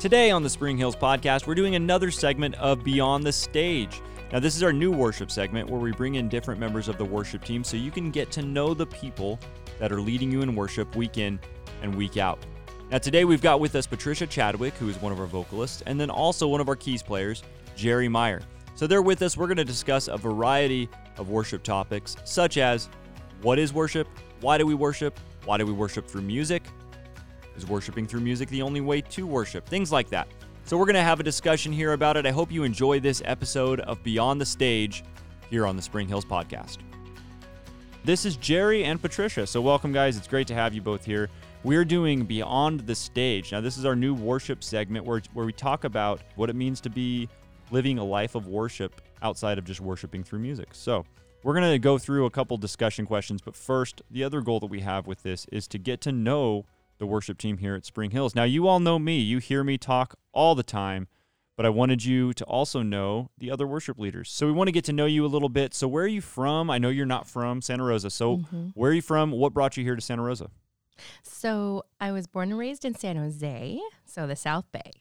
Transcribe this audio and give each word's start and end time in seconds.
Today 0.00 0.30
on 0.30 0.42
the 0.42 0.48
Spring 0.48 0.78
Hills 0.78 0.96
podcast, 0.96 1.46
we're 1.46 1.54
doing 1.54 1.74
another 1.74 2.10
segment 2.10 2.54
of 2.54 2.82
Beyond 2.82 3.22
the 3.22 3.32
Stage. 3.32 4.00
Now, 4.32 4.40
this 4.40 4.56
is 4.56 4.62
our 4.62 4.72
new 4.72 4.90
worship 4.90 5.30
segment 5.30 5.68
where 5.68 5.78
we 5.78 5.92
bring 5.92 6.14
in 6.14 6.26
different 6.26 6.58
members 6.58 6.88
of 6.88 6.96
the 6.96 7.04
worship 7.04 7.44
team 7.44 7.62
so 7.62 7.76
you 7.76 7.90
can 7.90 8.10
get 8.10 8.30
to 8.30 8.40
know 8.40 8.72
the 8.72 8.86
people 8.86 9.38
that 9.78 9.92
are 9.92 10.00
leading 10.00 10.32
you 10.32 10.40
in 10.40 10.54
worship 10.56 10.96
week 10.96 11.18
in 11.18 11.38
and 11.82 11.94
week 11.94 12.16
out. 12.16 12.38
Now, 12.90 12.96
today 12.96 13.26
we've 13.26 13.42
got 13.42 13.60
with 13.60 13.74
us 13.74 13.86
Patricia 13.86 14.26
Chadwick, 14.26 14.72
who 14.76 14.88
is 14.88 14.96
one 15.02 15.12
of 15.12 15.20
our 15.20 15.26
vocalists, 15.26 15.82
and 15.84 16.00
then 16.00 16.08
also 16.08 16.48
one 16.48 16.62
of 16.62 16.68
our 16.70 16.76
keys 16.76 17.02
players, 17.02 17.42
Jerry 17.76 18.08
Meyer. 18.08 18.40
So 18.76 18.86
they're 18.86 19.02
with 19.02 19.20
us. 19.20 19.36
We're 19.36 19.48
going 19.48 19.58
to 19.58 19.66
discuss 19.66 20.08
a 20.08 20.16
variety 20.16 20.88
of 21.18 21.28
worship 21.28 21.62
topics, 21.62 22.16
such 22.24 22.56
as 22.56 22.88
what 23.42 23.58
is 23.58 23.74
worship? 23.74 24.08
Why 24.40 24.56
do 24.56 24.64
we 24.64 24.72
worship? 24.72 25.20
Why 25.44 25.58
do 25.58 25.66
we 25.66 25.74
worship 25.74 26.08
through 26.08 26.22
music? 26.22 26.62
Is 27.60 27.66
worshiping 27.66 28.06
through 28.06 28.20
music 28.20 28.48
the 28.48 28.62
only 28.62 28.80
way 28.80 29.02
to 29.02 29.26
worship? 29.26 29.68
Things 29.68 29.92
like 29.92 30.08
that. 30.08 30.28
So, 30.64 30.78
we're 30.78 30.86
going 30.86 30.94
to 30.94 31.02
have 31.02 31.20
a 31.20 31.22
discussion 31.22 31.72
here 31.72 31.92
about 31.92 32.16
it. 32.16 32.24
I 32.24 32.30
hope 32.30 32.50
you 32.50 32.62
enjoy 32.62 33.00
this 33.00 33.20
episode 33.26 33.80
of 33.80 34.02
Beyond 34.02 34.40
the 34.40 34.46
Stage 34.46 35.04
here 35.50 35.66
on 35.66 35.76
the 35.76 35.82
Spring 35.82 36.08
Hills 36.08 36.24
Podcast. 36.24 36.78
This 38.02 38.24
is 38.24 38.38
Jerry 38.38 38.84
and 38.84 38.98
Patricia. 38.98 39.46
So, 39.46 39.60
welcome, 39.60 39.92
guys. 39.92 40.16
It's 40.16 40.26
great 40.26 40.46
to 40.46 40.54
have 40.54 40.72
you 40.72 40.80
both 40.80 41.04
here. 41.04 41.28
We're 41.62 41.84
doing 41.84 42.24
Beyond 42.24 42.80
the 42.80 42.94
Stage. 42.94 43.52
Now, 43.52 43.60
this 43.60 43.76
is 43.76 43.84
our 43.84 43.94
new 43.94 44.14
worship 44.14 44.64
segment 44.64 45.04
where, 45.04 45.20
where 45.34 45.44
we 45.44 45.52
talk 45.52 45.84
about 45.84 46.22
what 46.36 46.48
it 46.48 46.56
means 46.56 46.80
to 46.80 46.88
be 46.88 47.28
living 47.70 47.98
a 47.98 48.04
life 48.04 48.36
of 48.36 48.48
worship 48.48 49.02
outside 49.20 49.58
of 49.58 49.66
just 49.66 49.82
worshiping 49.82 50.24
through 50.24 50.38
music. 50.38 50.68
So, 50.72 51.04
we're 51.42 51.54
going 51.54 51.70
to 51.70 51.78
go 51.78 51.98
through 51.98 52.24
a 52.24 52.30
couple 52.30 52.56
discussion 52.56 53.04
questions, 53.04 53.42
but 53.42 53.54
first, 53.54 54.00
the 54.10 54.24
other 54.24 54.40
goal 54.40 54.60
that 54.60 54.70
we 54.70 54.80
have 54.80 55.06
with 55.06 55.22
this 55.22 55.44
is 55.52 55.68
to 55.68 55.78
get 55.78 56.00
to 56.02 56.12
know 56.12 56.64
the 57.00 57.06
worship 57.06 57.38
team 57.38 57.58
here 57.58 57.74
at 57.74 57.84
Spring 57.84 58.12
Hills. 58.12 58.34
Now, 58.36 58.44
you 58.44 58.68
all 58.68 58.78
know 58.78 58.98
me, 58.98 59.18
you 59.18 59.38
hear 59.38 59.64
me 59.64 59.76
talk 59.78 60.14
all 60.32 60.54
the 60.54 60.62
time, 60.62 61.08
but 61.56 61.64
I 61.66 61.70
wanted 61.70 62.04
you 62.04 62.32
to 62.34 62.44
also 62.44 62.82
know 62.82 63.30
the 63.38 63.50
other 63.50 63.66
worship 63.66 63.98
leaders. 63.98 64.30
So, 64.30 64.46
we 64.46 64.52
want 64.52 64.68
to 64.68 64.72
get 64.72 64.84
to 64.84 64.92
know 64.92 65.06
you 65.06 65.24
a 65.24 65.26
little 65.26 65.48
bit. 65.48 65.74
So, 65.74 65.88
where 65.88 66.04
are 66.04 66.08
you 66.08 66.20
from? 66.20 66.70
I 66.70 66.78
know 66.78 66.90
you're 66.90 67.06
not 67.06 67.26
from 67.26 67.62
Santa 67.62 67.82
Rosa. 67.84 68.10
So, 68.10 68.36
Mm-hmm. 68.36 68.66
where 68.74 68.90
are 68.92 68.94
you 68.94 69.02
from? 69.02 69.32
What 69.32 69.52
brought 69.54 69.76
you 69.76 69.82
here 69.82 69.96
to 69.96 70.00
Santa 70.02 70.22
Rosa? 70.22 70.50
So 71.22 71.84
I 71.98 72.12
was 72.12 72.26
born 72.26 72.50
and 72.50 72.58
raised 72.58 72.84
in 72.84 72.94
San 72.94 73.16
Jose, 73.16 73.80
so 74.04 74.26
the 74.26 74.36
South 74.36 74.70
Bay, 74.70 74.92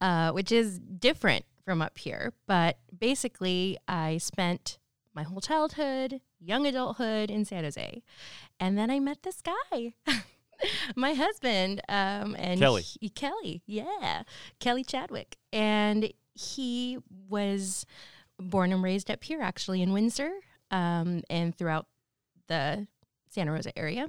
uh, 0.00 0.32
which 0.32 0.52
is 0.52 0.78
different 0.78 1.46
from 1.64 1.80
up 1.80 1.96
here. 1.96 2.34
But 2.46 2.76
basically, 2.96 3.78
I 3.88 4.18
spent 4.18 4.78
my 5.14 5.22
whole 5.22 5.40
childhood, 5.40 6.20
young 6.38 6.66
adulthood 6.66 7.30
in 7.30 7.46
San 7.46 7.64
Jose, 7.64 8.02
and 8.60 8.76
then 8.76 8.90
I 8.90 9.00
met 9.00 9.22
this 9.22 9.40
guy. 9.40 9.94
my 10.96 11.14
husband 11.14 11.80
um, 11.88 12.36
and 12.38 12.60
Kelly. 12.60 12.82
he- 12.82 13.08
Kelly, 13.10 13.62
yeah, 13.66 14.22
Kelly 14.58 14.84
Chadwick, 14.84 15.36
and 15.52 16.12
he 16.34 16.98
was 17.28 17.86
born 18.38 18.72
and 18.72 18.82
raised 18.82 19.10
up 19.10 19.24
here, 19.24 19.40
actually 19.42 19.82
in 19.82 19.92
Windsor, 19.92 20.30
um, 20.70 21.22
and 21.28 21.56
throughout 21.56 21.86
the 22.46 22.86
Santa 23.28 23.52
Rosa 23.52 23.76
area. 23.78 24.08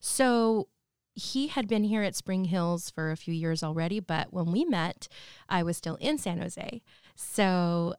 So 0.00 0.68
he 1.14 1.48
had 1.48 1.68
been 1.68 1.84
here 1.84 2.02
at 2.02 2.14
Spring 2.16 2.46
Hills 2.46 2.90
for 2.90 3.10
a 3.10 3.16
few 3.16 3.34
years 3.34 3.62
already, 3.62 4.00
but 4.00 4.32
when 4.32 4.50
we 4.50 4.64
met, 4.64 5.08
I 5.48 5.62
was 5.62 5.76
still 5.76 5.96
in 5.96 6.18
San 6.18 6.38
Jose. 6.38 6.82
So 7.14 7.94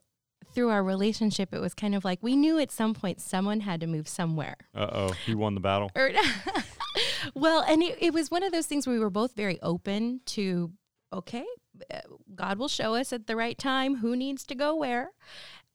through 0.54 0.70
our 0.70 0.84
relationship, 0.84 1.54
it 1.54 1.59
was 1.59 1.73
kind 1.73 1.96
of 1.96 2.06
like 2.06 2.20
we 2.22 2.36
knew 2.36 2.59
at 2.59 2.72
some 2.72 2.94
point 2.94 3.22
someone 3.22 3.62
had 3.62 3.82
to 3.82 3.88
move 3.88 4.08
somewhere. 4.08 4.56
Uh 4.76 4.90
oh, 4.92 5.12
he 5.26 5.36
won 5.36 5.54
the 5.56 5.62
battle. 5.62 5.92
Well, 7.36 7.62
and 7.62 7.82
it, 7.82 7.98
it 8.00 8.14
was 8.14 8.30
one 8.32 8.44
of 8.44 8.52
those 8.52 8.68
things 8.68 8.86
where 8.86 8.94
we 8.94 9.00
were 9.00 9.10
both 9.10 9.36
very 9.36 9.62
open 9.62 10.22
to, 10.28 10.72
okay, 11.12 11.45
uh, 11.92 12.00
God 12.36 12.58
will 12.58 12.68
show 12.68 12.95
us 12.95 13.14
at 13.14 13.28
the 13.28 13.36
right 13.36 13.58
time 13.58 13.95
who 13.98 14.16
needs 14.16 14.44
to 14.45 14.56
go 14.56 14.76
where. 14.76 15.12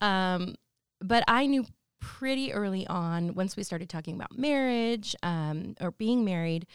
Um, 0.01 0.55
but 1.01 1.23
I 1.27 1.45
knew 1.47 1.65
pretty 1.99 2.53
early 2.53 2.87
on, 2.87 3.33
once 3.35 3.57
we 3.57 3.63
started 3.63 3.89
talking 3.89 4.15
about 4.15 4.37
marriage 4.37 5.15
um, 5.23 5.75
or 5.81 5.91
being 5.91 6.23
married 6.23 6.65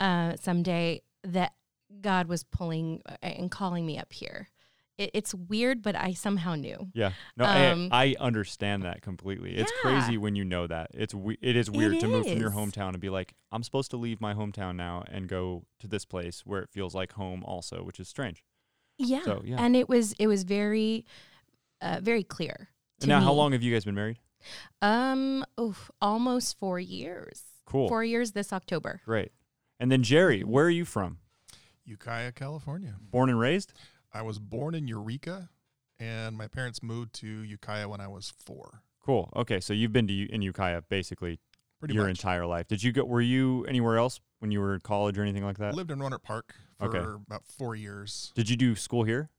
uh, 0.00 0.34
someday, 0.40 1.02
that 1.22 1.52
God 2.00 2.26
was 2.26 2.44
pulling 2.44 3.02
uh, 3.06 3.16
and 3.22 3.50
calling 3.50 3.86
me 3.86 3.98
up 3.98 4.12
here. 4.12 4.48
It, 4.96 5.10
it's 5.14 5.34
weird, 5.34 5.82
but 5.82 5.96
I 5.96 6.12
somehow 6.12 6.54
knew. 6.54 6.90
Yeah, 6.94 7.12
no, 7.36 7.44
Um, 7.46 7.88
I, 7.90 8.04
I 8.04 8.14
understand 8.20 8.84
that 8.84 9.02
completely. 9.02 9.56
It's 9.56 9.72
Yeah. 9.76 9.90
crazy 9.90 10.16
when 10.18 10.36
you 10.36 10.44
know 10.44 10.66
that. 10.66 10.90
It's 10.94 11.12
we- 11.14 11.38
it 11.40 11.56
is 11.56 11.70
weird 11.70 11.98
to 12.00 12.06
move 12.08 12.26
from 12.28 12.38
your 12.38 12.52
hometown 12.52 12.90
and 12.90 13.00
be 13.00 13.10
like, 13.10 13.34
I'm 13.50 13.62
supposed 13.62 13.90
to 13.90 13.96
leave 13.96 14.20
my 14.20 14.34
hometown 14.34 14.76
now 14.76 15.02
and 15.10 15.28
go 15.28 15.64
to 15.80 15.88
this 15.88 16.04
place 16.04 16.42
where 16.46 16.62
it 16.62 16.70
feels 16.70 16.94
like 16.94 17.12
home, 17.14 17.42
also, 17.44 17.82
which 17.82 17.98
is 17.98 18.08
strange. 18.08 18.44
Yeah. 18.98 19.22
So, 19.24 19.42
yeah. 19.44 19.56
And 19.58 19.74
it 19.74 19.88
was 19.88 20.12
it 20.20 20.28
was 20.28 20.44
very, 20.44 21.04
uh, 21.80 21.98
very 22.00 22.22
clear. 22.22 22.68
And 23.00 23.02
to 23.02 23.06
now, 23.08 23.20
how 23.20 23.32
long 23.32 23.50
have 23.52 23.62
you 23.62 23.72
guys 23.72 23.84
been 23.84 23.96
married? 23.96 24.18
Um, 24.82 25.44
oof, 25.60 25.90
almost 26.00 26.58
four 26.58 26.78
years. 26.78 27.42
Cool, 27.66 27.88
Four 27.88 28.04
years 28.04 28.32
this 28.32 28.52
October. 28.52 29.00
great. 29.04 29.32
And 29.80 29.90
then 29.90 30.02
Jerry, 30.04 30.42
where 30.44 30.66
are 30.66 30.70
you 30.70 30.84
from? 30.84 31.18
Ukiah, 31.84 32.30
California. 32.32 32.94
Born 33.00 33.28
and 33.30 33.38
raised? 33.40 33.72
I 34.14 34.22
was 34.22 34.38
born 34.38 34.74
in 34.74 34.86
Eureka, 34.86 35.50
and 35.98 36.36
my 36.36 36.46
parents 36.46 36.82
moved 36.82 37.12
to 37.16 37.26
Ukiah 37.26 37.88
when 37.88 38.00
I 38.00 38.06
was 38.08 38.32
four. 38.44 38.82
Cool. 39.04 39.30
Okay, 39.36 39.60
so 39.60 39.72
you've 39.74 39.92
been 39.92 40.06
to 40.06 40.12
U- 40.12 40.28
in 40.30 40.40
Ukiah 40.40 40.82
basically 40.88 41.40
Pretty 41.80 41.94
your 41.94 42.04
much. 42.04 42.18
entire 42.20 42.46
life. 42.46 42.68
Did 42.68 42.82
you 42.82 42.92
go? 42.92 43.04
Were 43.04 43.20
you 43.20 43.64
anywhere 43.66 43.98
else 43.98 44.20
when 44.38 44.50
you 44.50 44.60
were 44.60 44.74
in 44.74 44.80
college 44.80 45.18
or 45.18 45.22
anything 45.22 45.44
like 45.44 45.58
that? 45.58 45.74
I 45.74 45.76
lived 45.76 45.90
in 45.90 45.98
Rohnert 45.98 46.22
Park 46.22 46.54
for 46.78 46.86
Okay. 46.96 47.22
about 47.26 47.44
four 47.46 47.74
years. 47.74 48.32
Did 48.34 48.48
you 48.48 48.56
do 48.56 48.74
school 48.76 49.04
here? 49.04 49.30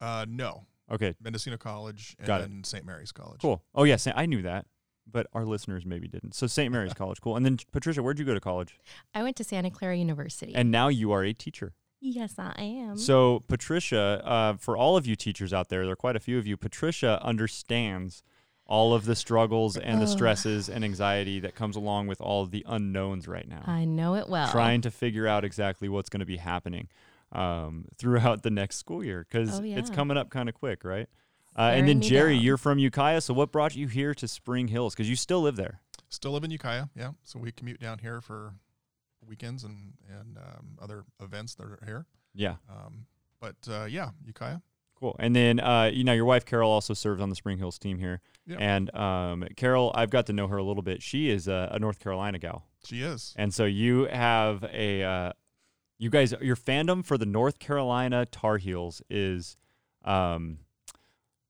Uh, 0.00 0.24
no, 0.28 0.64
Okay, 0.90 1.14
Mendocino 1.20 1.56
College 1.56 2.14
and 2.18 2.26
Got 2.26 2.42
it. 2.42 2.50
then 2.50 2.62
St. 2.64 2.84
Mary's 2.84 3.10
College. 3.12 3.40
cool. 3.40 3.62
Oh 3.74 3.84
yes, 3.84 4.06
I 4.14 4.26
knew 4.26 4.42
that, 4.42 4.66
but 5.10 5.26
our 5.32 5.44
listeners 5.44 5.84
maybe 5.86 6.08
didn't. 6.08 6.34
So 6.34 6.46
St. 6.46 6.70
Mary's 6.70 6.92
College, 6.94 7.20
cool. 7.20 7.36
And 7.36 7.44
then 7.44 7.58
Patricia, 7.72 8.02
where'd 8.02 8.18
you 8.18 8.24
go 8.24 8.34
to 8.34 8.40
college? 8.40 8.78
I 9.14 9.22
went 9.22 9.36
to 9.36 9.44
Santa 9.44 9.70
Clara 9.70 9.96
University. 9.96 10.54
And 10.54 10.70
now 10.70 10.88
you 10.88 11.10
are 11.12 11.24
a 11.24 11.32
teacher. 11.32 11.72
Yes, 12.04 12.34
I 12.38 12.52
am. 12.62 12.96
So, 12.96 13.42
Patricia, 13.48 14.22
uh, 14.24 14.56
for 14.58 14.76
all 14.76 14.96
of 14.96 15.06
you 15.06 15.16
teachers 15.16 15.52
out 15.52 15.68
there, 15.68 15.84
there 15.84 15.92
are 15.92 15.96
quite 15.96 16.16
a 16.16 16.20
few 16.20 16.38
of 16.38 16.46
you. 16.46 16.56
Patricia 16.56 17.20
understands 17.22 18.22
all 18.66 18.94
of 18.94 19.04
the 19.04 19.14
struggles 19.14 19.76
and 19.76 20.00
the 20.00 20.06
stresses 20.06 20.68
and 20.70 20.84
anxiety 20.84 21.38
that 21.40 21.54
comes 21.54 21.76
along 21.76 22.06
with 22.06 22.20
all 22.20 22.42
of 22.42 22.50
the 22.50 22.64
unknowns 22.66 23.28
right 23.28 23.46
now. 23.46 23.62
I 23.66 23.84
know 23.84 24.14
it 24.14 24.28
well. 24.28 24.50
Trying 24.50 24.80
to 24.82 24.90
figure 24.90 25.26
out 25.26 25.44
exactly 25.44 25.88
what's 25.88 26.08
going 26.08 26.20
to 26.20 26.26
be 26.26 26.38
happening 26.38 26.88
um, 27.32 27.84
throughout 27.98 28.42
the 28.42 28.50
next 28.50 28.76
school 28.76 29.04
year 29.04 29.26
because 29.28 29.60
Oh, 29.60 29.62
it's 29.64 29.90
coming 29.90 30.16
up 30.16 30.30
kind 30.30 30.48
of 30.48 30.54
quick, 30.54 30.82
right? 30.84 31.08
Uh, 31.56 31.72
and 31.74 31.86
then 31.86 32.00
Jerry, 32.00 32.34
down. 32.36 32.42
you're 32.42 32.56
from 32.56 32.78
Ukiah, 32.78 33.20
so 33.20 33.34
what 33.34 33.52
brought 33.52 33.76
you 33.76 33.86
here 33.86 34.14
to 34.14 34.26
Spring 34.26 34.68
Hills? 34.68 34.94
Because 34.94 35.08
you 35.10 35.14
still 35.16 35.40
live 35.42 35.56
there. 35.56 35.80
Still 36.08 36.32
live 36.32 36.44
in 36.44 36.50
Ukiah, 36.50 36.86
yeah. 36.96 37.10
So 37.22 37.38
we 37.38 37.52
commute 37.52 37.80
down 37.80 37.98
here 37.98 38.20
for 38.20 38.54
weekends 39.28 39.64
and 39.64 39.94
and 40.08 40.36
um, 40.38 40.78
other 40.80 41.04
events 41.20 41.54
that 41.56 41.64
are 41.64 41.78
here. 41.84 42.06
Yeah, 42.34 42.56
Um, 42.68 43.06
but 43.40 43.56
uh, 43.68 43.84
yeah, 43.84 44.10
Ukiah. 44.26 44.58
cool. 44.96 45.14
And 45.20 45.34
then 45.36 45.60
uh, 45.60 45.90
you 45.92 46.02
know 46.04 46.12
your 46.12 46.24
wife 46.24 46.44
Carol 46.44 46.70
also 46.70 46.94
serves 46.94 47.20
on 47.22 47.28
the 47.30 47.36
Spring 47.36 47.58
Hills 47.58 47.78
team 47.78 47.98
here. 47.98 48.20
Yeah. 48.46 48.56
And 48.58 48.94
um, 48.94 49.44
Carol, 49.56 49.92
I've 49.94 50.10
got 50.10 50.26
to 50.26 50.32
know 50.32 50.48
her 50.48 50.56
a 50.56 50.62
little 50.64 50.82
bit. 50.82 51.02
She 51.02 51.30
is 51.30 51.48
a, 51.48 51.68
a 51.72 51.78
North 51.78 51.98
Carolina 51.98 52.38
gal, 52.38 52.66
She 52.84 53.02
is. 53.02 53.32
and 53.36 53.54
so 53.54 53.64
you 53.64 54.04
have 54.06 54.64
a, 54.64 55.02
uh, 55.02 55.32
you 55.98 56.10
guys, 56.10 56.34
your 56.42 56.56
fandom 56.56 57.04
for 57.06 57.16
the 57.16 57.24
North 57.24 57.58
Carolina 57.58 58.26
Tar 58.26 58.58
Heels 58.58 59.00
is, 59.08 59.56
um, 60.04 60.58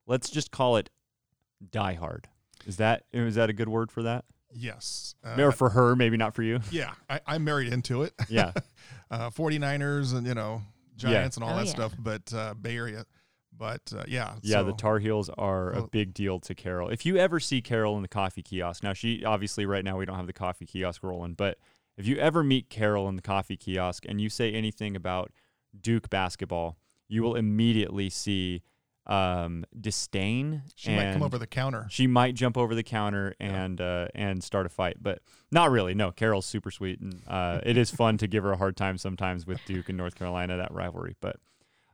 let's 0.06 0.30
just 0.30 0.50
call 0.52 0.76
it 0.76 0.90
diehard. 1.70 2.26
Is 2.66 2.76
that 2.76 3.04
is 3.12 3.34
that 3.34 3.50
a 3.50 3.52
good 3.52 3.68
word 3.68 3.90
for 3.90 4.02
that? 4.04 4.24
Yes. 4.54 5.14
or 5.24 5.48
Uh, 5.48 5.50
for 5.50 5.70
her, 5.70 5.96
maybe 5.96 6.16
not 6.16 6.34
for 6.34 6.42
you. 6.42 6.60
yeah, 6.70 6.92
I, 7.10 7.20
I'm 7.26 7.44
married 7.44 7.72
into 7.72 8.02
it. 8.02 8.14
Yeah, 8.28 8.52
uh, 9.10 9.30
49ers 9.30 10.14
and 10.16 10.26
you 10.26 10.34
know 10.34 10.62
Giants 10.96 11.36
and 11.36 11.44
all 11.44 11.52
Oh, 11.52 11.56
that 11.56 11.66
yeah. 11.66 11.72
stuff, 11.72 11.92
but 11.98 12.32
uh, 12.32 12.54
Bay 12.54 12.76
Area. 12.76 13.04
But 13.56 13.92
uh, 13.96 14.02
yeah, 14.08 14.34
yeah. 14.42 14.62
the 14.62 14.72
Tar 14.72 14.98
Heels 14.98 15.28
are 15.38 15.70
a 15.72 15.82
big 15.86 16.12
deal 16.12 16.40
to 16.40 16.54
Carol. 16.56 16.88
If 16.88 17.06
you 17.06 17.16
ever 17.18 17.38
see 17.38 17.62
Carol 17.62 17.94
in 17.96 18.02
the 18.02 18.08
coffee 18.08 18.42
kiosk, 18.42 18.82
now 18.82 18.92
she 18.94 19.24
obviously 19.24 19.64
right 19.64 19.84
now 19.84 19.96
we 19.96 20.04
don't 20.06 20.16
have 20.16 20.26
the 20.26 20.32
coffee 20.32 20.66
kiosk 20.66 21.04
rolling, 21.04 21.34
but 21.34 21.58
if 21.96 22.04
you 22.04 22.16
ever 22.16 22.42
meet 22.42 22.68
Carol 22.68 23.08
in 23.08 23.14
the 23.14 23.22
coffee 23.22 23.56
kiosk 23.56 24.04
and 24.08 24.20
you 24.20 24.28
say 24.28 24.52
anything 24.52 24.96
about 24.96 25.30
Duke 25.80 26.10
basketball, 26.10 26.78
you 27.06 27.22
will 27.22 27.36
immediately 27.36 28.10
see 28.10 28.62
um, 29.06 29.64
disdain. 29.78 30.62
She 30.76 30.94
might 30.94 31.12
come 31.12 31.22
over 31.22 31.38
the 31.38 31.46
counter. 31.46 31.86
She 31.90 32.06
might 32.06 32.34
jump 32.34 32.56
over 32.56 32.74
the 32.74 32.82
counter 32.82 33.34
Yeah. 33.38 33.64
and 33.64 33.80
uh, 33.80 34.08
and 34.14 34.42
start 34.42 34.66
a 34.66 34.68
fight, 34.70 34.96
but 35.00 35.20
not 35.50 35.70
really. 35.70 35.94
No, 35.94 36.10
Carol's 36.10 36.46
super 36.46 36.70
sweet, 36.70 37.00
and 37.00 37.20
uh, 37.28 37.60
it 37.66 37.76
is 37.76 37.90
fun 37.90 38.16
to 38.18 38.26
give 38.26 38.42
her 38.44 38.52
a 38.52 38.56
hard 38.56 38.76
time 38.76 38.96
sometimes 38.98 39.46
with 39.46 39.60
Duke 39.66 39.88
and 39.88 39.98
North 39.98 40.14
Carolina 40.14 40.56
that 40.56 40.72
rivalry. 40.72 41.16
But 41.20 41.36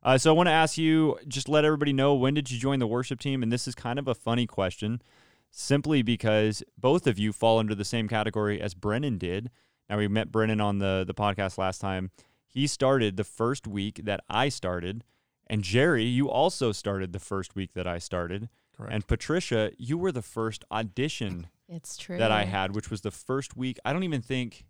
uh, 0.03 0.19
so 0.19 0.33
I 0.33 0.37
want 0.37 0.47
to 0.47 0.53
ask 0.53 0.79
you, 0.79 1.19
just 1.29 1.49
let 1.49 1.65
everybody 1.65 1.93
know 1.93 2.15
when 2.15 2.35
did 2.35 2.51
you 2.51 2.59
join 2.59 2.79
the 2.79 2.87
worship 2.87 3.21
team? 3.21 3.43
And 3.43 3.53
this 3.53 3.67
is 3.69 3.75
kind 3.75 3.99
of 3.99 4.07
a 4.09 4.15
funny 4.15 4.47
question, 4.47 5.03
simply 5.51 6.03
because 6.03 6.63
both 6.79 7.07
of 7.07 7.19
you 7.19 7.33
fall 7.33 7.59
under 7.59 7.75
the 7.75 7.85
same 7.85 8.09
category 8.09 8.61
as 8.61 8.75
Brennan 8.75 9.19
did. 9.19 9.51
Now 9.89 9.99
we 9.99 10.07
met 10.09 10.31
Brennan 10.31 10.61
on 10.61 10.79
the 10.79 11.05
the 11.07 11.15
podcast 11.15 11.59
last 11.59 11.81
time. 11.81 12.11
He 12.47 12.67
started 12.67 13.17
the 13.17 13.25
first 13.25 13.67
week 13.67 14.01
that 14.05 14.21
I 14.29 14.49
started, 14.49 15.05
And 15.51 15.63
Jerry, 15.63 16.05
you 16.05 16.31
also 16.31 16.73
started 16.73 17.13
the 17.13 17.19
first 17.19 17.55
week 17.57 17.73
that 17.75 17.87
I 17.87 17.99
started. 17.99 18.49
Correct. 18.77 18.93
And 18.95 19.07
Patricia, 19.07 19.73
you 19.77 19.99
were 19.99 20.13
the 20.13 20.23
first 20.23 20.65
audition 20.71 21.49
It's 21.69 21.97
true. 21.97 22.17
that 22.19 22.31
I 22.31 22.45
had, 22.45 22.75
which 22.75 22.89
was 22.91 23.01
the 23.03 23.11
first 23.11 23.57
week. 23.57 23.79
I 23.85 23.93
don't 23.93 24.05
even 24.05 24.23
think. 24.23 24.65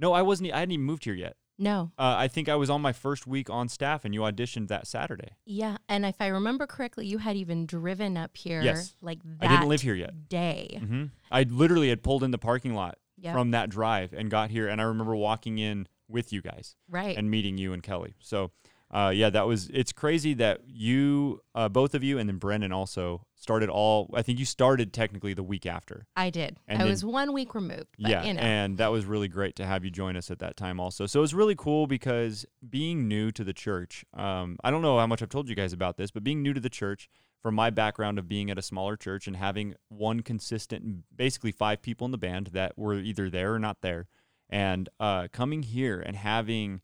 No, 0.00 0.12
I 0.14 0.22
wasn't. 0.22 0.52
I 0.52 0.60
hadn't 0.60 0.72
even 0.72 0.86
moved 0.86 1.04
here 1.04 1.14
yet. 1.14 1.36
No. 1.58 1.90
Uh, 1.98 2.14
I 2.16 2.28
think 2.28 2.48
I 2.48 2.54
was 2.54 2.70
on 2.70 2.80
my 2.80 2.92
first 2.92 3.26
week 3.26 3.50
on 3.50 3.68
staff, 3.68 4.04
and 4.04 4.14
you 4.14 4.20
auditioned 4.20 4.68
that 4.68 4.86
Saturday. 4.86 5.32
Yeah. 5.44 5.76
And 5.88 6.06
if 6.06 6.20
I 6.20 6.28
remember 6.28 6.66
correctly, 6.66 7.06
you 7.06 7.18
had 7.18 7.36
even 7.36 7.66
driven 7.66 8.16
up 8.16 8.36
here 8.36 8.62
Yes. 8.62 8.94
like 9.02 9.18
that 9.24 9.36
I 9.40 9.48
didn't 9.48 9.68
live 9.68 9.82
here 9.82 9.94
yet. 9.94 10.28
day. 10.28 10.78
hmm 10.80 11.04
I 11.30 11.42
literally 11.42 11.88
had 11.90 12.02
pulled 12.02 12.22
in 12.22 12.30
the 12.30 12.38
parking 12.38 12.74
lot 12.74 12.96
Yeah. 13.16 13.32
from 13.32 13.50
that 13.50 13.70
drive 13.70 14.12
and 14.12 14.30
got 14.30 14.50
here, 14.50 14.68
and 14.68 14.80
I 14.80 14.84
remember 14.84 15.14
walking 15.16 15.58
in 15.58 15.88
with 16.08 16.32
you 16.32 16.40
guys 16.40 16.76
right. 16.88 17.16
and 17.18 17.28
meeting 17.30 17.58
you 17.58 17.72
and 17.74 17.82
Kelly. 17.82 18.14
So, 18.20 18.52
uh, 18.90 19.12
yeah, 19.14 19.30
that 19.30 19.46
was. 19.46 19.68
It's 19.72 19.92
crazy 19.92 20.34
that 20.34 20.60
you, 20.66 21.40
uh, 21.54 21.68
both 21.68 21.94
of 21.94 22.02
you, 22.02 22.18
and 22.18 22.28
then 22.28 22.38
Brendan 22.38 22.72
also 22.72 23.22
started 23.34 23.68
all. 23.68 24.10
I 24.14 24.22
think 24.22 24.38
you 24.38 24.44
started 24.44 24.92
technically 24.92 25.34
the 25.34 25.42
week 25.42 25.66
after. 25.66 26.06
I 26.16 26.30
did. 26.30 26.58
And 26.66 26.78
I 26.78 26.84
then- 26.84 26.90
was 26.90 27.04
one 27.04 27.32
week 27.32 27.54
removed. 27.54 27.88
But, 27.98 28.10
yeah, 28.10 28.24
You 28.24 28.34
know. 28.34 28.40
and 28.40 28.78
that 28.78 28.88
was 28.88 29.04
really 29.04 29.28
great 29.28 29.56
to 29.56 29.66
have 29.66 29.84
you 29.84 29.90
join 29.90 30.16
us 30.16 30.30
at 30.30 30.38
that 30.40 30.56
time 30.56 30.80
also. 30.80 31.06
So 31.06 31.20
it 31.20 31.22
was 31.22 31.34
really 31.34 31.54
cool 31.54 31.86
because 31.86 32.46
being 32.68 33.06
new 33.08 33.30
to 33.32 33.44
the 33.44 33.52
church, 33.52 34.04
um, 34.14 34.56
I 34.64 34.70
don't 34.70 34.82
know 34.82 34.98
how 34.98 35.06
much 35.06 35.22
I've 35.22 35.28
told 35.28 35.48
you 35.48 35.54
guys 35.54 35.72
about 35.72 35.96
this, 35.98 36.10
but 36.10 36.24
being 36.24 36.42
new 36.42 36.54
to 36.54 36.60
the 36.60 36.70
church, 36.70 37.08
from 37.40 37.54
my 37.54 37.70
background 37.70 38.18
of 38.18 38.28
being 38.28 38.50
at 38.50 38.58
a 38.58 38.62
smaller 38.62 38.96
church 38.96 39.28
and 39.28 39.36
having 39.36 39.74
one 39.88 40.20
consistent, 40.20 41.04
basically 41.14 41.52
five 41.52 41.80
people 41.82 42.04
in 42.04 42.10
the 42.10 42.18
band 42.18 42.48
that 42.48 42.76
were 42.76 42.94
either 42.94 43.30
there 43.30 43.54
or 43.54 43.60
not 43.60 43.80
there, 43.80 44.08
and 44.50 44.88
uh, 44.98 45.28
coming 45.32 45.62
here 45.62 46.00
and 46.00 46.16
having 46.16 46.80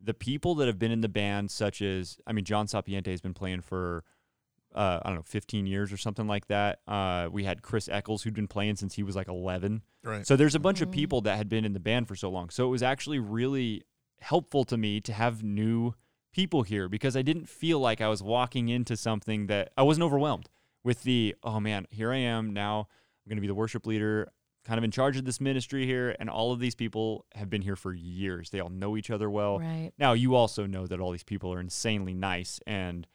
the 0.00 0.14
people 0.14 0.54
that 0.56 0.66
have 0.66 0.78
been 0.78 0.92
in 0.92 1.00
the 1.00 1.08
band, 1.08 1.50
such 1.50 1.80
as, 1.82 2.18
I 2.26 2.32
mean, 2.32 2.44
John 2.44 2.66
Sapiente 2.66 3.06
has 3.08 3.20
been 3.20 3.34
playing 3.34 3.62
for 3.62 4.04
uh, 4.74 5.00
I 5.02 5.08
don't 5.08 5.16
know, 5.16 5.22
15 5.22 5.66
years 5.66 5.90
or 5.90 5.96
something 5.96 6.26
like 6.26 6.48
that. 6.48 6.80
Uh, 6.86 7.28
we 7.32 7.44
had 7.44 7.62
Chris 7.62 7.88
Eccles, 7.88 8.22
who'd 8.24 8.34
been 8.34 8.46
playing 8.48 8.76
since 8.76 8.94
he 8.94 9.02
was 9.02 9.16
like 9.16 9.26
11. 9.28 9.80
right. 10.04 10.26
So 10.26 10.36
there's 10.36 10.54
a 10.54 10.58
bunch 10.60 10.82
of 10.82 10.88
Mhm. 10.88 10.92
people 10.92 11.20
that 11.22 11.38
had 11.38 11.48
been 11.48 11.64
in 11.64 11.72
the 11.72 11.80
band 11.80 12.08
for 12.08 12.14
so 12.14 12.28
long. 12.28 12.50
So 12.50 12.66
it 12.66 12.70
was 12.70 12.82
actually 12.82 13.18
really 13.18 13.84
helpful 14.20 14.64
to 14.64 14.76
me 14.76 15.00
to 15.00 15.14
have 15.14 15.42
new 15.42 15.94
people 16.30 16.62
here 16.62 16.90
because 16.90 17.16
I 17.16 17.22
didn't 17.22 17.48
feel 17.48 17.80
like 17.80 18.02
I 18.02 18.08
was 18.08 18.22
walking 18.22 18.68
into 18.68 18.98
something 18.98 19.46
that 19.46 19.72
I 19.78 19.82
wasn't 19.82 20.04
overwhelmed 20.04 20.50
with 20.84 21.04
the, 21.04 21.34
oh 21.42 21.58
man, 21.58 21.86
here 21.90 22.12
I 22.12 22.18
am 22.18 22.52
now. 22.52 22.80
I'm 23.24 23.30
going 23.30 23.38
to 23.38 23.40
be 23.40 23.46
the 23.46 23.54
worship 23.54 23.86
leader, 23.86 24.28
kind 24.66 24.78
of 24.78 24.84
in 24.84 24.90
charge 24.90 25.16
of 25.16 25.24
this 25.24 25.40
ministry 25.40 25.86
here. 25.86 26.16
And 26.18 26.28
all 26.28 26.52
of 26.52 26.58
these 26.58 26.74
people 26.74 27.24
have 27.34 27.48
been 27.48 27.62
here 27.62 27.76
for 27.76 27.94
years. 27.94 28.50
They 28.50 28.60
all 28.60 28.68
know 28.68 28.96
each 28.96 29.10
other 29.10 29.30
well. 29.30 29.60
right. 29.60 29.92
Now, 29.98 30.12
you 30.12 30.34
also 30.34 30.66
know 30.66 30.86
that 30.86 31.00
all 31.00 31.12
these 31.12 31.22
people 31.22 31.52
are 31.52 31.60
insanely 31.60 32.14
nice 32.14 32.60
and 32.66 33.06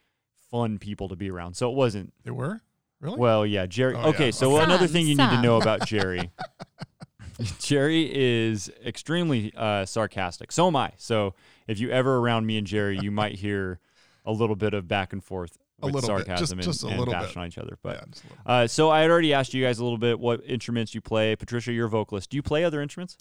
fun 0.50 0.78
people 0.78 1.08
to 1.08 1.16
be 1.16 1.30
around. 1.30 1.54
So 1.54 1.70
it 1.70 1.74
wasn't 1.74 2.12
they 2.24 2.30
were 2.30 2.60
really. 3.00 3.18
well, 3.18 3.44
yeah, 3.44 3.66
Jerry. 3.66 3.94
Oh, 3.94 4.10
okay, 4.10 4.26
yeah. 4.26 4.30
so 4.30 4.56
Some, 4.56 4.64
another 4.64 4.86
thing 4.86 5.06
you 5.06 5.14
need 5.14 5.30
to 5.30 5.42
know 5.42 5.60
about 5.60 5.86
Jerry. 5.86 6.30
Jerry 7.58 8.10
is 8.12 8.70
extremely 8.84 9.52
uh, 9.56 9.84
sarcastic. 9.84 10.52
So 10.52 10.68
am 10.68 10.76
I. 10.76 10.92
So 10.96 11.34
if 11.66 11.78
you 11.78 11.90
ever 11.90 12.18
around 12.18 12.46
me 12.46 12.56
and 12.56 12.66
Jerry, 12.66 12.98
you 12.98 13.10
might 13.10 13.36
hear 13.36 13.78
a 14.24 14.32
little 14.32 14.56
bit 14.56 14.72
of 14.74 14.88
back 14.88 15.12
and 15.12 15.22
forth 15.22 15.58
A 15.82 15.86
with 15.86 15.94
little 15.96 16.16
bit, 16.16 16.26
sarcasm 16.26 16.58
just- 16.58 16.68
just 16.68 16.82
a 16.82 16.86
and, 16.86 16.92
and 16.92 16.98
little 17.00 17.12
bashing 17.14 17.28
bit. 17.34 17.36
on 17.38 17.46
each 17.46 17.58
other. 17.58 17.78
But 17.82 17.96
yeah, 17.96 18.04
just 18.10 18.24
a 18.24 18.28
little. 18.28 18.42
uh, 18.46 18.66
so 18.66 18.90
I 18.90 19.00
had 19.00 19.10
already 19.10 19.32
asked 19.34 19.52
you 19.54 19.64
guys 19.64 19.78
a 19.78 19.82
little 19.84 19.98
bit 19.98 20.18
what 20.20 20.40
instruments 20.46 20.94
you 20.94 21.00
play. 21.00 21.34
Patricia, 21.36 21.72
you're 21.72 21.86
a 21.86 21.90
vocalist. 21.90 22.30
Do 22.30 22.36
you 22.36 22.42
play 22.42 22.64
other 22.64 22.80
instruments? 22.82 23.16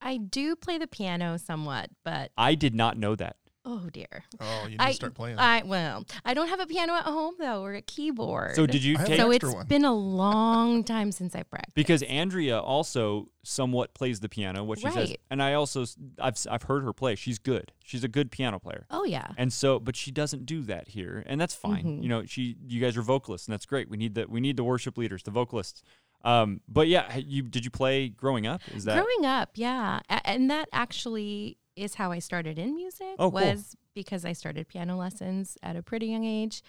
I 0.00 0.18
do 0.18 0.54
play 0.56 0.78
the 0.78 0.86
piano 0.86 1.38
somewhat, 1.38 1.90
but 2.04 2.30
I 2.36 2.54
did 2.54 2.74
not 2.74 2.96
know 2.98 3.14
that. 3.16 3.36
Oh 3.66 3.88
dear. 3.92 4.24
oh, 4.40 4.62
you 4.64 4.70
need 4.70 4.80
I, 4.80 4.88
to 4.90 4.94
start 4.94 5.14
playing. 5.14 5.38
I 5.38 5.62
well, 5.64 6.04
I 6.24 6.32
don't 6.34 6.48
have 6.48 6.60
a 6.60 6.66
piano 6.66 6.94
at 6.94 7.04
home 7.04 7.34
though, 7.38 7.62
or 7.62 7.74
a 7.74 7.82
keyboard. 7.82 8.54
So 8.56 8.64
did 8.66 8.82
you 8.82 8.94
I 8.96 8.98
have 9.00 9.06
take? 9.08 9.18
an 9.18 9.24
So 9.26 9.30
extra 9.32 9.48
it's 9.50 9.56
one. 9.56 9.66
been 9.66 9.84
a 9.84 9.92
long 9.94 10.84
time 10.94 11.12
since 11.12 11.34
I 11.34 11.42
practiced. 11.42 11.74
because 11.74 12.02
Andrea 12.04 12.58
also 12.58 13.28
somewhat 13.42 13.92
plays 13.94 14.20
the 14.20 14.28
piano, 14.28 14.64
what 14.64 14.78
she 14.78 14.88
says, 14.90 15.10
Right. 15.10 15.20
and 15.30 15.42
I 15.42 15.52
also 15.54 15.82
s- 15.82 15.96
I've 16.20 16.34
s- 16.34 16.46
I've 16.50 16.62
heard 16.64 16.82
her 16.84 16.92
play. 16.92 17.14
She's 17.16 17.38
good. 17.38 17.72
She's 17.84 18.02
a 18.04 18.08
good 18.08 18.30
piano 18.30 18.58
player. 18.58 18.86
oh 18.90 19.04
yeah. 19.04 19.28
And 19.36 19.52
so, 19.52 19.78
but 19.78 19.96
she 19.96 20.10
doesn't 20.10 20.46
do 20.46 20.62
that 20.62 20.88
here, 20.88 21.22
and 21.26 21.40
that's 21.40 21.54
fine. 21.54 21.84
Mhm. 21.84 22.02
You 22.02 22.08
know, 22.08 22.24
she, 22.24 22.56
you 22.66 22.80
guys 22.80 22.96
are 22.96 23.02
vocalists, 23.02 23.46
and 23.48 23.52
that's 23.52 23.66
great. 23.66 23.88
We 23.90 23.96
need 23.96 24.14
the, 24.14 24.26
we 24.28 24.40
need 24.40 24.56
the 24.56 24.64
worship 24.64 24.96
leaders, 24.98 25.22
the 25.22 25.30
vocalists. 25.30 25.82
Um, 26.24 26.60
but 26.66 26.88
yeah, 26.88 27.16
you 27.18 27.42
did 27.42 27.64
you 27.64 27.70
play 27.70 28.08
growing 28.08 28.46
up? 28.48 28.60
Is 28.74 28.82
that 28.84 28.96
Growing 28.96 29.24
up, 29.26 29.50
yeah, 29.54 30.00
A- 30.10 30.26
and 30.28 30.50
that 30.50 30.68
actually 30.72 31.56
is 31.76 31.94
how 31.94 32.10
I 32.10 32.18
started 32.18 32.58
in 32.58 32.74
music. 32.74 33.14
Oh, 33.18 33.30
cool. 33.30 33.32
was 33.32 33.76
because 33.94 34.24
I 34.24 34.32
started 34.32 34.68
piano 34.68 34.96
lessons 34.96 35.56
at 35.62 35.76
a 35.76 35.82
pretty 35.82 36.06
young 36.06 36.24
age, 36.24 36.62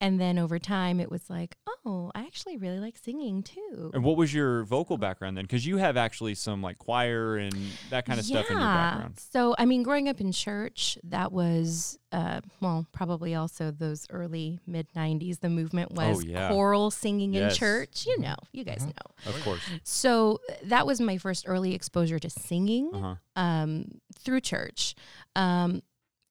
and 0.00 0.20
then 0.20 0.38
over 0.38 0.58
time 0.58 1.00
it 1.00 1.10
was 1.10 1.28
like, 1.30 1.56
oh, 1.84 2.10
I 2.14 2.22
actually 2.22 2.56
really 2.56 2.78
like 2.78 2.96
singing 2.98 3.42
too. 3.42 3.90
and 3.94 4.02
what 4.04 4.16
was 4.16 4.32
your 4.34 4.64
vocal 4.64 4.96
background 4.98 5.36
then? 5.36 5.44
Because 5.44 5.66
you 5.66 5.76
have 5.78 5.96
actually 5.96 6.34
some 6.34 6.62
like 6.62 6.78
choir 6.78 7.36
and 7.36 7.54
that 7.90 8.06
kind 8.06 8.18
of 8.18 8.24
stuff 8.26 8.46
in 8.50 8.58
your 8.58 8.68
background. 8.68 9.18
So, 9.18 9.54
I 9.58 9.64
mean, 9.66 9.82
growing 9.82 10.08
up 10.08 10.20
in 10.20 10.32
church, 10.32 10.98
that 11.04 11.32
was, 11.32 11.98
uh, 12.12 12.40
well, 12.60 12.86
probably 12.92 13.34
also 13.34 13.70
those 13.70 14.06
early 14.10 14.58
mid 14.66 14.88
90s. 14.94 15.40
The 15.40 15.48
movement 15.48 15.92
was 15.92 16.18
Oh, 16.18 16.20
yeah. 16.20 16.48
choral 16.48 16.90
singing 16.90 17.34
Yes. 17.34 17.52
in 17.54 17.58
church. 17.58 18.06
You 18.06 18.20
know, 18.20 18.36
you 18.52 18.64
guys 18.64 18.80
Mhm. 18.82 18.86
know. 18.86 19.32
Of 19.34 19.44
course. 19.44 19.62
So, 19.84 20.40
that 20.64 20.86
was 20.86 21.00
my 21.00 21.18
first 21.18 21.44
early 21.46 21.74
exposure 21.74 22.18
to 22.18 22.30
singing 22.30 22.90
Uh 22.94 23.00
huh. 23.00 23.14
um, 23.42 24.00
through 24.18 24.40
church. 24.40 24.94
Um, 25.36 25.82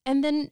and 0.06 0.24
then 0.24 0.50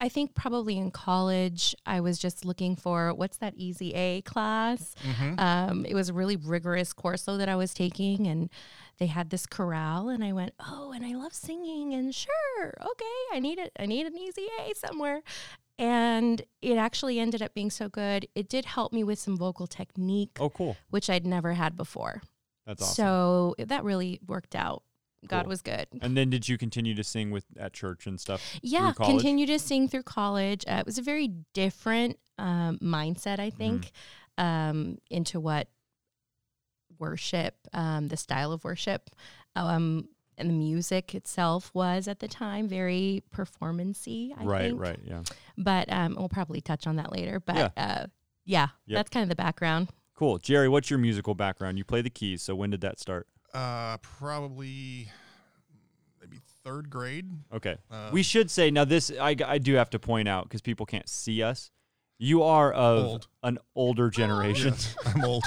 I 0.00 0.08
think 0.08 0.34
probably 0.34 0.76
in 0.76 0.90
college, 0.90 1.74
I 1.86 2.00
was 2.00 2.18
just 2.18 2.44
looking 2.44 2.76
for 2.76 3.14
what's 3.14 3.38
that 3.38 3.54
easy 3.56 3.94
A 3.94 4.20
class? 4.22 4.94
Mhm. 5.02 5.40
Um, 5.40 5.86
it 5.86 5.94
was 5.94 6.08
a 6.08 6.12
really 6.12 6.36
rigorous 6.36 6.92
course 6.92 7.22
though 7.22 7.36
that 7.38 7.48
I 7.48 7.56
was 7.56 7.72
taking, 7.72 8.26
and 8.26 8.50
they 8.98 9.06
had 9.06 9.30
this 9.30 9.46
chorale, 9.46 10.08
and 10.08 10.22
I 10.24 10.32
went, 10.32 10.52
oh, 10.60 10.92
and 10.92 11.04
I 11.06 11.14
love 11.14 11.32
singing, 11.32 11.94
and 11.94 12.14
sure, 12.14 12.74
okay, 12.80 13.14
I 13.32 13.38
need 13.40 13.58
it. 13.58 13.72
I 13.78 13.86
need 13.86 14.06
an 14.06 14.16
easy 14.18 14.46
A 14.60 14.74
somewhere. 14.74 15.22
And 15.78 16.42
it 16.62 16.76
actually 16.76 17.18
ended 17.18 17.42
up 17.42 17.52
being 17.54 17.70
so 17.70 17.88
good. 17.88 18.28
It 18.36 18.48
did 18.48 18.64
help 18.64 18.92
me 18.92 19.02
with 19.02 19.18
some 19.18 19.36
vocal 19.36 19.66
technique, 19.66 20.36
Oh, 20.38 20.50
cool. 20.50 20.76
which 20.90 21.10
I'd 21.10 21.26
never 21.26 21.54
had 21.54 21.76
before. 21.76 22.22
That's 22.66 22.80
awesome. 22.82 22.94
So 22.94 23.54
that 23.58 23.82
really 23.84 24.20
worked 24.26 24.54
out. 24.54 24.82
God 25.26 25.42
Cool. 25.42 25.48
was 25.50 25.62
good. 25.62 25.86
and 26.02 26.16
then 26.16 26.30
did 26.30 26.48
you 26.48 26.56
continue 26.58 26.94
to 26.94 27.04
sing 27.04 27.30
with 27.30 27.44
at 27.58 27.72
church 27.72 28.06
and 28.06 28.20
stuff? 28.20 28.42
Yeah, 28.62 28.92
continue 28.92 29.46
to 29.46 29.58
sing 29.58 29.88
through 29.88 30.02
college. 30.04 30.64
Uh, 30.68 30.76
it 30.80 30.86
was 30.86 30.98
a 30.98 31.02
very 31.02 31.28
different 31.54 32.18
um, 32.38 32.78
mindset, 32.82 33.38
I 33.38 33.50
think, 33.50 33.92
Mm-hmm. 34.38 34.44
um, 34.44 34.98
into 35.10 35.38
what 35.40 35.68
worship, 36.98 37.54
um, 37.72 38.08
the 38.08 38.16
style 38.16 38.52
of 38.52 38.64
worship, 38.64 39.10
um, 39.56 40.08
and 40.36 40.48
the 40.50 40.54
music 40.54 41.14
itself 41.14 41.70
was 41.74 42.08
at 42.08 42.18
the 42.18 42.28
time 42.28 42.68
very 42.68 43.22
performancy. 43.30 44.34
I 44.36 44.44
right, 44.44 44.62
think. 44.70 44.80
right, 44.80 44.98
yeah. 45.04 45.22
But 45.56 45.92
um, 45.92 46.16
we'll 46.18 46.28
probably 46.28 46.60
touch 46.60 46.86
on 46.86 46.96
that 46.96 47.12
later. 47.12 47.40
But 47.40 47.56
Yeah. 47.56 47.68
uh, 47.76 48.06
yeah, 48.44 48.68
Yep. 48.86 48.96
that's 48.96 49.10
kind 49.10 49.22
of 49.22 49.28
the 49.28 49.36
background. 49.36 49.88
Cool. 50.16 50.38
Jerry, 50.38 50.68
what's 50.68 50.90
your 50.90 50.98
musical 50.98 51.34
background? 51.34 51.78
You 51.78 51.84
play 51.84 52.02
the 52.02 52.10
keys, 52.10 52.42
so 52.42 52.54
when 52.54 52.70
did 52.70 52.80
that 52.82 52.98
start? 53.00 53.26
Uh, 53.52 53.96
probably 53.98 55.08
maybe 55.08 55.10
third 56.64 56.88
grade. 56.90 57.30
Okay. 57.52 57.76
Uh, 57.90 58.08
we 58.12 58.22
should 58.22 58.50
say 58.50 58.70
now 58.70 58.84
this 58.84 59.10
I, 59.20 59.36
I 59.46 59.58
do 59.58 59.74
have 59.74 59.90
to 59.90 59.98
point 59.98 60.28
out 60.28 60.44
because 60.44 60.62
people 60.62 60.86
can't 60.86 61.08
see 61.08 61.42
us. 61.42 61.70
You 62.18 62.42
are 62.42 62.72
of 62.72 63.04
Old. 63.04 63.28
an 63.42 63.58
older 63.74 64.08
generation. 64.20 64.68
yes, 64.72 64.96
I'm 65.06 65.24
old. 65.24 65.44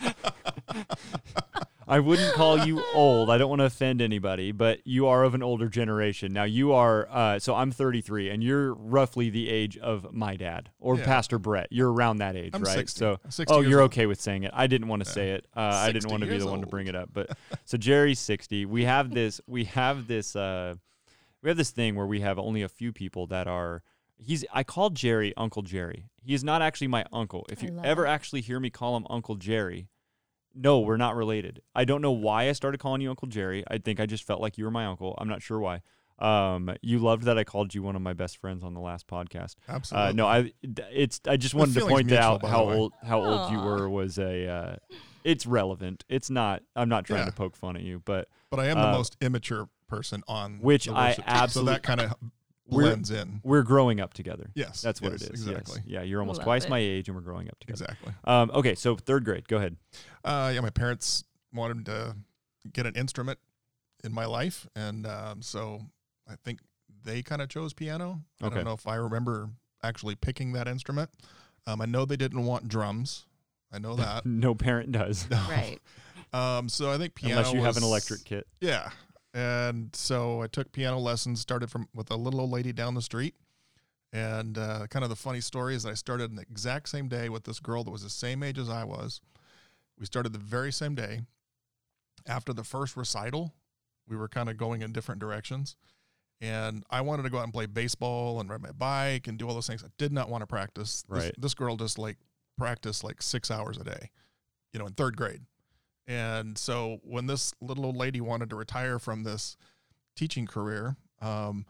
I 1.88 2.00
wouldn't 2.00 2.34
call 2.34 2.66
you 2.66 2.82
old. 2.94 3.30
I 3.30 3.38
don't 3.38 3.48
want 3.48 3.60
to 3.60 3.66
offend 3.66 4.02
anybody, 4.02 4.50
but 4.50 4.80
you 4.84 5.06
are 5.06 5.22
of 5.22 5.34
an 5.34 5.42
older 5.42 5.68
generation. 5.68 6.32
Now 6.32 6.44
you 6.44 6.72
are. 6.72 7.08
Uh, 7.10 7.38
so 7.38 7.54
I'm 7.54 7.70
33, 7.70 8.30
and 8.30 8.42
you're 8.42 8.74
roughly 8.74 9.30
the 9.30 9.48
age 9.48 9.78
of 9.78 10.12
my 10.12 10.36
dad 10.36 10.70
or 10.80 10.96
Yeah. 10.96 11.04
Pastor 11.04 11.38
Brett. 11.38 11.68
You're 11.70 11.92
around 11.92 12.18
that 12.18 12.36
age, 12.36 12.50
I'm 12.54 12.62
right? 12.62 12.74
60. 12.74 12.98
So, 12.98 13.18
60 13.28 13.54
oh, 13.54 13.60
you're 13.60 13.80
old. 13.80 13.92
okay 13.92 14.06
with 14.06 14.20
saying 14.20 14.42
it. 14.42 14.50
I 14.52 14.66
didn't 14.66 14.88
want 14.88 15.04
to 15.04 15.10
say 15.10 15.30
it. 15.30 15.46
Uh, 15.56 15.60
I 15.60 15.92
didn't 15.92 16.10
want 16.10 16.22
to 16.22 16.26
be 16.26 16.32
years 16.32 16.44
the 16.44 16.50
one 16.50 16.60
to 16.60 16.66
bring 16.66 16.88
it 16.88 16.96
up. 16.96 17.10
But 17.12 17.30
so 17.64 17.76
Jerry's 17.76 18.18
60. 18.18 18.66
We 18.66 18.84
have 18.84 19.12
this. 19.12 19.40
We 19.46 19.64
have 19.64 20.08
this. 20.08 20.34
Uh, 20.34 20.74
we 21.42 21.50
have 21.50 21.56
this 21.56 21.70
thing 21.70 21.94
where 21.94 22.06
we 22.06 22.20
have 22.20 22.38
only 22.38 22.62
a 22.62 22.68
few 22.68 22.92
people 22.92 23.26
that 23.28 23.46
are. 23.46 23.82
He's. 24.18 24.44
I 24.52 24.64
call 24.64 24.90
Jerry 24.90 25.34
Uncle 25.36 25.62
Jerry. 25.62 26.06
He 26.24 26.34
is 26.34 26.42
not 26.42 26.62
actually 26.62 26.88
my 26.88 27.04
uncle. 27.12 27.46
If 27.48 27.62
you 27.62 27.80
ever 27.84 28.04
it. 28.04 28.08
actually 28.08 28.40
hear 28.40 28.58
me 28.58 28.70
call 28.70 28.96
him 28.96 29.06
Uncle 29.08 29.36
Jerry, 29.36 29.86
no, 30.56 30.80
we're 30.80 30.96
not 30.96 31.14
related. 31.16 31.60
I 31.74 31.84
don't 31.84 32.00
know 32.02 32.12
why 32.12 32.48
I 32.48 32.52
started 32.52 32.78
calling 32.78 33.00
you 33.00 33.10
Uncle 33.10 33.28
Jerry. 33.28 33.62
I 33.70 33.78
think 33.78 34.00
I 34.00 34.06
just 34.06 34.24
felt 34.24 34.40
like 34.40 34.56
you 34.58 34.64
were 34.64 34.70
my 34.70 34.86
uncle. 34.86 35.14
I'm 35.18 35.28
not 35.28 35.42
sure 35.42 35.58
why. 35.60 35.82
Um, 36.18 36.74
you 36.80 36.98
loved 36.98 37.24
that 37.24 37.36
I 37.36 37.44
called 37.44 37.74
you 37.74 37.82
one 37.82 37.94
of 37.94 38.00
my 38.00 38.14
best 38.14 38.38
friends 38.38 38.64
on 38.64 38.72
the 38.72 38.80
last 38.80 39.06
podcast. 39.06 39.56
Absolutely. 39.68 40.08
Uh, 40.08 40.12
no, 40.12 40.26
I 40.26 40.52
it's 40.90 41.20
I 41.28 41.36
just 41.36 41.54
wanted 41.54 41.74
to 41.74 41.80
point 41.80 42.06
mutual, 42.06 42.24
out 42.24 42.44
how 42.44 42.70
old 42.70 42.94
how 43.04 43.22
old 43.22 43.52
you 43.52 43.58
were 43.58 43.88
was 43.90 44.18
a 44.18 44.48
uh, 44.48 44.76
it's 45.24 45.44
relevant. 45.44 46.04
It's 46.08 46.30
not. 46.30 46.62
I'm 46.74 46.88
not 46.88 47.04
trying 47.04 47.20
Yeah. 47.20 47.26
to 47.26 47.32
poke 47.32 47.54
fun 47.54 47.76
at 47.76 47.82
you, 47.82 48.00
but 48.04 48.28
but 48.50 48.60
I 48.60 48.68
am 48.68 48.78
the 48.78 48.86
uh, 48.88 48.92
most 48.92 49.16
immature 49.20 49.68
person 49.88 50.22
on 50.26 50.58
which 50.62 50.86
the 50.86 50.92
I 50.92 51.08
worship 51.10 51.26
team, 51.26 51.48
so 51.48 51.62
that 51.64 51.82
kind 51.82 52.00
of 52.00 52.14
We're- 52.68 52.92
in. 52.92 53.40
We're 53.44 53.62
growing 53.62 54.00
up 54.00 54.12
together. 54.14 54.50
Yes, 54.54 54.80
That's 54.82 55.00
what 55.00 55.12
yes, 55.12 55.22
it 55.22 55.34
is. 55.34 55.46
Exactly. 55.46 55.80
Yes. 55.84 55.86
Yeah, 55.86 56.02
you're 56.02 56.20
almost 56.20 56.38
Love 56.38 56.44
twice 56.46 56.64
it. 56.64 56.70
my 56.70 56.78
age, 56.78 57.08
and 57.08 57.14
we're 57.16 57.22
growing 57.22 57.48
up 57.48 57.58
together. 57.60 57.84
Exactly. 57.84 58.12
Um, 58.24 58.50
okay, 58.54 58.74
so 58.74 58.96
third 58.96 59.24
grade. 59.24 59.46
Go 59.48 59.56
ahead. 59.58 59.76
Uh, 60.24 60.50
yeah, 60.54 60.60
my 60.60 60.70
parents 60.70 61.24
wanted 61.54 61.86
to 61.86 62.16
get 62.72 62.86
an 62.86 62.94
instrument 62.96 63.38
in 64.04 64.12
my 64.12 64.26
life, 64.26 64.66
and 64.74 65.06
um, 65.06 65.42
so 65.42 65.80
I 66.28 66.34
think 66.44 66.58
they 67.04 67.22
kind 67.22 67.40
of 67.40 67.48
chose 67.48 67.72
piano. 67.72 68.22
I 68.42 68.46
Okay. 68.46 68.56
don't 68.56 68.64
know 68.64 68.72
if 68.72 68.86
I 68.88 68.96
remember 68.96 69.50
actually 69.82 70.16
picking 70.16 70.52
that 70.54 70.66
instrument. 70.66 71.10
Um, 71.68 71.80
I 71.80 71.86
know 71.86 72.04
they 72.04 72.16
didn't 72.16 72.44
want 72.44 72.66
drums. 72.68 73.26
I 73.72 73.78
know 73.78 73.94
that. 73.96 74.26
no 74.26 74.54
parent 74.54 74.90
does, 74.92 75.28
Right. 75.30 75.78
Um, 76.32 76.68
so 76.68 76.90
I 76.90 76.98
think 76.98 77.14
piano. 77.14 77.38
unless 77.38 77.54
you 77.54 77.62
have 77.62 77.76
an 77.76 77.84
electric 77.84 78.24
kit. 78.24 78.46
Yeah, 78.60 78.90
and 79.36 79.94
so 79.94 80.40
I 80.40 80.46
took 80.46 80.72
piano 80.72 80.98
lessons. 80.98 81.40
Started 81.40 81.70
from 81.70 81.88
with 81.94 82.10
a 82.10 82.16
little 82.16 82.40
old 82.40 82.50
lady 82.50 82.72
down 82.72 82.94
the 82.94 83.02
street, 83.02 83.34
and 84.12 84.56
uh, 84.56 84.86
kind 84.88 85.02
of 85.04 85.10
the 85.10 85.16
funny 85.16 85.40
story 85.42 85.74
is 85.74 85.82
that 85.82 85.90
I 85.90 85.94
started 85.94 86.30
on 86.30 86.36
the 86.36 86.42
exact 86.42 86.88
same 86.88 87.06
day 87.08 87.28
with 87.28 87.44
this 87.44 87.60
girl 87.60 87.84
that 87.84 87.90
was 87.90 88.02
the 88.02 88.10
same 88.10 88.42
age 88.42 88.58
as 88.58 88.70
I 88.70 88.84
was. 88.84 89.20
We 89.98 90.06
started 90.06 90.32
the 90.32 90.38
very 90.38 90.72
same 90.72 90.94
day. 90.94 91.20
After 92.26 92.52
the 92.52 92.64
first 92.64 92.96
recital, 92.96 93.54
we 94.08 94.16
were 94.16 94.28
kind 94.28 94.48
of 94.48 94.56
going 94.56 94.80
in 94.82 94.92
different 94.92 95.20
directions, 95.20 95.76
and 96.40 96.82
I 96.90 97.02
wanted 97.02 97.24
to 97.24 97.30
go 97.30 97.38
out 97.38 97.44
and 97.44 97.52
play 97.52 97.66
baseball 97.66 98.40
and 98.40 98.48
ride 98.48 98.62
my 98.62 98.72
bike 98.72 99.26
and 99.28 99.38
do 99.38 99.46
all 99.46 99.54
those 99.54 99.66
things. 99.66 99.84
I 99.84 99.88
did 99.98 100.12
not 100.12 100.28
want 100.30 100.42
to 100.42 100.46
practice. 100.46 101.04
This, 101.08 101.24
Right. 101.24 101.34
this 101.38 101.54
girl 101.54 101.76
just 101.76 101.98
like 101.98 102.16
practiced 102.56 103.04
like 103.04 103.20
six 103.20 103.50
hours 103.50 103.76
a 103.76 103.84
day, 103.84 104.10
you 104.72 104.80
know, 104.80 104.86
in 104.86 104.94
third 104.94 105.16
grade. 105.16 105.42
And 106.06 106.56
so 106.56 107.00
when 107.02 107.26
this 107.26 107.52
little 107.60 107.86
old 107.86 107.96
lady 107.96 108.20
wanted 108.20 108.50
to 108.50 108.56
retire 108.56 108.98
from 108.98 109.24
this 109.24 109.56
teaching 110.14 110.46
career, 110.46 110.96
um, 111.20 111.66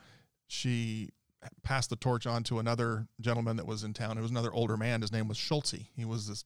she 0.47 1.11
passed 1.63 1.91
the 1.91 1.97
torch 1.97 2.27
on 2.27 2.43
to 2.45 2.59
another 2.59 3.07
gentleman 3.21 3.57
that 3.57 3.67
was 3.67 3.83
in 3.85 3.93
town. 3.95 4.19
It 4.19 4.23
was 4.23 4.31
another 4.31 4.53
older 4.53 4.77
man. 4.77 5.01
His 5.01 5.13
name 5.13 5.29
was 5.29 5.37
Schulze. 5.39 5.75
He 5.97 6.05
was 6.05 6.29
this 6.29 6.45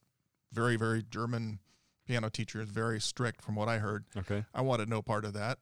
very, 0.53 0.77
very 0.77 1.03
German 1.11 1.59
piano 2.07 2.29
teacher, 2.29 2.63
very 2.65 3.01
strict 3.01 3.43
from 3.43 3.55
what 3.57 3.69
I 3.69 3.79
heard. 3.79 4.05
Okay. 4.17 4.45
I 4.55 4.63
wanted 4.63 4.89
no 4.89 5.03
part 5.03 5.25
of 5.25 5.33
that. 5.35 5.59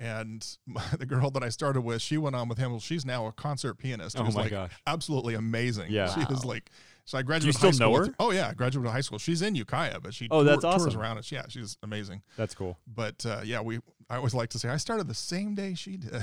And 0.00 0.46
my, 0.66 0.82
the 0.98 1.04
girl 1.06 1.30
that 1.32 1.42
I 1.42 1.48
started 1.50 1.82
with, 1.82 2.00
she 2.00 2.16
went 2.16 2.36
on 2.36 2.48
with 2.48 2.58
him. 2.58 2.70
Well, 2.70 2.80
she's 2.80 3.04
now 3.04 3.26
a 3.26 3.32
concert 3.32 3.74
pianist. 3.74 4.18
Oh 4.18 4.24
who's 4.24 4.34
my 4.34 4.42
like 4.42 4.50
gosh. 4.50 4.72
absolutely 4.86 5.34
amazing. 5.34 5.90
Yeah. 5.90 6.08
she 6.14 6.20
is 6.32 6.44
Wow. 6.44 6.52
like. 6.52 6.70
So 7.06 7.16
I 7.16 7.22
graduated. 7.22 7.46
You 7.46 7.52
still 7.52 7.68
high 7.70 7.74
school 7.76 7.86
know 7.92 7.98
with 8.00 8.08
her? 8.08 8.14
Oh 8.18 8.30
yeah, 8.32 8.48
I 8.48 8.54
graduated 8.54 8.92
high 8.92 9.00
school. 9.00 9.18
She's 9.18 9.40
in 9.40 9.54
Ukiah, 9.54 10.00
but 10.00 10.12
she 10.12 10.28
Oh, 10.30 10.42
that's 10.44 10.60
tour- 10.62 10.76
tours 10.78 10.94
around. 10.94 11.18
us. 11.18 11.32
yeah, 11.32 11.44
she's 11.48 11.78
amazing. 11.82 12.22
That's 12.36 12.54
cool. 12.54 12.78
But 12.86 13.24
uh, 13.24 13.40
yeah, 13.44 13.60
we. 13.62 13.78
I 14.10 14.16
always 14.16 14.34
like 14.34 14.50
to 14.50 14.58
say 14.58 14.68
I 14.68 14.76
started 14.76 15.08
the 15.08 15.14
same 15.14 15.54
day 15.54 15.74
she 15.74 15.96
did. 15.96 16.12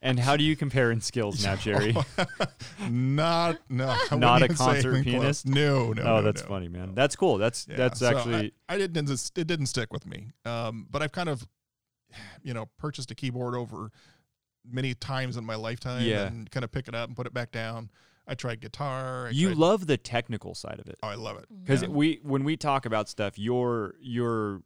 And 0.00 0.18
how 0.20 0.36
do 0.36 0.44
you 0.44 0.54
compare 0.54 0.92
in 0.92 1.00
skills 1.00 1.42
now, 1.44 1.56
Jerry? 1.66 1.94
Not 2.88 3.58
no. 3.68 3.88
I 3.88 4.14
wouldn't 4.14 4.42
a 4.52 4.54
concert 4.54 4.92
close. 4.92 5.04
pianist? 5.04 5.46
No, 5.46 5.92
no. 5.92 6.02
oh, 6.02 6.04
no, 6.16 6.22
that's 6.22 6.42
no. 6.42 6.48
funny, 6.48 6.68
man. 6.68 6.94
That's 6.94 7.16
cool. 7.16 7.38
That's 7.38 7.66
Yeah, 7.68 7.76
that's 7.76 7.98
so 8.00 8.06
I- 8.06 8.14
actually 8.14 8.52
I, 8.68 8.78
didn't 8.78 9.10
it 9.10 9.46
didn't 9.46 9.66
stick 9.66 9.92
with 9.92 10.06
me. 10.06 10.30
Um, 10.44 10.86
but 10.90 11.02
I've 11.02 11.12
kind 11.12 11.28
of 11.28 11.46
you 12.42 12.54
know 12.54 12.66
purchased 12.78 13.10
a 13.10 13.14
keyboard 13.14 13.54
over 13.54 13.90
many 14.70 14.94
times 14.94 15.36
in 15.36 15.44
my 15.44 15.56
lifetime 15.56 16.02
Yeah. 16.06 16.26
and 16.26 16.50
kind 16.50 16.64
of 16.64 16.70
pick 16.70 16.88
it 16.88 16.94
up 16.94 17.08
and 17.08 17.16
put 17.16 17.26
it 17.26 17.34
back 17.34 17.50
down. 17.50 17.90
I 18.28 18.34
tried 18.34 18.60
guitar. 18.60 19.28
I 19.28 19.30
you 19.30 19.48
tried, 19.48 19.56
love 19.58 19.86
the 19.86 19.96
technical 19.96 20.54
side 20.54 20.78
of 20.78 20.86
it. 20.88 20.98
Oh, 21.02 21.08
I 21.08 21.14
love 21.14 21.38
it. 21.38 21.46
because 21.64 21.82
Yeah. 21.82 21.88
we 21.88 22.20
when 22.22 22.44
we 22.44 22.56
talk 22.56 22.84
about 22.86 23.08
stuff 23.08 23.38
your 23.38 23.94
your 24.00 24.62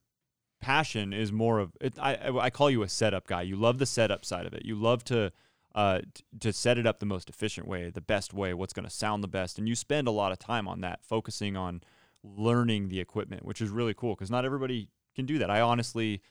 passion 0.60 1.12
is 1.12 1.32
more 1.32 1.58
of 1.58 1.72
it, 1.80 1.94
I, 1.98 2.30
I 2.38 2.50
call 2.50 2.70
you 2.70 2.82
a 2.84 2.88
setup 2.88 3.26
guy 3.26 3.42
you 3.42 3.56
love 3.56 3.78
the 3.78 3.86
setup 3.86 4.24
side 4.24 4.46
of 4.46 4.54
it 4.54 4.64
you 4.64 4.76
love 4.76 5.02
to 5.06 5.32
uh 5.74 6.02
t- 6.14 6.24
to 6.38 6.52
set 6.52 6.78
it 6.78 6.86
up 6.86 7.00
the 7.00 7.06
most 7.06 7.28
efficient 7.28 7.66
way 7.66 7.90
the 7.90 8.00
best 8.00 8.32
way 8.32 8.54
what's 8.54 8.72
going 8.72 8.84
to 8.84 8.90
sound 8.90 9.24
the 9.24 9.28
best 9.28 9.58
and 9.58 9.68
you 9.68 9.74
spend 9.74 10.06
a 10.06 10.12
lot 10.12 10.30
of 10.30 10.38
time 10.38 10.68
on 10.68 10.80
that 10.80 11.04
focusing 11.04 11.56
on 11.56 11.80
learning 12.22 12.88
the 12.90 13.00
equipment 13.00 13.44
which 13.44 13.60
is 13.60 13.70
really 13.70 13.92
cool 13.92 14.14
because 14.14 14.30
not 14.30 14.44
everybody 14.44 14.88
can 15.16 15.26
do 15.26 15.36
that 15.38 15.50
i 15.50 15.60
honestly 15.60 16.22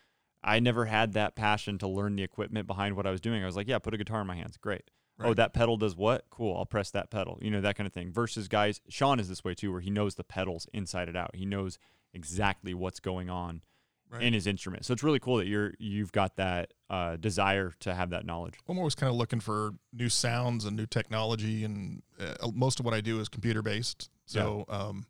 i 0.45 0.61
never 0.61 0.85
had 0.85 1.11
that 1.11 1.35
passion 1.35 1.77
to 1.77 1.85
learn 1.85 2.15
the 2.15 2.23
equipment 2.23 2.65
behind 2.67 2.95
what 2.95 3.05
i 3.05 3.11
was 3.11 3.19
doing 3.19 3.43
i 3.43 3.45
was 3.45 3.57
like 3.57 3.67
yeah 3.67 3.77
put 3.79 3.93
a 3.93 3.97
guitar 3.97 4.21
in 4.21 4.27
my 4.27 4.35
hands 4.35 4.55
great 4.55 4.89
oh 5.25 5.33
that 5.33 5.53
pedal 5.53 5.77
does 5.77 5.95
what? 5.95 6.25
Cool 6.29 6.55
i'll 6.57 6.65
press 6.65 6.91
that 6.91 7.09
pedal 7.11 7.37
you 7.41 7.49
know 7.51 7.61
that 7.61 7.75
kind 7.75 7.87
of 7.87 7.93
thing. 7.93 8.11
Versus 8.11 8.47
guys 8.47 8.81
sean 8.89 9.19
is 9.19 9.29
this 9.29 9.43
way 9.43 9.53
too 9.53 9.71
where 9.71 9.81
he 9.81 9.89
knows 9.89 10.15
the 10.15 10.23
pedals 10.23 10.67
inside 10.73 11.07
and 11.07 11.17
out. 11.17 11.35
He 11.35 11.45
knows 11.45 11.77
exactly 12.13 12.73
what's 12.73 12.99
going 12.99 13.29
on 13.29 13.61
Right. 14.09 14.23
in 14.23 14.33
his 14.33 14.45
instrument. 14.45 14.83
So 14.83 14.91
it's 14.91 15.03
really 15.03 15.19
cool 15.19 15.37
that 15.37 15.47
you're 15.47 15.73
you've 15.79 16.11
got 16.11 16.35
that 16.35 16.73
uh, 16.89 17.15
desire 17.15 17.71
to 17.79 17.93
have 17.93 18.09
that 18.09 18.25
knowledge. 18.25 18.55
I'm 18.67 18.77
always 18.77 18.93
kind 18.93 19.09
of 19.09 19.15
looking 19.15 19.39
for 19.39 19.71
new 19.93 20.09
sounds 20.09 20.65
and 20.65 20.75
new 20.75 20.85
technology, 20.85 21.63
and 21.63 22.01
uh, 22.19 22.49
most 22.53 22.81
of 22.81 22.85
what 22.85 22.93
I 22.93 22.99
do 22.99 23.21
is 23.21 23.29
computer 23.29 23.61
based. 23.61 24.09
So, 24.25 24.65
um, 24.67 25.05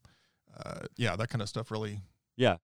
uh, 0.56 0.82
yeah, 0.98 1.16
that 1.16 1.30
kind 1.30 1.42
of 1.42 1.50
stuff 1.50 1.72
really. 1.72 2.02
yeah. 2.38 2.58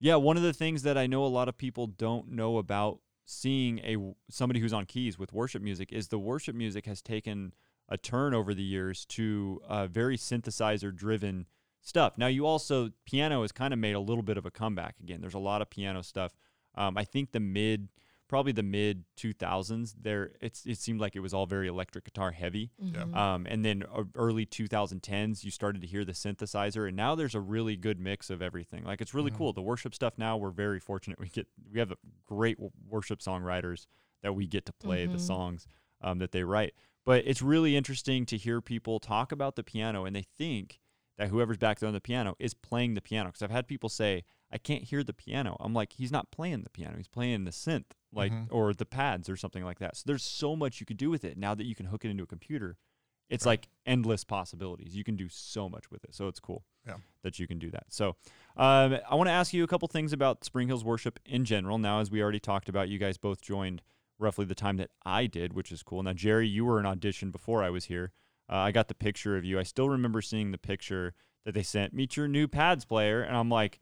Yeah 0.00 0.16
one 0.16 0.36
of 0.36 0.42
the 0.42 0.52
things 0.52 0.82
that 0.82 0.98
i 0.98 1.06
know 1.06 1.24
a 1.24 1.28
lot 1.28 1.48
of 1.48 1.56
people 1.56 1.86
don't 1.86 2.28
know 2.32 2.58
about 2.58 2.98
seeing 3.24 3.78
a 3.80 3.96
somebody 4.30 4.60
who's 4.60 4.72
on 4.72 4.84
keys 4.84 5.18
with 5.18 5.32
worship 5.32 5.62
music 5.62 5.92
is 5.92 6.08
the 6.08 6.18
worship 6.18 6.54
music 6.54 6.86
has 6.86 7.00
taken 7.00 7.54
a 7.88 7.96
turn 7.96 8.34
over 8.34 8.54
the 8.54 8.62
years 8.62 9.04
to 9.06 9.60
uh, 9.68 9.86
very 9.86 10.16
synthesizer 10.16 10.94
driven 10.94 11.46
stuff. 11.80 12.14
Now 12.16 12.26
you 12.26 12.46
also 12.46 12.90
piano 13.06 13.42
has 13.42 13.52
kind 13.52 13.72
of 13.72 13.78
made 13.78 13.94
a 13.94 14.00
little 14.00 14.22
bit 14.22 14.38
of 14.38 14.46
a 14.46 14.50
comeback 14.50 14.96
again. 15.00 15.20
There's 15.20 15.34
a 15.34 15.38
lot 15.38 15.62
of 15.62 15.70
piano 15.70 16.02
stuff. 16.02 16.34
Um, 16.74 16.96
I 16.96 17.04
think 17.04 17.32
the 17.32 17.40
mid 17.40 17.88
probably 18.28 18.52
the 18.52 18.62
mid 18.62 19.04
2000s 19.16 19.94
there 20.00 20.32
it's 20.40 20.64
it 20.66 20.78
seemed 20.78 21.00
like 21.00 21.14
it 21.16 21.20
was 21.20 21.34
all 21.34 21.46
very 21.46 21.68
electric 21.68 22.04
guitar 22.04 22.30
heavy. 22.32 22.70
Yeah. 22.78 23.04
Mhm. 23.04 23.14
Um, 23.16 23.46
and 23.48 23.64
then 23.64 23.84
uh, 23.94 24.04
early 24.14 24.46
2010s, 24.46 25.44
you 25.44 25.50
started 25.50 25.80
to 25.82 25.86
hear 25.86 26.04
the 26.04 26.12
synthesizer, 26.12 26.86
and 26.88 26.96
now 26.96 27.14
there's 27.14 27.34
a 27.34 27.40
really 27.40 27.76
good 27.76 27.98
mix 28.00 28.30
of 28.30 28.40
everything. 28.42 28.84
Like 28.84 29.00
it's 29.00 29.14
really 29.14 29.30
Mhm. 29.30 29.36
cool. 29.36 29.52
The 29.52 29.62
worship 29.62 29.94
stuff 29.94 30.14
now, 30.18 30.36
we're 30.36 30.50
very 30.50 30.80
fortunate. 30.80 31.18
We 31.18 31.28
get 31.28 31.46
we 31.70 31.78
have 31.78 31.92
great 32.26 32.58
worship 32.88 33.20
songwriters 33.20 33.86
that 34.22 34.34
we 34.34 34.46
get 34.46 34.64
to 34.66 34.72
play 34.72 35.06
the 35.06 35.18
Mhm. 35.18 35.20
songs 35.20 35.66
um, 36.00 36.18
that 36.18 36.32
they 36.32 36.44
write. 36.44 36.74
But 37.04 37.26
it's 37.26 37.42
really 37.42 37.76
interesting 37.76 38.24
to 38.26 38.36
hear 38.38 38.60
people 38.62 38.98
talk 39.00 39.32
about 39.32 39.56
the 39.56 39.62
piano, 39.62 40.04
and 40.06 40.16
they 40.16 40.22
think 40.22 40.80
that 41.16 41.28
whoever's 41.28 41.58
back 41.58 41.78
there 41.78 41.86
on 41.86 41.92
the 41.92 42.00
piano 42.00 42.34
is 42.38 42.54
playing 42.54 42.94
the 42.94 43.00
piano. 43.02 43.28
Because 43.28 43.42
I've 43.42 43.50
had 43.50 43.68
people 43.68 43.88
say, 43.88 44.24
"I 44.50 44.58
can't 44.58 44.84
hear 44.84 45.04
the 45.04 45.12
piano." 45.12 45.56
I'm 45.60 45.72
like, 45.74 45.92
"He's 45.92 46.10
not 46.10 46.30
playing 46.32 46.62
the 46.62 46.70
piano. 46.70 46.96
He's 46.96 47.06
playing 47.08 47.44
the 47.44 47.50
synth, 47.52 47.92
like 48.14 48.32
Mhm. 48.32 48.48
or 48.50 48.72
the 48.74 48.86
pads 48.86 49.28
or 49.28 49.36
something 49.36 49.64
like 49.64 49.78
that." 49.80 49.96
So 49.96 50.04
there's 50.06 50.22
so 50.22 50.54
much 50.56 50.80
you 50.80 50.86
could 50.86 50.96
do 50.96 51.10
with 51.10 51.24
it 51.24 51.36
now 51.36 51.54
that 51.54 51.64
you 51.64 51.74
can 51.74 51.86
hook 51.86 52.04
it 52.04 52.10
into 52.10 52.22
a 52.22 52.26
computer 52.26 52.76
it's 53.30 53.46
Right. 53.46 53.52
like 53.52 53.68
endless 53.86 54.22
possibilities. 54.22 54.94
You 54.94 55.02
can 55.02 55.16
do 55.16 55.30
so 55.30 55.66
much 55.66 55.90
with 55.90 56.04
it. 56.04 56.14
So 56.14 56.28
it's 56.28 56.38
cool 56.40 56.62
Yeah. 56.86 56.98
that 57.22 57.38
you 57.38 57.46
can 57.46 57.58
do 57.58 57.70
that. 57.70 57.86
So 57.90 58.16
um, 58.54 58.98
I 59.08 59.14
want 59.14 59.28
to 59.28 59.32
ask 59.32 59.54
you 59.54 59.64
a 59.64 59.66
couple 59.66 59.88
things 59.88 60.12
about 60.12 60.44
Spring 60.44 60.68
Hills 60.68 60.84
worship 60.84 61.18
in 61.24 61.46
general. 61.46 61.78
Now, 61.78 62.00
as 62.00 62.10
we 62.10 62.22
already 62.22 62.38
talked 62.38 62.68
about, 62.68 62.90
you 62.90 62.98
guys 62.98 63.16
both 63.16 63.40
joined 63.40 63.80
roughly 64.18 64.44
the 64.44 64.54
time 64.54 64.76
that 64.76 64.90
I 65.06 65.26
did, 65.26 65.54
which 65.54 65.72
is 65.72 65.82
cool. 65.82 66.02
Now, 66.02 66.12
Jerry, 66.12 66.46
you 66.46 66.66
were 66.66 66.78
in 66.78 66.84
audition 66.84 67.30
before 67.30 67.62
I 67.62 67.70
was 67.70 67.86
here. 67.86 68.12
Uh, 68.46 68.56
I 68.56 68.72
got 68.72 68.88
the 68.88 68.94
picture 68.94 69.38
of 69.38 69.44
you. 69.44 69.58
I 69.58 69.62
still 69.62 69.88
remember 69.88 70.20
seeing 70.20 70.50
the 70.52 70.58
picture 70.58 71.14
that 71.46 71.52
they 71.52 71.62
sent. 71.62 71.94
Meet 71.94 72.18
your 72.18 72.28
new 72.28 72.46
pads 72.46 72.84
player, 72.84 73.22
and 73.22 73.34
I'm 73.34 73.48
like, 73.48 73.80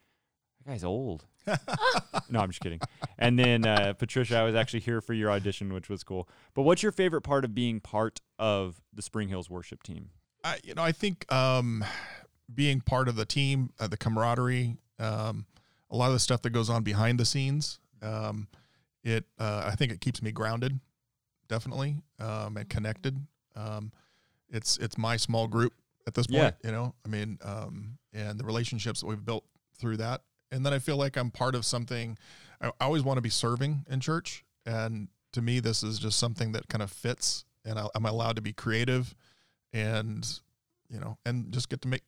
that 0.59 0.71
guy's 0.71 0.85
old. 0.85 1.27
no, 2.29 2.39
I'm 2.39 2.49
just 2.49 2.61
kidding. 2.61 2.79
And 3.17 3.37
then 3.37 3.65
uh, 3.65 3.93
Patricia, 3.93 4.37
I 4.37 4.43
was 4.43 4.55
actually 4.55 4.79
here 4.81 5.01
for 5.01 5.13
your 5.13 5.29
audition, 5.31 5.73
which 5.73 5.89
was 5.89 6.03
cool. 6.03 6.27
But 6.53 6.63
what's 6.63 6.83
your 6.83 6.91
favorite 6.91 7.21
part 7.21 7.43
of 7.45 7.53
being 7.53 7.79
part 7.79 8.21
of 8.39 8.81
the 8.93 9.01
Spring 9.01 9.29
Hills 9.29 9.49
worship 9.49 9.83
team? 9.83 10.09
I, 10.43 10.59
you 10.63 10.73
know, 10.73 10.83
I 10.83 10.91
think 10.91 11.31
um, 11.31 11.83
being 12.53 12.81
part 12.81 13.07
of 13.07 13.15
the 13.15 13.25
team, 13.25 13.71
uh, 13.79 13.87
the 13.87 13.97
camaraderie, 13.97 14.77
um, 14.99 15.45
a 15.89 15.95
lot 15.95 16.07
of 16.07 16.13
the 16.13 16.19
stuff 16.19 16.41
that 16.41 16.49
goes 16.51 16.69
on 16.69 16.83
behind 16.83 17.19
the 17.19 17.25
scenes, 17.25 17.79
um, 18.01 18.47
it 19.03 19.25
uh, 19.39 19.63
I 19.65 19.75
think 19.75 19.91
it 19.91 20.01
keeps 20.01 20.21
me 20.21 20.31
grounded, 20.31 20.79
definitely, 21.47 21.97
um, 22.19 22.57
and 22.57 22.67
connected. 22.69 23.17
Um, 23.55 23.91
it's 24.49 24.77
it's 24.77 24.97
my 24.97 25.17
small 25.17 25.47
group 25.47 25.73
at 26.07 26.13
this 26.13 26.25
Yeah. 26.29 26.41
point, 26.51 26.55
you 26.63 26.71
know. 26.71 26.93
I 27.05 27.09
mean, 27.09 27.37
um, 27.43 27.97
and 28.13 28.39
the 28.39 28.43
relationships 28.45 29.01
that 29.01 29.07
we've 29.07 29.23
built 29.23 29.45
through 29.77 29.97
that, 29.97 30.21
and 30.53 30.65
then 30.65 30.73
I 30.73 30.79
feel 30.79 30.95
like 30.97 31.17
I'm 31.17 31.31
part 31.31 31.55
of 31.55 31.65
something. 31.65 32.17
I, 32.61 32.67
I 32.79 32.85
always 32.85 33.03
want 33.03 33.17
to 33.17 33.21
be 33.21 33.29
serving 33.29 33.85
in 33.89 33.99
church, 33.99 34.45
and 34.65 35.09
to 35.33 35.41
me, 35.41 35.59
this 35.59 35.83
is 35.83 35.99
just 35.99 36.17
something 36.19 36.51
that 36.53 36.67
kind 36.69 36.81
of 36.81 36.91
fits, 36.91 37.43
and 37.65 37.77
I, 37.79 37.87
I'm 37.95 38.05
allowed 38.05 38.35
to 38.37 38.41
be 38.41 38.53
creative 38.53 39.15
and 39.73 40.39
you 40.89 40.99
know, 40.99 41.17
and 41.25 41.51
just 41.51 41.69
get 41.69 41.81
to 41.81 41.87
make 41.87 42.03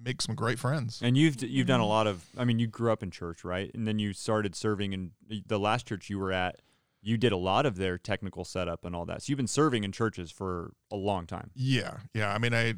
make 0.00 0.20
some 0.22 0.34
great 0.34 0.58
friends. 0.58 1.00
And 1.02 1.16
you've 1.16 1.42
you've 1.42 1.66
done 1.66 1.80
a 1.80 1.84
Mhm. 1.84 1.88
lot 1.88 2.06
of. 2.06 2.24
I 2.36 2.44
mean, 2.44 2.58
you 2.58 2.66
grew 2.66 2.92
up 2.92 3.02
in 3.02 3.10
church, 3.10 3.44
right? 3.44 3.70
And 3.74 3.86
then 3.86 3.98
you 3.98 4.12
started 4.12 4.54
serving 4.54 4.92
in 4.92 5.12
the 5.46 5.58
last 5.58 5.86
church 5.86 6.10
you 6.10 6.18
were 6.18 6.32
at. 6.32 6.60
You 7.00 7.16
did 7.16 7.30
a 7.32 7.36
lot 7.36 7.64
of 7.64 7.76
their 7.76 7.96
technical 7.96 8.44
setup 8.44 8.84
and 8.84 8.94
all 8.94 9.06
that. 9.06 9.22
So 9.22 9.30
you've 9.30 9.36
been 9.36 9.46
serving 9.46 9.84
in 9.84 9.92
churches 9.92 10.32
for 10.32 10.72
a 10.90 10.96
long 10.96 11.26
time. 11.26 11.50
Yeah, 11.54 11.98
yeah. 12.12 12.32
I 12.34 12.38
mean, 12.38 12.52
I 12.54 12.74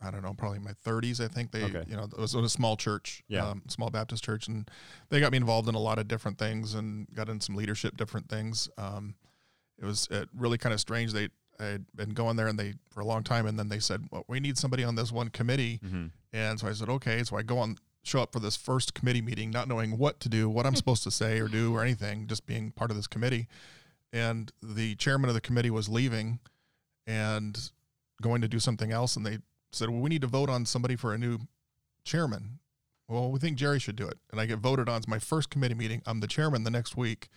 I 0.00 0.10
don't 0.10 0.22
know, 0.22 0.34
probably 0.34 0.58
my 0.58 0.72
30s. 0.84 1.20
I 1.24 1.28
think 1.28 1.52
they, 1.52 1.62
Okay. 1.64 1.84
you 1.88 1.96
know, 1.96 2.04
it 2.04 2.18
was 2.18 2.34
a 2.34 2.48
small 2.48 2.76
church, 2.76 3.22
Yeah. 3.28 3.48
um, 3.48 3.62
small 3.68 3.88
Baptist 3.90 4.22
church, 4.22 4.46
and 4.46 4.70
they 5.08 5.20
got 5.20 5.32
me 5.32 5.38
involved 5.38 5.68
in 5.68 5.74
a 5.74 5.78
lot 5.80 5.98
of 5.98 6.06
different 6.06 6.38
things 6.38 6.74
and 6.74 7.06
got 7.14 7.28
in 7.30 7.40
some 7.40 7.54
leadership, 7.54 7.96
different 7.96 8.28
things. 8.28 8.68
Um, 8.76 9.14
it 9.78 9.84
was 9.84 10.08
uh 10.10 10.24
really 10.34 10.58
kind 10.58 10.72
of 10.72 10.80
strange. 10.80 11.12
They 11.12 11.28
I'd 11.58 11.86
been 11.96 12.10
going 12.10 12.36
there 12.36 12.48
and 12.48 12.58
they 12.58 12.74
for 12.90 13.00
a 13.00 13.04
long 13.06 13.24
time, 13.24 13.46
and 13.46 13.58
then 13.58 13.68
they 13.70 13.78
said, 13.80 14.06
"Well, 14.10 14.24
we 14.28 14.40
need 14.40 14.58
somebody 14.58 14.84
on 14.84 14.94
this 14.96 15.10
one 15.10 15.30
committee," 15.30 15.80
Mm-hmm. 15.82 16.06
and 16.34 16.60
so 16.60 16.68
I 16.68 16.72
said, 16.74 16.88
"Okay." 16.90 17.22
So 17.24 17.36
I 17.38 17.42
go 17.42 17.58
on, 17.58 17.78
show 18.02 18.20
up 18.20 18.32
for 18.32 18.40
this 18.40 18.56
first 18.56 18.92
committee 18.92 19.22
meeting, 19.22 19.50
not 19.50 19.66
knowing 19.66 19.96
what 19.96 20.20
to 20.20 20.28
do, 20.28 20.50
what 20.50 20.66
I'm 20.66 20.76
supposed 20.76 21.02
to 21.04 21.10
say 21.10 21.40
or 21.40 21.48
do 21.48 21.74
or 21.74 21.82
anything, 21.82 22.26
just 22.26 22.44
being 22.46 22.70
part 22.72 22.90
of 22.90 22.96
this 22.98 23.06
committee. 23.06 23.48
And 24.12 24.52
the 24.62 24.94
chairman 24.96 25.28
of 25.30 25.34
the 25.34 25.40
committee 25.40 25.70
was 25.70 25.88
leaving 25.88 26.38
and 27.06 27.70
going 28.22 28.40
to 28.42 28.48
do 28.48 28.58
something 28.60 28.92
else, 28.92 29.16
and 29.16 29.24
they 29.26 29.38
said, 29.76 29.90
"Well, 29.90 30.00
we 30.00 30.10
need 30.10 30.22
to 30.22 30.26
vote 30.26 30.50
on 30.50 30.66
somebody 30.66 30.96
for 30.96 31.14
a 31.14 31.18
new 31.18 31.38
chairman." 32.04 32.58
Well, 33.08 33.30
we 33.30 33.38
think 33.38 33.56
Jerry 33.56 33.78
should 33.78 33.96
do 33.96 34.08
it, 34.08 34.18
and 34.30 34.40
I 34.40 34.46
get 34.46 34.58
voted 34.58 34.88
on. 34.88 34.96
It's 34.96 35.08
my 35.08 35.20
first 35.20 35.48
committee 35.48 35.74
meeting. 35.74 36.02
I'm 36.06 36.20
the 36.20 36.26
chairman 36.26 36.64
the 36.64 36.70
next 36.70 36.96
week. 36.96 37.28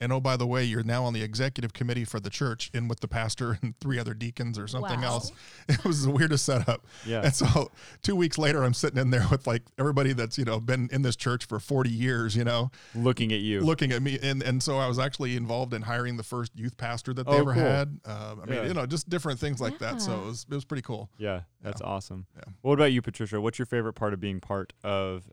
And 0.00 0.12
oh, 0.12 0.20
by 0.20 0.36
the 0.36 0.46
way, 0.46 0.62
you're 0.62 0.84
now 0.84 1.02
on 1.04 1.12
the 1.12 1.22
executive 1.22 1.72
committee 1.72 2.04
for 2.04 2.20
the 2.20 2.30
church, 2.30 2.70
in 2.72 2.86
with 2.86 3.00
the 3.00 3.08
pastor 3.08 3.58
and 3.62 3.74
three 3.80 3.98
other 3.98 4.14
deacons 4.14 4.56
or 4.58 4.68
something 4.68 5.00
Wow. 5.00 5.06
else. 5.14 5.32
It 5.68 5.84
was 5.84 6.04
the 6.04 6.10
weirdest 6.10 6.44
setup. 6.46 6.86
Yeah. 7.04 7.22
And 7.22 7.34
so 7.34 7.70
two 8.02 8.14
weeks 8.16 8.38
later, 8.38 8.62
I'm 8.62 8.74
sitting 8.74 8.98
in 8.98 9.10
there 9.10 9.26
with 9.30 9.46
like 9.46 9.62
everybody 9.78 10.12
that's 10.12 10.38
you 10.38 10.44
know 10.44 10.60
been 10.60 10.88
in 10.92 11.02
this 11.02 11.16
church 11.16 11.44
for 11.46 11.58
40 11.58 11.90
years, 11.90 12.36
you 12.36 12.44
know, 12.44 12.70
Looking 12.94 13.32
at 13.32 13.40
you. 13.40 13.60
looking 13.60 13.90
at 13.92 14.00
me, 14.02 14.18
and 14.22 14.42
and 14.42 14.62
so 14.62 14.78
I 14.78 14.86
was 14.86 14.98
actually 14.98 15.36
involved 15.36 15.74
in 15.74 15.82
hiring 15.82 16.16
the 16.16 16.22
first 16.22 16.52
youth 16.54 16.76
pastor 16.76 17.12
that 17.14 17.26
they 17.26 17.32
Oh, 17.32 17.40
ever 17.40 17.52
cool. 17.54 17.62
had. 17.62 17.98
Uh, 18.04 18.36
I 18.42 18.46
mean, 18.46 18.64
you 18.66 18.74
know, 18.74 18.86
just 18.86 19.08
different 19.08 19.38
things 19.40 19.60
like 19.60 19.78
that. 19.80 20.00
So 20.00 20.12
it 20.20 20.24
was 20.26 20.46
it 20.50 20.54
was 20.54 20.64
pretty 20.64 20.82
cool. 20.82 21.10
Yeah, 21.18 21.40
that's 21.60 21.82
awesome. 21.82 22.26
Yeah. 22.36 22.44
What 22.62 22.74
about 22.74 22.92
you, 22.92 23.02
Patricia? 23.02 23.40
What's 23.40 23.58
your 23.58 23.66
favorite 23.66 23.94
part 23.94 24.14
of 24.14 24.20
being 24.20 24.40
part 24.40 24.72
of, 24.84 25.28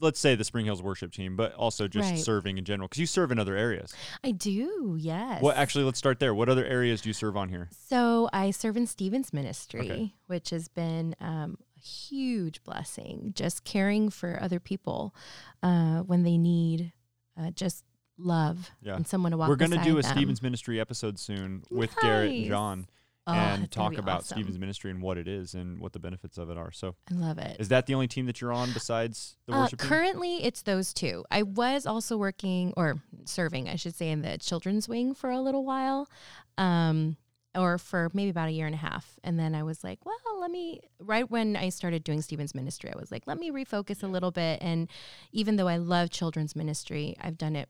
let's 0.00 0.20
say, 0.20 0.34
the 0.34 0.44
Spring 0.44 0.64
Hills 0.66 0.82
worship 0.82 1.12
team, 1.12 1.36
but 1.36 1.54
also 1.54 1.88
just 1.88 2.10
Right. 2.10 2.18
serving 2.18 2.58
in 2.58 2.64
general? 2.64 2.88
Because 2.88 3.00
you 3.00 3.06
serve 3.06 3.30
in 3.32 3.38
other 3.38 3.56
areas. 3.56 3.94
I 4.22 4.30
do, 4.32 4.96
yes. 4.98 5.42
Well, 5.42 5.54
actually? 5.56 5.84
Let's 5.84 5.98
start 5.98 6.18
there. 6.20 6.34
What 6.34 6.48
other 6.48 6.64
areas 6.64 7.00
do 7.00 7.08
you 7.08 7.14
serve 7.14 7.36
on 7.36 7.48
here? 7.48 7.68
So 7.88 8.28
I 8.32 8.50
serve 8.50 8.76
in 8.76 8.86
Stephen's 8.86 9.32
ministry, 9.32 9.80
Okay. 9.90 10.14
which 10.26 10.50
has 10.50 10.68
been 10.68 11.14
um, 11.20 11.58
a 11.76 11.80
huge 11.80 12.62
blessing. 12.64 13.32
Just 13.34 13.64
caring 13.64 14.10
for 14.10 14.38
other 14.42 14.60
people 14.60 15.14
uh, 15.62 16.00
when 16.00 16.22
they 16.22 16.36
need 16.38 16.92
uh, 17.38 17.50
just 17.50 17.84
love 18.18 18.70
Yeah. 18.80 18.96
and 18.96 19.06
someone 19.06 19.32
to 19.32 19.36
walk. 19.38 19.48
We're 19.50 19.56
going 19.56 19.70
to 19.72 19.78
do 19.84 19.98
a 19.98 20.02
them. 20.02 20.12
Stephen's 20.16 20.42
Ministry 20.42 20.80
episode 20.80 21.18
soon 21.18 21.62
with 21.70 21.94
Garrett 22.00 22.32
and 22.32 22.46
John 22.46 22.86
Oh, 23.28 23.32
and 23.32 23.68
talk 23.70 23.98
about 23.98 24.18
awesome. 24.20 24.36
Stephen's 24.36 24.58
Ministry 24.58 24.90
and 24.92 25.02
what 25.02 25.18
it 25.18 25.26
is 25.26 25.54
and 25.54 25.80
what 25.80 25.92
the 25.92 25.98
benefits 25.98 26.38
of 26.38 26.48
it 26.48 26.56
are. 26.56 26.70
So, 26.70 26.94
I 27.10 27.14
love 27.14 27.38
it. 27.38 27.56
is 27.58 27.68
that 27.68 27.86
the 27.86 27.94
only 27.94 28.06
team 28.06 28.26
that 28.26 28.40
you're 28.40 28.52
on 28.52 28.72
besides 28.72 29.36
the 29.46 29.52
Uh, 29.54 29.62
worship 29.62 29.80
team? 29.80 29.88
currently, 29.88 30.44
it's 30.44 30.62
those 30.62 30.94
two. 30.94 31.24
I 31.30 31.42
was 31.42 31.86
also 31.86 32.16
working 32.16 32.72
or 32.76 33.02
serving, 33.24 33.68
I 33.68 33.74
should 33.76 33.94
say, 33.96 34.10
in 34.10 34.22
the 34.22 34.38
children's 34.38 34.88
wing 34.88 35.12
for 35.12 35.30
a 35.30 35.40
little 35.40 35.64
while, 35.64 36.08
um, 36.56 37.16
or 37.56 37.78
for 37.78 38.10
maybe 38.12 38.30
about 38.30 38.48
a 38.48 38.52
year 38.52 38.66
and 38.66 38.74
a 38.74 38.78
half. 38.78 39.18
And 39.24 39.38
then 39.40 39.54
I 39.56 39.62
was 39.64 39.82
like, 39.82 40.04
well, 40.06 40.14
let 40.40 40.50
me, 40.50 40.82
right 41.00 41.28
when 41.28 41.56
I 41.56 41.70
started 41.70 42.04
doing 42.04 42.22
Stephen's 42.22 42.54
ministry, 42.54 42.92
I 42.94 42.98
was 42.98 43.10
like, 43.10 43.26
let 43.26 43.38
me 43.40 43.50
refocus 43.50 44.02
a 44.04 44.06
little 44.06 44.30
bit. 44.30 44.60
And 44.62 44.88
even 45.32 45.56
though 45.56 45.66
I 45.66 45.78
love 45.78 46.10
children's 46.10 46.54
ministry, 46.54 47.16
I've 47.20 47.38
done 47.38 47.56
it 47.56 47.68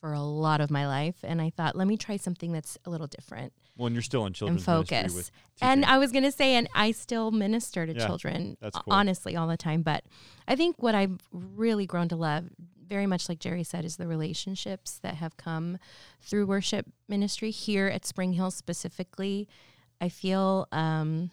for 0.00 0.12
a 0.12 0.20
lot 0.20 0.60
of 0.60 0.70
my 0.70 0.86
life. 0.86 1.16
And 1.22 1.40
I 1.40 1.48
thought, 1.50 1.76
let 1.76 1.86
me 1.86 1.96
try 1.96 2.16
something 2.16 2.52
that's 2.52 2.76
a 2.84 2.90
little 2.90 3.06
different 3.06 3.52
Well, 3.76 3.86
and 3.86 3.94
you're 3.94 4.02
still 4.02 4.22
in 4.22 4.26
and 4.26 4.34
children's 4.36 4.66
ministry 4.66 4.96
focus. 4.98 5.14
with 5.14 5.30
And. 5.60 5.84
I 5.84 5.98
was 5.98 6.12
going 6.12 6.24
to 6.24 6.32
say, 6.32 6.54
and 6.54 6.68
I 6.74 6.90
still 6.92 7.30
minister 7.30 7.86
to 7.86 7.94
Yeah, 7.94 8.06
children, 8.06 8.56
cool. 8.60 8.92
honestly, 8.92 9.34
all 9.36 9.46
the 9.48 9.56
time. 9.56 9.82
But 9.82 10.04
I 10.46 10.56
think 10.56 10.76
what 10.82 10.94
I've 10.94 11.18
really 11.32 11.86
grown 11.86 12.08
to 12.08 12.16
love, 12.16 12.50
very 12.86 13.06
much 13.06 13.28
like 13.28 13.38
Jerry 13.38 13.64
said, 13.64 13.84
is 13.84 13.96
the 13.96 14.06
relationships 14.06 14.98
that 15.02 15.14
have 15.14 15.36
come 15.36 15.78
through 16.20 16.46
worship 16.46 16.86
ministry 17.08 17.50
here 17.50 17.86
at 17.88 18.04
Spring 18.04 18.34
Hill 18.34 18.50
specifically. 18.50 19.48
I 20.00 20.08
feel 20.10 20.66
um, 20.72 21.30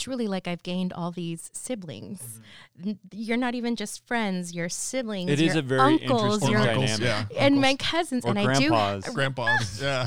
truly 0.00 0.26
like 0.26 0.48
I've 0.48 0.62
gained 0.62 0.92
all 0.92 1.10
these 1.12 1.50
siblings. 1.52 2.40
N- 2.84 2.98
You're 3.12 3.36
not 3.36 3.54
even 3.54 3.76
just 3.76 4.06
friends; 4.06 4.52
you're 4.54 4.68
siblings. 4.68 5.30
Mm-hmm. 5.30 5.40
It 5.42 5.46
is 5.46 5.54
your 5.54 5.58
a 5.60 5.66
very 5.66 5.80
uncles, 6.02 6.42
interesting 6.42 6.50
your 6.50 6.64
dynamic. 6.64 7.00
yeah, 7.00 7.24
and 7.38 7.60
my 7.60 7.74
cousins. 7.76 8.24
Or 8.24 8.30
and 8.30 8.38
I 8.38 8.44
grandpas. 8.44 9.04
do 9.04 9.12
grandpas, 9.12 9.80
yeah. 9.82 10.06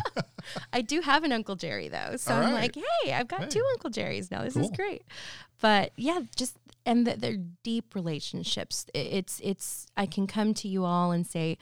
I 0.73 0.82
do 0.82 1.01
have 1.01 1.23
an 1.23 1.32
Uncle 1.32 1.56
Jerry 1.56 1.88
though. 1.88 2.17
So 2.17 2.34
All 2.34 2.41
I'm 2.43 2.53
like, 2.53 2.75
hey, 3.03 3.13
I've 3.13 3.27
got 3.27 3.43
Hey. 3.43 3.49
two 3.49 3.65
Uncle 3.73 3.89
Jerrys 3.89 4.29
now. 4.32 4.43
This 4.43 4.56
is 4.58 4.69
great. 4.71 5.03
But 5.62 5.91
yeah, 5.95 6.19
just 6.36 6.58
and 6.86 7.06
th- 7.06 7.19
they're 7.19 7.38
deep 7.63 7.95
relationships. 7.95 8.86
It's 8.93 9.39
it's 9.43 9.88
I 9.95 10.06
can 10.06 10.27
come 10.27 10.53
to 10.56 10.67
you 10.67 10.84
all 10.84 11.12
and 11.12 11.25
say, 11.25 11.58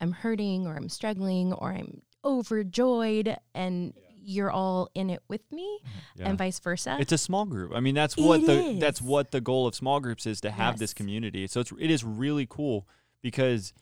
I'm 0.00 0.12
hurting 0.12 0.66
or 0.66 0.76
I'm 0.76 0.88
struggling 0.90 1.52
or 1.54 1.70
I'm 1.72 2.02
overjoyed 2.22 3.36
and 3.54 3.94
you're 4.30 4.50
all 4.50 4.88
in 4.94 5.10
it 5.10 5.22
with 5.28 5.42
me 5.50 5.80
mm-hmm. 5.80 6.20
Yeah. 6.20 6.28
and 6.28 6.38
vice 6.38 6.58
versa. 6.60 6.96
It's 7.00 7.12
a 7.12 7.18
small 7.18 7.44
group. 7.44 7.72
I 7.74 7.80
mean, 7.80 7.94
that's 7.94 8.16
what 8.16 8.40
It 8.40 8.46
the 8.46 8.78
that's 8.78 9.02
what 9.02 9.30
the 9.32 9.40
goal 9.40 9.66
of 9.66 9.74
small 9.74 10.00
groups 10.00 10.26
is 10.26 10.40
to 10.42 10.50
have 10.50 10.78
this 10.78 10.94
community. 10.94 11.46
So 11.46 11.60
it's 11.60 11.72
it 11.78 11.90
is 11.90 12.04
really 12.04 12.46
cool 12.48 12.86
because 13.22 13.72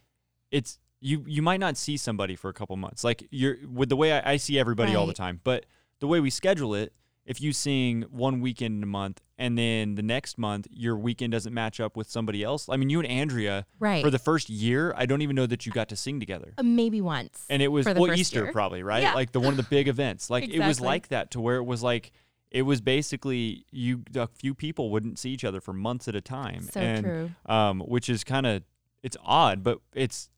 it's 0.51 0.79
you 1.01 1.25
you 1.27 1.43
might 1.43 1.61
not 1.61 1.77
see 1.77 1.97
somebody 1.97 2.35
for 2.35 2.49
a 2.49 2.55
couple 2.55 2.77
months. 2.77 3.05
Like 3.05 3.27
you're 3.31 3.57
with 3.71 3.89
the 3.89 3.97
way 3.97 4.13
I, 4.13 4.33
I 4.33 4.37
see 4.37 4.59
everybody 4.59 4.95
all 4.95 5.07
the 5.07 5.13
time, 5.13 5.41
but 5.45 5.67
the 6.01 6.07
way 6.07 6.21
we 6.21 6.31
schedule 6.31 6.75
it, 6.75 6.93
if 7.29 7.43
you 7.43 7.53
sing 7.53 8.07
one 8.11 8.41
weekend 8.41 8.79
in 8.79 8.83
a 8.83 8.87
month 8.87 9.21
and 9.37 9.57
then 9.59 9.97
the 9.97 10.03
next 10.03 10.39
month 10.39 10.67
your 10.71 10.97
weekend 10.97 11.31
doesn't 11.31 11.53
match 11.53 11.79
up 11.79 11.95
with 11.95 12.09
somebody 12.11 12.43
else. 12.43 12.71
I 12.71 12.79
mean, 12.79 12.89
you 12.89 13.01
and 13.01 13.07
Andrea 13.07 13.67
right. 13.79 14.03
for 14.03 14.11
the 14.11 14.19
first 14.19 14.49
year, 14.49 14.95
I 14.97 15.05
don't 15.05 15.21
even 15.21 15.37
know 15.37 15.45
that 15.45 15.67
you 15.67 15.71
got 15.71 15.91
to 15.91 15.97
sing 15.97 16.21
together. 16.21 16.55
Uh, 16.57 16.63
maybe 16.63 17.03
once. 17.03 17.45
And 17.51 17.61
it 17.61 17.69
was 17.69 17.85
well 17.85 18.15
Easter 18.15 18.45
year. 18.45 18.53
probably, 18.53 18.83
right? 18.83 19.03
Yeah. 19.03 19.13
Like 19.13 19.33
the 19.33 19.41
one 19.41 19.53
of 19.53 19.57
the 19.59 19.63
big 19.65 19.89
events. 19.89 20.31
Like 20.31 20.49
it 20.49 20.61
was 20.61 20.81
like 20.81 21.09
that 21.09 21.31
to 21.33 21.41
where 21.41 21.59
it 21.59 21.65
was 21.65 21.83
like 21.83 22.13
it 22.51 22.63
was 22.63 22.81
basically 22.81 23.67
you 23.71 24.05
a 24.17 24.27
few 24.27 24.55
people 24.55 24.91
wouldn't 24.91 25.19
see 25.19 25.29
each 25.29 25.45
other 25.45 25.61
for 25.61 25.75
months 25.75 26.09
at 26.09 26.17
a 26.17 26.23
time. 26.23 26.63
so 26.63 26.81
and 26.81 27.05
true. 27.05 27.31
um 27.45 27.81
which 27.81 28.09
is 28.09 28.25
kind 28.25 28.47
of 28.47 28.63
it's 29.03 29.19
odd, 29.23 29.63
but 29.63 29.81
it's 29.93 30.31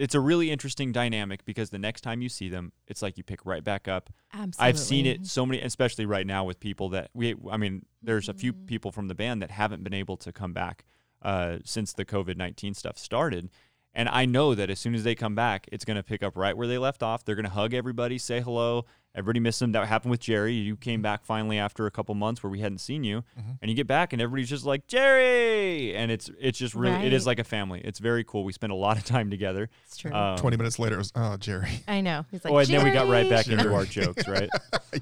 it's 0.00 0.14
a 0.14 0.20
really 0.20 0.50
interesting 0.50 0.92
dynamic 0.92 1.44
because 1.44 1.70
the 1.70 1.78
next 1.78 2.00
time 2.00 2.22
you 2.22 2.28
see 2.28 2.48
them, 2.48 2.72
it's 2.88 3.02
like 3.02 3.18
you 3.18 3.24
pick 3.24 3.44
right 3.44 3.62
back 3.62 3.86
up. 3.86 4.10
Absolutely. 4.32 4.58
I've 4.68 4.78
seen 4.78 5.06
it 5.06 5.26
so 5.26 5.44
many, 5.46 5.60
especially 5.60 6.06
right 6.06 6.26
now 6.26 6.44
with 6.44 6.58
people 6.60 6.88
that 6.90 7.10
we. 7.14 7.34
I 7.50 7.56
mean, 7.56 7.84
there's 8.02 8.28
a 8.28 8.34
few 8.34 8.52
Mhm. 8.52 8.66
people 8.66 8.92
from 8.92 9.08
the 9.08 9.14
band 9.14 9.42
that 9.42 9.50
haven't 9.50 9.84
been 9.84 9.94
able 9.94 10.16
to 10.18 10.32
come 10.32 10.52
back 10.52 10.84
uh, 11.22 11.58
since 11.64 11.92
the 11.92 12.04
COVID 12.06 12.36
nineteen 12.36 12.72
stuff 12.72 12.96
started, 12.96 13.50
and 13.94 14.08
I 14.08 14.24
know 14.24 14.54
that 14.54 14.70
as 14.70 14.78
soon 14.78 14.94
as 14.94 15.04
they 15.04 15.14
come 15.14 15.34
back, 15.34 15.68
it's 15.72 15.84
going 15.84 15.96
to 15.96 16.02
pick 16.02 16.22
up 16.22 16.36
right 16.36 16.56
where 16.56 16.66
they 16.68 16.78
left 16.78 17.02
off. 17.02 17.24
They're 17.24 17.34
going 17.34 17.44
to 17.44 17.50
hug 17.50 17.74
everybody, 17.74 18.18
say 18.18 18.40
hello. 18.40 18.84
Everybody 19.12 19.40
missed 19.40 19.58
them. 19.58 19.72
That 19.72 19.88
happened 19.88 20.12
with 20.12 20.20
Jerry. 20.20 20.52
You 20.54 20.76
came 20.76 21.02
back 21.02 21.24
finally 21.24 21.58
after 21.58 21.84
a 21.86 21.90
couple 21.90 22.14
months 22.14 22.44
where 22.44 22.50
we 22.50 22.60
hadn't 22.60 22.78
seen 22.78 23.02
you, 23.02 23.24
Mhm. 23.36 23.58
and 23.60 23.68
you 23.68 23.74
get 23.76 23.88
back 23.88 24.12
and 24.12 24.22
everybody's 24.22 24.48
just 24.48 24.64
like 24.64 24.86
Jerry, 24.86 25.96
and 25.96 26.12
it's 26.12 26.30
it's 26.38 26.56
just 26.56 26.76
really 26.76 27.04
it 27.06 27.12
is 27.12 27.26
like 27.26 27.40
a 27.40 27.44
family. 27.44 27.80
It's 27.82 27.98
very 27.98 28.22
cool. 28.22 28.44
We 28.44 28.52
spend 28.52 28.70
a 28.72 28.76
lot 28.76 28.96
of 28.96 29.04
time 29.04 29.28
together. 29.28 29.68
It's 29.86 29.96
true. 29.96 30.12
Um, 30.12 30.36
Twenty 30.38 30.56
minutes 30.56 30.78
later, 30.78 30.94
it 30.94 30.98
was 30.98 31.10
oh 31.16 31.36
Jerry. 31.38 31.82
I 31.88 32.00
know. 32.02 32.24
He's 32.30 32.44
like, 32.44 32.52
oh, 32.54 32.58
and 32.58 32.68
then 32.68 32.84
we 32.84 32.92
got 32.92 33.08
right 33.08 33.28
back 33.28 33.46
"Jerry!" 33.46 33.58
into 33.58 33.74
our 33.74 33.84
jokes, 33.98 34.28
right? 34.28 34.48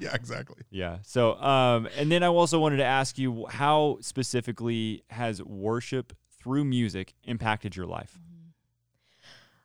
yeah, 0.01 0.15
exactly. 0.15 0.63
Yeah. 0.71 0.97
So, 1.03 1.39
um, 1.39 1.87
and 1.95 2.11
then 2.11 2.23
I 2.23 2.27
also 2.29 2.59
wanted 2.59 2.77
to 2.77 2.85
ask 2.85 3.19
you 3.19 3.45
how 3.47 3.99
specifically 4.01 5.03
has 5.11 5.43
worship 5.43 6.13
through 6.41 6.63
music 6.65 7.13
impacted 7.25 7.75
your 7.75 7.85
life? 7.85 8.17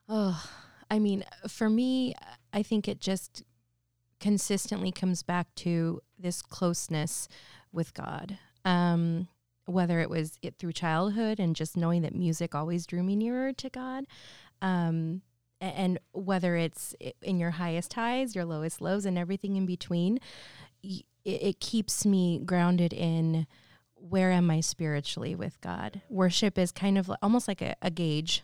Oh, 0.08 0.44
I 0.90 0.98
mean, 0.98 1.24
for 1.48 1.70
me, 1.70 2.14
I 2.52 2.62
think 2.62 2.88
it 2.88 3.00
just 3.00 3.42
consistently 4.20 4.92
comes 4.92 5.22
back 5.22 5.54
to 5.56 6.00
this 6.18 6.42
closeness 6.42 7.28
with 7.72 7.94
God. 7.94 8.38
Um, 8.64 9.28
whether 9.66 10.00
it 10.00 10.10
was 10.10 10.38
it 10.42 10.56
through 10.58 10.72
childhood 10.72 11.40
and 11.40 11.56
just 11.56 11.76
knowing 11.76 12.02
that 12.02 12.14
music 12.14 12.54
always 12.54 12.86
drew 12.86 13.02
me 13.02 13.16
nearer 13.16 13.52
to 13.54 13.70
God, 13.70 14.04
um, 14.60 15.22
and 15.60 15.98
whether 16.12 16.56
it's 16.56 16.94
in 17.22 17.38
your 17.38 17.52
highest 17.52 17.94
highs, 17.94 18.34
your 18.34 18.44
lowest 18.44 18.80
lows, 18.82 19.06
and 19.06 19.16
everything 19.16 19.56
in 19.56 19.64
between, 19.64 20.18
it, 20.82 21.04
it 21.24 21.60
keeps 21.60 22.04
me 22.04 22.38
grounded 22.44 22.92
in 22.92 23.46
where 23.94 24.30
am 24.30 24.50
I 24.50 24.60
spiritually 24.60 25.34
with 25.34 25.58
God. 25.62 26.02
Worship 26.10 26.58
is 26.58 26.70
kind 26.70 26.98
of 26.98 27.10
almost 27.22 27.48
like 27.48 27.62
a, 27.62 27.74
a 27.80 27.90
gauge. 27.90 28.42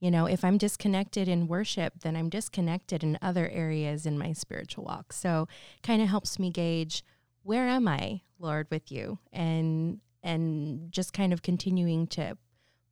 You 0.00 0.10
know, 0.10 0.26
if 0.26 0.44
I'm 0.44 0.58
disconnected 0.58 1.26
in 1.28 1.48
worship, 1.48 1.94
then 2.02 2.14
I'm 2.14 2.28
disconnected 2.28 3.02
in 3.02 3.18
other 3.20 3.48
areas 3.48 4.06
in 4.06 4.18
my 4.18 4.32
spiritual 4.32 4.84
walk. 4.84 5.12
So, 5.12 5.48
kind 5.82 6.00
of 6.00 6.08
helps 6.08 6.38
me 6.38 6.50
gauge 6.50 7.02
where 7.42 7.66
am 7.66 7.88
I, 7.88 8.22
Lord, 8.38 8.68
with 8.70 8.92
you, 8.92 9.18
and 9.32 10.00
and 10.22 10.92
just 10.92 11.12
kind 11.12 11.32
of 11.32 11.42
continuing 11.42 12.06
to 12.08 12.36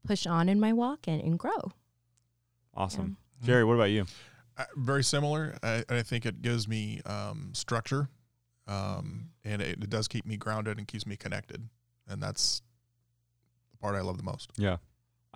push 0.06 0.26
on 0.26 0.48
in 0.48 0.58
my 0.60 0.72
walk 0.72 1.06
and, 1.06 1.20
and 1.20 1.38
grow. 1.38 1.72
Awesome. 2.74 3.16
Yeah. 3.40 3.46
Jerry, 3.46 3.64
what 3.64 3.74
about 3.74 3.90
you? 3.90 4.06
Uh, 4.56 4.64
very 4.76 5.04
similar. 5.04 5.56
I, 5.62 5.84
I 5.88 6.02
think 6.02 6.24
it 6.24 6.40
gives 6.40 6.66
me 6.66 7.02
um, 7.04 7.50
structure, 7.52 8.08
um, 8.66 9.30
and 9.44 9.60
it, 9.60 9.82
it 9.82 9.90
does 9.90 10.08
keep 10.08 10.24
me 10.26 10.36
grounded 10.36 10.78
and 10.78 10.88
keeps 10.88 11.06
me 11.06 11.16
connected, 11.16 11.68
and 12.08 12.22
that's 12.22 12.62
the 13.72 13.78
part 13.78 13.94
I 13.94 14.00
love 14.00 14.16
the 14.16 14.24
most. 14.24 14.50
Yeah. 14.56 14.78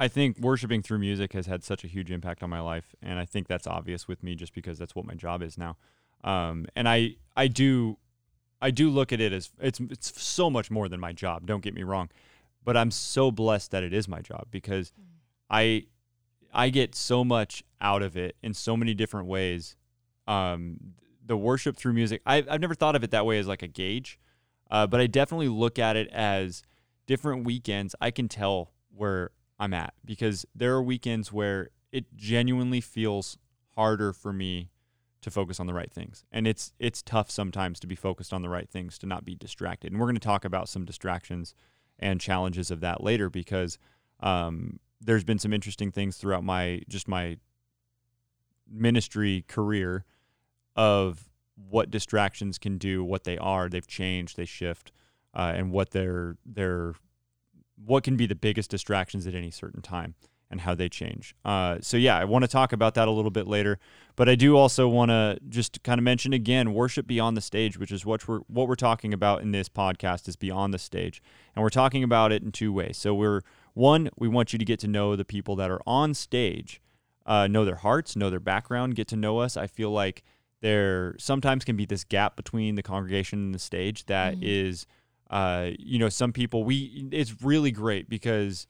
I 0.00 0.08
think 0.08 0.38
worshiping 0.38 0.80
through 0.80 0.98
music 0.98 1.34
has 1.34 1.44
had 1.44 1.62
such 1.62 1.84
a 1.84 1.86
huge 1.86 2.10
impact 2.10 2.42
on 2.42 2.48
my 2.48 2.60
life. 2.60 2.94
And 3.02 3.18
I 3.18 3.26
think 3.26 3.46
that's 3.46 3.66
obvious 3.66 4.08
with 4.08 4.22
me 4.22 4.34
just 4.34 4.54
because 4.54 4.78
that's 4.78 4.96
what 4.96 5.04
my 5.04 5.12
job 5.12 5.42
is 5.42 5.58
now. 5.58 5.76
Um, 6.24 6.66
and 6.74 6.88
I 6.88 7.16
I 7.36 7.48
do 7.48 7.98
I 8.62 8.70
do 8.70 8.88
look 8.88 9.12
at 9.12 9.20
it 9.20 9.34
as 9.34 9.50
it's 9.60 9.78
it's 9.78 10.20
so 10.20 10.48
much 10.48 10.70
more 10.70 10.88
than 10.88 11.00
my 11.00 11.12
job. 11.12 11.46
Don't 11.46 11.62
get 11.62 11.74
me 11.74 11.82
wrong, 11.82 12.08
but 12.64 12.78
I'm 12.78 12.90
so 12.90 13.30
blessed 13.30 13.72
that 13.72 13.82
it 13.82 13.92
is 13.92 14.08
my 14.08 14.22
job 14.22 14.46
because 14.50 14.92
I 15.50 15.84
I 16.52 16.70
get 16.70 16.94
so 16.94 17.22
much 17.22 17.62
out 17.82 18.02
of 18.02 18.16
it 18.16 18.36
in 18.42 18.54
so 18.54 18.78
many 18.78 18.94
different 18.94 19.26
ways. 19.26 19.76
Um, 20.26 20.94
the 21.26 21.36
worship 21.36 21.76
through 21.76 21.92
music, 21.92 22.22
I, 22.24 22.42
I've 22.48 22.60
never 22.60 22.74
thought 22.74 22.96
of 22.96 23.04
it 23.04 23.10
that 23.10 23.26
way 23.26 23.38
as 23.38 23.46
like 23.46 23.62
a 23.62 23.68
gauge, 23.68 24.18
uh, 24.70 24.86
but 24.86 24.98
I 24.98 25.06
definitely 25.06 25.48
look 25.48 25.78
at 25.78 25.96
it 25.96 26.08
as 26.08 26.62
different 27.06 27.44
weekends. 27.44 27.94
I 28.00 28.10
can 28.10 28.28
tell 28.28 28.72
where 28.94 29.30
I'm 29.60 29.74
at 29.74 29.92
because 30.04 30.46
there 30.54 30.74
are 30.74 30.82
weekends 30.82 31.32
where 31.32 31.68
it 31.92 32.16
genuinely 32.16 32.80
feels 32.80 33.36
harder 33.76 34.12
for 34.12 34.32
me 34.32 34.70
to 35.20 35.30
focus 35.30 35.60
on 35.60 35.66
the 35.66 35.74
right 35.74 35.92
things. 35.92 36.24
And 36.32 36.46
it's 36.46 36.72
it's 36.78 37.02
tough 37.02 37.30
sometimes 37.30 37.78
to 37.80 37.86
be 37.86 37.94
focused 37.94 38.32
on 38.32 38.40
the 38.40 38.48
right 38.48 38.68
things 38.68 38.98
to 38.98 39.06
not 39.06 39.24
be 39.24 39.34
distracted. 39.34 39.92
And 39.92 40.00
we're 40.00 40.06
going 40.06 40.14
to 40.14 40.20
talk 40.20 40.46
about 40.46 40.68
some 40.68 40.86
distractions 40.86 41.54
and 41.98 42.20
challenges 42.20 42.70
of 42.70 42.80
that 42.80 43.02
later 43.02 43.28
because 43.28 43.78
um, 44.20 44.80
there's 44.98 45.24
been 45.24 45.38
some 45.38 45.52
interesting 45.52 45.92
things 45.92 46.16
throughout 46.16 46.42
my 46.42 46.80
just 46.88 47.06
my 47.06 47.36
ministry 48.66 49.44
career 49.46 50.06
of 50.74 51.28
what 51.68 51.90
distractions 51.90 52.56
can 52.56 52.78
do, 52.78 53.04
what 53.04 53.24
they 53.24 53.36
are. 53.36 53.68
They've 53.68 53.86
changed, 53.86 54.38
they 54.38 54.46
shift, 54.46 54.90
uh, 55.34 55.52
and 55.54 55.70
what 55.70 55.90
they're 55.90 56.36
they're 56.46 56.94
what 57.84 58.04
can 58.04 58.16
be 58.16 58.26
the 58.26 58.34
biggest 58.34 58.70
distractions 58.70 59.26
at 59.26 59.34
any 59.34 59.50
certain 59.50 59.82
time 59.82 60.14
and 60.50 60.62
how 60.62 60.74
they 60.74 60.88
change. 60.88 61.34
Uh, 61.44 61.78
so 61.80 61.96
yeah, 61.96 62.18
I 62.18 62.24
want 62.24 62.42
to 62.42 62.48
talk 62.48 62.72
about 62.72 62.94
that 62.94 63.06
a 63.06 63.10
little 63.12 63.30
bit 63.30 63.46
later, 63.46 63.78
but 64.16 64.28
I 64.28 64.34
do 64.34 64.56
also 64.56 64.88
want 64.88 65.10
to 65.10 65.38
just 65.48 65.82
kind 65.84 65.98
of 65.98 66.02
mention 66.04 66.32
again, 66.32 66.74
worship 66.74 67.06
beyond 67.06 67.36
the 67.36 67.40
stage, 67.40 67.78
which 67.78 67.92
is 67.92 68.04
what 68.04 68.26
we're 68.26 68.40
what 68.48 68.66
we're 68.66 68.74
talking 68.74 69.14
about 69.14 69.42
in 69.42 69.52
this 69.52 69.68
podcast 69.68 70.26
is 70.28 70.34
beyond 70.36 70.74
the 70.74 70.78
stage, 70.78 71.22
and 71.54 71.62
we're 71.62 71.70
talking 71.70 72.02
about 72.02 72.32
it 72.32 72.42
in 72.42 72.50
two 72.50 72.72
ways. 72.72 72.96
So 72.98 73.14
we're 73.14 73.42
one, 73.74 74.10
we 74.18 74.26
want 74.26 74.52
you 74.52 74.58
to 74.58 74.64
get 74.64 74.80
to 74.80 74.88
know 74.88 75.14
the 75.14 75.24
people 75.24 75.54
that 75.56 75.70
are 75.70 75.80
on 75.86 76.14
stage, 76.14 76.82
uh, 77.26 77.46
know 77.46 77.64
their 77.64 77.76
hearts, 77.76 78.16
know 78.16 78.28
their 78.28 78.40
background, 78.40 78.96
get 78.96 79.06
to 79.08 79.16
know 79.16 79.38
us. 79.38 79.56
I 79.56 79.68
feel 79.68 79.90
like 79.92 80.24
there 80.62 81.14
sometimes 81.16 81.64
can 81.64 81.76
be 81.76 81.86
this 81.86 82.02
gap 82.02 82.34
between 82.36 82.74
the 82.74 82.82
congregation 82.82 83.38
and 83.38 83.54
the 83.54 83.58
stage 83.60 84.06
that 84.06 84.34
Mhm. 84.34 84.40
is, 84.42 84.86
uh, 85.30 85.70
you 85.78 85.98
know, 85.98 86.08
some 86.10 86.32
people 86.32 86.64
we 86.64 87.08
it's 87.12 87.42
really 87.42 87.70
great 87.70 88.08
because 88.08 88.66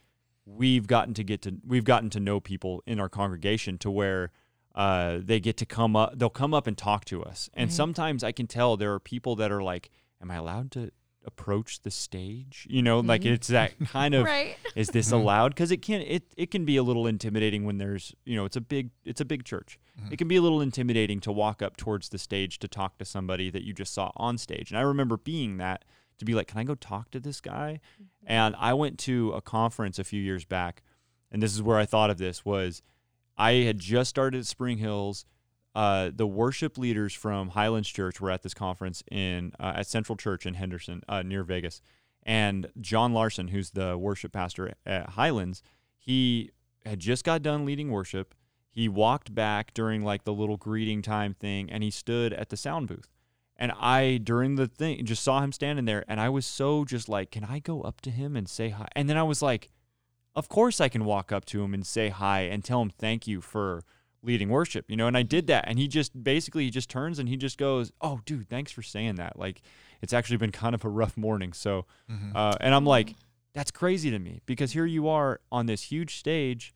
we've 0.46 0.86
gotten 0.86 1.14
to 1.14 1.24
get 1.24 1.42
to 1.42 1.56
we've 1.66 1.84
gotten 1.84 2.10
to 2.10 2.20
know 2.20 2.38
people 2.40 2.82
in 2.86 3.00
our 3.00 3.08
congregation 3.08 3.78
to 3.78 3.90
where 3.90 4.30
uh, 4.74 5.18
they 5.22 5.40
get 5.40 5.56
to 5.56 5.66
come 5.66 5.96
up 5.96 6.16
they'll 6.18 6.30
come 6.30 6.54
up 6.54 6.66
and 6.66 6.76
talk 6.78 7.04
to 7.04 7.22
us 7.24 7.50
and 7.54 7.68
Right. 7.70 7.72
sometimes 7.76 8.22
i 8.24 8.30
can 8.32 8.46
tell 8.46 8.76
there 8.76 8.92
are 8.94 9.00
people 9.00 9.34
that 9.36 9.50
are 9.50 9.62
like 9.62 9.90
am 10.22 10.30
i 10.30 10.36
allowed 10.36 10.70
to 10.72 10.90
approach 11.24 11.82
the 11.82 11.90
stage 11.90 12.66
you 12.70 12.80
know 12.82 13.00
like 13.00 13.22
Mhm. 13.22 13.32
it's 13.34 13.48
that 13.48 13.72
kind 13.86 14.14
of 14.14 14.24
right. 14.26 14.56
is 14.74 14.88
this 14.88 15.10
Mhm. 15.10 15.14
allowed 15.20 15.48
because 15.50 15.70
it 15.70 15.82
can 15.82 16.00
it, 16.02 16.32
it 16.36 16.50
can 16.50 16.64
be 16.64 16.76
a 16.76 16.82
little 16.82 17.06
intimidating 17.06 17.64
when 17.64 17.78
there's 17.78 18.14
you 18.24 18.36
know 18.36 18.44
it's 18.44 18.56
a 18.56 18.60
big 18.60 18.90
it's 19.04 19.20
a 19.20 19.24
big 19.24 19.44
church 19.44 19.78
Mhm. 20.00 20.12
it 20.12 20.16
can 20.18 20.28
be 20.28 20.36
a 20.36 20.42
little 20.42 20.60
intimidating 20.60 21.20
to 21.20 21.32
walk 21.32 21.60
up 21.62 21.76
towards 21.76 22.08
the 22.08 22.18
stage 22.18 22.58
to 22.60 22.68
talk 22.68 22.96
to 22.98 23.04
somebody 23.04 23.50
that 23.50 23.64
you 23.64 23.72
just 23.74 23.92
saw 23.92 24.10
on 24.16 24.38
stage 24.38 24.70
and 24.70 24.78
i 24.78 24.82
remember 24.82 25.16
being 25.16 25.56
that 25.58 25.84
to 26.20 26.24
be 26.24 26.34
like 26.34 26.46
can 26.46 26.58
i 26.58 26.64
go 26.64 26.76
talk 26.76 27.10
to 27.10 27.18
this 27.18 27.40
guy 27.40 27.80
and 28.26 28.54
i 28.58 28.72
went 28.72 28.98
to 28.98 29.32
a 29.32 29.40
conference 29.40 29.98
a 29.98 30.04
few 30.04 30.22
years 30.22 30.44
back 30.44 30.82
and 31.32 31.42
this 31.42 31.54
is 31.54 31.62
where 31.62 31.78
i 31.78 31.84
thought 31.84 32.10
of 32.10 32.18
this 32.18 32.44
was 32.44 32.82
i 33.36 33.52
had 33.52 33.78
just 33.78 34.08
started 34.08 34.38
at 34.38 34.46
spring 34.46 34.78
hills 34.78 35.24
uh, 35.74 36.10
the 36.14 36.26
worship 36.26 36.76
leaders 36.78 37.14
from 37.14 37.50
Highlands 37.50 37.88
Church 37.88 38.20
were 38.20 38.30
at 38.30 38.42
this 38.42 38.54
conference 38.54 39.02
in 39.10 39.52
uh, 39.60 39.74
at 39.76 39.86
Central 39.86 40.16
Church 40.16 40.44
in 40.44 40.54
Henderson, 40.54 41.02
uh, 41.08 41.22
near 41.22 41.44
Vegas, 41.44 41.80
and 42.24 42.70
John 42.80 43.12
Larson, 43.12 43.48
who's 43.48 43.70
the 43.70 43.96
worship 43.96 44.32
pastor 44.32 44.74
at 44.84 45.10
Highlands, 45.10 45.62
he 45.96 46.50
had 46.84 46.98
just 46.98 47.24
got 47.24 47.42
done 47.42 47.64
leading 47.64 47.90
worship. 47.90 48.34
He 48.70 48.88
walked 48.88 49.34
back 49.34 49.72
during 49.74 50.04
like 50.04 50.24
the 50.24 50.32
little 50.32 50.56
greeting 50.56 51.02
time 51.02 51.34
thing, 51.34 51.70
and 51.70 51.82
he 51.82 51.90
stood 51.90 52.32
at 52.32 52.48
the 52.48 52.56
sound 52.56 52.88
booth. 52.88 53.08
And 53.60 53.72
I, 53.78 54.16
during 54.16 54.54
the 54.56 54.66
thing, 54.66 55.04
just 55.04 55.22
saw 55.22 55.40
him 55.42 55.52
standing 55.52 55.84
there, 55.84 56.02
and 56.08 56.18
I 56.18 56.30
was 56.30 56.46
so 56.46 56.84
just 56.86 57.08
like, 57.10 57.30
can 57.30 57.44
I 57.44 57.58
go 57.58 57.82
up 57.82 58.00
to 58.00 58.10
him 58.10 58.34
and 58.34 58.48
say 58.48 58.70
hi? 58.70 58.88
And 58.96 59.08
then 59.08 59.18
I 59.18 59.22
was 59.22 59.42
like, 59.42 59.68
of 60.34 60.48
course 60.48 60.80
I 60.80 60.88
can 60.88 61.04
walk 61.04 61.30
up 61.30 61.44
to 61.46 61.62
him 61.62 61.74
and 61.74 61.86
say 61.86 62.08
hi 62.08 62.40
and 62.42 62.64
tell 62.64 62.80
him 62.80 62.90
thank 62.90 63.26
you 63.26 63.40
for 63.42 63.82
leading 64.22 64.48
worship, 64.48 64.86
you 64.90 64.96
know, 64.96 65.06
and 65.06 65.16
I 65.16 65.22
did 65.22 65.46
that. 65.48 65.64
And 65.66 65.78
he 65.78 65.88
just 65.88 66.22
basically 66.24 66.64
he 66.64 66.70
just 66.70 66.88
turns 66.88 67.18
and 67.18 67.28
he 67.28 67.36
just 67.36 67.58
goes, 67.58 67.90
Oh, 68.00 68.20
dude, 68.24 68.48
thanks 68.48 68.70
for 68.70 68.80
saying 68.82 69.16
that. 69.16 69.38
Like 69.38 69.60
it's 70.02 70.12
actually 70.12 70.36
been 70.36 70.52
kind 70.52 70.74
of 70.74 70.84
a 70.84 70.88
rough 70.88 71.16
morning. 71.16 71.52
So 71.52 71.84
Mhm. 72.10 72.32
uh, 72.34 72.54
and 72.60 72.74
I'm 72.74 72.84
like, 72.86 73.14
that's 73.54 73.70
crazy 73.72 74.10
to 74.12 74.18
me 74.20 74.40
because 74.46 74.70
here 74.72 74.86
you 74.86 75.08
are 75.08 75.40
on 75.50 75.66
this 75.66 75.82
huge 75.84 76.16
stage 76.16 76.72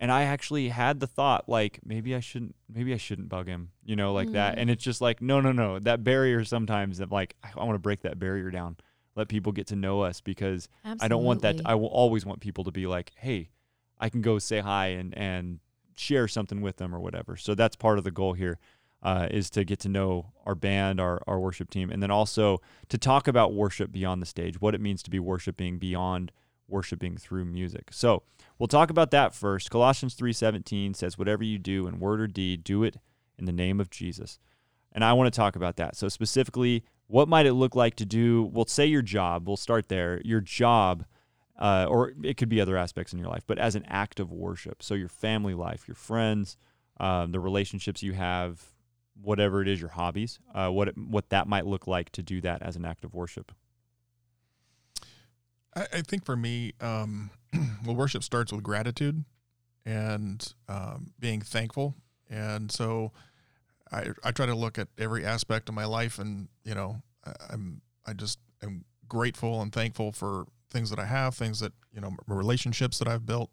and 0.00 0.10
I 0.10 0.22
actually 0.22 0.70
had 0.70 0.98
the 0.98 1.06
thought 1.06 1.48
like 1.48 1.78
maybe 1.84 2.14
I 2.14 2.20
shouldn't 2.20 2.56
maybe 2.72 2.94
I 2.94 2.96
shouldn't 2.96 3.28
bug 3.28 3.46
him, 3.46 3.70
you 3.84 3.94
know, 3.94 4.14
like 4.14 4.32
that. 4.32 4.56
Mm. 4.56 4.62
And 4.62 4.70
it's 4.70 4.82
just 4.82 5.02
like, 5.02 5.20
no, 5.20 5.40
no, 5.40 5.52
no. 5.52 5.78
That 5.78 6.02
barrier 6.02 6.42
sometimes 6.44 6.98
that 6.98 7.12
like 7.12 7.36
I, 7.44 7.50
I 7.56 7.64
want 7.64 7.74
to 7.74 7.80
break 7.80 8.00
that 8.00 8.18
barrier 8.18 8.50
down. 8.50 8.78
Let 9.14 9.28
people 9.28 9.52
get 9.52 9.66
to 9.68 9.76
know 9.76 10.00
us 10.00 10.22
because 10.22 10.68
I 11.00 11.08
don't 11.08 11.24
want 11.24 11.42
that. 11.42 11.60
I 11.66 11.74
will 11.74 11.88
always 11.88 12.24
want 12.24 12.40
people 12.40 12.64
to 12.64 12.70
be 12.70 12.86
like, 12.86 13.12
"Hey, 13.16 13.50
I 13.98 14.08
can 14.08 14.22
go 14.22 14.38
say 14.38 14.60
hi 14.60 14.88
and 14.88 15.16
and 15.16 15.58
share 15.96 16.28
something 16.28 16.62
with 16.62 16.76
them 16.76 16.94
or 16.94 17.00
whatever." 17.00 17.36
So 17.36 17.54
that's 17.54 17.76
part 17.76 17.98
of 17.98 18.04
the 18.04 18.12
goal 18.12 18.32
here, 18.32 18.58
uh, 19.02 19.26
is 19.30 19.50
to 19.50 19.64
get 19.64 19.80
to 19.80 19.88
know 19.88 20.32
our 20.46 20.54
band, 20.54 21.00
our 21.00 21.20
our 21.26 21.38
worship 21.40 21.70
team, 21.70 21.90
and 21.90 22.02
then 22.02 22.10
also 22.10 22.62
to 22.88 22.96
talk 22.96 23.28
about 23.28 23.52
worship 23.52 23.92
beyond 23.92 24.22
the 24.22 24.26
stage, 24.26 24.60
what 24.60 24.74
it 24.74 24.80
means 24.80 25.02
to 25.02 25.10
be 25.10 25.18
worshiping 25.18 25.78
beyond 25.78 26.30
worshiping 26.70 27.16
through 27.16 27.44
music. 27.44 27.88
So 27.90 28.22
we'll 28.58 28.66
talk 28.68 28.90
about 28.90 29.10
that 29.10 29.34
first. 29.34 29.70
Colossians 29.70 30.14
three 30.14 30.32
seventeen 30.32 30.94
says, 30.94 31.18
"Whatever 31.18 31.44
you 31.44 31.58
do 31.58 31.86
in 31.86 31.98
word 31.98 32.20
or 32.20 32.26
deed, 32.26 32.64
do 32.64 32.84
it 32.84 32.96
in 33.38 33.44
the 33.44 33.52
name 33.52 33.80
of 33.80 33.90
Jesus." 33.90 34.38
And 34.92 35.04
I 35.04 35.12
want 35.12 35.32
to 35.32 35.36
talk 35.36 35.56
about 35.56 35.76
that. 35.76 35.96
So 35.96 36.08
specifically, 36.08 36.84
what 37.06 37.28
might 37.28 37.46
it 37.46 37.54
look 37.54 37.76
like 37.76 37.94
to 37.96 38.06
do? 38.06 38.50
We'll 38.52 38.66
say 38.66 38.86
your 38.86 39.02
job. 39.02 39.46
We'll 39.46 39.56
start 39.56 39.88
there. 39.88 40.20
Your 40.24 40.40
job, 40.40 41.04
uh, 41.58 41.86
or 41.88 42.12
it 42.22 42.36
could 42.36 42.48
be 42.48 42.60
other 42.60 42.76
aspects 42.76 43.12
in 43.12 43.18
your 43.18 43.28
life, 43.28 43.44
but 43.46 43.58
as 43.58 43.76
an 43.76 43.84
act 43.86 44.18
of 44.18 44.32
worship. 44.32 44.82
So 44.82 44.94
your 44.94 45.08
family 45.08 45.54
life, 45.54 45.86
your 45.86 45.94
friends, 45.94 46.56
um, 46.98 47.32
the 47.32 47.40
relationships 47.40 48.02
you 48.02 48.14
have, 48.14 48.62
whatever 49.22 49.62
it 49.62 49.68
is, 49.68 49.80
your 49.80 49.90
hobbies, 49.90 50.40
uh, 50.54 50.70
what 50.70 50.88
it, 50.88 50.98
what 50.98 51.30
that 51.30 51.46
might 51.46 51.66
look 51.66 51.86
like 51.86 52.10
to 52.10 52.22
do 52.22 52.40
that 52.40 52.62
as 52.62 52.76
an 52.76 52.84
act 52.84 53.04
of 53.04 53.14
worship. 53.14 53.52
I, 55.74 55.86
I 55.92 56.00
think 56.02 56.24
for 56.24 56.36
me, 56.36 56.72
um, 56.80 57.30
well, 57.84 57.96
worship 57.96 58.22
starts 58.22 58.52
with 58.52 58.62
gratitude 58.62 59.24
and 59.86 60.54
um, 60.68 61.12
being 61.18 61.40
thankful. 61.40 61.94
And 62.28 62.70
so 62.70 63.12
I, 63.92 64.08
I 64.22 64.30
try 64.30 64.46
to 64.46 64.54
look 64.54 64.78
at 64.78 64.88
every 64.98 65.24
aspect 65.24 65.68
of 65.68 65.74
my 65.74 65.84
life 65.84 66.18
and, 66.18 66.48
you 66.64 66.74
know, 66.74 67.02
I, 67.24 67.32
I'm, 67.50 67.80
I 68.06 68.12
just 68.12 68.38
am 68.62 68.84
grateful 69.08 69.60
and 69.62 69.72
thankful 69.72 70.12
for 70.12 70.46
things 70.70 70.90
that 70.90 70.98
I 70.98 71.04
have, 71.04 71.34
things 71.34 71.60
that, 71.60 71.72
you 71.92 72.00
know, 72.00 72.12
relationships 72.26 72.98
that 72.98 73.08
I've 73.08 73.26
built, 73.26 73.50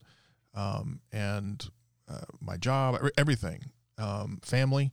um, 0.53 0.99
and 1.11 1.67
uh, 2.07 2.21
my 2.39 2.57
job, 2.57 2.99
everything, 3.17 3.71
um, 3.97 4.39
family. 4.43 4.91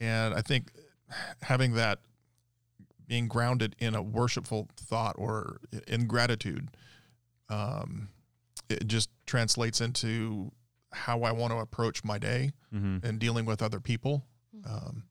And 0.00 0.34
I 0.34 0.42
think 0.42 0.72
having 1.42 1.74
that 1.74 2.00
being 3.12 3.28
grounded 3.28 3.76
in 3.78 3.94
a 3.94 4.00
worshipful 4.00 4.68
thought 4.74 5.14
or 5.18 5.60
in 5.86 6.06
gratitude, 6.06 6.70
um, 7.50 8.08
it 8.70 8.86
just 8.86 9.10
translates 9.26 9.82
into 9.82 10.50
how 10.92 11.20
I 11.22 11.32
want 11.32 11.52
to 11.52 11.58
approach 11.58 12.04
my 12.04 12.16
day 12.18 12.52
Mm-hmm. 12.74 13.06
and 13.06 13.18
dealing 13.18 13.44
with 13.44 13.60
other 13.60 13.80
people. 13.80 14.24
Um, 14.64 15.02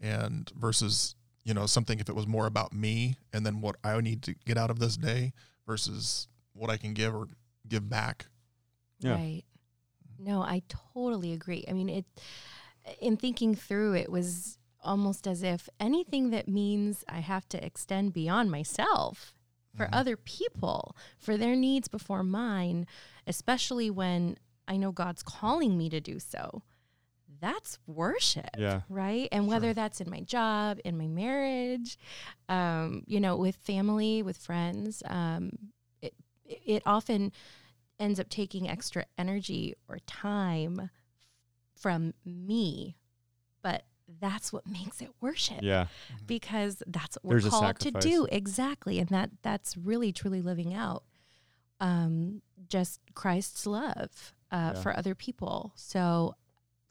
and 0.00 0.48
versus, 0.54 1.16
you 1.42 1.52
know, 1.52 1.66
something 1.66 1.98
if 1.98 2.08
it 2.08 2.14
was 2.14 2.28
more 2.28 2.46
about 2.46 2.72
me 2.72 3.16
and 3.32 3.44
then 3.44 3.60
what 3.60 3.74
I 3.82 4.00
need 4.00 4.22
to 4.22 4.34
get 4.46 4.56
out 4.56 4.70
of 4.70 4.78
this 4.78 4.96
day 4.96 5.32
versus 5.66 6.28
what 6.52 6.70
I 6.70 6.76
can 6.76 6.94
give 6.94 7.12
or 7.12 7.26
give 7.66 7.88
back. 7.88 8.26
Yeah. 9.00 9.14
Right. 9.14 9.42
No, 10.16 10.42
I 10.42 10.62
totally 10.94 11.32
agree. 11.32 11.64
I 11.68 11.72
mean, 11.72 11.88
it 11.88 12.04
in 13.00 13.16
thinking 13.16 13.56
through 13.56 13.94
it 13.94 14.08
was 14.08 14.58
almost 14.82 15.26
as 15.26 15.42
if 15.42 15.68
anything 15.80 16.30
that 16.30 16.48
means 16.48 17.04
I 17.08 17.20
have 17.20 17.48
to 17.50 17.64
extend 17.64 18.12
beyond 18.12 18.50
myself 18.50 19.34
for 19.76 19.86
Mhm. 19.86 19.90
other 19.94 20.16
people, 20.16 20.94
for 21.18 21.36
their 21.36 21.56
needs 21.56 21.88
before 21.88 22.22
mine, 22.22 22.86
especially 23.26 23.90
when 23.90 24.36
I 24.68 24.76
know 24.76 24.92
God's 24.92 25.22
calling 25.22 25.78
me 25.78 25.88
to 25.90 26.00
do 26.00 26.18
so. 26.18 26.62
That's 27.40 27.78
worship 27.86 28.50
Yeah. 28.58 28.82
right? 28.88 29.28
And 29.32 29.48
whether 29.48 29.68
Sure. 29.68 29.74
that's 29.74 30.00
in 30.00 30.08
my 30.10 30.20
job, 30.20 30.78
in 30.84 30.96
my 30.98 31.08
marriage, 31.08 31.98
um, 32.48 33.02
you 33.06 33.18
know, 33.18 33.36
with 33.36 33.56
family, 33.56 34.22
with 34.22 34.36
friends, 34.36 35.02
um, 35.06 35.72
it 36.00 36.14
it 36.44 36.82
often 36.86 37.32
ends 37.98 38.20
up 38.20 38.28
taking 38.28 38.68
extra 38.68 39.06
energy 39.16 39.74
or 39.88 39.98
time 40.00 40.90
from 41.74 42.12
me, 42.24 42.96
but 43.62 43.84
that's 44.20 44.52
what 44.52 44.66
makes 44.66 45.00
it 45.00 45.10
worship 45.20 45.58
Yeah. 45.62 45.86
because 46.26 46.82
that's 46.86 47.16
what 47.22 47.30
There's 47.30 47.44
we're 47.44 47.48
a 47.48 47.50
called 47.50 47.78
to 47.80 47.90
do 47.92 48.26
exactly 48.30 48.98
and 48.98 49.08
that 49.10 49.30
that's 49.42 49.76
really 49.76 50.12
truly 50.12 50.42
living 50.42 50.74
out 50.74 51.04
um, 51.80 52.42
just 52.68 53.00
christ's 53.14 53.66
love 53.66 54.34
uh, 54.50 54.72
Yeah. 54.74 54.80
for 54.82 54.96
other 54.96 55.14
people 55.14 55.72
so 55.74 56.34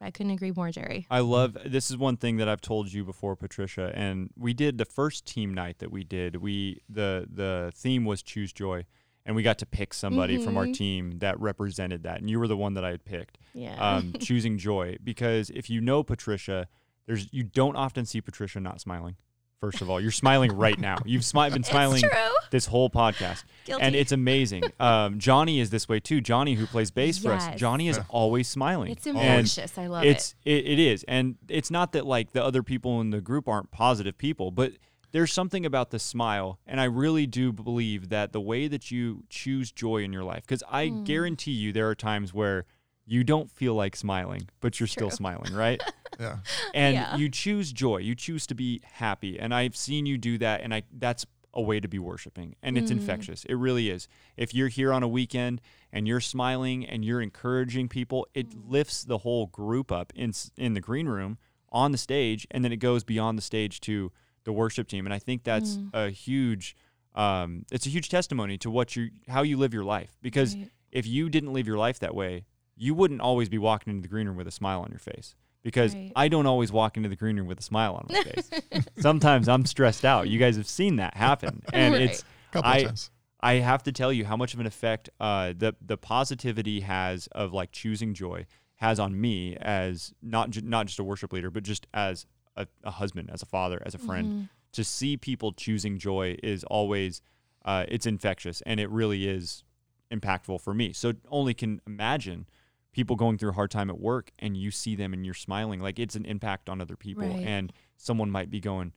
i 0.02 0.12
couldn't 0.12 0.32
agree 0.32 0.52
more 0.56 0.72
jerry 0.72 1.06
I 1.10 1.20
love 1.20 1.58
this 1.66 1.90
is 1.92 1.98
one 1.98 2.18
thing 2.18 2.38
that 2.38 2.48
I've 2.50 2.62
told 2.62 2.92
you 2.92 3.04
before, 3.06 3.36
Patricia, 3.36 3.92
and 3.94 4.32
we 4.38 4.54
did 4.54 4.78
the 4.78 4.86
first 4.86 5.26
team 5.26 5.54
night 5.54 5.78
that 5.80 5.92
we 5.92 6.04
did. 6.04 6.38
We 6.38 6.82
the 6.90 7.28
the 7.32 7.72
theme 7.76 8.04
was 8.06 8.24
choose 8.24 8.52
joy, 8.52 8.86
and 9.26 9.36
we 9.36 9.44
got 9.44 9.58
to 9.60 9.66
pick 9.66 9.94
somebody 9.94 10.38
from 10.44 10.58
our 10.58 10.66
Mhm. 10.66 10.74
team 10.74 11.20
that 11.20 11.40
represented 11.40 12.02
that, 12.04 12.20
and 12.20 12.30
you 12.30 12.40
were 12.40 12.48
the 12.48 12.58
one 12.58 12.74
that 12.74 12.84
I 12.86 12.90
had 12.90 13.06
picked. 13.06 13.38
yeah 13.54 13.76
Um, 13.98 14.14
choosing 14.20 14.58
joy 14.58 14.98
because 15.04 15.50
if 15.52 15.70
you 15.70 15.82
know 15.82 16.02
Patricia, 16.04 16.68
there's 17.08 17.28
you 17.32 17.44
don't 17.44 17.76
often 17.76 18.06
see 18.06 18.22
Patricia 18.22 18.60
not 18.60 18.80
smiling. 18.82 19.16
First 19.60 19.82
of 19.82 19.92
all, 19.92 20.02
you're 20.02 20.10
smiling 20.10 20.52
right 20.54 20.80
now. 20.80 20.98
You've 21.06 21.22
smi- 21.22 21.54
been 21.54 21.64
smiling 21.76 22.02
this 22.50 22.66
whole 22.66 22.90
podcast, 22.90 23.44
Guilty. 23.66 23.84
and 23.84 23.96
it's 23.96 24.12
amazing. 24.12 24.64
Um, 24.80 25.20
Johnny 25.20 25.60
is 25.60 25.70
this 25.70 25.88
way 25.88 26.00
too. 26.00 26.20
Johnny, 26.20 26.56
who 26.56 26.66
plays 26.66 26.90
bass 26.90 27.20
for 27.20 27.32
us, 27.32 27.46
Yes. 27.46 27.60
Johnny 27.60 27.88
is 27.88 27.98
Yeah. 27.98 28.04
always 28.10 28.48
smiling. 28.48 28.92
it's 28.92 29.06
infectious 29.06 29.78
i 29.78 29.86
love 29.86 30.04
it's 30.04 30.34
it. 30.44 30.66
it 30.66 30.80
is 30.80 31.04
and 31.08 31.36
it's 31.48 31.70
not 31.70 31.92
that 31.92 32.06
like 32.08 32.32
the 32.32 32.44
other 32.44 32.64
people 32.64 33.00
in 33.02 33.12
the 33.12 33.22
group 33.22 33.48
aren't 33.48 33.70
positive 33.70 34.18
people 34.18 34.50
but 34.50 34.72
there's 35.12 35.32
something 35.32 35.64
about 35.66 35.92
the 35.92 36.00
smile 36.00 36.58
and 36.66 36.82
i 36.82 36.86
really 36.86 37.28
do 37.28 37.52
believe 37.52 38.10
that 38.10 38.32
the 38.32 38.42
way 38.42 38.68
that 38.68 38.90
you 38.90 39.24
choose 39.30 39.72
joy 39.72 39.98
in 39.98 40.12
your 40.12 40.24
life 40.24 40.42
because 40.42 40.64
i 40.70 40.88
Mm. 40.88 41.06
guarantee 41.06 41.52
you 41.52 41.72
there 41.72 41.88
are 41.90 41.96
times 41.96 42.34
where 42.34 42.66
you 43.06 43.24
don't 43.24 43.50
feel 43.52 43.74
like 43.74 43.96
smiling 43.96 44.48
but 44.60 44.80
you're 44.80 44.88
still 44.88 45.10
smiling 45.10 45.54
right 45.54 45.82
Yeah. 46.20 46.38
and 46.74 46.94
Yeah. 46.96 47.16
you 47.18 47.30
choose 47.30 47.72
joy 47.74 47.98
you 47.98 48.16
choose 48.16 48.46
to 48.48 48.56
be 48.56 48.82
happy 48.84 49.40
and 49.40 49.54
i've 49.54 49.76
seen 49.76 50.06
you 50.06 50.18
do 50.18 50.38
that 50.38 50.62
and 50.62 50.74
i 50.74 50.84
that's 50.92 51.26
a 51.54 51.62
way 51.62 51.80
to 51.80 51.88
be 51.88 52.00
worshiping 52.00 52.56
and 52.64 52.78
it's 52.78 52.90
Mm. 52.92 52.98
infectious 52.98 53.44
it 53.46 53.56
really 53.56 53.90
is 53.90 54.08
if 54.38 54.54
you're 54.54 54.68
here 54.70 54.94
on 54.94 55.04
a 55.04 55.08
weekend 55.08 55.60
and 55.92 56.08
you're 56.08 56.22
smiling 56.22 56.86
and 56.86 57.04
you're 57.04 57.22
encouraging 57.22 57.90
people 57.90 58.28
it 58.34 58.52
Mm. 58.52 58.70
lifts 58.70 59.04
the 59.04 59.20
whole 59.20 59.48
group 59.48 59.92
up 59.92 60.14
in 60.16 60.32
in 60.58 60.74
the 60.76 60.82
green 60.82 61.08
room 61.10 61.38
on 61.70 61.92
the 61.92 61.98
stage 61.98 62.46
and 62.52 62.64
then 62.64 62.72
it 62.72 62.78
goes 62.78 63.04
beyond 63.04 63.38
the 63.38 63.42
stage 63.42 63.80
to 63.82 64.12
the 64.44 64.54
worship 64.54 64.88
team 64.88 65.06
and 65.06 65.14
i 65.14 65.20
think 65.20 65.44
that's 65.44 65.78
Mm. 65.78 65.90
a 65.94 66.10
huge 66.12 66.76
um, 67.14 67.66
it's 67.72 67.86
a 67.86 67.90
huge 67.90 68.08
testimony 68.08 68.58
to 68.60 68.70
what 68.72 68.96
you 68.96 69.10
how 69.28 69.42
you 69.42 69.58
live 69.58 69.74
your 69.74 69.84
life 69.84 70.18
because 70.22 70.56
Right. 70.56 70.70
if 70.92 71.06
you 71.06 71.30
didn't 71.30 71.52
live 71.52 71.68
your 71.68 71.78
life 71.78 72.00
that 72.00 72.16
way 72.16 72.46
you 72.82 72.94
wouldn't 72.96 73.22
always 73.22 73.48
be 73.48 73.58
walking 73.60 73.92
into 73.92 74.02
the 74.02 74.08
green 74.08 74.28
room 74.28 74.36
with 74.36 74.48
a 74.48 74.52
smile 74.52 74.82
on 74.82 74.90
your 74.90 75.00
face 75.00 75.36
because 75.62 75.94
Right. 75.94 76.12
I 76.16 76.28
don't 76.30 76.48
always 76.48 76.72
walk 76.72 76.98
into 76.98 77.10
the 77.10 77.16
green 77.16 77.38
room 77.38 77.46
with 77.48 77.60
a 77.60 77.64
smile 77.64 77.94
on 77.94 78.08
my 78.10 78.24
face. 78.32 78.50
Sometimes 78.98 79.48
I'm 79.48 79.66
stressed 79.66 80.04
out. 80.04 80.28
You 80.30 80.40
guys 80.40 80.58
have 80.58 80.68
seen 80.68 80.96
that 80.96 81.16
happen, 81.16 81.62
and 81.74 81.94
Right. 81.94 82.02
it's 82.04 82.24
Couple 82.52 82.72
I- 82.72 82.84
times. 82.84 83.12
I 83.44 83.54
have 83.56 83.82
to 83.84 83.92
tell 83.92 84.12
you 84.14 84.24
how 84.26 84.36
much 84.38 84.54
of 84.54 84.60
an 84.60 84.66
effect 84.68 85.10
uh, 85.20 85.54
the 85.58 85.76
the 85.86 85.98
positivity 85.98 86.82
has 86.82 87.28
of 87.34 87.54
like 87.54 87.72
choosing 87.72 88.14
joy 88.14 88.46
has 88.76 89.00
on 89.00 89.20
me 89.20 89.56
as 89.58 90.14
not 90.22 90.50
ju- 90.52 90.62
not 90.64 90.86
just 90.88 91.00
a 91.00 91.04
worship 91.04 91.32
leader, 91.34 91.50
but 91.52 91.64
just 91.64 91.86
as 91.94 92.26
a, 92.56 92.68
a 92.84 92.92
husband, 92.92 93.30
as 93.32 93.42
a 93.42 93.46
father, 93.48 93.82
as 93.86 93.94
a 93.96 93.98
friend. 94.00 94.28
Mhm. 94.28 94.50
To 94.74 94.84
see 94.84 95.18
people 95.18 95.52
choosing 95.54 95.98
joy 96.00 96.38
is 96.44 96.64
always 96.66 97.22
uh, 97.66 97.86
it's 97.88 98.06
infectious, 98.06 98.62
and 98.62 98.80
it 98.80 98.90
really 98.90 99.28
is 99.28 99.64
impactful 100.12 100.62
for 100.62 100.74
me. 100.74 100.94
So 100.94 101.14
only 101.30 101.54
can 101.54 101.82
imagine 101.88 102.46
people 102.92 103.16
going 103.16 103.38
through 103.38 103.50
a 103.50 103.54
hard 103.54 103.72
time 103.72 103.90
at 103.90 104.00
work, 104.00 104.32
and 104.40 104.58
you 104.58 104.72
see 104.72 104.96
them 104.96 105.14
and 105.14 105.26
you're 105.26 105.34
smiling, 105.34 105.80
like 105.80 105.98
it's 106.00 106.16
an 106.16 106.26
impact 106.26 106.70
on 106.70 106.82
other 106.82 106.96
people, 106.96 107.28
Right. 107.28 107.46
and 107.46 107.72
someone 107.98 108.30
might 108.30 108.50
be 108.50 108.60
going. 108.60 108.94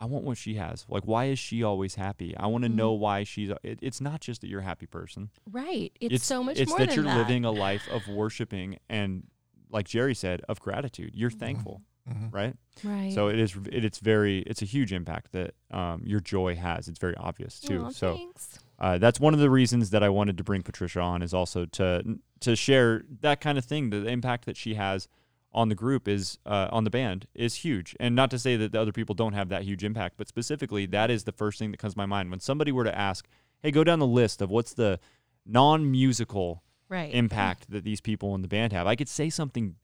I 0.00 0.06
want 0.06 0.24
what 0.24 0.36
she 0.36 0.54
has. 0.54 0.84
Like, 0.88 1.04
why 1.06 1.26
is 1.26 1.38
she 1.38 1.62
always 1.62 1.94
happy? 1.94 2.36
I 2.36 2.46
want 2.48 2.64
to 2.64 2.70
Mhm. 2.70 2.74
know 2.74 2.92
why 2.92 3.22
she's. 3.24 3.50
It, 3.62 3.78
it's 3.80 4.00
not 4.00 4.20
just 4.20 4.40
that 4.42 4.48
you're 4.48 4.60
a 4.60 4.64
happy 4.64 4.86
person. 4.86 5.30
right 5.50 5.92
it's, 6.00 6.26
so 6.26 6.42
much 6.42 6.58
It's 6.58 6.68
more 6.68 6.78
that 6.80 6.88
than 6.88 6.96
you're 6.96 7.04
that 7.04 7.16
living 7.16 7.44
a 7.44 7.50
life 7.52 7.88
of 7.88 8.06
worshiping 8.08 8.78
and, 8.88 9.28
like 9.70 9.86
Jerry 9.86 10.14
said, 10.14 10.42
of 10.48 10.60
gratitude. 10.60 11.14
You're 11.14 11.30
thankful, 11.30 11.80
Mhm. 12.10 12.32
right? 12.34 12.56
right 12.82 13.12
So 13.12 13.28
it 13.28 13.38
is. 13.38 13.56
It, 13.70 13.84
it's 13.84 13.98
very. 14.00 14.40
It's 14.40 14.62
a 14.62 14.66
huge 14.66 14.92
impact 14.92 15.32
that 15.32 15.54
um, 15.70 16.02
your 16.04 16.20
joy 16.20 16.56
has. 16.56 16.88
It's 16.88 16.98
very 16.98 17.16
obvious 17.16 17.58
too. 17.60 17.84
Aw, 17.84 17.90
so 17.90 18.16
thanks. 18.16 18.58
Uh, 18.84 18.98
that's 18.98 19.18
one 19.18 19.32
of 19.32 19.40
the 19.40 19.48
reasons 19.48 19.88
that 19.88 20.02
I 20.02 20.10
wanted 20.10 20.36
to 20.36 20.44
bring 20.44 20.60
Patricia 20.60 21.00
on 21.00 21.22
is 21.22 21.32
also 21.32 21.64
to 21.64 22.18
to 22.40 22.54
share 22.54 23.02
that 23.22 23.40
kind 23.40 23.56
of 23.56 23.64
thing. 23.64 23.88
The 23.88 24.06
impact 24.06 24.44
that 24.44 24.58
she 24.58 24.74
has 24.74 25.08
on 25.54 25.70
the 25.70 25.74
group 25.74 26.06
is 26.06 26.38
uh, 26.44 26.68
on 26.70 26.84
the 26.84 26.90
band 26.90 27.26
is 27.34 27.54
huge, 27.54 27.96
and 27.98 28.14
not 28.14 28.30
to 28.32 28.38
say 28.38 28.56
that 28.56 28.72
the 28.72 28.80
other 28.80 28.92
people 28.92 29.14
don't 29.14 29.32
have 29.32 29.48
that 29.48 29.62
huge 29.62 29.84
impact, 29.84 30.16
but 30.18 30.28
specifically 30.28 30.84
that 30.84 31.10
is 31.10 31.24
the 31.24 31.32
first 31.32 31.58
thing 31.58 31.70
that 31.70 31.78
comes 31.78 31.94
to 31.94 31.98
my 31.98 32.04
mind 32.04 32.30
when 32.30 32.40
somebody 32.40 32.72
were 32.72 32.84
to 32.84 32.94
ask, 32.94 33.26
"Hey, 33.62 33.70
go 33.70 33.84
down 33.84 34.00
the 34.00 34.06
list 34.06 34.42
of 34.42 34.50
what's 34.50 34.74
the 34.74 35.00
non-musical 35.46 36.62
right 36.90 37.14
impact 37.14 37.70
that 37.70 37.84
these 37.84 38.02
people 38.02 38.34
in 38.34 38.42
the 38.42 38.48
band 38.48 38.74
have. 38.74 38.86
I 38.86 38.96
could 38.96 39.08
say 39.08 39.30
something 39.30 39.76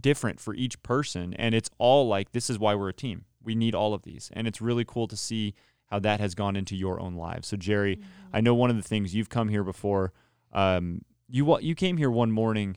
different 0.00 0.40
for 0.40 0.54
each 0.54 0.82
person, 0.82 1.34
and 1.34 1.54
it's 1.54 1.68
all 1.76 2.08
like 2.08 2.32
this 2.32 2.48
is 2.48 2.58
why 2.58 2.74
we're 2.74 2.88
a 2.88 2.94
team. 2.94 3.26
We 3.42 3.54
need 3.54 3.74
all 3.74 3.92
of 3.92 4.02
these, 4.02 4.30
and 4.32 4.48
it's 4.48 4.62
really 4.62 4.86
cool 4.86 5.08
to 5.08 5.16
see 5.16 5.52
how 5.90 5.98
that 5.98 6.20
has 6.20 6.34
gone 6.34 6.56
into 6.56 6.76
your 6.76 7.00
own 7.00 7.14
lives. 7.14 7.48
So, 7.48 7.56
Jerry, 7.56 7.96
Mm-hmm. 7.96 8.36
I 8.36 8.40
know 8.40 8.54
one 8.54 8.70
of 8.70 8.76
the 8.76 8.82
things 8.82 9.14
you've 9.14 9.28
come 9.28 9.48
here 9.48 9.64
before. 9.64 10.12
Um, 10.52 11.02
you 11.28 11.58
you 11.60 11.74
came 11.74 11.96
here 11.96 12.10
one 12.10 12.30
morning. 12.30 12.76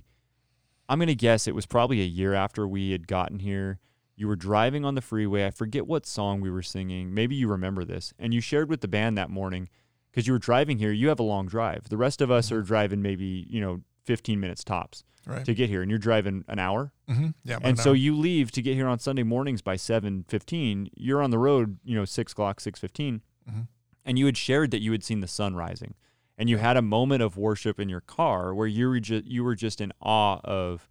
I'm 0.89 0.99
gonna 0.99 1.15
guess 1.15 1.47
it 1.47 1.55
was 1.55 1.65
probably 1.65 2.01
a 2.01 2.05
year 2.05 2.33
after 2.33 2.67
we 2.67 2.91
had 2.91 3.07
gotten 3.07 3.39
here. 3.39 3.79
You 4.15 4.27
were 4.27 4.35
driving 4.35 4.85
on 4.85 4.95
the 4.95 5.01
freeway. 5.01 5.45
I 5.45 5.51
forget 5.51 5.87
what 5.87 6.05
song 6.05 6.41
we 6.41 6.51
were 6.51 6.61
singing. 6.61 7.13
Maybe 7.13 7.35
you 7.35 7.47
remember 7.47 7.83
this, 7.83 8.13
and 8.19 8.33
you 8.33 8.41
shared 8.41 8.69
with 8.69 8.81
the 8.81 8.87
band 8.87 9.17
that 9.17 9.29
morning 9.29 9.69
because 10.11 10.27
you 10.27 10.33
were 10.33 10.39
driving 10.39 10.77
here. 10.77 10.91
You 10.91 11.09
have 11.09 11.19
a 11.19 11.23
long 11.23 11.47
drive. 11.47 11.89
The 11.89 11.97
rest 11.97 12.21
of 12.21 12.29
us 12.29 12.51
are 12.51 12.61
driving 12.61 13.01
maybe 13.01 13.47
you 13.49 13.61
know 13.61 13.81
15 14.05 14.39
minutes 14.39 14.63
tops 14.63 15.03
Right. 15.25 15.45
to 15.45 15.53
get 15.53 15.69
here, 15.69 15.81
and 15.81 15.89
you're 15.89 15.99
driving 15.99 16.43
an 16.49 16.59
hour. 16.59 16.91
hmm 17.07 17.27
Yeah. 17.45 17.55
And 17.57 17.65
an 17.65 17.75
so 17.77 17.91
hour. 17.91 17.95
you 17.95 18.13
leave 18.15 18.51
to 18.51 18.61
get 18.61 18.75
here 18.75 18.87
on 18.87 18.99
Sunday 18.99 19.23
mornings 19.23 19.61
by 19.61 19.75
7:15. 19.77 20.89
You're 20.97 21.21
on 21.21 21.31
the 21.31 21.39
road, 21.39 21.77
you 21.85 21.95
know, 21.95 22.03
six 22.05 22.33
o'clock, 22.33 22.59
6:15, 22.59 23.21
Mhm. 23.49 23.67
and 24.03 24.19
you 24.19 24.25
had 24.25 24.35
shared 24.37 24.71
that 24.71 24.81
you 24.81 24.91
had 24.91 25.01
seen 25.03 25.21
the 25.21 25.27
sun 25.27 25.55
rising, 25.55 25.93
and 26.37 26.49
you 26.49 26.57
had 26.57 26.75
a 26.75 26.81
moment 26.81 27.23
of 27.23 27.37
worship 27.37 27.79
in 27.79 27.87
your 27.87 28.01
car 28.01 28.53
where 28.53 28.67
you 28.67 28.89
were 28.89 28.99
just 28.99 29.25
you 29.25 29.43
were 29.45 29.55
just 29.55 29.79
in 29.79 29.93
awe 30.01 30.39
of 30.43 30.89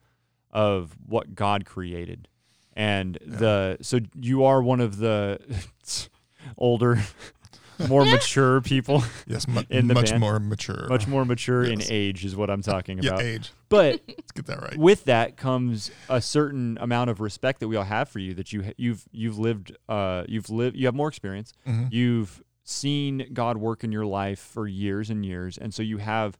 of 0.51 0.97
what 1.05 1.35
God 1.35 1.67
created, 1.67 2.27
and 2.75 3.19
the 3.25 3.77
so 3.83 4.01
you 4.19 4.45
are 4.45 4.63
one 4.63 4.81
of 4.81 4.97
the 4.97 5.39
older, 6.57 7.03
more 7.89 8.05
mature 8.07 8.61
people, 8.61 9.03
yes, 9.27 9.47
mu- 9.49 9.63
in 9.71 9.89
the 9.89 9.95
much 9.95 10.11
band. 10.11 10.21
more 10.21 10.39
mature. 10.41 10.87
much 10.89 11.07
more 11.07 11.25
mature 11.25 11.65
in 11.65 11.81
age 11.89 12.25
is 12.25 12.35
what 12.37 12.51
I'm 12.51 12.63
talking 12.63 12.99
yeah, 13.03 13.11
about. 13.11 13.23
age. 13.23 13.51
But 13.69 14.01
Let's 14.09 14.33
get 14.33 14.47
that 14.47 14.61
right. 14.61 14.77
with 14.77 15.05
that 15.05 15.37
comes 15.37 15.91
a 16.09 16.21
certain 16.21 16.77
amount 16.81 17.11
of 17.11 17.21
respect 17.21 17.61
that 17.61 17.69
we 17.69 17.77
all 17.77 17.85
have 17.85 18.09
for 18.09 18.19
you 18.19 18.35
that 18.35 18.53
you 18.53 18.73
you've 18.77 19.05
you've 19.13 19.39
lived 19.39 19.77
uh 19.89 20.25
you've 20.29 20.51
lived 20.51 20.77
you 20.77 20.87
have 20.87 20.95
more 20.95 21.09
experience 21.09 21.53
Mhm. 21.67 21.89
you've 21.93 22.43
seen 22.65 23.27
God 23.33 23.57
work 23.57 23.83
in 23.83 23.91
your 23.93 24.07
life 24.07 24.39
for 24.39 24.67
years 24.69 25.11
and 25.11 25.25
years 25.27 25.59
and 25.59 25.73
so 25.75 25.83
you 25.83 25.99
have 25.99 26.39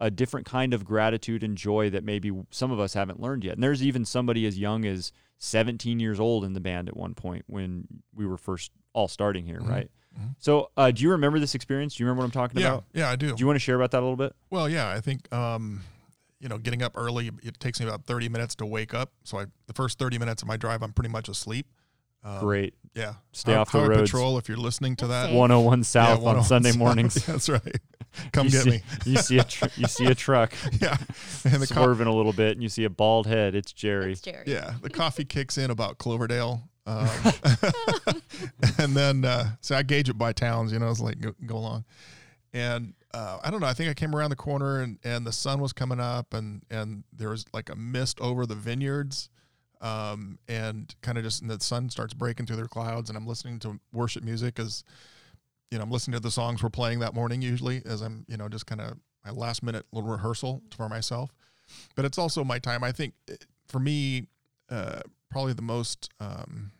a 0.00 0.10
different 0.10 0.44
kind 0.44 0.74
of 0.74 0.84
gratitude 0.84 1.42
and 1.44 1.56
joy 1.56 1.88
that 1.88 2.02
maybe 2.04 2.32
some 2.50 2.70
of 2.72 2.80
us 2.80 2.94
haven't 2.94 3.20
learned 3.20 3.44
yet 3.44 3.54
and 3.54 3.62
there's 3.62 3.82
even 3.82 4.04
somebody 4.04 4.44
as 4.46 4.58
young 4.58 4.84
as 4.84 5.12
17 5.38 5.98
years 6.00 6.18
old 6.20 6.44
in 6.44 6.52
the 6.52 6.60
band 6.60 6.88
at 6.88 6.96
one 6.96 7.14
point 7.14 7.44
when 7.46 7.86
we 8.14 8.26
were 8.26 8.36
first 8.36 8.70
all 8.92 9.08
starting 9.08 9.46
here 9.46 9.60
Mhm. 9.60 9.68
right 9.68 9.90
Mhm. 10.18 10.34
so 10.38 10.70
uh, 10.76 10.90
do 10.90 11.02
you 11.02 11.10
remember 11.10 11.38
this 11.38 11.54
experience 11.54 11.94
do 11.96 12.02
you 12.02 12.06
remember 12.06 12.20
what 12.22 12.26
I'm 12.26 12.30
talking 12.32 12.60
Yeah, 12.60 12.68
about 12.68 12.84
yeah, 12.92 13.08
I 13.10 13.16
do. 13.16 13.28
do 13.34 13.40
you 13.40 13.46
want 13.46 13.56
to 13.56 13.60
share 13.60 13.76
about 13.76 13.90
that 13.92 14.00
a 14.00 14.04
little 14.04 14.16
bit 14.16 14.34
Well, 14.50 14.68
yeah, 14.68 14.90
I 14.90 15.00
think 15.00 15.32
um, 15.32 15.82
you 16.40 16.48
know, 16.48 16.58
getting 16.58 16.82
up 16.82 16.92
early. 16.96 17.30
It 17.44 17.60
takes 17.60 17.78
me 17.80 17.86
about 17.86 18.04
thirty 18.04 18.28
minutes 18.28 18.56
to 18.56 18.66
wake 18.66 18.94
up. 18.94 19.12
So 19.22 19.38
I, 19.38 19.44
the 19.68 19.72
first 19.74 19.96
thirty 19.98 20.18
minutes 20.18 20.42
of 20.42 20.48
my 20.48 20.56
drive, 20.56 20.82
I'm 20.82 20.92
pretty 20.92 21.08
much 21.10 21.28
asleep. 21.28 21.66
Um, 22.24 22.40
great 22.40 22.74
Yeah. 22.94 23.14
Stay 23.32 23.52
Hi- 23.52 23.58
off 23.58 23.70
the 23.72 23.78
road. 23.80 24.00
Patrol. 24.00 24.38
If 24.38 24.48
you're 24.48 24.56
listening 24.58 24.96
to 24.96 25.06
that, 25.08 25.32
101 25.32 25.84
south 25.84 26.20
Yeah, 26.22 26.28
on 26.28 26.42
Sunday 26.44 26.70
South. 26.70 26.78
mornings 26.78 27.14
That's 27.26 27.48
right. 27.48 27.76
Come 28.32 28.46
You 28.46 28.50
get 28.52 28.62
see- 28.64 28.70
me. 28.70 28.82
you 29.06 29.16
see 29.18 29.38
a 29.38 29.44
tr- 29.44 29.64
you 29.76 29.86
see 29.86 30.06
a 30.06 30.14
truck 30.16 30.52
Yeah. 30.80 30.96
And 31.44 31.62
the 31.62 31.66
co- 31.72 31.84
a 31.84 31.94
little 31.94 32.32
bit, 32.32 32.52
and 32.52 32.62
you 32.62 32.68
see 32.68 32.84
a 32.84 32.90
bald 32.90 33.26
head. 33.28 33.54
It's 33.54 33.72
Jerry. 33.72 34.12
It's 34.12 34.20
Jerry. 34.20 34.44
yeah, 34.46 34.74
the 34.82 34.90
coffee 34.90 35.24
kicks 35.24 35.56
in 35.58 35.70
about 35.70 35.98
Cloverdale. 35.98 36.68
Um, 36.86 37.08
and 38.78 38.96
then, 38.96 39.24
uh, 39.24 39.50
so 39.60 39.76
I 39.76 39.82
gauge 39.82 40.08
it 40.08 40.18
by 40.18 40.32
towns, 40.32 40.72
you 40.72 40.78
know, 40.78 40.90
it's 40.90 41.00
like 41.00 41.20
go, 41.20 41.34
go 41.46 41.56
along. 41.56 41.84
And 42.52 42.94
uh, 43.14 43.38
I 43.42 43.50
don't 43.50 43.60
know, 43.60 43.66
I 43.66 43.72
think 43.72 43.90
I 43.90 43.94
came 43.94 44.14
around 44.14 44.30
the 44.30 44.36
corner 44.36 44.80
and, 44.80 44.98
and 45.04 45.26
the 45.26 45.32
sun 45.32 45.60
was 45.60 45.72
coming 45.72 46.00
up 46.00 46.34
and, 46.34 46.62
and 46.70 47.04
there 47.12 47.30
was 47.30 47.44
like 47.52 47.70
a 47.70 47.76
mist 47.76 48.20
over 48.20 48.46
the 48.46 48.54
vineyards. 48.54 49.30
Um, 49.80 50.38
and 50.46 50.94
kind 51.02 51.18
of 51.18 51.24
just, 51.24 51.42
and 51.42 51.50
the 51.50 51.58
sun 51.58 51.90
starts 51.90 52.14
breaking 52.14 52.46
through 52.46 52.56
the 52.56 52.68
clouds 52.68 53.10
and 53.10 53.16
I'm 53.16 53.26
listening 53.26 53.58
to 53.60 53.80
worship 53.92 54.22
music 54.22 54.60
as, 54.60 54.84
you 55.72 55.78
know, 55.78 55.84
I'm 55.84 55.90
listening 55.90 56.14
to 56.14 56.20
the 56.20 56.30
songs 56.30 56.62
we're 56.62 56.70
playing 56.70 57.00
that 57.00 57.14
morning 57.14 57.42
usually 57.42 57.82
as 57.84 58.00
I'm, 58.00 58.24
you 58.28 58.36
know, 58.36 58.48
just 58.48 58.66
kind 58.66 58.80
of 58.80 58.98
my 59.24 59.32
last 59.32 59.62
minute 59.62 59.84
little 59.92 60.08
rehearsal 60.08 60.62
for 60.76 60.88
myself. 60.88 61.32
But 61.96 62.04
it's 62.04 62.18
also 62.18 62.44
my 62.44 62.58
time. 62.58 62.84
I 62.84 62.92
think 62.92 63.14
eh, 63.28 63.34
for 63.66 63.78
me, 63.78 64.26
uh, 64.70 65.00
probably 65.32 65.52
the 65.54 65.62
most 65.62 66.10
um, 66.20 66.72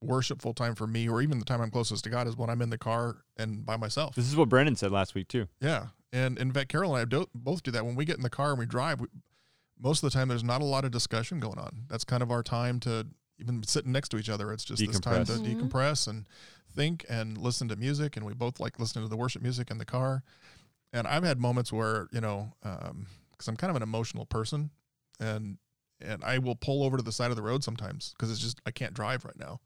worshipful 0.00 0.52
time 0.54 0.74
for 0.74 0.86
me, 0.86 1.08
or 1.08 1.22
even 1.22 1.38
the 1.38 1.44
time 1.44 1.60
I'm 1.60 1.70
closest 1.70 2.04
to 2.04 2.10
God, 2.10 2.26
is 2.26 2.36
when 2.36 2.50
I'm 2.50 2.62
in 2.62 2.70
the 2.70 2.78
car 2.78 3.18
and 3.36 3.64
by 3.64 3.76
myself. 3.76 4.14
This 4.14 4.26
is 4.28 4.36
what 4.36 4.48
Brendan 4.48 4.76
said 4.76 4.92
last 4.92 5.14
week 5.14 5.28
too. 5.28 5.46
Yeah, 5.60 5.86
and 6.12 6.38
in 6.38 6.52
fact, 6.52 6.68
Carol 6.68 6.94
and 6.94 7.02
I 7.02 7.04
do, 7.04 7.26
both 7.34 7.62
do 7.62 7.70
that. 7.72 7.84
When 7.84 7.94
we 7.94 8.04
get 8.04 8.16
in 8.16 8.22
the 8.22 8.30
car 8.30 8.50
and 8.50 8.58
we 8.58 8.66
drive, 8.66 9.00
we, 9.00 9.08
most 9.80 10.02
of 10.02 10.10
the 10.12 10.16
time 10.16 10.28
there's 10.28 10.44
not 10.44 10.60
a 10.62 10.64
lot 10.64 10.84
of 10.84 10.90
discussion 10.90 11.40
going 11.40 11.58
on. 11.58 11.86
That's 11.88 12.04
kind 12.04 12.22
of 12.22 12.30
our 12.30 12.42
time 12.42 12.80
to 12.80 13.06
even 13.40 13.62
sitting 13.64 13.90
next 13.92 14.10
to 14.10 14.18
each 14.18 14.28
other. 14.28 14.52
It's 14.52 14.64
just 14.64 14.84
this 14.86 15.00
time 15.00 15.24
to 15.24 15.32
Decompress. 15.32 15.40
Mhm. 15.44 15.60
decompress 15.70 16.06
and 16.08 16.28
think 16.72 17.04
and 17.08 17.36
listen 17.36 17.66
to 17.68 17.76
music. 17.76 18.16
And 18.16 18.24
we 18.24 18.32
both 18.34 18.60
like 18.60 18.78
listening 18.78 19.04
to 19.04 19.08
the 19.08 19.16
worship 19.16 19.42
music 19.42 19.70
in 19.72 19.78
the 19.78 19.84
car. 19.84 20.22
And 20.92 21.08
I've 21.08 21.24
had 21.24 21.40
moments 21.40 21.72
where 21.72 22.06
you 22.12 22.20
know, 22.20 22.52
because 22.62 23.48
I'm 23.48 23.56
kind 23.56 23.70
of 23.70 23.76
an 23.76 23.82
emotional 23.82 24.26
person, 24.26 24.70
and 25.18 25.58
and 26.04 26.22
I 26.24 26.38
will 26.38 26.54
pull 26.56 26.84
over 26.84 26.96
to 26.96 27.02
the 27.02 27.12
side 27.12 27.30
of 27.30 27.36
the 27.36 27.42
road 27.42 27.64
sometimes 27.64 28.12
because 28.16 28.30
it's 28.30 28.40
just 28.40 28.60
I 28.66 28.70
can't 28.70 28.94
drive 28.94 29.24
right 29.24 29.38
now. 29.38 29.60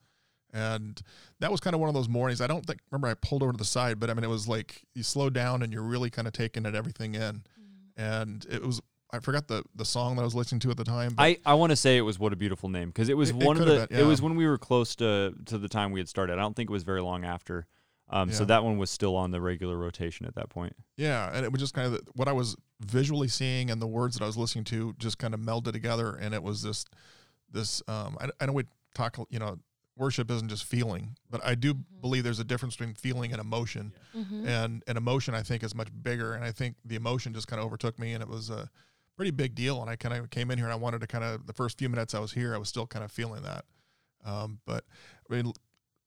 And 0.52 1.00
that 1.40 1.50
was 1.50 1.60
kind 1.60 1.74
of 1.74 1.80
one 1.80 1.88
of 1.88 1.94
those 1.94 2.08
mornings. 2.08 2.40
I 2.40 2.46
don't 2.46 2.64
think 2.64 2.80
remember 2.90 3.08
I 3.08 3.14
pulled 3.14 3.42
over 3.42 3.52
to 3.52 3.58
the 3.58 3.64
side, 3.64 4.00
but 4.00 4.08
I 4.10 4.14
mean 4.14 4.24
it 4.24 4.30
was 4.30 4.48
like 4.48 4.82
you 4.94 5.02
slow 5.02 5.28
down 5.30 5.62
and 5.62 5.72
you're 5.72 5.82
really 5.82 6.10
kind 6.10 6.26
of 6.26 6.32
taking 6.32 6.64
it 6.64 6.74
everything 6.74 7.14
in. 7.14 7.20
Mm-hmm. 7.42 8.00
And 8.00 8.46
it 8.50 8.62
was 8.64 8.80
I 9.10 9.20
forgot 9.20 9.48
the 9.48 9.62
the 9.74 9.84
song 9.84 10.16
that 10.16 10.22
I 10.22 10.24
was 10.24 10.34
listening 10.34 10.60
to 10.60 10.70
at 10.70 10.76
the 10.76 10.84
time. 10.84 11.14
But 11.14 11.22
I, 11.22 11.36
I 11.44 11.54
want 11.54 11.70
to 11.70 11.76
say 11.76 11.96
it 11.96 12.02
was 12.02 12.18
what 12.18 12.32
a 12.32 12.36
beautiful 12.36 12.68
name 12.68 12.88
because 12.88 13.08
it 13.08 13.16
was 13.16 13.30
It- 13.30 13.36
it 13.36 13.44
one 13.46 13.58
of 13.58 13.66
the 13.66 13.86
been, 13.88 14.00
it 14.00 14.04
was 14.04 14.22
when 14.22 14.36
we 14.36 14.46
were 14.46 14.58
close 14.58 14.96
to 14.96 15.34
to 15.46 15.58
the 15.58 15.68
time 15.68 15.92
we 15.92 16.00
had 16.00 16.08
started. 16.08 16.34
I 16.34 16.36
don't 16.42 16.54
think 16.56 16.70
it 16.70 16.72
was 16.72 16.82
very 16.82 17.02
long 17.02 17.24
after. 17.24 17.66
Um, 18.10 18.32
so 18.32 18.44
that 18.46 18.64
one 18.64 18.78
was 18.78 18.90
still 18.90 19.16
on 19.16 19.30
the 19.32 19.40
regular 19.40 19.76
rotation 19.76 20.24
at 20.26 20.34
that 20.36 20.48
point. 20.48 20.74
yeah, 20.96 21.30
and 21.34 21.44
it 21.44 21.52
was 21.52 21.60
just 21.60 21.74
kind 21.74 21.86
of 21.86 21.92
the, 21.92 22.00
what 22.14 22.26
I 22.28 22.32
was 22.32 22.56
visually 22.80 23.28
seeing 23.28 23.70
and 23.70 23.82
the 23.82 23.86
words 23.86 24.16
that 24.16 24.22
I 24.24 24.26
was 24.26 24.36
listening 24.36 24.64
to 24.66 24.94
just 24.98 25.18
kind 25.18 25.34
of 25.34 25.40
melded 25.40 25.72
together, 25.72 26.14
and 26.14 26.34
it 26.34 26.42
was 26.42 26.62
this 26.62 26.84
this. 27.50 27.82
Um, 27.88 28.16
I, 28.20 28.28
I 28.40 28.46
know 28.46 28.52
we 28.52 28.64
talk, 28.94 29.18
you 29.30 29.38
know, 29.38 29.58
worship 29.96 30.30
isn't 30.30 30.48
just 30.48 30.64
feeling, 30.64 31.16
but 31.30 31.44
I 31.44 31.54
do 31.54 31.74
believe 31.74 32.24
there's 32.24 32.38
a 32.40 32.44
difference 32.44 32.76
between 32.76 32.94
feeling 32.94 33.32
and 33.32 33.40
emotion. 33.40 33.92
Mhm. 34.16 34.46
and 34.46 34.82
and 34.86 34.96
emotion 34.96 35.34
I 35.34 35.42
think 35.42 35.62
is 35.62 35.74
much 35.74 35.88
bigger 36.02 36.32
and 36.34 36.44
I 36.44 36.52
think 36.52 36.76
the 36.84 36.96
emotion 36.96 37.34
just 37.34 37.46
kind 37.48 37.60
of 37.60 37.66
overtook 37.66 37.98
me 37.98 38.12
and 38.14 38.22
it 38.22 38.28
was 38.28 38.48
a 38.50 38.70
pretty 39.16 39.32
big 39.32 39.54
deal 39.54 39.80
and 39.82 39.90
I 39.90 39.96
kind 39.96 40.14
of 40.14 40.30
came 40.30 40.50
in 40.50 40.58
here 40.58 40.66
and 40.66 40.72
I 40.72 40.76
wanted 40.76 41.00
to 41.02 41.06
kind 41.08 41.24
of 41.24 41.46
the 41.46 41.52
first 41.52 41.78
few 41.78 41.88
minutes 41.88 42.14
I 42.14 42.20
was 42.20 42.32
here 42.32 42.54
I 42.54 42.58
was 42.58 42.68
still 42.68 42.86
kind 42.86 43.04
of 43.04 43.10
feeling 43.10 43.42
that 43.42 43.64
um, 44.24 44.60
but 44.66 44.84
I 45.30 45.34
mean 45.34 45.52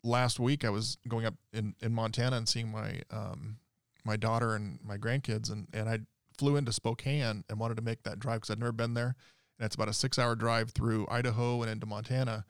last 0.03 0.39
week 0.39 0.65
I 0.65 0.69
was 0.69 0.97
going 1.07 1.25
up 1.25 1.35
in 1.53 1.75
in 1.81 1.93
Montana 1.93 2.37
and 2.37 2.47
seeing 2.47 2.71
my 2.71 3.01
um, 3.11 3.57
my 4.03 4.17
daughter 4.17 4.55
and 4.55 4.79
my 4.83 4.97
grandkids 4.97 5.51
and 5.51 5.67
and 5.73 5.89
I 5.89 5.99
flew 6.37 6.55
into 6.55 6.71
Spokane 6.71 7.43
and 7.49 7.59
wanted 7.59 7.77
to 7.77 7.83
make 7.83 8.03
that 8.03 8.19
drive 8.19 8.41
because 8.41 8.51
I'd 8.51 8.59
never 8.59 8.71
been 8.71 8.93
there 8.93 9.15
and 9.59 9.65
it's 9.65 9.75
about 9.75 9.89
a 9.89 9.93
six 9.93 10.17
hour 10.17 10.35
drive 10.35 10.71
through 10.71 11.07
Idaho 11.09 11.61
and 11.61 11.71
into 11.71 11.85
Montana 11.85 12.45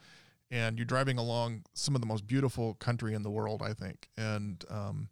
and 0.49 0.77
you're 0.77 0.85
driving 0.85 1.17
along 1.17 1.63
some 1.73 1.95
of 1.95 2.01
the 2.01 2.07
most 2.07 2.25
beautiful 2.27 2.75
country 2.75 3.13
in 3.13 3.23
the 3.23 3.29
world 3.29 3.61
I 3.61 3.73
think 3.73 4.07
and 4.17 4.63
um, 4.69 5.09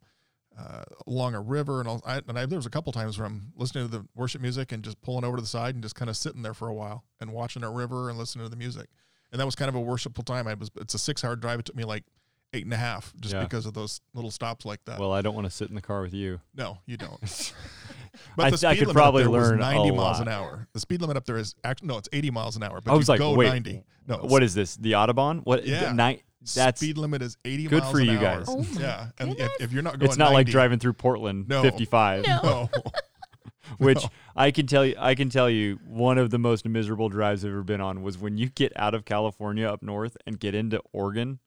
uh, 0.60 0.84
along 1.08 1.36
a 1.36 1.42
river, 1.42 1.80
and, 1.80 1.88
all, 1.88 2.02
I, 2.06 2.22
and 2.28 2.38
I, 2.38 2.46
there 2.46 2.58
was 2.58 2.66
a 2.66 2.72
couple 2.72 2.92
times 2.92 3.18
where 3.18 3.26
I'm 3.26 3.54
listening 3.56 3.86
to 3.86 3.98
the 3.98 4.06
worship 4.16 4.42
music 4.42 4.72
and 4.72 4.84
just 4.84 5.02
pulling 5.02 5.24
over 5.24 5.38
to 5.38 5.42
the 5.42 5.48
side 5.48 5.76
and 5.76 5.84
just 5.84 5.96
kind 5.96 6.10
of 6.10 6.18
sitting 6.18 6.42
there 6.42 6.54
for 6.54 6.68
a 6.68 6.74
while 6.74 7.04
and 7.22 7.32
watching 7.32 7.64
a 7.64 7.72
river 7.72 8.10
and 8.10 8.18
listening 8.18 8.46
to 8.46 8.50
the 8.50 8.58
music, 8.58 8.90
and 9.32 9.40
that 9.40 9.46
was 9.46 9.56
kind 9.56 9.70
of 9.70 9.76
a 9.76 9.80
worshipful 9.80 10.24
time. 10.24 10.48
I 10.48 10.56
was 10.56 10.70
it's 10.76 10.94
a 10.94 11.00
six 11.00 11.24
hour 11.24 11.36
drive. 11.36 11.60
It 11.60 11.66
took 11.66 11.76
me 11.76 11.86
like 11.86 12.04
eight 12.54 12.64
and 12.66 12.74
a 12.74 12.78
half 12.78 13.14
just 13.20 13.34
Yeah. 13.36 13.44
because 13.44 13.66
of 13.66 13.74
those 13.74 14.02
little 14.14 14.32
stops 14.32 14.66
like 14.66 14.84
that. 14.86 15.00
Well, 15.00 15.12
I 15.14 15.22
don't 15.22 15.36
want 15.36 15.46
to 15.46 15.52
sit 15.52 15.70
in 15.70 15.76
the 15.76 15.82
car 15.82 16.02
with 16.02 16.14
you. 16.14 16.42
no, 16.56 16.80
you 16.86 16.98
don't. 17.06 17.54
but 18.36 18.46
I 18.46 18.50
the 18.50 18.58
speed 18.58 18.70
could 18.80 18.88
limit 18.88 18.96
probably 18.96 19.24
up 19.24 19.32
there 19.32 19.40
was 19.40 19.50
learn 19.52 19.60
a 19.62 19.74
90 19.76 19.92
miles 19.92 20.20
an 20.20 20.28
hour. 20.28 20.68
The 20.74 20.80
speed 20.80 21.02
limit 21.02 21.18
up 21.18 21.26
there 21.26 21.38
is 21.38 21.56
actually 21.64 21.88
no, 21.90 21.98
it's 21.98 22.10
80 22.12 22.32
miles 22.32 22.56
an 22.56 22.64
hour. 22.64 22.82
But 22.82 22.92
I 22.92 22.96
was 22.96 23.08
you 23.08 23.14
like, 23.14 23.20
go 23.20 23.34
wait, 23.36 23.48
90. 23.50 23.84
No, 24.08 24.18
what 24.18 24.42
is 24.44 24.54
this? 24.56 24.76
The 24.76 24.94
Autobahn? 24.94 25.42
What? 25.44 25.66
Yeah. 25.66 25.94
the 25.94 26.08
ni- 26.12 26.24
that's 26.56 26.80
speed 26.80 26.98
limit 26.98 27.22
is 27.22 27.38
80 27.46 27.64
good 27.68 27.82
miles 27.84 27.92
for 27.92 28.00
an 28.00 28.06
you 28.08 28.12
hour. 28.14 28.20
guys. 28.22 28.46
Oh 28.48 28.66
yeah, 28.80 29.08
and 29.20 29.38
if, 29.38 29.52
if 29.60 29.72
you're 29.74 29.84
not 29.84 30.00
going, 30.00 30.10
it's 30.10 30.18
not 30.18 30.32
like 30.34 30.48
driving 30.48 30.80
through 30.80 30.94
Portland 30.94 31.48
No. 31.50 31.62
55. 31.62 32.26
No. 32.26 32.40
No, 32.44 32.70
which 33.78 34.02
No. 34.02 34.10
I 34.36 34.50
can 34.52 34.66
tell 34.66 34.86
you 34.86 34.96
I 34.98 35.16
can 35.16 35.30
tell 35.30 35.50
you 35.50 35.80
one 35.86 36.18
of 36.18 36.30
the 36.32 36.40
most 36.40 36.66
miserable 36.66 37.10
drives 37.10 37.44
I've 37.46 37.52
ever 37.52 37.62
been 37.64 37.82
on 37.82 38.02
was 38.02 38.18
when 38.18 38.38
you 38.38 38.50
get 38.50 38.72
out 38.78 38.96
of 38.96 39.06
California 39.06 39.68
up 39.68 39.84
north 39.84 40.16
and 40.26 40.40
get 40.40 40.56
into 40.56 40.82
Oregon 40.94 41.40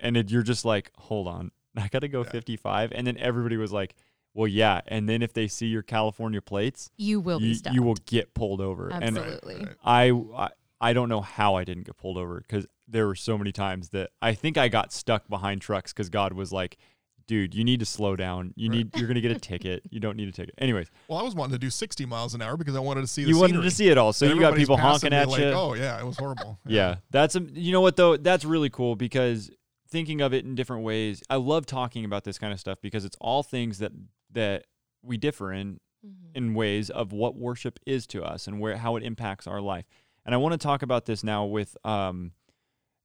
and 0.00 0.16
it, 0.16 0.30
you're 0.30 0.42
just 0.42 0.64
like, 0.64 0.90
"Hold 0.96 1.26
on. 1.28 1.50
I 1.76 1.88
got 1.88 2.00
to 2.00 2.08
go 2.08 2.22
Yeah. 2.24 2.30
55." 2.30 2.92
And 2.92 3.06
then 3.06 3.16
everybody 3.18 3.56
was 3.56 3.72
like, 3.72 3.94
"Well, 4.34 4.48
yeah." 4.48 4.80
And 4.86 5.08
then 5.08 5.22
if 5.22 5.32
they 5.32 5.48
see 5.48 5.66
your 5.66 5.82
California 5.82 6.40
plates, 6.42 6.90
You 6.96 7.20
will 7.20 7.40
be 7.40 7.48
you, 7.48 7.54
stopped. 7.54 7.74
you 7.74 7.82
will 7.82 7.96
get 8.06 8.34
pulled 8.34 8.60
over. 8.60 8.88
And 8.88 9.04
Absolutely. 9.18 9.56
Right. 9.64 9.76
I, 9.84 10.10
I 10.36 10.48
I 10.80 10.92
don't 10.92 11.08
know 11.08 11.20
how 11.20 11.56
I 11.56 11.64
didn't 11.64 11.84
get 11.86 11.96
pulled 11.96 12.16
over 12.18 12.40
because 12.40 12.66
there 12.86 13.06
were 13.06 13.16
so 13.16 13.36
many 13.36 13.50
times 13.52 13.88
that 13.90 14.10
I 14.22 14.32
think 14.34 14.56
I 14.56 14.68
got 14.68 14.92
stuck 14.92 15.28
behind 15.28 15.60
trucks 15.60 15.92
because 15.92 16.08
God 16.08 16.32
was 16.32 16.52
like, 16.52 16.78
"Dude, 17.26 17.52
you 17.54 17.64
need 17.64 17.80
to 17.80 17.86
slow 17.86 18.14
down. 18.16 18.54
You 18.56 18.68
Right. 18.70 18.76
need 18.78 18.96
you're 18.96 19.08
gonna 19.08 19.20
get 19.20 19.32
a 19.32 19.40
ticket. 19.40 19.82
You 19.90 19.98
don't 20.00 20.16
need 20.16 20.28
a 20.28 20.32
ticket." 20.32 20.54
Anyways, 20.58 20.86
Well, 21.08 21.18
I 21.18 21.22
was 21.24 21.34
wanting 21.34 21.52
to 21.54 21.58
do 21.58 21.68
60 21.68 22.06
miles 22.06 22.34
an 22.34 22.42
hour 22.42 22.56
because 22.56 22.76
I 22.76 22.80
wanted 22.80 23.00
to 23.02 23.06
see 23.08 23.24
the 23.24 23.30
you 23.30 23.38
wanted 23.38 23.60
to 23.62 23.70
see 23.72 23.88
it 23.88 23.98
all, 23.98 24.12
so 24.12 24.26
And 24.26 24.34
you 24.36 24.40
got 24.40 24.54
people 24.54 24.76
honking 24.76 25.10
me 25.10 25.16
at 25.16 25.28
like, 25.28 25.40
you. 25.40 25.46
Oh 25.46 25.74
yeah, 25.74 25.98
it 25.98 26.06
was 26.06 26.16
horrible. 26.16 26.58
Yeah, 26.66 26.96
that's 27.10 27.34
a, 27.34 27.40
you 27.40 27.72
know 27.72 27.80
what 27.80 27.96
though, 27.96 28.16
that's 28.16 28.44
really 28.44 28.70
cool 28.70 28.94
because 28.96 29.50
thinking 29.90 30.20
of 30.20 30.32
it 30.34 30.44
in 30.44 30.54
different 30.54 30.82
ways. 30.84 31.22
I 31.30 31.36
love 31.36 31.66
talking 31.66 32.04
about 32.04 32.24
this 32.24 32.38
kind 32.38 32.52
of 32.52 32.60
stuff 32.60 32.78
because 32.80 33.04
it's 33.04 33.16
all 33.20 33.42
things 33.42 33.78
that 33.78 33.92
that 34.30 34.64
we 35.02 35.16
differ 35.16 35.52
in 35.52 35.80
Mhm. 36.06 36.36
in 36.36 36.54
ways 36.54 36.90
of 36.90 37.12
what 37.12 37.34
worship 37.34 37.80
is 37.84 38.06
to 38.08 38.22
us 38.22 38.46
and 38.46 38.60
where 38.60 38.76
how 38.76 38.94
it 38.94 39.02
impacts 39.02 39.48
our 39.48 39.60
life. 39.60 39.84
And 40.24 40.32
I 40.34 40.38
want 40.38 40.52
to 40.52 40.58
talk 40.58 40.82
about 40.82 41.06
this 41.06 41.24
now 41.24 41.44
with 41.44 41.76
um 41.84 42.32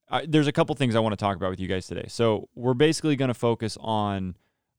I, 0.10 0.26
there's 0.28 0.48
a 0.48 0.52
couple 0.52 0.76
things 0.76 0.96
I 0.96 1.00
want 1.00 1.14
to 1.14 1.18
talk 1.18 1.36
about 1.36 1.50
with 1.50 1.60
you 1.60 1.68
guys 1.68 1.88
today. 1.88 2.06
So 2.08 2.50
we're 2.54 2.76
basically 2.76 3.16
going 3.16 3.30
to 3.30 3.34
focus 3.34 3.78
on 3.82 4.36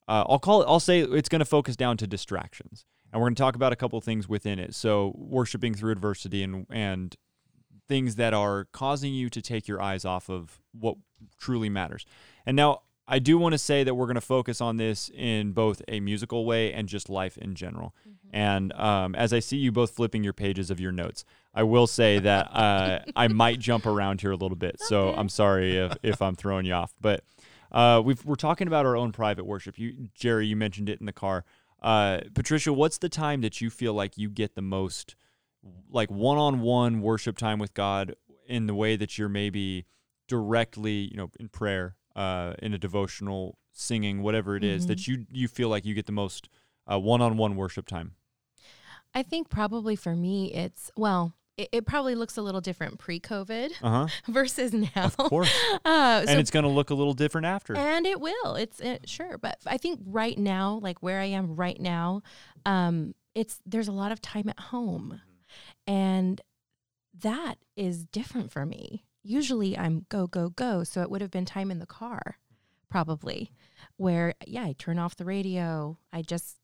uh, 0.07 0.25
I'll 0.29 0.39
call 0.39 0.63
it 0.63 0.67
I'll 0.67 0.81
say 0.81 1.01
it's 1.01 1.29
going 1.29 1.41
to 1.41 1.45
focus 1.47 1.77
down 1.77 1.97
to 1.97 2.07
distractions. 2.07 2.85
And 3.13 3.21
we're 3.21 3.27
going 3.29 3.35
to 3.37 3.43
talk 3.43 3.57
about 3.57 3.73
a 3.73 3.77
couple 3.77 4.01
things 4.01 4.29
within 4.29 4.59
it. 4.59 4.75
So 4.75 5.13
worshiping 5.17 5.75
through 5.75 5.93
adversity 5.93 6.43
and 6.43 6.67
and 6.71 7.17
things 7.87 8.17
that 8.17 8.35
are 8.35 8.67
causing 8.73 9.13
you 9.13 9.29
to 9.31 9.43
take 9.43 9.69
your 9.69 9.81
eyes 9.81 10.05
off 10.05 10.29
of 10.29 10.61
what 10.73 10.97
truly 11.39 11.69
matters. 11.69 12.07
And 12.47 12.57
now 12.57 12.83
I 13.07 13.19
do 13.19 13.37
want 13.37 13.53
to 13.53 13.59
say 13.59 13.85
that 13.85 13.95
we're 13.95 14.07
going 14.07 14.15
to 14.15 14.21
focus 14.21 14.61
on 14.61 14.79
this 14.79 15.11
in 15.15 15.53
both 15.53 15.83
a 15.89 16.01
musical 16.01 16.47
way 16.47 16.73
and 16.73 16.89
just 16.89 17.09
life 17.09 17.37
in 17.37 17.55
general. 17.55 17.95
And 18.33 18.73
um, 18.73 19.15
as 19.15 19.33
I 19.33 19.39
see 19.41 19.59
you 19.59 19.71
both 19.71 19.91
flipping 19.91 20.25
your 20.25 20.33
pages 20.33 20.71
of 20.71 20.81
your 20.81 20.91
notes, 20.91 21.25
I 21.55 21.63
will 21.65 21.87
say 21.87 22.19
that 22.21 22.49
uh, 22.53 23.01
I 23.15 23.29
might 23.29 23.59
jump 23.59 23.87
around 23.87 24.23
here 24.23 24.33
a 24.33 24.37
little 24.37 24.57
bit. 24.57 24.81
So 24.81 25.13
I'm 25.13 25.29
sorry 25.29 25.77
if, 25.77 25.97
if 26.03 26.23
I'm 26.23 26.35
throwing 26.35 26.65
you 26.65 26.73
off. 26.73 26.95
But 27.01 27.25
uh, 27.71 28.01
we've, 28.05 28.25
we're 28.25 28.37
talking 28.37 28.67
about 28.67 28.87
our 28.87 28.97
own 28.97 29.13
private 29.13 29.45
worship. 29.45 29.79
You, 29.79 30.09
Jerry, 30.15 30.47
you 30.47 30.57
mentioned 30.57 30.89
it 30.89 30.99
in 30.99 31.07
the 31.07 31.13
car. 31.13 31.45
Uh, 31.83 32.21
Patricia, 32.33 32.73
what's 32.73 32.97
the 32.97 33.11
time 33.11 33.43
that 33.43 33.61
you 33.61 33.69
feel 33.69 33.93
like 33.93 34.17
you 34.17 34.31
get 34.31 34.55
the 34.55 34.63
most 34.63 35.15
like 35.91 36.11
one-on-one 36.11 37.01
worship 37.01 37.37
time 37.39 37.59
with 37.59 37.75
God 37.75 38.15
in 38.47 38.67
the 38.67 38.75
way 38.75 38.97
that 38.97 39.17
you're 39.19 39.29
maybe 39.29 39.87
directly, 40.29 41.09
you 41.11 41.17
know, 41.17 41.31
in 41.39 41.49
prayer, 41.49 41.97
uh, 42.17 42.55
in 42.61 42.75
a 42.75 42.79
devotional, 42.79 43.59
singing, 43.73 44.23
whatever 44.23 44.57
it 44.57 44.65
is, 44.65 44.87
that 44.87 45.07
you 45.07 45.27
you 45.33 45.49
feel 45.49 45.69
like 45.69 45.85
you 45.85 45.95
get 45.95 46.07
the 46.07 46.13
most 46.13 46.49
uh, 46.91 46.99
one-on-one 46.99 47.57
worship 47.57 47.87
time. 47.87 48.13
I 49.15 49.23
think 49.23 49.49
probably 49.49 49.95
for 49.97 50.15
me, 50.17 50.53
it's, 50.53 50.91
well, 50.97 51.35
it, 51.57 51.69
it 51.71 51.87
probably 51.87 52.17
looks 52.17 52.37
a 52.37 52.43
little 52.43 52.61
different 52.61 52.99
pre 52.99 53.21
COVID 53.21 53.71
Uh 53.83 53.91
huh. 53.91 54.07
versus 54.33 54.73
now. 54.73 54.89
Of 54.97 55.17
course. 55.17 55.53
Uh, 55.87 56.25
and 56.27 56.41
it's 56.41 56.51
going 56.51 56.65
to 56.65 56.71
look 56.71 56.91
a 56.91 56.95
little 56.95 57.13
different 57.13 57.47
after. 57.47 57.77
And 57.77 58.07
it 58.07 58.19
will. 58.21 58.57
It's 58.57 58.81
it, 58.81 59.09
sure, 59.09 59.37
but 59.39 59.59
I 59.67 59.77
think 59.77 60.01
right 60.05 60.37
now, 60.37 60.81
like 60.83 61.03
where 61.03 61.21
I 61.21 61.27
am 61.27 61.57
right 61.57 61.79
now, 61.79 62.23
um, 62.65 63.15
it's 63.35 63.61
there's 63.67 63.87
a 63.89 63.93
lot 63.93 64.11
of 64.13 64.21
time 64.23 64.49
at 64.49 64.59
home, 64.59 65.21
and 65.87 66.41
that 67.23 67.59
is 67.77 68.05
different 68.05 68.51
for 68.51 68.67
me. 68.67 69.05
Usually, 69.23 69.77
I'm 69.77 70.07
go 70.09 70.27
go 70.27 70.51
go, 70.51 70.85
so 70.85 71.03
it 71.03 71.11
would 71.11 71.21
have 71.21 71.31
been 71.31 71.45
time 71.45 71.71
in 71.71 71.79
the 71.79 71.87
car, 71.87 72.37
probably, 72.91 73.51
where 73.97 74.35
yeah, 74.47 74.65
I 74.65 74.75
turn 74.79 74.99
off 74.99 75.17
the 75.17 75.25
radio, 75.25 75.99
I 76.13 76.23
just 76.23 76.59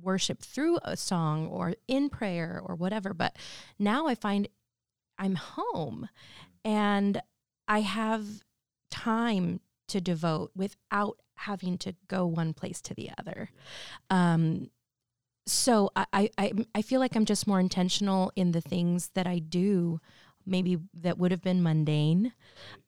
worship 0.00 0.40
through 0.40 0.78
a 0.84 0.96
song 0.96 1.48
or 1.48 1.74
in 1.86 2.08
prayer 2.08 2.62
or 2.64 2.74
whatever. 2.74 3.12
But 3.12 3.36
now 3.78 4.06
I 4.06 4.14
find 4.14 4.48
I'm 5.18 5.34
home, 5.34 6.08
and 6.64 7.20
I 7.68 7.80
have 7.80 8.26
time 8.90 9.60
to 9.88 10.00
devote 10.00 10.52
without 10.56 11.18
having 11.34 11.76
to 11.76 11.94
go 12.08 12.24
one 12.26 12.54
place 12.54 12.80
to 12.82 12.94
the 12.94 13.10
other. 13.18 13.50
Um, 14.10 14.70
so 15.46 15.90
I, 15.96 16.30
I, 16.38 16.52
I 16.74 16.82
feel 16.82 17.00
like 17.00 17.16
I'm 17.16 17.24
just 17.24 17.46
more 17.46 17.60
intentional 17.60 18.32
in 18.36 18.52
the 18.52 18.60
things 18.60 19.10
that 19.14 19.26
I 19.26 19.38
do, 19.38 20.00
maybe 20.46 20.78
that 20.94 21.18
would 21.18 21.30
have 21.30 21.42
been 21.42 21.62
mundane. 21.62 22.32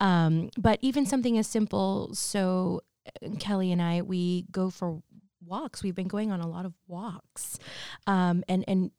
Um, 0.01 0.51
but 0.59 0.79
even 0.83 1.07
something 1.07 1.39
as 1.39 1.47
simple, 1.47 2.15
so 2.15 2.83
uh, 3.07 3.31
Kelly 3.39 3.73
and 3.73 3.83
I, 3.83 4.03
we 4.03 4.47
go 4.51 4.71
for 4.71 5.03
walks. 5.45 5.83
We've 5.83 5.95
been 5.95 6.09
going 6.09 6.33
on 6.33 6.41
a 6.41 6.49
lot 6.49 6.65
of 6.65 6.75
walks. 6.87 7.59
Um, 8.07 8.45
and, 8.49 8.65
and 8.67 8.91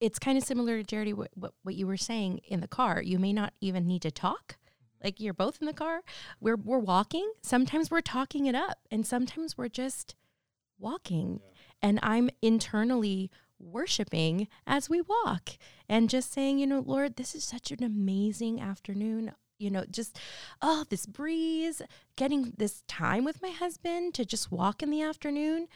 it's 0.00 0.18
kind 0.18 0.38
of 0.38 0.44
similar 0.44 0.78
to 0.78 0.84
Jerry, 0.84 1.12
what, 1.12 1.30
what, 1.34 1.52
what 1.62 1.74
you 1.74 1.86
were 1.86 1.96
saying 1.96 2.40
in 2.48 2.60
the 2.60 2.68
car. 2.68 3.02
You 3.02 3.18
may 3.18 3.32
not 3.32 3.54
even 3.60 3.86
need 3.86 4.02
to 4.02 4.10
talk. 4.10 4.56
Like 5.02 5.20
you're 5.20 5.34
both 5.34 5.60
in 5.60 5.66
the 5.66 5.72
car. 5.72 6.02
We're 6.40 6.56
we're 6.56 6.78
walking. 6.78 7.32
Sometimes 7.42 7.90
we're 7.90 8.02
talking 8.02 8.44
it 8.46 8.54
up, 8.54 8.80
and 8.90 9.06
sometimes 9.06 9.56
we're 9.56 9.68
just 9.68 10.14
walking. 10.78 11.40
And 11.82 11.98
I'm 12.02 12.30
internally 12.42 13.30
worshiping 13.58 14.48
as 14.66 14.88
we 14.88 15.00
walk 15.00 15.50
and 15.88 16.10
just 16.10 16.32
saying, 16.32 16.58
you 16.58 16.66
know, 16.66 16.82
Lord, 16.84 17.16
this 17.16 17.34
is 17.34 17.44
such 17.44 17.70
an 17.70 17.82
amazing 17.82 18.60
afternoon. 18.60 19.32
You 19.58 19.70
know, 19.70 19.84
just 19.90 20.18
oh, 20.62 20.84
this 20.88 21.04
breeze, 21.04 21.82
getting 22.16 22.54
this 22.56 22.82
time 22.88 23.24
with 23.24 23.42
my 23.42 23.50
husband 23.50 24.14
to 24.14 24.24
just 24.24 24.50
walk 24.50 24.82
in 24.82 24.90
the 24.90 25.02
afternoon 25.02 25.68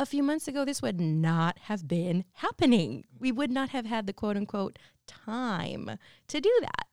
a 0.00 0.06
few 0.06 0.22
months 0.22 0.48
ago, 0.48 0.64
this 0.64 0.80
would 0.80 0.98
not 0.98 1.58
have 1.64 1.86
been 1.86 2.24
happening. 2.32 3.04
We 3.18 3.30
would 3.30 3.50
not 3.50 3.68
have 3.68 3.84
had 3.84 4.06
the 4.06 4.14
quote 4.14 4.36
unquote 4.36 4.78
time 5.06 5.98
to 6.28 6.40
do 6.40 6.52
that. 6.62 6.86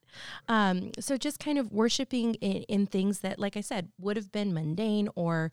Um, 0.47 0.91
so 0.99 1.17
just 1.17 1.39
kind 1.39 1.57
of 1.57 1.71
worshiping 1.71 2.35
in, 2.35 2.63
in, 2.63 2.87
things 2.87 3.19
that, 3.19 3.39
like 3.39 3.57
I 3.57 3.61
said, 3.61 3.89
would 3.99 4.17
have 4.17 4.31
been 4.31 4.53
mundane 4.53 5.09
or 5.15 5.51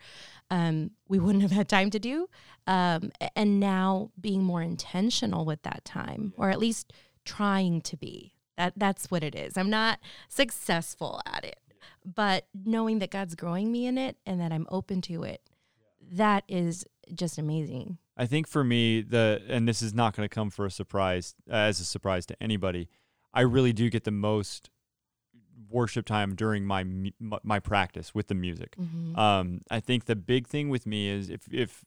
um, 0.51 0.91
we 1.09 1.19
wouldn't 1.21 1.43
have 1.43 1.53
had 1.53 1.69
time 1.69 1.91
to 1.91 1.99
do. 1.99 2.29
Um, 2.67 3.13
and 3.37 3.61
now 3.61 4.11
being 4.21 4.43
more 4.43 4.63
intentional 4.63 5.45
with 5.45 5.63
that 5.63 5.85
time, 5.85 6.33
or 6.37 6.51
at 6.51 6.59
least 6.59 6.93
trying 7.25 7.81
to 7.83 7.97
be. 7.97 8.33
That 8.57 8.75
that's 8.77 9.11
what 9.11 9.25
it 9.25 9.35
is. 9.35 9.59
I'm 9.59 9.71
not 9.71 9.99
successful 10.29 11.21
at 11.27 11.45
it, 11.45 11.59
but 12.05 12.47
knowing 12.65 13.01
that 13.01 13.11
God's 13.11 13.35
growing 13.35 13.73
me 13.73 13.87
in 13.87 13.99
it 13.99 14.17
and 14.25 14.41
that 14.41 14.53
I'm 14.53 14.67
open 14.71 15.01
to 15.03 15.25
it, 15.25 15.43
that 16.13 16.45
is 16.47 16.85
just 17.13 17.37
amazing. 17.37 17.99
I 18.17 18.27
think 18.27 18.47
for 18.47 18.63
me, 18.63 19.03
the 19.03 19.43
and 19.49 19.67
this 19.67 19.83
is 19.83 19.93
not 19.93 20.15
going 20.15 20.29
to 20.29 20.33
come 20.33 20.51
for 20.51 20.67
a 20.67 20.71
surprise 20.71 21.35
as 21.51 21.81
a 21.81 21.85
surprise 21.85 22.27
to 22.27 22.43
anybody. 22.43 22.89
I 23.35 23.41
really 23.43 23.73
do 23.73 23.91
get 23.91 24.05
the 24.05 24.11
most 24.11 24.71
worship 25.69 26.07
time 26.07 26.35
during 26.35 26.65
my 26.65 26.85
my 27.43 27.59
practice 27.59 28.15
with 28.15 28.29
the 28.29 28.35
music. 28.35 28.77
Mm-hmm. 28.77 29.19
Um, 29.19 29.61
I 29.71 29.81
think 29.81 30.07
the 30.07 30.17
big 30.17 30.47
thing 30.47 30.69
with 30.69 30.87
me 30.87 31.09
is 31.09 31.29
if 31.29 31.53
if 31.53 31.85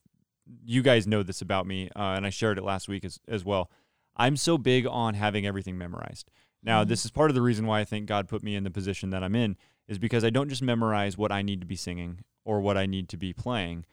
you 0.64 0.82
guys 0.82 1.08
know 1.08 1.24
this 1.24 1.42
about 1.42 1.66
me, 1.66 1.90
uh, 1.96 2.14
and 2.16 2.26
I 2.26 2.30
shared 2.30 2.58
it 2.58 2.64
last 2.64 2.88
week 2.88 3.06
as 3.06 3.20
as 3.28 3.44
well. 3.44 3.72
I'm 4.16 4.36
so 4.36 4.58
big 4.58 4.86
on 4.88 5.14
having 5.14 5.46
everything 5.46 5.78
memorized. 5.78 6.30
Now, 6.64 6.82
mm-hmm. 6.82 6.90
this 6.90 7.06
is 7.06 7.12
part 7.12 7.30
of 7.30 7.36
the 7.36 7.42
reason 7.42 7.68
why 7.68 7.80
I 7.80 7.86
think 7.86 8.08
God 8.08 8.28
put 8.28 8.44
me 8.44 8.56
in 8.56 8.64
the 8.64 8.72
position 8.72 9.12
that 9.12 9.24
I'm 9.24 9.36
in, 9.36 9.56
is 9.88 10.00
because 10.00 10.26
I 10.26 10.32
don't 10.32 10.50
just 10.50 10.64
memorize 10.64 11.18
what 11.18 11.32
I 11.32 11.44
need 11.44 11.62
to 11.62 11.68
be 11.68 11.76
singing 11.76 12.22
or 12.44 12.60
what 12.60 12.78
I 12.78 12.88
need 12.88 13.10
to 13.10 13.18
be 13.18 13.32
playing. 13.32 13.86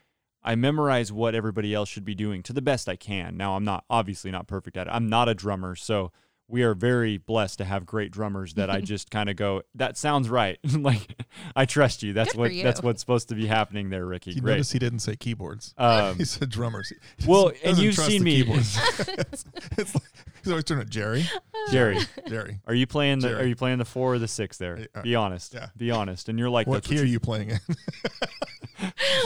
I 0.43 0.55
memorize 0.55 1.13
what 1.13 1.35
everybody 1.35 1.75
else 1.75 1.89
should 1.89 2.05
be 2.05 2.15
doing 2.15 2.43
to 2.45 2.53
the 2.53 2.63
best 2.63 2.89
I 2.89 2.97
can. 2.97 3.37
Now, 3.37 3.57
I'm 3.57 3.65
not 3.65 3.85
obviously 3.89 4.31
not 4.31 4.47
perfect 4.47 4.77
at 4.77 4.87
it. 4.87 4.91
I'm 4.91 5.09
not 5.09 5.29
a 5.29 5.35
drummer, 5.35 5.75
so 5.75 6.11
we 6.49 6.63
are 6.63 6.75
very 6.75 7.17
blessed 7.17 7.59
to 7.59 7.65
have 7.65 7.87
great 7.87 8.11
drummers 8.13 8.55
that 8.55 8.71
I 8.71 8.81
just 8.83 9.11
kind 9.11 9.29
of 9.31 9.37
go, 9.37 9.63
that 9.75 9.97
sounds 9.97 10.29
right. 10.29 10.59
like 10.79 11.23
I 11.57 11.65
trust 11.65 12.03
you. 12.03 12.13
That's 12.13 12.33
Good 12.33 12.39
what 12.39 12.55
you. 12.55 12.63
that's 12.63 12.83
what's 12.83 13.01
supposed 13.01 13.29
to 13.31 13.35
be 13.35 13.47
happening 13.47 13.91
there, 13.91 14.05
Ricky. 14.07 14.33
You 14.33 14.41
great. 14.41 14.53
notice 14.55 14.73
he 14.73 14.79
didn't 14.79 15.01
say 15.01 15.17
keyboards. 15.17 15.75
Um, 15.79 16.17
he 16.19 16.25
said 16.25 16.51
drummers. 16.51 16.91
He 17.19 17.27
well, 17.27 17.53
and 17.65 17.79
you've 17.79 17.95
seen 17.97 18.23
me. 18.23 18.43
it's, 18.47 19.45
it's 19.79 19.95
like, 19.95 20.05
he's 20.43 20.51
always 20.51 20.65
turning 20.65 20.85
to 20.85 20.91
Jerry. 20.91 21.25
Jerry, 21.71 21.99
Jerry. 22.29 22.61
Are 22.67 22.75
you 22.75 22.87
playing 22.87 23.21
the 23.21 23.29
Jerry. 23.29 23.43
Are 23.43 23.47
you 23.47 23.57
playing 23.57 23.79
the 23.79 23.85
four 23.87 24.15
or 24.15 24.19
the 24.19 24.29
six 24.29 24.59
there? 24.59 24.87
Uh, 24.95 25.03
be 25.03 25.15
honest. 25.15 25.55
yeah. 25.55 25.69
Be 25.77 25.91
honest. 25.91 26.29
And 26.29 26.39
you're 26.39 26.51
like, 26.51 26.67
What 26.67 26.85
key 26.85 26.97
what 26.97 27.03
are 27.03 27.07
you 27.07 27.13
you 27.13 27.21
playing 27.21 27.51
in? 27.51 27.59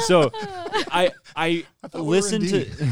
so 0.03 0.31
I 0.35 1.11
I, 1.35 1.67
I 1.83 1.89
thought 1.89 2.03
we 2.03 2.07
were 2.07 2.11
listen 2.11 2.43
in 2.43 2.49
to 2.49 2.65
D. 2.65 2.87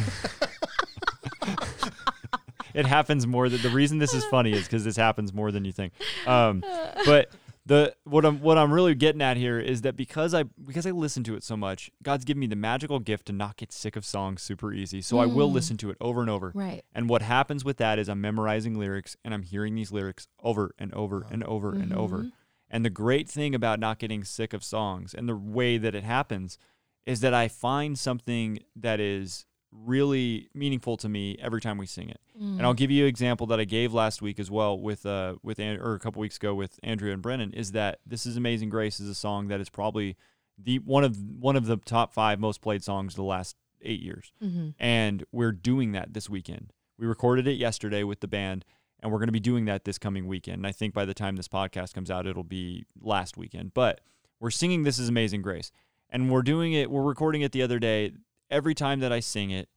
it 2.76 2.86
happens 2.86 3.26
more 3.26 3.48
that 3.48 3.62
the 3.62 3.70
reason 3.70 3.98
this 3.98 4.14
is 4.14 4.24
funny 4.30 4.52
is 4.52 4.64
because 4.64 4.84
this 4.84 4.96
happens 4.96 5.32
more 5.32 5.50
than 5.50 5.64
you 5.64 5.72
think. 5.72 5.92
Um, 6.26 6.62
but 7.04 7.30
the 7.64 7.92
what 8.04 8.24
I'm 8.24 8.38
what 8.40 8.56
I'm 8.58 8.72
really 8.72 8.94
getting 8.94 9.20
at 9.20 9.36
here 9.36 9.58
is 9.58 9.82
that 9.82 9.96
because 9.96 10.34
I 10.34 10.44
because 10.44 10.86
I 10.86 10.92
listen 10.92 11.24
to 11.24 11.34
it 11.34 11.42
so 11.42 11.56
much, 11.56 11.90
God's 12.02 12.24
given 12.24 12.38
me 12.40 12.46
the 12.46 12.54
magical 12.54 13.00
gift 13.00 13.26
to 13.26 13.32
not 13.32 13.56
get 13.56 13.72
sick 13.72 13.96
of 13.96 14.04
songs 14.04 14.40
super 14.42 14.72
easy. 14.72 15.00
So 15.02 15.18
I 15.18 15.26
will 15.26 15.50
Mm. 15.50 15.54
listen 15.54 15.76
to 15.78 15.90
it 15.90 15.96
over 16.00 16.20
and 16.20 16.30
over. 16.30 16.52
Right. 16.54 16.84
And 16.94 17.08
what 17.08 17.22
happens 17.22 17.64
with 17.64 17.78
that 17.78 17.98
is 17.98 18.08
I'm 18.08 18.20
memorizing 18.20 18.78
lyrics 18.78 19.16
and 19.24 19.34
I'm 19.34 19.42
hearing 19.42 19.74
these 19.74 19.90
lyrics 19.90 20.28
over 20.44 20.74
and 20.78 20.94
over 20.94 21.26
and 21.28 21.42
over 21.42 21.72
and 21.72 21.92
over. 21.92 22.26
And 22.70 22.84
the 22.84 22.90
great 22.90 23.28
thing 23.28 23.54
about 23.54 23.80
not 23.80 23.98
getting 23.98 24.22
sick 24.22 24.52
of 24.52 24.62
songs 24.62 25.12
and 25.14 25.28
the 25.28 25.36
way 25.36 25.76
that 25.78 25.94
it 25.94 26.04
happens 26.04 26.58
is 27.04 27.20
that 27.20 27.32
I 27.34 27.46
find 27.48 27.98
something 27.98 28.58
that 28.76 28.98
is 29.00 29.44
really 29.72 30.48
meaningful 30.54 30.96
to 30.96 31.08
me 31.08 31.36
every 31.40 31.60
time 31.60 31.78
we 31.78 31.86
sing 31.86 32.08
it. 32.08 32.20
And 32.58 32.62
I'll 32.62 32.74
give 32.74 32.90
you 32.90 33.04
an 33.04 33.08
example 33.08 33.46
that 33.48 33.60
I 33.60 33.64
gave 33.64 33.92
last 33.92 34.20
week 34.22 34.38
as 34.38 34.50
well 34.50 34.78
with 34.78 35.06
uh 35.06 35.36
with 35.42 35.58
An- 35.58 35.80
or 35.80 35.94
a 35.94 35.98
couple 35.98 36.20
weeks 36.20 36.36
ago 36.36 36.54
with 36.54 36.78
Andrea 36.82 37.12
and 37.12 37.22
Brennan 37.22 37.52
is 37.52 37.72
that 37.72 38.00
this 38.06 38.26
is 38.26 38.36
Amazing 38.36 38.68
Grace 38.68 39.00
is 39.00 39.08
a 39.08 39.14
song 39.14 39.48
that 39.48 39.60
is 39.60 39.68
probably 39.70 40.16
the 40.58 40.78
one 40.80 41.04
of 41.04 41.18
one 41.38 41.56
of 41.56 41.66
the 41.66 41.76
top 41.78 42.12
5 42.12 42.38
most 42.38 42.60
played 42.60 42.82
songs 42.82 43.14
the 43.14 43.22
last 43.22 43.56
8 43.82 44.00
years. 44.00 44.32
Mm-hmm. 44.42 44.70
And 44.78 45.24
we're 45.32 45.52
doing 45.52 45.92
that 45.92 46.14
this 46.14 46.28
weekend. 46.28 46.72
We 46.98 47.06
recorded 47.06 47.46
it 47.46 47.54
yesterday 47.54 48.02
with 48.02 48.20
the 48.20 48.28
band 48.28 48.64
and 49.00 49.12
we're 49.12 49.18
going 49.18 49.28
to 49.28 49.32
be 49.32 49.40
doing 49.40 49.66
that 49.66 49.84
this 49.84 49.98
coming 49.98 50.26
weekend. 50.26 50.58
And 50.58 50.66
I 50.66 50.72
think 50.72 50.94
by 50.94 51.04
the 51.04 51.14
time 51.14 51.36
this 51.36 51.48
podcast 51.48 51.94
comes 51.94 52.10
out 52.10 52.26
it'll 52.26 52.44
be 52.44 52.84
last 53.00 53.36
weekend. 53.36 53.74
But 53.74 54.00
we're 54.40 54.50
singing 54.50 54.82
This 54.82 54.98
is 54.98 55.08
Amazing 55.08 55.42
Grace. 55.42 55.72
And 56.10 56.30
we're 56.30 56.42
doing 56.42 56.72
it 56.72 56.90
we're 56.90 57.02
recording 57.02 57.42
it 57.42 57.52
the 57.52 57.62
other 57.62 57.78
day. 57.78 58.12
Every 58.51 58.74
time 58.74 59.01
that 59.01 59.12
I 59.12 59.20
sing 59.20 59.51
it 59.51 59.68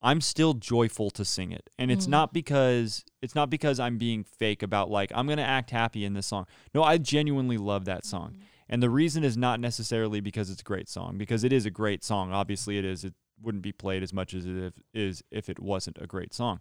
I'm 0.00 0.20
still 0.20 0.54
joyful 0.54 1.10
to 1.10 1.24
sing 1.24 1.50
it. 1.50 1.70
And 1.76 1.90
it's 1.90 2.06
Mm. 2.06 2.10
not 2.10 2.32
because 2.32 3.04
it's 3.20 3.34
not 3.34 3.50
because 3.50 3.80
I'm 3.80 3.98
being 3.98 4.22
fake 4.22 4.62
about 4.62 4.90
like 4.90 5.10
I'm 5.14 5.26
going 5.26 5.38
to 5.38 5.44
act 5.44 5.70
happy 5.70 6.04
in 6.04 6.14
this 6.14 6.26
song. 6.26 6.46
No, 6.72 6.84
I 6.84 6.98
genuinely 6.98 7.58
love 7.58 7.84
that 7.86 8.04
song. 8.06 8.38
And 8.68 8.80
the 8.80 8.90
reason 8.90 9.24
is 9.24 9.36
not 9.36 9.58
necessarily 9.58 10.20
because 10.20 10.50
it's 10.50 10.60
a 10.60 10.64
great 10.64 10.88
song 10.88 11.18
because 11.18 11.42
it 11.42 11.52
is 11.52 11.66
a 11.66 11.70
great 11.70 12.04
song. 12.04 12.32
Obviously 12.32 12.78
it 12.78 12.84
is. 12.84 13.04
It 13.04 13.14
wouldn't 13.42 13.62
be 13.62 13.72
played 13.72 14.02
as 14.04 14.12
much 14.12 14.34
as 14.34 14.46
it 14.46 14.74
is 14.94 15.24
if 15.32 15.48
it 15.48 15.58
wasn't 15.58 15.98
a 16.00 16.06
great 16.06 16.32
song. 16.32 16.60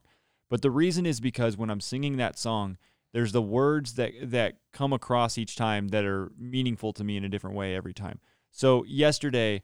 But 0.49 0.63
the 0.63 0.71
reason 0.71 1.05
is 1.05 1.19
because 1.19 1.57
when 1.57 1.69
I'm 1.69 1.81
singing 1.81 2.17
that 2.17 2.39
song, 2.39 2.77
there's 3.13 3.33
the 3.33 3.41
words 3.41 3.93
that 3.95 4.13
that 4.31 4.55
come 4.73 4.93
across 4.93 5.37
each 5.37 5.55
time 5.55 5.89
that 5.89 6.05
are 6.05 6.31
meaningful 6.39 6.91
to 6.93 7.03
me 7.03 7.17
in 7.17 7.23
a 7.23 7.29
different 7.29 7.55
way 7.55 7.75
every 7.75 7.93
time. 7.93 8.19
So 8.49 8.83
yesterday 8.85 9.61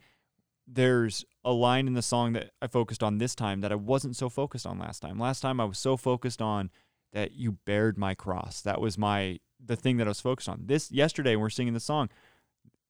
there's 0.67 1.25
a 1.43 1.51
line 1.51 1.87
in 1.87 1.93
the 1.93 2.01
song 2.01 2.33
that 2.33 2.51
I 2.61 2.67
focused 2.67 3.03
on 3.03 3.17
this 3.17 3.35
time 3.35 3.61
that 3.61 3.71
I 3.71 3.75
wasn't 3.75 4.15
so 4.15 4.29
focused 4.29 4.65
on 4.65 4.79
last 4.79 5.01
time. 5.01 5.19
Last 5.19 5.41
time 5.41 5.59
I 5.59 5.65
was 5.65 5.77
so 5.77 5.97
focused 5.97 6.41
on 6.41 6.69
that 7.11 7.33
you 7.33 7.53
bared 7.65 7.97
my 7.97 8.15
cross. 8.15 8.61
That 8.61 8.79
was 8.81 8.97
my 8.97 9.39
the 9.65 9.75
thing 9.75 9.97
that 9.97 10.07
I 10.07 10.09
was 10.09 10.21
focused 10.21 10.49
on. 10.49 10.63
This 10.65 10.91
yesterday 10.91 11.35
when 11.35 11.43
we're 11.43 11.49
singing 11.49 11.73
the 11.73 11.79
song, 11.79 12.09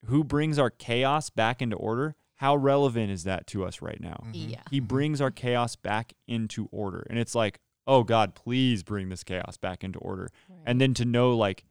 who 0.06 0.24
brings 0.24 0.58
our 0.60 0.70
chaos 0.70 1.30
back 1.30 1.62
into 1.62 1.76
order? 1.76 2.16
How 2.36 2.56
relevant 2.56 3.12
is 3.12 3.24
that 3.26 3.48
to 3.48 3.64
us 3.64 3.82
right 3.82 4.00
now? 4.02 4.24
Mhm. 4.28 4.52
Yeah. 4.52 4.62
He 4.70 4.80
brings 4.80 5.22
our 5.22 5.32
chaos 5.32 5.76
back 5.76 6.14
into 6.28 6.68
order. 6.72 7.06
And 7.10 7.18
it's 7.20 7.36
like, 7.36 7.60
"Oh 7.88 8.04
God, 8.04 8.36
please 8.36 8.84
bring 8.84 9.10
this 9.10 9.24
chaos 9.24 9.58
back 9.58 9.84
into 9.84 10.00
order." 10.00 10.30
And 10.66 10.80
then 10.82 10.94
to 10.96 11.06
know 11.06 11.36
like 11.36 11.64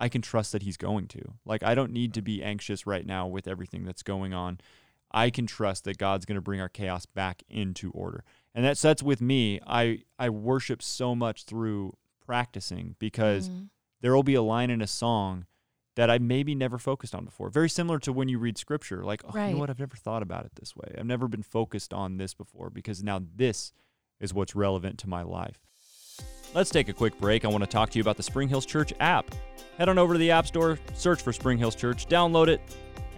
I 0.00 0.08
can 0.08 0.22
trust 0.22 0.52
that 0.52 0.62
he's 0.62 0.76
going 0.76 1.08
to. 1.08 1.34
Like 1.44 1.62
I 1.62 1.74
don't 1.74 1.92
need 1.92 2.14
to 2.14 2.22
be 2.22 2.42
anxious 2.42 2.86
right 2.86 3.04
now 3.06 3.26
with 3.26 3.48
everything 3.48 3.84
that's 3.84 4.02
going 4.02 4.32
on. 4.32 4.58
I 5.10 5.30
can 5.30 5.46
trust 5.46 5.84
that 5.84 5.98
God's 5.98 6.26
going 6.26 6.36
to 6.36 6.40
bring 6.42 6.60
our 6.60 6.68
chaos 6.68 7.06
back 7.06 7.42
into 7.48 7.90
order. 7.92 8.24
And 8.54 8.64
that's 8.64 8.82
that's 8.82 9.02
with 9.02 9.20
me. 9.20 9.60
I 9.66 10.02
I 10.18 10.30
worship 10.30 10.82
so 10.82 11.14
much 11.14 11.44
through 11.44 11.96
practicing 12.24 12.94
because 12.98 13.48
Mhm. 13.48 13.68
there 14.00 14.14
will 14.14 14.22
be 14.22 14.34
a 14.34 14.42
line 14.42 14.70
in 14.70 14.82
a 14.82 14.86
song 14.86 15.46
that 15.94 16.10
I 16.10 16.18
maybe 16.18 16.54
never 16.54 16.78
focused 16.78 17.14
on 17.14 17.24
before. 17.24 17.48
Very 17.50 17.68
similar 17.68 17.98
to 18.00 18.12
when 18.12 18.28
you 18.28 18.38
read 18.38 18.56
scripture, 18.58 19.02
like, 19.04 19.22
oh, 19.24 19.32
you 19.48 19.54
know 19.54 19.58
what? 19.58 19.70
I've 19.70 19.80
never 19.80 19.96
thought 19.96 20.22
about 20.22 20.44
it 20.44 20.52
this 20.56 20.76
way. 20.76 20.94
I've 20.96 21.06
never 21.06 21.26
been 21.26 21.42
focused 21.42 21.92
on 21.92 22.18
this 22.18 22.34
before 22.34 22.70
because 22.70 23.02
now 23.02 23.20
this 23.34 23.72
is 24.20 24.32
what's 24.34 24.54
relevant 24.54 24.98
to 25.00 25.08
my 25.08 25.22
life. 25.22 25.60
Let's 26.54 26.70
take 26.70 26.88
a 26.88 26.92
quick 26.92 27.18
break. 27.20 27.44
I 27.44 27.48
want 27.48 27.62
to 27.64 27.68
talk 27.70 27.90
to 27.90 27.98
you 27.98 28.02
about 28.02 28.16
the 28.16 28.22
Spring 28.22 28.48
Hills 28.48 28.64
Church 28.66 28.92
app. 29.00 29.34
Head 29.76 29.88
on 29.88 29.98
over 29.98 30.14
to 30.14 30.18
the 30.18 30.30
App 30.30 30.46
Store, 30.46 30.78
search 30.94 31.20
for 31.22 31.32
Spring 31.32 31.58
Hills 31.58 31.74
Church, 31.74 32.06
download 32.08 32.48
it, 32.48 32.60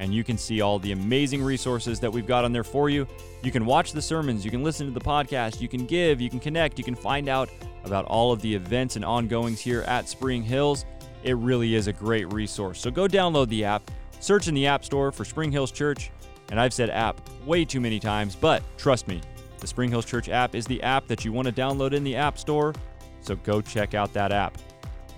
and 0.00 0.14
you 0.14 0.24
can 0.24 0.38
see 0.38 0.62
all 0.62 0.78
the 0.78 0.92
amazing 0.92 1.42
resources 1.42 2.00
that 2.00 2.10
we've 2.10 2.26
got 2.26 2.44
on 2.44 2.52
there 2.52 2.64
for 2.64 2.88
you. 2.88 3.06
You 3.42 3.52
can 3.52 3.66
watch 3.66 3.92
the 3.92 4.00
sermons, 4.00 4.44
you 4.44 4.50
can 4.50 4.64
listen 4.64 4.86
to 4.86 4.92
the 4.92 5.00
podcast, 5.00 5.60
you 5.60 5.68
can 5.68 5.84
give, 5.84 6.20
you 6.22 6.30
can 6.30 6.40
connect, 6.40 6.78
you 6.78 6.84
can 6.84 6.94
find 6.94 7.28
out 7.28 7.50
about 7.84 8.06
all 8.06 8.32
of 8.32 8.40
the 8.40 8.52
events 8.52 8.96
and 8.96 9.04
ongoings 9.04 9.60
here 9.60 9.82
at 9.82 10.08
Spring 10.08 10.42
Hills. 10.42 10.86
It 11.22 11.36
really 11.36 11.74
is 11.74 11.86
a 11.86 11.92
great 11.92 12.32
resource. 12.32 12.80
So 12.80 12.90
go 12.90 13.06
download 13.06 13.48
the 13.50 13.62
app, 13.62 13.90
search 14.20 14.48
in 14.48 14.54
the 14.54 14.66
App 14.66 14.86
Store 14.86 15.12
for 15.12 15.26
Spring 15.26 15.52
Hills 15.52 15.70
Church, 15.70 16.10
and 16.50 16.58
I've 16.58 16.72
said 16.72 16.88
app 16.88 17.20
way 17.44 17.66
too 17.66 17.80
many 17.80 18.00
times, 18.00 18.34
but 18.34 18.62
trust 18.78 19.06
me, 19.06 19.20
the 19.58 19.66
Spring 19.66 19.90
Hills 19.90 20.06
Church 20.06 20.30
app 20.30 20.54
is 20.54 20.64
the 20.64 20.82
app 20.82 21.06
that 21.08 21.26
you 21.26 21.32
want 21.32 21.46
to 21.46 21.52
download 21.52 21.92
in 21.92 22.04
the 22.04 22.16
App 22.16 22.38
Store. 22.38 22.72
So 23.20 23.36
go 23.36 23.60
check 23.60 23.92
out 23.92 24.14
that 24.14 24.32
app 24.32 24.56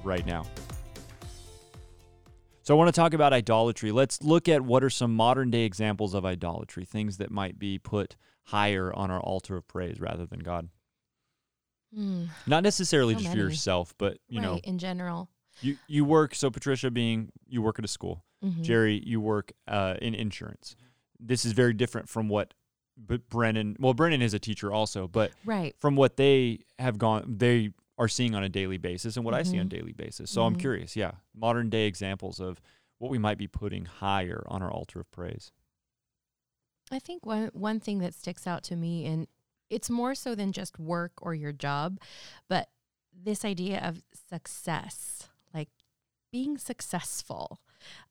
right 0.03 0.26
now. 0.26 0.45
So 2.64 2.74
I 2.74 2.78
want 2.78 2.94
to 2.94 2.98
talk 3.00 3.12
about 3.12 3.32
idolatry. 3.32 3.90
Let's 3.90 4.22
look 4.22 4.48
at 4.48 4.62
what 4.62 4.84
are 4.84 4.90
some 4.90 5.14
modern 5.14 5.50
day 5.50 5.62
examples 5.64 6.14
of 6.14 6.24
idolatry, 6.24 6.84
things 6.84 7.16
that 7.18 7.30
might 7.30 7.58
be 7.58 7.78
put 7.78 8.16
higher 8.44 8.92
on 8.94 9.10
our 9.10 9.20
altar 9.20 9.56
of 9.56 9.66
praise 9.66 10.00
rather 10.00 10.26
than 10.26 10.40
God. 10.40 10.68
Mm, 11.96 12.28
Not 12.46 12.62
necessarily 12.62 13.14
So 13.14 13.20
just 13.20 13.32
for 13.32 13.38
yourself, 13.38 13.94
but 13.98 14.18
you 14.28 14.40
right, 14.40 14.46
know, 14.46 14.60
in 14.64 14.78
general. 14.78 15.28
you 15.60 15.76
you 15.88 16.04
work. 16.04 16.34
So 16.34 16.50
Patricia, 16.50 16.90
being 16.90 17.30
you 17.48 17.60
work 17.62 17.78
at 17.78 17.84
a 17.84 17.88
school, 17.88 18.24
Mhm. 18.42 18.62
Jerry, 18.62 19.02
you 19.04 19.20
work 19.20 19.52
uh, 19.68 19.96
in 20.00 20.14
insurance. 20.14 20.74
This 21.20 21.44
is 21.44 21.52
very 21.52 21.74
different 21.74 22.08
from 22.08 22.28
what, 22.28 22.54
but 22.96 23.28
Brennan. 23.28 23.76
Well, 23.78 23.92
Brennan 23.92 24.22
is 24.22 24.32
a 24.34 24.38
teacher 24.38 24.72
also, 24.72 25.06
but 25.06 25.32
Right. 25.44 25.76
from 25.80 25.94
what 25.96 26.16
they 26.16 26.60
have 26.78 26.96
gone, 26.98 27.36
they 27.38 27.70
are 28.03 28.09
seeing 28.09 28.34
on 28.34 28.42
a 28.42 28.48
daily 28.48 28.78
basis, 28.78 29.16
and 29.16 29.24
what 29.24 29.32
I 29.34 29.42
see 29.44 29.59
on 29.59 29.66
a 29.66 29.68
Mhm. 29.68 29.76
daily 29.78 29.92
basis. 29.92 30.30
So 30.30 30.42
I'm 30.42 30.57
Mhm. 30.57 30.61
curious, 30.61 30.96
yeah, 30.96 31.12
modern 31.34 31.70
day 31.70 31.86
examples 31.86 32.40
of 32.40 32.61
what 32.98 33.11
we 33.11 33.18
might 33.18 33.38
be 33.38 33.46
putting 33.46 33.84
higher 33.84 34.42
on 34.48 34.61
our 34.62 34.70
altar 34.70 35.00
of 35.00 35.11
praise. 35.12 35.53
I 36.90 36.98
think 36.98 37.24
one 37.24 37.48
one 37.55 37.80
thing 37.80 37.98
that 38.00 38.14
sticks 38.14 38.46
out 38.46 38.62
to 38.64 38.76
me, 38.76 39.07
and 39.07 39.28
it's 39.70 39.88
more 39.88 40.14
so 40.14 40.34
than 40.34 40.53
just 40.53 40.78
work 40.78 41.12
or 41.22 41.34
your 41.34 41.53
job, 41.53 41.98
but 42.48 42.70
this 43.12 43.44
idea 43.44 43.80
of 43.80 44.03
success, 44.28 45.28
like 45.55 45.68
being 46.32 46.59
successful, 46.59 47.61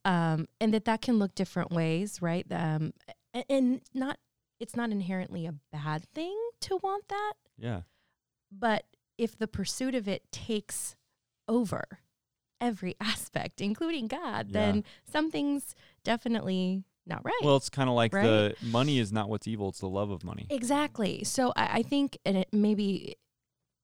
um, 0.06 0.48
and 0.60 0.74
that 0.74 0.86
that 0.86 1.02
can 1.02 1.20
look 1.20 1.36
different 1.36 1.72
ways, 1.72 2.22
right? 2.22 2.46
Um, 2.52 2.94
a- 3.34 3.50
and 3.52 3.82
not 3.94 4.20
it's 4.60 4.76
not 4.76 4.92
inherently 4.92 5.46
a 5.48 5.54
bad 5.72 6.06
thing 6.14 6.38
to 6.62 6.78
want 6.84 7.08
that, 7.10 7.34
Yeah, 7.58 7.82
but 8.52 8.86
if 9.22 9.38
the 9.38 9.48
pursuit 9.48 9.94
of 9.94 10.08
it 10.08 10.24
takes 10.32 10.96
over 11.48 11.84
every 12.60 12.96
aspect, 13.02 13.62
including 13.62 14.08
God, 14.08 14.48
Yeah. 14.50 14.54
then 14.72 14.84
something's 15.10 15.76
definitely 16.04 16.84
not 17.06 17.24
right. 17.26 17.34
well, 17.44 17.56
it's 17.58 17.70
kind 17.70 17.90
of 17.90 17.96
like 17.96 18.14
Right? 18.14 18.24
the 18.24 18.56
money 18.62 19.00
is 19.00 19.12
not 19.12 19.30
what's 19.30 19.48
evil; 19.48 19.70
it's 19.70 19.80
the 19.80 19.88
love 19.90 20.10
of 20.12 20.24
money. 20.24 20.48
Exactly. 20.50 21.24
So 21.24 21.52
I, 21.56 21.80
I 21.80 21.84
think, 21.84 22.18
and 22.26 22.38
it 22.38 22.50
maybe 22.52 23.16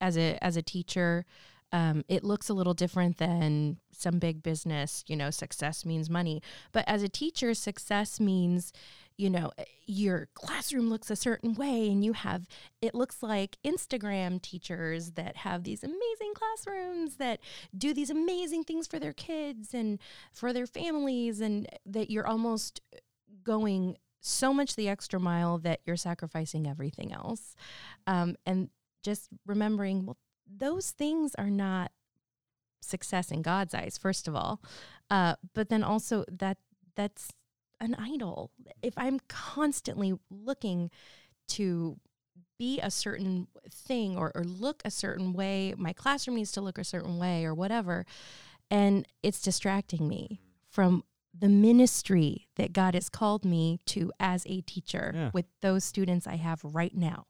as 0.02 0.18
a 0.18 0.38
as 0.44 0.56
a 0.58 0.62
teacher, 0.62 1.26
um, 1.72 2.03
it 2.07 2.24
looks 2.24 2.49
a 2.49 2.53
little 2.53 2.74
different 2.74 3.18
than 3.18 3.78
some 3.91 4.20
big 4.20 4.41
business. 4.43 5.03
You 5.07 5.15
know, 5.15 5.30
success 5.30 5.86
means 5.86 6.09
money, 6.09 6.41
but 6.72 6.86
as 6.88 7.03
a 7.03 7.09
teacher, 7.09 7.53
success 7.53 8.20
means, 8.20 8.72
you 9.18 9.30
know, 9.30 9.51
your 9.86 10.30
classroom 10.34 10.89
looks 10.89 11.09
a 11.09 11.15
certain 11.15 11.55
way, 11.55 11.89
and 11.89 12.03
you 12.03 12.13
have 12.13 12.47
it 12.82 12.93
looks 12.93 13.24
like 13.24 13.57
Instagram 13.65 14.41
teachers 14.41 15.11
that 15.11 15.38
have 15.38 15.63
these 15.63 15.84
amazing 15.84 16.34
classrooms 16.36 17.15
that 17.15 17.39
do 17.78 17.93
these 17.93 18.09
amazing 18.09 18.63
things 18.63 18.88
for 18.88 18.99
their 18.99 19.13
kids 19.13 19.74
and 19.74 19.99
for 20.32 20.53
their 20.53 20.68
families, 20.68 21.41
and 21.41 21.68
that 21.86 22.09
you're 22.09 22.28
almost 22.28 22.82
going 23.43 23.97
so 24.20 24.53
much 24.53 24.76
the 24.76 24.89
extra 24.89 25.20
mile 25.20 25.57
that 25.57 25.80
you're 25.86 25.95
sacrificing 25.95 26.68
everything 26.68 27.13
else. 27.13 27.55
Um, 28.05 28.36
and 28.45 28.70
just 29.03 29.30
remembering, 29.45 30.05
well, 30.05 30.18
those 30.50 30.91
things 30.91 31.36
are 31.36 31.50
not 31.50 31.91
success 32.82 33.32
in 33.32 33.41
God's 33.41 33.74
eyes, 33.74 33.98
first 33.98 34.28
of 34.28 34.36
all. 34.36 34.62
Uh, 35.10 35.36
but 35.54 35.70
then 35.70 35.84
also 35.84 36.24
that 36.32 36.58
that's 36.95 37.30
an 37.80 37.95
idol. 37.95 38.52
If 38.82 38.93
I'm 38.98 39.20
constantly 39.28 40.14
looking 40.30 40.89
to 41.50 41.98
be 42.58 42.80
a 42.80 42.89
certain 42.89 43.48
thing 43.70 44.18
or, 44.18 44.32
or 44.34 44.43
look 44.43 44.82
a 44.84 44.89
certain 44.91 45.34
way, 45.34 45.74
my 45.78 45.93
classroom 45.93 46.38
needs 46.38 46.52
to 46.54 46.62
look 46.62 46.78
a 46.78 46.84
certain 46.84 47.20
way 47.20 47.45
or 47.45 47.54
whatever, 47.54 48.06
and 48.72 49.08
it's 49.22 49.41
distracting 49.41 50.08
me 50.08 50.41
from 50.70 51.04
the 51.38 51.50
ministry 51.50 52.48
that 52.56 52.74
God 52.74 52.95
has 52.95 53.10
called 53.10 53.45
me 53.45 53.80
to 53.88 54.12
as 54.20 54.43
a 54.48 54.62
teacher 54.62 55.12
Yeah. 55.14 55.30
with 55.34 55.45
those 55.62 55.84
students 55.84 56.26
I 56.26 56.38
have 56.38 56.62
right 56.64 56.95
now. 56.95 57.28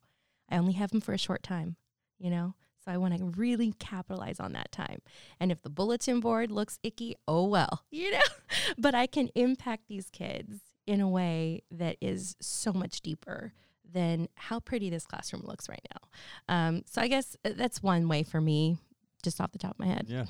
I 0.49 0.57
only 0.57 0.73
have 0.73 0.91
them 0.91 1.01
for 1.01 1.13
a 1.13 1.17
short 1.17 1.43
time, 1.43 1.75
you 2.17 2.29
know? 2.29 2.55
So 2.87 2.93
I 2.93 2.97
want 2.97 3.17
to 3.17 3.25
really 3.25 3.73
capitalize 3.79 4.39
on 4.39 4.53
that 4.53 4.71
time. 4.71 5.01
And 5.41 5.51
if 5.51 5.61
the 5.61 5.69
bulletin 5.69 6.21
board 6.21 6.51
looks 6.51 6.79
icky, 6.83 7.15
oh 7.27 7.45
well, 7.45 7.83
you 7.91 8.11
know? 8.11 8.19
but 8.77 8.95
I 8.95 9.07
can 9.07 9.29
impact 9.35 9.83
these 9.89 10.09
kids 10.09 10.59
in 10.85 11.01
a 11.01 11.07
way 11.09 11.63
that 11.69 11.97
is 11.99 12.37
so 12.39 12.71
much 12.71 13.01
deeper 13.01 13.51
than 13.91 14.29
how 14.35 14.61
pretty 14.61 14.89
this 14.89 15.05
classroom 15.05 15.43
looks 15.45 15.67
right 15.67 15.85
now. 15.93 16.55
Um, 16.67 16.83
so 16.85 17.01
I 17.01 17.09
guess 17.09 17.35
uh, 17.43 17.51
that's 17.57 17.83
one 17.83 18.07
way 18.07 18.23
for 18.23 18.39
me, 18.39 18.77
just 19.21 19.41
off 19.41 19.51
the 19.51 19.59
top 19.59 19.71
of 19.71 19.79
my 19.79 19.87
head. 19.87 20.05
Yeah, 20.07 20.25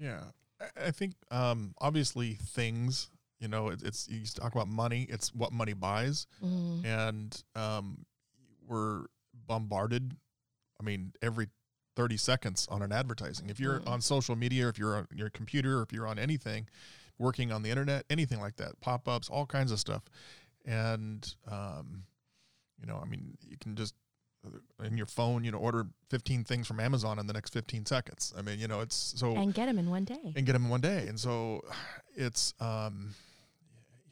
Yeah, 0.00 0.20
I- 0.60 0.86
I 0.86 0.90
think 0.92 1.14
um, 1.32 1.74
obviously 1.80 2.34
things. 2.34 3.10
You 3.40 3.46
know, 3.48 3.68
it, 3.68 3.82
it's 3.84 4.08
you 4.08 4.24
talk 4.26 4.52
about 4.54 4.66
money. 4.68 5.06
It's 5.08 5.32
what 5.34 5.52
money 5.52 5.72
buys, 5.72 6.26
Mm. 6.44 6.84
and 6.84 7.42
um, 7.56 8.04
we're 8.68 9.04
bombarded. 9.46 10.16
I 10.80 10.84
mean, 10.84 11.12
every 11.22 11.48
thirty 11.98 12.16
seconds 12.16 12.68
on 12.70 12.80
an 12.80 12.92
advertising. 12.92 13.50
If 13.50 13.58
you're 13.58 13.80
Mm. 13.80 13.88
on 13.88 14.00
social 14.00 14.36
media, 14.36 14.66
or 14.66 14.68
if 14.68 14.78
you're 14.78 14.96
on 14.96 15.08
your 15.12 15.30
computer, 15.30 15.78
or 15.80 15.82
if 15.82 15.92
you're 15.92 16.06
on 16.06 16.16
anything, 16.16 16.68
working 17.18 17.50
on 17.50 17.62
the 17.62 17.70
internet, 17.70 18.04
anything 18.08 18.38
like 18.40 18.54
that, 18.58 18.80
pop 18.80 19.08
ups, 19.08 19.28
all 19.28 19.46
kinds 19.46 19.72
of 19.72 19.80
stuff, 19.80 20.04
and 20.64 21.34
um, 21.50 22.04
you 22.80 22.86
know, 22.86 23.00
I 23.02 23.04
mean, 23.04 23.36
you 23.44 23.56
can 23.60 23.74
just 23.74 23.94
uh, 24.46 24.84
in 24.84 24.96
your 24.96 25.06
phone, 25.06 25.42
you 25.42 25.50
know, 25.50 25.58
order 25.58 25.88
15 26.10 26.44
things 26.44 26.68
from 26.68 26.78
Amazon 26.78 27.18
in 27.18 27.26
the 27.26 27.32
next 27.32 27.52
15 27.52 27.84
seconds. 27.86 28.32
I 28.38 28.42
mean, 28.42 28.60
you 28.60 28.68
know, 28.68 28.78
it's 28.80 29.14
so 29.16 29.34
And 29.34 29.52
get 29.52 29.66
them 29.66 29.76
in 29.78 29.90
one 29.90 30.04
day. 30.04 30.32
and 30.36 30.46
get 30.46 30.52
them 30.52 30.66
in 30.66 30.68
one 30.70 30.80
day. 30.80 31.08
And 31.08 31.18
so 31.18 31.62
it's, 32.14 32.54
um, 32.60 33.12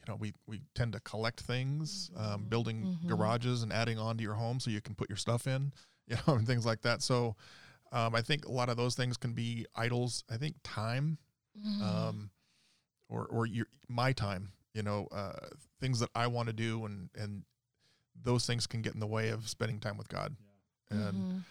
you 0.01 0.13
know, 0.13 0.17
we, 0.17 0.33
we 0.49 0.63
tend 0.75 0.93
to 0.95 1.01
collect 1.01 1.41
things, 1.43 2.11
um, 2.17 2.47
building 2.49 2.89
Mhm. 3.05 3.07
garages 3.07 3.63
and 3.63 3.73
adding 3.73 3.97
on 3.99 4.17
to 4.17 4.25
your 4.25 4.35
home 4.35 4.59
so 4.59 4.71
you 4.73 4.81
can 4.81 4.97
put 4.97 5.09
your 5.09 5.17
stuff 5.17 5.47
in, 5.47 5.73
you 6.09 6.17
know, 6.27 6.35
and 6.35 6.47
things 6.49 6.67
like 6.67 6.83
that. 6.83 7.03
So 7.03 7.37
um, 7.93 8.15
I 8.15 8.23
think 8.23 8.47
a 8.47 8.53
lot 8.53 8.69
of 8.69 8.77
those 8.77 8.95
things 8.95 9.17
can 9.17 9.33
be 9.33 9.67
idols. 9.75 10.25
I 10.31 10.37
think 10.37 10.57
time, 10.65 11.19
Mm. 11.59 11.81
um, 11.83 12.31
or, 13.09 13.25
or 13.27 13.47
your, 13.47 13.67
my 13.89 14.13
time, 14.13 14.53
you 14.75 14.83
know, 14.83 15.07
uh, 15.11 15.47
things 15.81 16.01
that 16.01 16.11
I 16.15 16.27
want 16.27 16.49
to 16.49 16.53
do 16.53 16.85
and, 16.85 17.09
and 17.15 17.45
those 18.23 18.47
things 18.47 18.67
can 18.67 18.83
get 18.83 18.93
in 18.93 19.01
the 19.01 19.07
way 19.07 19.31
of 19.31 19.49
spending 19.49 19.81
time 19.81 19.97
with 19.97 20.09
God. 20.09 20.37
And, 20.91 21.17
Mhm. 21.17 21.45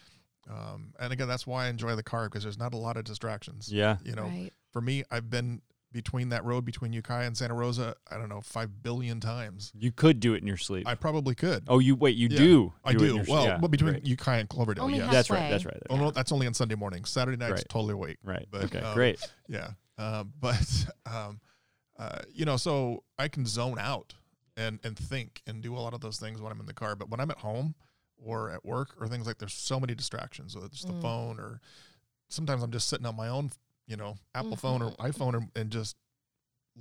um, 0.48 0.94
and 1.00 1.12
again, 1.12 1.26
that's 1.26 1.46
why 1.46 1.66
I 1.66 1.68
enjoy 1.68 1.96
the 1.96 2.02
car 2.04 2.28
because 2.28 2.44
there's 2.44 2.58
not 2.58 2.72
a 2.72 2.76
lot 2.76 2.96
of 2.96 3.04
distractions. 3.04 3.68
yeah. 3.72 3.98
You 4.04 4.14
know, 4.14 4.24
right. 4.24 4.52
for 4.70 4.80
me, 4.80 5.02
I've 5.10 5.28
been 5.28 5.60
between 5.92 6.28
that 6.30 6.44
road 6.44 6.64
between 6.64 6.92
Ukiah 6.92 7.26
and 7.26 7.36
Santa 7.36 7.54
Rosa, 7.54 7.94
I 8.10 8.18
don't 8.18 8.28
know, 8.28 8.40
five 8.40 8.82
billion 8.82 9.18
times. 9.20 9.72
You 9.78 9.92
could 9.92 10.20
do 10.20 10.34
it 10.34 10.42
in 10.42 10.46
your 10.46 10.56
sleep. 10.56 10.86
I 10.86 10.94
probably 10.94 11.34
could. 11.34 11.64
oh, 11.68 11.78
you 11.78 11.94
wait. 11.94 12.16
You 12.16 12.28
Yeah, 12.30 12.38
do. 12.38 12.72
I 12.84 12.90
it 12.90 12.98
do. 12.98 13.06
your 13.16 13.24
well, 13.26 13.44
yeah, 13.44 13.58
but 13.58 13.70
between 13.70 13.94
right. 13.94 14.04
Ukiah 14.06 14.40
and 14.40 14.48
Cloverdale, 14.48 14.84
Only 14.84 14.98
yes. 14.98 15.10
That's 15.10 15.30
right. 15.30 15.48
That's 15.48 15.64
right. 15.64 15.80
Oh, 15.88 15.96
no, 15.96 16.10
that's 16.10 16.32
only 16.32 16.46
on 16.46 16.54
Sunday 16.54 16.74
mornings. 16.74 17.08
Saturday 17.10 17.36
nights, 17.38 17.52
Right. 17.52 17.68
totally 17.68 17.94
awake. 17.94 18.18
Right. 18.22 18.46
But, 18.50 18.64
okay. 18.64 18.80
um, 18.80 18.94
great. 18.94 19.26
Yeah. 19.48 19.70
Um, 19.96 20.32
but, 20.40 20.86
um, 21.10 21.40
uh, 21.98 22.18
you 22.32 22.44
know, 22.44 22.56
so 22.58 23.02
I 23.18 23.28
can 23.28 23.46
zone 23.46 23.78
out 23.78 24.12
and, 24.56 24.78
and 24.84 24.98
think 24.98 25.40
and 25.46 25.62
do 25.62 25.74
a 25.74 25.78
lot 25.80 25.94
of 25.94 26.00
those 26.02 26.18
things 26.18 26.42
when 26.42 26.52
I'm 26.52 26.60
in 26.60 26.66
the 26.66 26.74
car. 26.74 26.94
But 26.96 27.08
when 27.08 27.20
I'm 27.20 27.30
at 27.30 27.38
home 27.38 27.74
or 28.18 28.50
at 28.50 28.64
work 28.66 28.90
or 29.00 29.08
things 29.08 29.26
like 29.26 29.38
there's 29.38 29.54
so 29.54 29.80
many 29.80 29.94
distractions, 29.94 30.54
whether 30.54 30.66
it's 30.66 30.82
the 30.84 30.92
Mm. 30.92 31.00
phone 31.02 31.40
or 31.40 31.60
sometimes 32.28 32.62
I'm 32.62 32.70
just 32.72 32.88
sitting 32.88 33.06
on 33.06 33.16
my 33.16 33.28
own, 33.28 33.50
you 33.86 33.96
know, 33.96 34.16
Apple 34.34 34.56
phone 34.56 34.82
or 34.82 34.90
iPhone 34.92 35.34
and, 35.34 35.48
and 35.56 35.70
just 35.70 35.96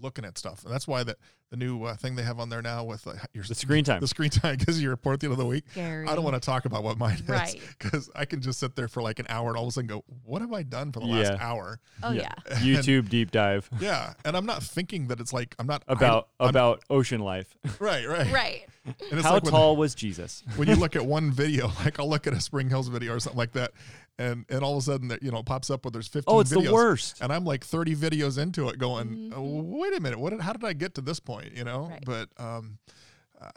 looking 0.01 0.25
at 0.25 0.37
stuff. 0.37 0.63
And 0.65 0.73
that's 0.73 0.87
why 0.89 1.03
the, 1.03 1.15
the 1.51 1.55
new 1.55 1.83
uh, 1.85 1.95
thing 1.95 2.15
they 2.17 2.23
have 2.23 2.37
on 2.37 2.49
there 2.49 2.61
now 2.61 2.83
with 2.83 3.07
uh, 3.07 3.13
your 3.33 3.45
The 3.45 3.55
screen 3.55 3.85
time. 3.85 4.01
the 4.01 4.09
screen 4.09 4.29
time 4.29 4.57
gives 4.65 4.81
you 4.81 4.89
a 4.89 4.91
report 4.91 5.13
at 5.13 5.19
the 5.21 5.27
end 5.27 5.31
of 5.31 5.37
the 5.37 5.45
week. 5.45 5.63
Scary. 5.71 6.05
I 6.05 6.15
don't 6.15 6.23
want 6.25 6.33
to 6.35 6.45
talk 6.45 6.65
about 6.65 6.83
what 6.83 6.97
mine 6.97 7.15
is 7.15 7.29
Right. 7.29 7.57
because 7.79 8.09
I 8.13 8.25
can 8.25 8.41
just 8.41 8.59
sit 8.59 8.75
there 8.75 8.89
for 8.89 9.01
like 9.01 9.19
an 9.19 9.25
hour 9.29 9.47
and 9.49 9.57
all 9.57 9.63
of 9.63 9.69
a 9.69 9.71
sudden 9.71 9.87
go, 9.87 10.03
"What 10.25 10.41
have 10.41 10.51
I 10.51 10.63
done 10.63 10.91
for 10.91 10.99
the 10.99 11.05
last 11.05 11.39
hour?" 11.39 11.79
Oh 12.03 12.11
Yeah. 12.11 12.33
yeah. 12.49 12.55
YouTube 12.57 13.07
deep 13.07 13.31
dive 13.31 13.69
Yeah, 13.79 14.13
and 14.25 14.35
I'm 14.35 14.45
not 14.45 14.61
thinking 14.63 15.07
that 15.07 15.21
it's 15.21 15.31
like 15.31 15.55
I'm 15.59 15.67
not 15.67 15.83
about 15.87 15.99
don't- 16.39 16.47
I'm- 16.47 16.49
about 16.49 16.83
ocean 16.89 17.21
life. 17.21 17.55
right, 17.79 18.05
right, 18.05 18.29
Right. 18.33 18.65
And 18.85 18.95
it's 19.13 19.23
How 19.23 19.33
like 19.35 19.43
when- 19.43 19.51
tall 19.53 19.77
was 19.77 19.95
Jesus? 19.95 20.43
when 20.57 20.67
you 20.67 20.75
look 20.75 20.97
at 20.97 21.05
one 21.05 21.31
video, 21.31 21.71
like 21.85 21.99
I'll 22.01 22.09
look 22.09 22.27
at 22.27 22.33
a 22.33 22.41
Spring 22.41 22.67
Hills 22.69 22.89
video 22.89 23.13
or 23.13 23.19
something 23.21 23.37
like 23.37 23.53
that, 23.53 23.71
and 24.17 24.45
and 24.49 24.63
all 24.63 24.73
of 24.73 24.77
a 24.79 24.81
sudden 24.81 25.07
that 25.09 25.21
you 25.23 25.31
know 25.31 25.39
it 25.39 25.45
pops 25.45 25.69
up 25.69 25.83
where 25.85 25.91
there's 25.91 26.07
15 26.07 26.23
Oh, 26.33 26.39
it's 26.39 26.51
videos, 26.53 26.63
the 26.65 26.73
worst. 26.73 27.17
and 27.21 27.31
I'm 27.33 27.43
like 27.45 27.63
30 27.65 27.95
videos 27.95 28.37
into 28.37 28.69
it, 28.69 28.77
going, 28.79 29.07
Mhm. 29.31 29.33
oh, 29.35 29.61
wait 29.79 29.95
a 29.95 29.99
minute, 29.99 30.19
what? 30.19 30.29
Did, 30.31 30.41
how 30.41 30.53
did 30.53 30.63
I 30.63 30.73
get 30.73 30.93
to 30.95 31.01
this 31.01 31.19
point? 31.19 31.53
You 31.53 31.63
know, 31.63 31.87
Right. 31.89 32.03
but 32.05 32.29
um, 32.37 32.77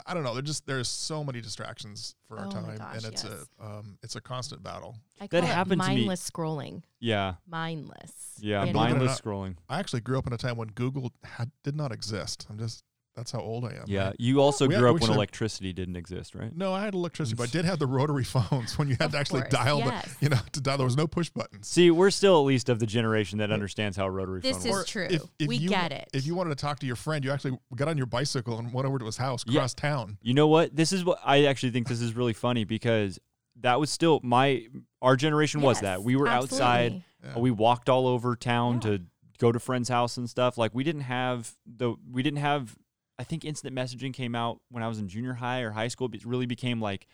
I 0.04 0.12
don't 0.12 0.24
know. 0.24 0.34
There's 0.34 0.44
just 0.46 0.66
there's 0.66 0.88
so 0.88 1.22
many 1.24 1.40
distractions 1.40 2.14
for 2.26 2.38
our 2.38 2.46
Oh 2.46 2.50
time, 2.50 2.76
gosh, 2.76 2.96
and 2.96 3.04
it's 3.06 3.24
yes. 3.24 3.46
a 3.60 3.64
um, 3.64 3.98
it's 4.02 4.16
a 4.16 4.20
constant 4.20 4.62
battle. 4.62 4.96
I 5.20 5.28
That 5.28 5.30
call 5.40 5.48
it 5.48 5.52
happened 5.54 5.80
to 5.82 5.88
me- 5.88 5.94
mindless 5.96 6.28
scrolling. 6.30 6.82
Yeah. 6.98 7.34
Mindless. 7.46 8.12
Yeah. 8.40 8.64
you 8.64 8.66
know? 8.66 8.72
believe 8.72 8.88
it 8.90 8.92
or 8.92 8.98
Mindless 8.98 9.24
not- 9.24 9.32
scrolling. 9.32 9.56
I 9.68 9.78
actually 9.78 10.00
grew 10.00 10.18
up 10.18 10.26
in 10.26 10.32
a 10.32 10.36
time 10.36 10.56
when 10.56 10.68
Google 10.68 11.12
had, 11.24 11.52
did 11.62 11.76
not 11.76 11.92
exist. 11.92 12.46
I'm 12.50 12.58
just 12.58 12.82
that's 13.18 13.32
how 13.32 13.40
old 13.40 13.64
I 13.64 13.70
am. 13.72 13.84
Yeah. 13.86 14.06
right? 14.06 14.16
You 14.18 14.40
also 14.40 14.66
We 14.66 14.74
had- 14.74 14.80
grew 14.80 14.88
up 14.90 14.94
when 14.94 15.02
should- 15.02 15.14
electricity 15.16 15.72
didn't 15.72 15.96
exist, 15.96 16.34
right? 16.34 16.54
No, 16.56 16.72
I 16.72 16.82
had 16.84 16.94
electricity, 16.94 17.36
but 17.36 17.48
I 17.48 17.50
did 17.52 17.64
have 17.64 17.78
the 17.78 17.86
rotary 17.86 18.24
phones 18.34 18.78
when 18.78 18.88
you 18.88 18.94
had 18.98 19.06
Of 19.06 19.12
to 19.12 19.18
actually 19.18 19.40
course, 19.42 19.52
dial 19.52 19.78
yes. 19.80 20.04
the, 20.14 20.16
you 20.24 20.28
know, 20.30 20.38
to 20.52 20.60
dial. 20.60 20.78
There 20.78 20.84
was 20.86 20.96
no 20.96 21.06
push 21.06 21.28
buttons. 21.28 21.66
See, 21.68 21.90
we're 21.90 22.10
still 22.10 22.36
at 22.38 22.44
least 22.46 22.68
of 22.68 22.78
the 22.78 22.86
generation 22.86 23.38
that 23.38 23.50
understands 23.50 23.96
how 23.96 24.06
a 24.06 24.10
rotary 24.10 24.40
This 24.40 24.64
phone 24.64 24.80
is 24.80 24.86
true. 24.86 25.06
If, 25.10 25.22
if 25.38 25.48
we 25.48 25.56
you, 25.56 25.68
get 25.68 25.92
it. 25.92 26.08
If 26.14 26.24
you 26.26 26.34
wanted 26.34 26.50
to 26.50 26.56
talk 26.56 26.78
to 26.78 26.86
your 26.86 26.96
friend, 26.96 27.24
you 27.24 27.30
actually 27.32 27.58
got 27.74 27.88
on 27.88 27.96
your 27.96 28.06
bicycle 28.06 28.58
and 28.58 28.72
went 28.72 28.86
over 28.86 28.98
to 28.98 29.04
his 29.06 29.16
house 29.18 29.44
Yeah. 29.46 29.58
across 29.58 29.74
town. 29.74 30.18
You 30.22 30.34
know 30.34 30.46
what? 30.48 30.74
This 30.74 30.92
is 30.92 31.04
what 31.04 31.18
I 31.24 31.44
actually 31.46 31.70
think 31.72 31.88
this 31.88 32.00
is 32.00 32.14
really 32.14 32.32
funny 32.32 32.64
because 32.64 33.18
that 33.60 33.80
was 33.80 33.90
still 33.90 34.20
my 34.22 34.66
our 35.02 35.16
generation 35.16 35.60
was 35.60 35.80
that 35.80 36.02
we 36.04 36.14
were 36.16 36.28
outside. 36.28 37.02
Yeah. 37.24 37.36
we 37.38 37.50
walked 37.50 37.88
all 37.88 38.06
over 38.06 38.36
town 38.36 38.74
Yeah. 38.74 38.80
to 38.98 39.00
go 39.38 39.50
to 39.52 39.58
friends 39.58 39.88
house 39.88 40.16
and 40.16 40.28
stuff 40.30 40.56
like 40.58 40.72
we 40.74 40.84
didn't 40.84 41.02
have 41.02 41.52
the 41.66 41.94
we 42.10 42.22
didn't 42.22 42.38
have 42.40 42.76
i 43.18 43.24
think 43.24 43.44
instant 43.44 43.74
messaging 43.74 44.12
came 44.12 44.34
out 44.34 44.60
when 44.70 44.82
i 44.82 44.88
was 44.88 44.98
in 44.98 45.08
junior 45.08 45.34
high 45.34 45.60
or 45.60 45.70
high 45.72 45.88
school 45.88 46.08
it 46.12 46.24
really 46.24 46.46
became 46.46 46.80
like 46.80 47.06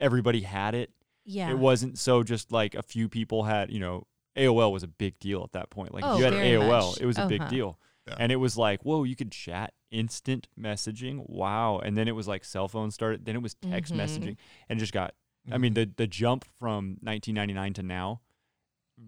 everybody 0.00 0.40
had 0.42 0.74
it 0.74 0.90
Yeah. 1.24 1.50
it 1.50 1.58
wasn't 1.58 1.98
so 1.98 2.22
just 2.22 2.50
like 2.52 2.74
a 2.74 2.82
few 2.82 3.08
people 3.08 3.44
had 3.44 3.70
you 3.70 3.80
know 3.80 4.06
aol 4.36 4.72
was 4.72 4.82
a 4.82 4.88
big 4.88 5.18
deal 5.18 5.42
at 5.44 5.52
that 5.52 5.70
point 5.70 5.92
like 5.92 6.04
if 6.04 6.10
Oh, 6.10 6.18
you 6.18 6.24
had 6.24 6.32
aol 6.34 6.90
much. 6.92 7.00
it 7.00 7.06
was 7.06 7.18
a 7.18 7.26
big 7.26 7.40
Uh-huh. 7.42 7.50
deal 7.50 7.78
Yeah. 8.08 8.16
and 8.18 8.32
it 8.32 8.36
was 8.36 8.56
like 8.56 8.82
whoa 8.82 9.04
you 9.04 9.16
could 9.16 9.30
chat 9.32 9.74
instant 9.90 10.46
messaging 10.58 11.28
wow 11.28 11.78
and 11.78 11.96
then 11.96 12.06
it 12.08 12.12
was 12.14 12.28
like 12.28 12.44
cell 12.44 12.68
phones 12.68 12.94
started 12.94 13.24
then 13.24 13.34
it 13.36 13.42
was 13.42 13.54
text 13.54 13.92
Mhm. 13.92 13.98
messaging 14.00 14.36
and 14.68 14.78
just 14.78 14.92
got 14.92 15.14
I 15.50 15.56
Mhm. 15.56 15.60
mean, 15.60 15.74
the 15.74 15.90
the 15.96 16.06
jump 16.06 16.44
from 16.58 16.98
1999 17.02 17.72
to 17.74 17.82
now 17.82 18.20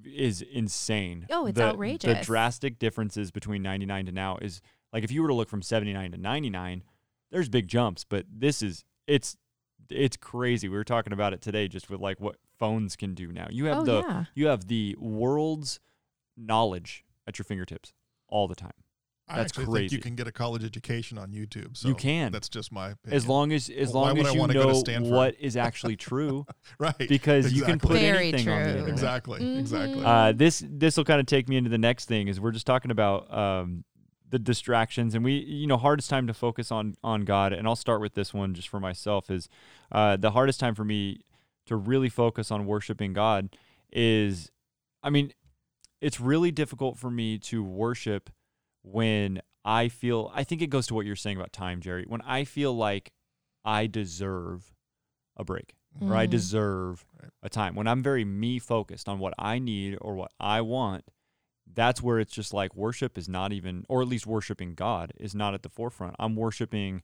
is 0.05 0.41
insane. 0.41 1.27
Oh, 1.31 1.45
it's 1.47 1.59
the, 1.59 1.73
The 2.01 2.14
drastic 2.23 2.79
differences 2.79 3.31
between 3.31 3.62
99 3.62 4.07
to 4.07 4.12
now 4.12 4.39
is 4.39 4.62
like 4.93 5.05
if 5.05 5.11
you 5.11 5.22
were 5.22 5.28
to 5.28 5.34
look 5.34 5.49
from 5.49 5.62
79 5.62 6.12
to 6.12 6.18
99, 6.18 6.82
there's 7.30 7.49
big 7.49 7.68
jumps, 7.68 8.05
but 8.05 8.26
this 8.30 8.62
is 8.62 8.84
it's 9.07 9.36
it's 9.90 10.16
crazy. 10.16 10.68
We 10.68 10.76
were 10.76 10.84
talking 10.84 11.12
about 11.12 11.32
it 11.32 11.40
today 11.40 11.68
just 11.68 11.90
with 11.90 12.01
like 12.01 12.20
what 12.20 12.36
phones 12.59 12.97
can 12.97 13.14
do 13.14 13.32
now. 13.32 13.49
You 13.51 13.66
have 13.66 13.78
oh 13.78 13.84
the 13.84 13.99
yeah. 14.07 14.24
you 14.34 14.47
have 14.49 14.68
the 14.68 14.97
world's 14.99 15.80
knowledge 16.36 17.05
at 17.26 17.38
your 17.38 17.45
fingertips 17.45 17.93
all 18.28 18.49
the 18.49 18.55
time. 18.55 18.72
I 19.28 19.36
that's 19.36 19.53
actually 19.53 19.64
think 19.66 19.74
crazy. 19.76 19.97
you 19.97 20.03
can 20.03 20.14
get 20.16 20.26
a 20.26 20.32
college 20.32 20.64
education 20.64 21.16
on 21.16 21.30
YouTube. 21.30 21.76
So 21.76 21.88
You 21.88 21.95
can. 21.95 22.32
That's 22.32 22.49
just 22.49 22.72
my 22.72 22.90
opinion. 22.90 23.16
As 23.16 23.26
long 23.26 23.53
as 23.53 23.70
as 23.70 23.93
Well, 23.93 24.03
long 24.05 24.18
as 24.18 24.34
you 24.34 24.40
wanna 24.40 24.53
go 24.53 24.70
know 24.70 25.01
what 25.09 25.36
is 25.38 25.57
actually 25.68 25.97
true 25.97 26.45
right. 26.78 26.95
because 26.99 27.53
you 27.53 27.62
can 27.62 27.78
put 27.78 27.93
Very 27.93 28.28
anything 28.28 28.49
on 28.49 28.62
the 28.62 28.68
internet. 28.70 28.88
exactly. 28.90 29.59
Exactly. 29.59 30.01
Mhm. 30.03 30.05
Uh, 30.05 30.32
this 30.32 30.62
this 30.68 30.97
will 30.97 31.05
kind 31.05 31.20
of 31.20 31.26
take 31.26 31.49
me 31.49 31.57
into 31.57 31.70
the 31.70 31.78
next 31.78 32.07
thing 32.07 32.28
is 32.28 32.40
we're 32.40 32.51
just 32.51 32.66
talking 32.66 32.90
about 32.90 33.32
um, 33.32 33.84
the 34.33 34.39
distractions 34.39 35.14
and 35.14 35.22
we 35.22 35.35
you 35.35 35.66
know 35.66 35.76
hardest 35.76 36.09
time 36.09 36.26
to 36.26 36.33
focus 36.33 36.72
on 36.72 36.95
on 37.05 37.20
God 37.20 37.53
and 37.53 37.68
I'll 37.68 37.76
start 37.76 38.01
with 38.01 38.14
this 38.14 38.33
one 38.33 38.55
just 38.55 38.66
for 38.66 38.80
myself 38.80 39.30
is 39.30 39.47
uh, 39.93 40.16
the 40.16 40.30
hardest 40.30 40.59
time 40.59 40.74
for 40.74 40.85
me 40.85 41.20
to 41.66 41.76
really 41.76 42.09
focus 42.09 42.51
on 42.51 42.64
worshiping 42.64 43.12
God 43.12 43.51
is 43.93 44.51
I 45.03 45.11
mean 45.11 45.35
it's 46.01 46.18
really 46.18 46.51
difficult 46.51 46.97
for 46.99 47.11
me 47.11 47.39
to 47.41 47.62
worship 47.62 48.30
when 48.83 49.43
I 49.66 49.89
feel 49.89 50.33
I 50.35 50.45
think 50.45 50.62
it 50.62 50.68
goes 50.70 50.87
to 50.87 50.95
what 50.95 51.05
you're 51.05 51.14
saying 51.14 51.37
about 51.37 51.53
time 51.53 51.83
Jerry 51.83 52.07
when 52.09 52.22
I 52.22 52.45
feel 52.45 52.74
like 52.74 53.12
I 53.66 53.87
deserve 53.87 54.72
a 55.37 55.45
break 55.45 55.74
or 56.01 56.16
I 56.16 56.26
Mhm. 56.26 56.30
deserve 56.30 57.05
Right. 57.22 57.30
a 57.43 57.51
time. 57.51 57.74
When 57.74 57.87
I'm 57.87 58.03
very 58.03 58.24
me 58.24 58.59
focused 58.59 59.11
on 59.11 59.18
what 59.18 59.35
I 59.39 59.59
need 59.59 59.99
or 60.01 60.14
what 60.14 60.33
I 60.41 60.62
want, 60.62 61.05
that's 61.75 62.03
where 62.03 62.18
it's 62.18 62.33
just 62.35 62.53
like 62.53 62.75
worship 62.75 63.16
is 63.16 63.29
not 63.29 63.53
even, 63.53 63.85
or 63.89 64.03
at 64.03 64.09
least 64.09 64.27
worshiping 64.27 64.75
God 64.75 65.12
is 65.18 65.35
not 65.35 65.55
at 65.55 65.62
the 65.62 65.68
forefront. 65.68 66.16
I'm 66.18 66.37
worshiping, 66.37 67.03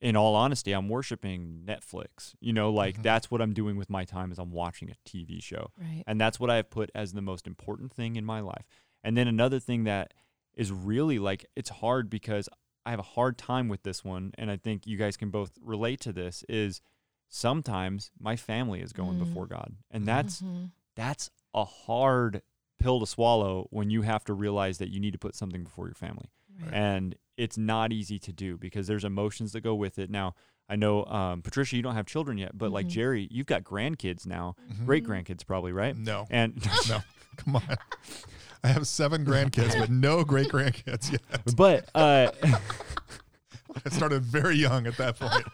in 0.00 0.16
all 0.16 0.34
honesty, 0.34 0.72
I'm 0.72 0.88
worshiping 0.88 1.62
Netflix. 1.66 2.34
You 2.40 2.52
know, 2.52 2.70
like 2.70 2.98
Mhm. 2.98 3.02
that's 3.02 3.30
what 3.30 3.40
I'm 3.42 3.52
doing 3.52 3.76
with 3.76 3.90
my 3.90 4.04
time 4.04 4.30
is 4.32 4.38
I'm 4.38 4.52
watching 4.52 4.90
a 4.90 4.94
TV 5.08 5.40
show. 5.40 5.72
Right. 5.76 6.04
And 6.06 6.20
that's 6.20 6.38
what 6.40 6.50
I 6.50 6.56
have 6.56 6.70
put 6.70 6.90
as 6.94 7.12
the 7.12 7.22
most 7.22 7.46
important 7.46 7.92
thing 7.92 8.16
in 8.16 8.24
my 8.24 8.40
life. 8.40 8.66
And 9.04 9.16
then 9.16 9.28
another 9.28 9.58
thing 9.60 9.84
that 9.84 10.14
is 10.54 10.72
really 10.72 11.18
like 11.18 11.46
it's 11.54 11.70
hard 11.70 12.10
because 12.10 12.48
I 12.86 12.90
have 12.90 12.98
a 13.00 13.02
hard 13.02 13.38
time 13.38 13.68
with 13.68 13.82
this 13.82 14.04
one 14.04 14.32
and 14.38 14.50
I 14.50 14.56
think 14.56 14.86
you 14.86 14.96
guys 14.96 15.16
can 15.16 15.30
both 15.30 15.52
relate 15.62 16.00
to 16.00 16.12
this 16.12 16.42
is 16.48 16.80
sometimes 17.28 18.10
my 18.18 18.36
family 18.36 18.80
is 18.80 18.92
going 18.92 19.16
Mm. 19.16 19.20
before 19.20 19.46
God. 19.46 19.76
And 19.90 20.06
that's 20.06 20.40
Mhm. 20.42 20.70
that's 20.94 21.30
a 21.54 21.64
hard 21.64 22.42
pill 22.78 23.00
to 23.00 23.06
swallow 23.06 23.66
when 23.70 23.90
you 23.90 24.02
have 24.02 24.24
to 24.24 24.32
realize 24.34 24.78
that 24.78 24.90
you 24.90 25.00
need 25.00 25.12
to 25.12 25.18
put 25.18 25.34
something 25.34 25.64
before 25.64 25.86
your 25.86 25.94
family. 25.94 26.30
Right. 26.62 26.72
And 26.74 27.14
it's 27.36 27.56
not 27.58 27.92
easy 27.92 28.18
to 28.20 28.32
do 28.32 28.56
because 28.56 28.86
there's 28.86 29.04
emotions 29.04 29.52
that 29.52 29.60
go 29.60 29.74
with 29.74 29.98
it. 29.98 30.10
Now, 30.10 30.34
I 30.68 30.76
know 30.76 31.04
um, 31.06 31.40
Patricia, 31.42 31.76
you 31.76 31.82
don't 31.82 31.94
have 31.94 32.06
children 32.06 32.36
yet, 32.38 32.56
but 32.58 32.70
like 32.72 32.86
Mhm. 32.86 32.90
Jerry, 32.90 33.28
you've 33.30 33.46
got 33.46 33.62
grandkids 33.64 34.26
now, 34.26 34.54
Mhm. 34.72 34.86
great 34.86 35.04
grandkids 35.04 35.46
probably, 35.46 35.72
right? 35.72 35.96
No. 35.96 36.26
And 36.30 36.56
no. 36.88 36.98
Come 37.36 37.56
on. 37.56 37.62
I 38.64 38.68
have 38.68 38.86
seven 38.88 39.24
grandkids, 39.24 39.78
but 39.78 39.88
no 39.90 40.24
great 40.24 40.48
grandkids 40.48 41.12
yet. 41.12 41.22
but 41.56 41.88
uh, 41.94 42.32
I 42.42 43.88
started 43.90 44.22
very 44.24 44.56
young 44.56 44.86
at 44.88 44.96
that 44.96 45.16
point. 45.18 45.46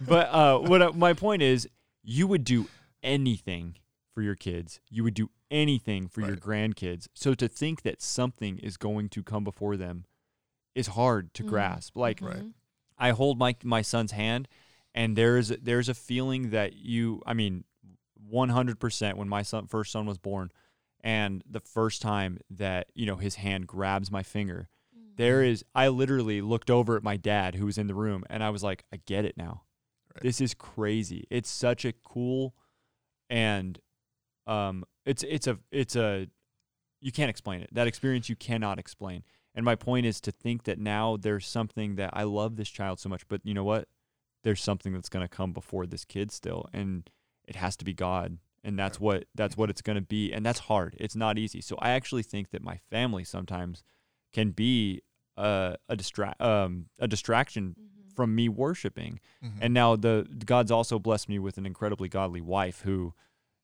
but 0.00 0.28
uh, 0.32 0.58
what 0.60 0.96
my 0.96 1.12
point 1.12 1.42
is, 1.42 1.68
you 2.04 2.26
would 2.26 2.44
do 2.44 2.68
anything 3.02 3.74
for 4.14 4.22
your 4.22 4.34
kids. 4.34 4.80
You 4.90 5.04
would 5.04 5.14
do 5.14 5.30
anything 5.50 6.08
for 6.08 6.20
your 6.20 6.36
grandkids. 6.36 7.08
So 7.14 7.34
to 7.34 7.48
think 7.48 7.82
that 7.82 8.00
something 8.02 8.58
is 8.58 8.76
going 8.76 9.08
to 9.10 9.22
come 9.22 9.44
before 9.44 9.76
them 9.76 10.04
is 10.74 10.88
hard 10.88 11.32
to 11.34 11.42
Mm. 11.44 11.48
grasp. 11.48 11.96
Like 11.96 12.20
Right. 12.20 12.36
Mhm. 12.36 12.54
I 12.98 13.10
hold 13.10 13.38
my 13.38 13.56
my 13.64 13.82
son's 13.82 14.12
hand, 14.12 14.48
and 14.94 15.16
there's 15.16 15.48
there's 15.48 15.88
a 15.88 15.94
feeling 15.94 16.50
that 16.50 16.74
you, 16.74 17.22
I 17.26 17.34
mean, 17.34 17.64
100% 18.30 19.16
when 19.16 19.28
my 19.28 19.42
son 19.42 19.66
first 19.66 19.92
son 19.92 20.06
was 20.06 20.18
born, 20.18 20.50
and 21.00 21.42
the 21.48 21.60
first 21.60 22.00
time 22.02 22.38
that 22.50 22.88
you 22.94 23.06
know 23.06 23.16
his 23.16 23.36
hand 23.36 23.66
grabs 23.66 24.10
my 24.10 24.22
finger, 24.22 24.68
there 25.16 25.42
is 25.42 25.64
I 25.74 25.88
literally 25.88 26.40
looked 26.40 26.70
over 26.70 26.96
at 26.96 27.02
my 27.02 27.16
dad 27.16 27.56
who 27.56 27.66
was 27.66 27.76
in 27.78 27.86
the 27.86 27.94
room, 27.94 28.24
and 28.30 28.42
I 28.42 28.50
was 28.50 28.62
like, 28.62 28.84
I 28.92 28.98
get 29.04 29.24
it 29.24 29.36
now. 29.36 29.64
Right. 30.14 30.22
This 30.22 30.40
is 30.40 30.54
crazy. 30.54 31.26
It's 31.30 31.50
such 31.50 31.84
a 31.84 31.92
cool, 31.92 32.54
and 33.28 33.78
um, 34.46 34.84
it's 35.06 35.22
it's 35.22 35.46
a 35.46 35.58
it's 35.70 35.96
a 35.96 36.26
you 37.00 37.12
can't 37.12 37.30
explain 37.30 37.60
it. 37.62 37.70
That 37.72 37.86
experience 37.86 38.28
you 38.28 38.36
cannot 38.36 38.78
explain. 38.78 39.24
And 39.54 39.64
my 39.64 39.74
point 39.74 40.06
is 40.06 40.20
to 40.22 40.30
think 40.32 40.64
that 40.64 40.78
now 40.78 41.16
there's 41.16 41.46
something 41.46 41.96
that 41.96 42.10
I 42.14 42.22
love 42.22 42.56
this 42.56 42.70
child 42.70 43.00
so 43.00 43.08
much, 43.08 43.26
but 43.28 43.40
you 43.44 43.52
know 43.54 43.64
what? 43.64 43.86
There's 44.44 44.62
something 44.62 44.92
that's 44.94 45.08
going 45.10 45.24
to 45.24 45.28
come 45.28 45.52
before 45.52 45.86
this 45.86 46.04
kid 46.04 46.30
still, 46.32 46.68
and 46.72 47.08
it 47.46 47.56
has 47.56 47.76
to 47.76 47.84
be 47.84 47.92
God, 47.92 48.38
and 48.64 48.78
that's 48.78 48.98
what 48.98 49.24
that's 49.34 49.56
what 49.56 49.68
it's 49.70 49.82
going 49.82 49.96
to 49.96 50.02
be, 50.02 50.32
and 50.32 50.44
that's 50.46 50.60
hard. 50.60 50.96
It's 50.98 51.14
not 51.16 51.38
easy. 51.38 51.60
So 51.60 51.76
I 51.80 51.90
actually 51.90 52.22
think 52.22 52.50
that 52.50 52.62
my 52.62 52.78
family 52.90 53.24
sometimes 53.24 53.82
can 54.32 54.50
be 54.52 55.02
a 55.36 55.76
a 55.88 55.96
distra- 55.96 56.40
um, 56.40 56.86
a 56.98 57.06
distraction 57.08 57.76
Mhm. 57.78 58.14
from 58.14 58.34
me 58.34 58.48
worshiping. 58.48 59.20
Mhm. 59.42 59.58
And 59.60 59.74
now 59.74 59.96
the 59.96 60.26
God's 60.44 60.70
also 60.70 60.98
blessed 60.98 61.28
me 61.28 61.38
with 61.38 61.58
an 61.58 61.66
incredibly 61.66 62.08
godly 62.08 62.40
wife 62.40 62.80
who 62.82 63.14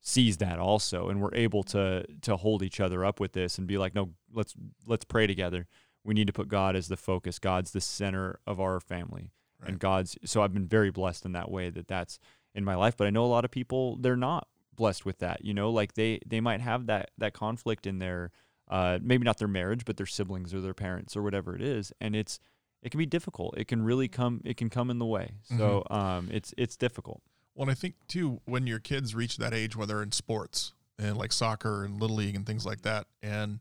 sees 0.01 0.37
that 0.37 0.59
also 0.59 1.09
and 1.09 1.21
we're 1.21 1.35
able 1.35 1.63
to 1.63 2.05
to 2.23 2.37
hold 2.37 2.63
each 2.63 2.81
other 2.81 3.05
up 3.05 3.19
with 3.19 3.33
this 3.33 3.59
and 3.59 3.67
be 3.67 3.77
like 3.77 3.95
no 3.95 4.11
let's 4.33 4.55
let's 4.87 5.05
pray 5.05 5.27
together. 5.27 5.67
We 6.05 6.15
need 6.15 6.29
to 6.29 6.33
put 6.33 6.49
God 6.49 6.77
as 6.77 6.89
the 6.89 6.97
focus. 6.97 7.39
God's 7.39 7.73
the 7.73 7.81
center 7.81 8.39
of 8.47 8.61
our 8.61 8.81
family. 8.81 9.33
Right. 9.61 9.71
And 9.71 9.79
God's 9.79 10.17
so 10.25 10.43
I've 10.43 10.55
been 10.55 10.69
very 10.69 10.91
blessed 10.91 11.27
in 11.27 11.33
that 11.33 11.51
way 11.51 11.71
that 11.71 11.89
that's 11.89 12.19
in 12.55 12.65
my 12.65 12.75
life, 12.75 12.97
but 12.97 13.07
I 13.07 13.11
know 13.11 13.25
a 13.25 13.27
lot 13.27 13.45
of 13.45 13.51
people 13.51 13.97
they're 13.97 14.17
not 14.17 14.49
blessed 14.75 15.05
with 15.05 15.19
that, 15.19 15.45
you 15.45 15.53
know, 15.53 15.71
like 15.71 15.95
they 15.95 16.21
they 16.25 16.41
might 16.41 16.61
have 16.61 16.87
that 16.87 17.11
that 17.19 17.35
conflict 17.35 17.87
in 17.87 17.99
their 17.99 18.31
uh 18.69 18.99
maybe 19.03 19.25
not 19.25 19.39
their 19.39 19.49
marriage, 19.49 19.85
but 19.85 19.97
their 19.97 20.07
siblings 20.07 20.55
or 20.55 20.61
their 20.61 20.75
parents 20.75 21.17
or 21.17 21.23
whatever 21.23 21.57
it 21.57 21.63
is 21.63 21.93
and 22.01 22.15
it's 22.15 22.39
it 22.81 22.91
can 22.91 22.99
be 22.99 23.07
difficult. 23.07 23.59
It 23.59 23.67
can 23.67 23.83
really 23.83 24.07
come 24.07 24.41
it 24.45 24.57
can 24.57 24.71
come 24.71 24.91
in 24.91 24.99
the 24.99 25.07
way. 25.07 25.33
So 25.57 25.85
um 25.91 26.29
it's 26.31 26.55
it's 26.57 26.77
difficult. 26.77 27.21
Well, 27.59 27.69
I 27.69 27.75
think 27.75 27.97
too, 28.07 28.41
when 28.45 28.69
your 28.69 28.79
kids 28.79 29.17
reach 29.17 29.37
that 29.39 29.53
age, 29.53 29.75
where 29.75 29.85
they're 29.85 30.03
in 30.03 30.13
sports 30.13 30.75
and 30.97 31.17
like 31.17 31.33
soccer 31.33 31.85
and 31.85 32.01
little 32.01 32.15
league 32.15 32.37
and 32.37 32.47
things 32.47 32.65
like 32.65 32.83
that, 32.83 33.09
and 33.21 33.61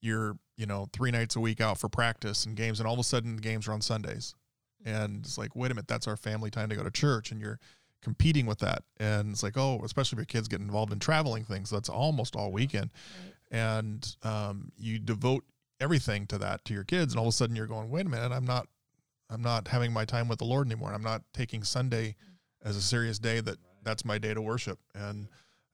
you're, 0.00 0.38
you 0.56 0.64
know, 0.64 0.88
three 0.92 1.10
nights 1.10 1.34
a 1.34 1.40
week 1.40 1.60
out 1.60 1.76
for 1.76 1.88
practice 1.88 2.46
and 2.46 2.56
games, 2.56 2.78
and 2.78 2.86
all 2.86 2.92
of 2.94 3.00
a 3.00 3.04
sudden 3.04 3.34
the 3.34 3.42
games 3.42 3.66
are 3.66 3.72
on 3.72 3.80
Sundays. 3.80 4.36
And 4.84 5.24
it's 5.24 5.36
like, 5.36 5.56
wait 5.56 5.72
a 5.72 5.74
minute, 5.74 5.88
that's 5.88 6.06
our 6.06 6.16
family 6.16 6.52
time 6.52 6.68
to 6.68 6.76
go 6.76 6.84
to 6.84 6.90
church. 6.90 7.32
And 7.32 7.40
you're 7.40 7.58
competing 8.00 8.46
with 8.46 8.60
that. 8.60 8.84
And 8.98 9.32
it's 9.32 9.42
like, 9.42 9.56
oh, 9.58 9.80
especially 9.82 10.18
if 10.18 10.20
your 10.20 10.26
kids 10.26 10.46
get 10.46 10.60
involved 10.60 10.92
in 10.92 11.00
traveling 11.00 11.42
things, 11.42 11.68
that's 11.68 11.88
almost 11.88 12.36
all 12.36 12.52
weekend. 12.52 12.90
And 13.50 14.06
um, 14.22 14.70
you 14.78 15.00
devote 15.00 15.42
everything 15.80 16.28
to 16.28 16.38
that 16.38 16.64
to 16.66 16.74
your 16.74 16.84
kids. 16.84 17.12
And 17.12 17.18
all 17.18 17.26
of 17.26 17.30
a 17.30 17.36
sudden 17.36 17.56
you're 17.56 17.66
going, 17.66 17.90
wait 17.90 18.06
a 18.06 18.08
minute, 18.08 18.30
I'm 18.30 18.46
not, 18.46 18.68
I'm 19.28 19.42
not 19.42 19.66
having 19.66 19.92
my 19.92 20.04
time 20.04 20.28
with 20.28 20.38
the 20.38 20.44
Lord 20.44 20.68
anymore. 20.68 20.92
I'm 20.94 21.02
not 21.02 21.22
taking 21.34 21.64
Sunday 21.64 22.14
as 22.64 22.76
a 22.76 22.82
serious 22.82 23.18
day 23.18 23.40
that 23.40 23.56
that's 23.82 24.04
my 24.04 24.18
day 24.18 24.34
to 24.34 24.42
worship. 24.42 24.78
And, 24.94 25.28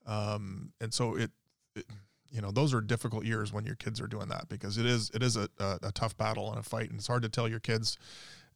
um, 0.06 0.72
and 0.80 0.92
so 0.92 1.16
it, 1.16 1.30
it 1.74 1.86
you 2.30 2.40
know, 2.40 2.50
those 2.50 2.72
are 2.74 2.80
difficult 2.80 3.24
years 3.24 3.52
when 3.52 3.64
your 3.66 3.74
kids 3.74 4.00
are 4.00 4.06
doing 4.06 4.28
that 4.28 4.48
because 4.48 4.78
it 4.78 4.86
is, 4.86 5.10
it 5.14 5.22
is 5.22 5.36
a, 5.36 5.48
a, 5.58 5.78
a 5.84 5.92
tough 5.92 6.16
battle 6.16 6.50
and 6.50 6.58
a 6.58 6.62
fight. 6.62 6.88
And 6.90 6.98
it's 6.98 7.06
hard 7.06 7.22
to 7.22 7.28
tell 7.28 7.46
your 7.48 7.60
kids, 7.60 7.98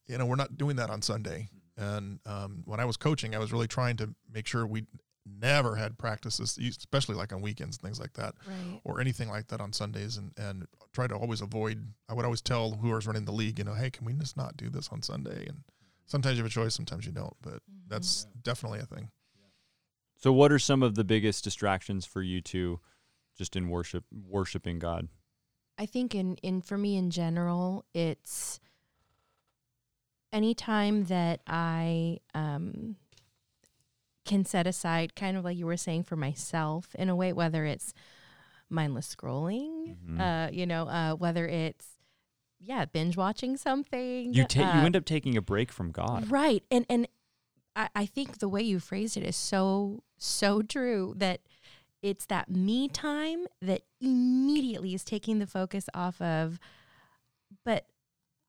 you 0.07 0.17
know, 0.19 0.25
we're 0.27 0.37
not 0.37 0.57
doing 0.57 0.77
that 0.77 0.89
on 0.91 1.03
Sunday. 1.03 1.49
And 1.77 2.21
um, 2.25 2.63
when 2.65 2.81
I 2.81 2.87
was 2.87 2.97
coaching, 2.97 3.35
I 3.35 3.39
was 3.39 3.53
really 3.53 3.69
trying 3.69 3.97
to 3.99 4.15
make 4.33 4.47
sure 4.47 4.67
we 4.67 4.85
never 5.27 5.75
had 5.77 5.99
practices, 5.99 6.57
especially 6.59 7.17
like 7.17 7.33
on 7.35 7.43
weekends 7.43 7.77
and 7.77 7.83
things 7.83 8.01
like 8.01 8.13
that, 8.15 8.35
Right. 8.47 8.81
or 8.85 9.01
anything 9.01 9.29
like 9.29 9.49
that 9.49 9.61
on 9.61 9.73
Sundays, 9.73 10.17
and 10.17 10.31
and 10.39 10.67
try 10.93 11.07
to 11.09 11.15
always 11.17 11.41
avoid. 11.41 11.85
I 12.09 12.15
would 12.15 12.25
always 12.25 12.41
tell 12.41 12.71
who 12.73 12.91
was 12.91 13.07
running 13.07 13.25
the 13.25 13.33
league, 13.33 13.59
you 13.59 13.65
know, 13.65 13.75
hey, 13.75 13.91
can 13.91 14.07
we 14.07 14.13
just 14.15 14.37
not 14.37 14.57
do 14.57 14.71
this 14.71 14.89
on 14.91 15.03
Sunday? 15.03 15.47
And 15.49 15.65
sometimes 16.07 16.37
you 16.39 16.43
have 16.45 16.51
a 16.51 16.55
choice, 16.55 16.75
sometimes 16.75 17.05
you 17.07 17.13
don't. 17.13 17.37
But 17.43 17.63
that's 17.89 18.27
Mm-hmm. 18.27 18.41
definitely 18.43 18.79
a 18.81 18.87
thing. 18.87 19.11
So, 20.19 20.33
what 20.33 20.51
are 20.51 20.59
some 20.59 20.83
of 20.83 20.95
the 20.95 21.05
biggest 21.05 21.45
distractions 21.45 22.07
for 22.07 22.23
you 22.23 22.41
two, 22.41 22.81
just 23.37 23.55
in 23.55 23.69
worship, 23.69 24.05
worshiping 24.11 24.79
God? 24.79 25.09
I 25.79 25.85
think 25.87 26.15
in 26.15 26.37
in 26.37 26.63
for 26.63 26.79
me 26.79 26.97
in 26.97 27.11
general, 27.11 27.85
it's 27.93 28.61
anytime 30.33 31.05
that 31.05 31.41
I 31.47 32.19
um 32.35 32.97
can 34.25 34.45
set 34.45 34.67
aside 34.67 35.15
kind 35.15 35.37
of 35.37 35.45
like 35.45 35.57
you 35.57 35.67
were 35.67 35.77
saying 35.77 36.03
for 36.03 36.17
myself 36.17 36.95
in 36.99 37.09
a 37.09 37.15
way, 37.15 37.33
whether 37.33 37.65
it's 37.65 37.95
mindless 38.69 39.15
scrolling, 39.15 39.97
Mhm. 40.05 40.21
uh, 40.21 40.51
you 40.51 40.67
know, 40.67 40.89
uh, 40.89 41.15
whether 41.15 41.47
it's 41.47 41.87
yeah, 42.61 42.85
binge 42.85 43.17
watching 43.17 43.57
something. 43.57 44.33
You 44.33 44.45
ta- 44.45 44.61
you 44.75 44.81
uh, 44.81 44.85
end 44.85 44.97
up 44.97 45.05
taking 45.05 45.37
a 45.37 45.43
break 45.43 45.71
from 45.73 45.91
God. 45.91 46.31
Right. 46.31 46.63
And 46.71 46.87
and 46.89 47.07
I, 47.75 47.89
I 47.95 48.07
think 48.07 48.39
the 48.39 48.49
way 48.49 48.63
you 48.63 48.79
phrased 48.81 49.17
it 49.17 49.23
is 49.25 49.37
so 49.37 50.03
so 50.19 50.63
true 50.63 51.15
that 51.19 51.41
it's 52.03 52.27
that 52.27 52.49
me 52.51 52.89
time 52.89 53.47
that 53.61 53.83
immediately 54.01 54.95
is 54.95 55.05
taking 55.05 55.39
the 55.39 55.47
focus 55.47 55.87
off 55.95 56.21
of 56.21 56.59
but 57.65 57.87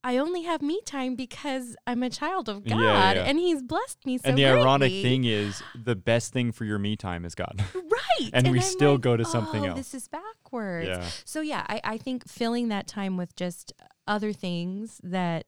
I 0.04 0.18
only 0.18 0.44
have 0.44 0.62
me 0.62 0.80
time 0.86 1.16
because 1.16 1.76
I'm 1.86 2.02
a 2.04 2.10
child 2.10 2.48
of 2.48 2.66
Yeah, 2.66 2.76
God 2.76 3.16
yeah. 3.18 3.24
and 3.24 3.38
he's 3.38 3.62
blessed 3.62 4.06
me 4.06 4.18
so 4.18 4.30
and 4.30 4.38
the 4.38 4.46
ironic 4.46 4.92
thing 4.92 5.26
is, 5.26 5.62
the 5.76 5.96
best 5.96 6.32
thing 6.32 6.52
for 6.54 6.64
your 6.66 6.80
me 6.80 6.96
time 6.96 7.26
is 7.26 7.36
God. 7.36 7.62
right 7.76 8.30
and 8.32 8.50
we 8.52 8.60
I'm 8.60 8.64
still 8.64 8.94
like, 8.94 9.02
go 9.02 9.18
to 9.18 9.26
something 9.26 9.66
"Oh, 9.66 9.70
else." 9.70 9.78
this 9.78 9.94
is 9.94 10.08
backwards 10.08 10.88
yeah. 10.88 11.06
so 11.26 11.42
yeah, 11.42 11.66
I, 11.68 11.82
I 11.84 11.98
think 11.98 12.28
filling 12.30 12.70
that 12.70 12.88
time 12.88 13.18
with 13.18 13.36
just 13.36 13.74
other 14.08 14.34
things 14.34 15.00
that 15.04 15.46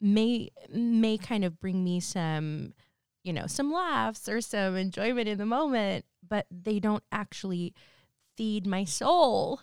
may 0.00 0.50
may 0.72 1.16
kind 1.18 1.44
of 1.44 1.60
bring 1.60 1.84
me 1.84 2.00
some, 2.00 2.74
you 3.22 3.32
know, 3.32 3.46
some 3.46 3.72
laughs 3.72 4.28
or 4.28 4.40
some 4.40 4.76
enjoyment 4.76 5.28
in 5.28 5.38
the 5.38 5.46
moment, 5.46 6.04
but 6.26 6.46
they 6.50 6.80
don't 6.80 7.04
actually 7.12 7.74
feed 8.36 8.66
my 8.66 8.84
soul. 8.84 9.60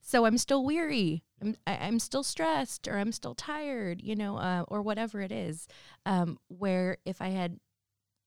So 0.00 0.24
I'm 0.24 0.38
still 0.38 0.64
weary. 0.64 1.22
I'm 1.42 1.56
I'm 1.66 1.98
still 1.98 2.22
stressed, 2.22 2.88
or 2.88 2.96
I'm 2.96 3.12
still 3.12 3.34
tired, 3.34 4.00
you 4.00 4.16
know, 4.16 4.38
uh, 4.38 4.64
or 4.68 4.80
whatever 4.80 5.20
it 5.20 5.30
is. 5.30 5.68
Um, 6.06 6.38
where 6.48 6.96
if 7.04 7.20
I 7.20 7.28
had 7.28 7.60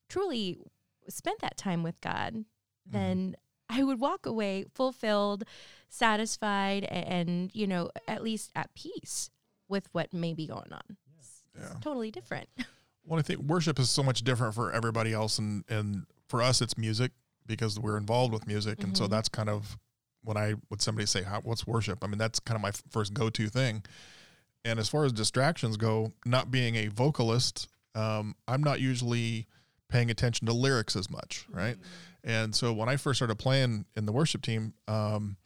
truly 0.07 0.59
spent 1.09 1.39
that 1.39 1.57
time 1.57 1.81
with 1.81 1.99
God, 2.01 2.45
then 2.85 3.35
I 3.69 3.83
would 3.83 3.99
walk 3.99 4.25
away 4.25 4.65
fulfilled, 4.73 5.43
satisfied, 5.89 6.83
a- 6.83 6.93
and, 6.93 7.49
you 7.53 7.65
know, 7.65 7.89
at 8.07 8.21
least 8.21 8.51
at 8.55 8.73
peace 8.75 9.29
with 9.71 9.87
what 9.93 10.13
may 10.13 10.33
be 10.35 10.45
going 10.45 10.71
on. 10.71 10.97
It's 11.19 11.43
Yeah. 11.59 11.73
totally 11.81 12.11
different. 12.11 12.47
Well, 13.03 13.17
I 13.17 13.23
think 13.23 13.39
worship 13.41 13.79
is 13.79 13.89
so 13.89 14.03
much 14.03 14.23
different 14.23 14.53
for 14.53 14.71
everybody 14.71 15.11
else, 15.13 15.39
and 15.39 15.63
and 15.67 16.05
for 16.27 16.41
us, 16.43 16.61
it's 16.61 16.77
music 16.77 17.11
because 17.47 17.79
we're 17.79 17.97
involved 17.97 18.31
with 18.31 18.45
music, 18.45 18.83
and 18.83 18.95
so 18.95 19.05
Mhm. 19.07 19.09
that's 19.09 19.27
kind 19.29 19.49
of 19.49 19.77
when 20.23 20.37
I 20.37 20.53
would 20.69 20.81
somebody 20.83 21.07
say, 21.07 21.23
How, 21.23 21.41
"What's 21.41 21.65
worship?" 21.65 22.03
I 22.03 22.07
mean, 22.07 22.19
that's 22.19 22.39
kind 22.39 22.55
of 22.55 22.61
my 22.61 22.71
first 22.91 23.15
go-to 23.15 23.49
thing. 23.49 23.83
And 24.63 24.79
as 24.79 24.87
far 24.87 25.03
as 25.03 25.11
distractions 25.11 25.77
go, 25.77 26.13
not 26.25 26.51
being 26.51 26.75
a 26.75 26.87
vocalist, 26.89 27.67
um, 27.95 28.35
I'm 28.47 28.61
not 28.61 28.79
usually 28.79 29.47
paying 29.87 30.11
attention 30.11 30.45
to 30.45 30.53
lyrics 30.53 30.95
as 30.95 31.09
much, 31.09 31.47
right? 31.49 31.77
And 32.23 32.55
so 32.55 32.71
when 32.71 32.87
I 32.87 32.97
first 32.97 33.17
started 33.17 33.35
playing 33.39 33.85
in 33.95 34.05
the 34.05 34.11
worship 34.11 34.43
team, 34.43 34.75
um, 34.87 35.37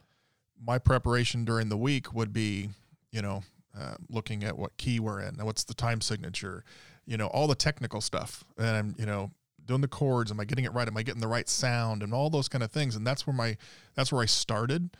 my 0.60 0.78
preparation 0.78 1.44
during 1.46 1.70
the 1.70 1.78
week 1.78 2.12
would 2.12 2.32
be, 2.34 2.68
you 3.10 3.22
know, 3.22 3.42
uh, 3.78 3.94
looking 4.08 4.44
at 4.44 4.56
what 4.58 4.76
key 4.76 5.00
we're 5.00 5.20
in, 5.20 5.36
what's 5.36 5.64
the 5.64 5.74
time 5.74 6.00
signature, 6.00 6.64
you 7.06 7.16
know, 7.16 7.26
all 7.28 7.46
the 7.46 7.54
technical 7.54 8.00
stuff, 8.00 8.44
and 8.58 8.68
I'm, 8.68 8.94
you 8.98 9.06
know, 9.06 9.30
doing 9.66 9.80
the 9.80 9.88
chords. 9.88 10.30
Am 10.30 10.40
I 10.40 10.44
getting 10.44 10.64
it 10.64 10.72
right? 10.72 10.86
Am 10.86 10.96
I 10.96 11.02
getting 11.02 11.20
the 11.20 11.28
right 11.28 11.48
sound? 11.48 12.02
And 12.02 12.14
all 12.14 12.30
those 12.30 12.48
kind 12.48 12.62
of 12.62 12.70
things. 12.70 12.96
And 12.96 13.06
that's 13.06 13.26
where 13.26 13.34
my, 13.34 13.56
that's 13.94 14.12
where 14.12 14.22
I 14.22 14.26
started. 14.26 14.96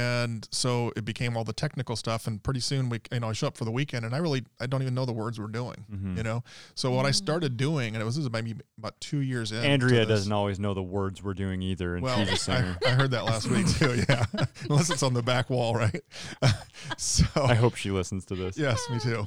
And 0.00 0.48
so 0.50 0.92
it 0.96 1.04
became 1.04 1.36
all 1.36 1.44
the 1.44 1.52
technical 1.52 1.94
stuff. 1.94 2.26
And 2.26 2.42
pretty 2.42 2.60
soon 2.60 2.88
we, 2.88 3.00
you 3.12 3.20
know, 3.20 3.28
I 3.28 3.32
show 3.32 3.46
up 3.48 3.56
for 3.56 3.64
the 3.66 3.70
weekend 3.70 4.04
and 4.06 4.14
I 4.14 4.18
really, 4.18 4.44
I 4.60 4.66
don't 4.66 4.80
even 4.82 4.94
know 4.94 5.04
the 5.04 5.12
words 5.12 5.38
we're 5.38 5.48
doing, 5.48 5.84
Mhm. 5.92 6.16
you 6.16 6.22
know? 6.22 6.42
So 6.74 6.90
what 6.90 7.04
I 7.06 7.10
started 7.10 7.56
doing, 7.56 7.94
and 7.94 8.00
it 8.02 8.04
was, 8.04 8.16
this 8.16 8.24
is 8.24 8.30
maybe 8.30 8.54
about 8.78 8.98
two 9.00 9.18
years 9.18 9.52
in. 9.52 9.58
Andrea 9.64 10.06
doesn't 10.06 10.32
always 10.32 10.58
know 10.58 10.72
the 10.74 10.82
words 10.82 11.22
we're 11.22 11.34
doing 11.34 11.60
either, 11.62 11.94
and 11.96 12.02
Well, 12.04 12.18
she's 12.18 12.32
a 12.32 12.36
singer. 12.36 12.76
I, 12.86 12.88
I 12.88 12.92
heard 12.92 13.10
that 13.10 13.24
last 13.24 13.48
week 13.50 13.68
too. 13.68 14.02
Yeah, 14.08 14.24
unless 14.70 14.88
it's 14.90 15.02
on 15.02 15.12
the 15.14 15.22
back 15.22 15.50
wall, 15.50 15.74
right? 15.74 16.00
so 16.96 17.24
I 17.36 17.54
hope 17.54 17.74
she 17.76 17.90
listens 17.90 18.24
to 18.26 18.34
this. 18.34 18.56
yes, 18.56 18.80
me 18.90 18.98
too. 19.00 19.26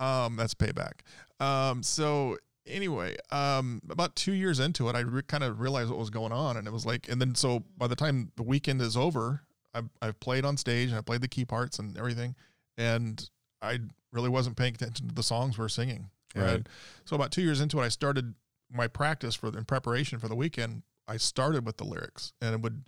Um, 0.00 0.36
that's 0.36 0.54
payback. 0.54 1.00
Um, 1.40 1.82
so 1.82 2.38
anyway, 2.66 3.16
um, 3.30 3.82
about 3.88 4.16
two 4.16 4.32
years 4.32 4.58
into 4.60 4.88
it, 4.88 4.96
I 4.96 5.00
re- 5.00 5.22
kind 5.22 5.44
of 5.44 5.60
realized 5.60 5.90
what 5.90 5.98
was 5.98 6.10
going 6.10 6.32
on, 6.32 6.56
and 6.56 6.66
it 6.66 6.72
was 6.72 6.86
like, 6.86 7.08
and 7.08 7.20
then 7.20 7.34
so 7.34 7.64
by 7.76 7.86
the 7.86 7.96
time 7.96 8.32
the 8.36 8.42
weekend 8.42 8.80
is 8.80 8.96
over, 8.96 9.42
I've 9.74 9.88
I've 10.00 10.20
played 10.20 10.44
on 10.44 10.56
stage 10.56 10.88
and 10.88 10.98
I 10.98 11.00
played 11.00 11.20
the 11.20 11.28
key 11.28 11.44
parts 11.44 11.78
and 11.78 11.96
everything, 11.98 12.34
and 12.76 13.28
I 13.62 13.80
really 14.12 14.28
wasn't 14.28 14.56
paying 14.56 14.74
attention 14.74 15.08
to 15.08 15.14
the 15.14 15.22
songs 15.22 15.58
we 15.58 15.64
are 15.64 15.68
singing. 15.68 16.10
Right. 16.36 16.50
And 16.54 16.68
so 17.04 17.16
about 17.16 17.30
two 17.30 17.42
years 17.42 17.60
into 17.60 17.80
it, 17.80 17.84
I 17.84 17.88
started 17.88 18.34
my 18.72 18.88
practice 18.88 19.34
for 19.34 19.50
the, 19.50 19.58
in 19.58 19.64
preparation 19.64 20.18
for 20.18 20.28
the 20.28 20.34
weekend. 20.36 20.82
I 21.06 21.16
started 21.16 21.66
with 21.66 21.76
the 21.76 21.84
lyrics, 21.84 22.32
and 22.40 22.54
it 22.54 22.60
would 22.62 22.84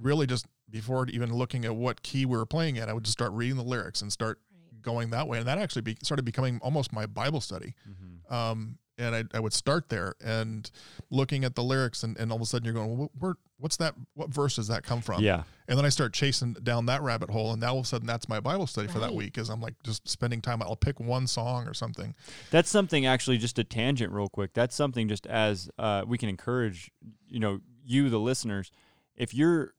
really 0.00 0.26
just 0.26 0.46
before 0.68 1.06
even 1.08 1.32
looking 1.32 1.64
at 1.64 1.74
what 1.76 2.02
key 2.02 2.26
we 2.26 2.36
were 2.36 2.46
playing 2.46 2.78
at, 2.78 2.88
I 2.88 2.92
would 2.92 3.04
just 3.04 3.16
start 3.16 3.32
reading 3.32 3.56
the 3.56 3.62
lyrics 3.62 4.02
and 4.02 4.12
start 4.12 4.40
going 4.82 5.10
that 5.10 5.28
way, 5.28 5.38
and 5.38 5.46
that 5.46 5.58
actually 5.58 5.82
be, 5.82 5.96
started 6.02 6.24
becoming 6.24 6.58
almost 6.62 6.92
my 6.92 7.06
Bible 7.06 7.40
study. 7.40 7.74
Mhm. 7.88 8.32
Um, 8.32 8.78
and 8.98 9.14
I, 9.14 9.24
I 9.34 9.40
would 9.40 9.52
start 9.52 9.88
there 9.88 10.14
and 10.24 10.70
looking 11.10 11.44
at 11.44 11.54
the 11.54 11.62
lyrics, 11.62 12.02
and, 12.02 12.16
and 12.18 12.30
all 12.30 12.36
of 12.36 12.42
a 12.42 12.46
sudden 12.46 12.64
you're 12.64 12.74
going, 12.74 12.96
well, 12.96 13.10
where, 13.18 13.34
what's 13.58 13.76
that? 13.76 13.94
What 14.14 14.30
verse 14.30 14.56
does 14.56 14.68
that 14.68 14.84
come 14.84 15.00
from? 15.00 15.22
Yeah. 15.22 15.42
And 15.68 15.78
then 15.78 15.84
I 15.84 15.88
start 15.88 16.12
chasing 16.12 16.54
down 16.54 16.86
that 16.86 17.02
rabbit 17.02 17.30
hole, 17.30 17.52
and 17.52 17.60
now 17.60 17.72
all 17.72 17.80
of 17.80 17.84
a 17.84 17.88
sudden 17.88 18.06
that's 18.06 18.28
my 18.28 18.40
Bible 18.40 18.66
study 18.66 18.88
for 18.88 18.98
that 19.00 19.14
week. 19.14 19.38
Is 19.38 19.48
I'm 19.48 19.60
like 19.60 19.74
just 19.82 20.08
spending 20.08 20.40
time. 20.40 20.62
I'll 20.62 20.76
pick 20.76 21.00
one 21.00 21.26
song 21.26 21.66
or 21.66 21.74
something. 21.74 22.14
That's 22.50 22.70
something 22.70 23.06
actually 23.06 23.38
just 23.38 23.58
a 23.58 23.64
tangent 23.64 24.12
real 24.12 24.28
quick. 24.28 24.54
That's 24.54 24.74
something 24.74 25.08
just 25.08 25.26
as 25.26 25.68
uh, 25.78 26.04
we 26.06 26.18
can 26.18 26.28
encourage, 26.28 26.90
you 27.28 27.40
know, 27.40 27.60
you 27.84 28.08
the 28.10 28.18
listeners, 28.20 28.70
if 29.16 29.34
you're 29.34 29.74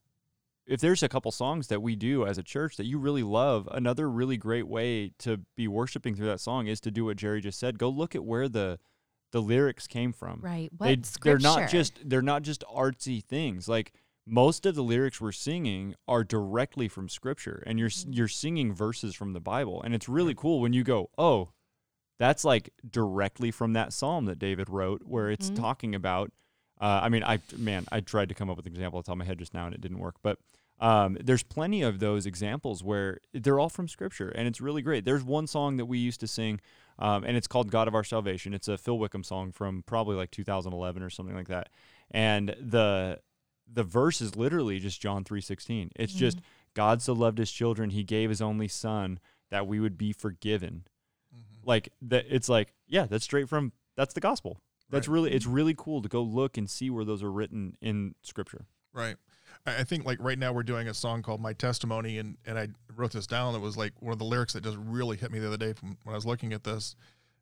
if 0.66 0.80
there's 0.80 1.02
a 1.02 1.08
couple 1.08 1.32
songs 1.32 1.68
that 1.68 1.80
we 1.80 1.96
do 1.96 2.26
as 2.26 2.36
a 2.36 2.42
church 2.42 2.76
that 2.76 2.84
you 2.84 2.98
really 2.98 3.22
love, 3.22 3.66
another 3.72 4.08
really 4.08 4.36
great 4.36 4.68
way 4.68 5.12
to 5.18 5.40
be 5.56 5.66
worshiping 5.66 6.14
through 6.14 6.26
that 6.26 6.40
song 6.40 6.66
is 6.66 6.78
to 6.80 6.90
do 6.90 7.06
what 7.06 7.16
Jerry 7.16 7.40
just 7.40 7.58
said. 7.58 7.78
Go 7.78 7.88
look 7.88 8.14
at 8.14 8.22
where 8.22 8.48
the 8.48 8.78
the 9.32 9.42
lyrics 9.42 9.86
came 9.86 10.12
from. 10.12 10.40
Right. 10.40 10.70
What 10.76 10.86
They 10.86 10.96
they're 11.22 11.38
not 11.38 11.68
just 11.68 12.08
they're 12.08 12.22
not 12.22 12.42
just 12.42 12.64
artsy 12.72 13.22
things. 13.22 13.68
Like 13.68 13.92
most 14.26 14.66
of 14.66 14.74
the 14.74 14.82
lyrics 14.82 15.20
we're 15.20 15.32
singing 15.32 15.94
are 16.06 16.24
directly 16.24 16.88
from 16.88 17.08
scripture 17.08 17.62
and 17.66 17.78
you're 17.78 17.88
s 17.88 18.04
Mhm. 18.04 18.16
you're 18.16 18.28
singing 18.28 18.72
verses 18.74 19.14
from 19.14 19.32
the 19.32 19.40
Bible 19.40 19.82
and 19.82 19.94
it's 19.94 20.08
really 20.08 20.34
cool 20.34 20.60
when 20.60 20.72
you 20.72 20.84
go, 20.84 21.10
"Oh, 21.18 21.50
that's 22.18 22.44
like 22.44 22.70
directly 22.88 23.50
from 23.50 23.72
that 23.74 23.92
psalm 23.92 24.24
that 24.26 24.38
David 24.38 24.68
wrote 24.68 25.02
where 25.04 25.30
it's 25.30 25.50
Mhm. 25.50 25.54
talking 25.56 25.94
about 25.94 26.32
uh, 26.80 27.00
I 27.02 27.08
mean, 27.08 27.24
I 27.24 27.40
man, 27.56 27.86
I 27.90 28.00
tried 28.00 28.28
to 28.28 28.36
come 28.36 28.48
up 28.48 28.56
with 28.56 28.66
an 28.66 28.72
example 28.72 28.98
off 28.98 29.04
the 29.04 29.08
top 29.08 29.14
of 29.14 29.18
my 29.18 29.24
head 29.24 29.38
just 29.40 29.52
now 29.52 29.66
and 29.66 29.74
it 29.74 29.80
didn't 29.80 29.98
work, 29.98 30.14
but 30.22 30.38
um, 30.80 31.16
there's 31.22 31.42
plenty 31.42 31.82
of 31.82 31.98
those 31.98 32.26
examples 32.26 32.84
where 32.84 33.18
they're 33.32 33.58
all 33.58 33.68
from 33.68 33.88
scripture 33.88 34.28
and 34.28 34.46
it's 34.46 34.60
really 34.60 34.82
great. 34.82 35.04
There's 35.04 35.24
one 35.24 35.46
song 35.46 35.76
that 35.78 35.86
we 35.86 35.98
used 35.98 36.20
to 36.20 36.26
sing 36.26 36.60
um, 37.00 37.24
and 37.24 37.36
it's 37.36 37.46
called 37.46 37.70
God 37.70 37.88
of 37.88 37.94
Our 37.94 38.04
Salvation. 38.04 38.54
It's 38.54 38.68
a 38.68 38.76
Phil 38.78 38.98
Wickham 38.98 39.22
song 39.24 39.52
from 39.52 39.82
probably 39.86 40.16
like 40.16 40.30
2011 40.30 41.02
or 41.02 41.10
something 41.10 41.34
like 41.34 41.48
that. 41.48 41.68
And 42.10 42.54
the 42.60 43.20
the 43.70 43.84
verse 43.84 44.20
is 44.20 44.34
literally 44.34 44.78
just 44.78 45.00
John 45.00 45.24
3:16. 45.24 45.90
It's 45.96 46.12
just 46.14 46.38
God 46.74 47.02
so 47.02 47.12
loved 47.12 47.38
his 47.38 47.50
children, 47.52 47.90
he 47.90 48.02
gave 48.04 48.30
his 48.30 48.40
only 48.40 48.68
son 48.68 49.18
that 49.50 49.66
we 49.66 49.80
would 49.80 49.98
be 49.98 50.12
forgiven. 50.12 50.84
Like 51.64 51.90
that 52.02 52.24
it's 52.30 52.48
like, 52.48 52.72
yeah, 52.86 53.06
that's 53.06 53.24
straight 53.24 53.48
from 53.48 53.72
that's 53.96 54.14
the 54.14 54.20
gospel. 54.20 54.60
That's 54.90 55.06
Right. 55.06 55.14
really 55.14 55.32
it's 55.32 55.46
really 55.46 55.74
cool 55.76 56.02
to 56.02 56.08
go 56.08 56.22
look 56.22 56.56
and 56.56 56.68
see 56.70 56.88
where 56.88 57.04
those 57.04 57.22
are 57.22 57.30
written 57.32 57.76
in 57.80 58.14
scripture. 58.22 58.66
Right. 58.92 59.16
I 59.66 59.84
think 59.84 60.04
like 60.06 60.18
right 60.20 60.38
now 60.38 60.52
we're 60.52 60.62
doing 60.62 60.88
a 60.88 60.94
song 60.94 61.22
called 61.22 61.40
My 61.40 61.52
Testimony 61.52 62.18
and, 62.18 62.36
and 62.46 62.58
I 62.58 62.68
wrote 62.96 63.12
this 63.12 63.26
down. 63.26 63.54
It 63.54 63.60
was 63.60 63.76
like 63.76 63.92
one 64.00 64.12
of 64.12 64.18
the 64.18 64.24
lyrics 64.24 64.54
that 64.54 64.62
just 64.64 64.78
really 64.80 65.16
hit 65.16 65.30
me 65.30 65.38
the 65.38 65.46
other 65.46 65.56
day 65.58 65.72
from 65.74 65.98
when 66.04 66.14
I 66.14 66.16
was 66.16 66.24
looking 66.26 66.52
at 66.52 66.64
this 66.64 66.96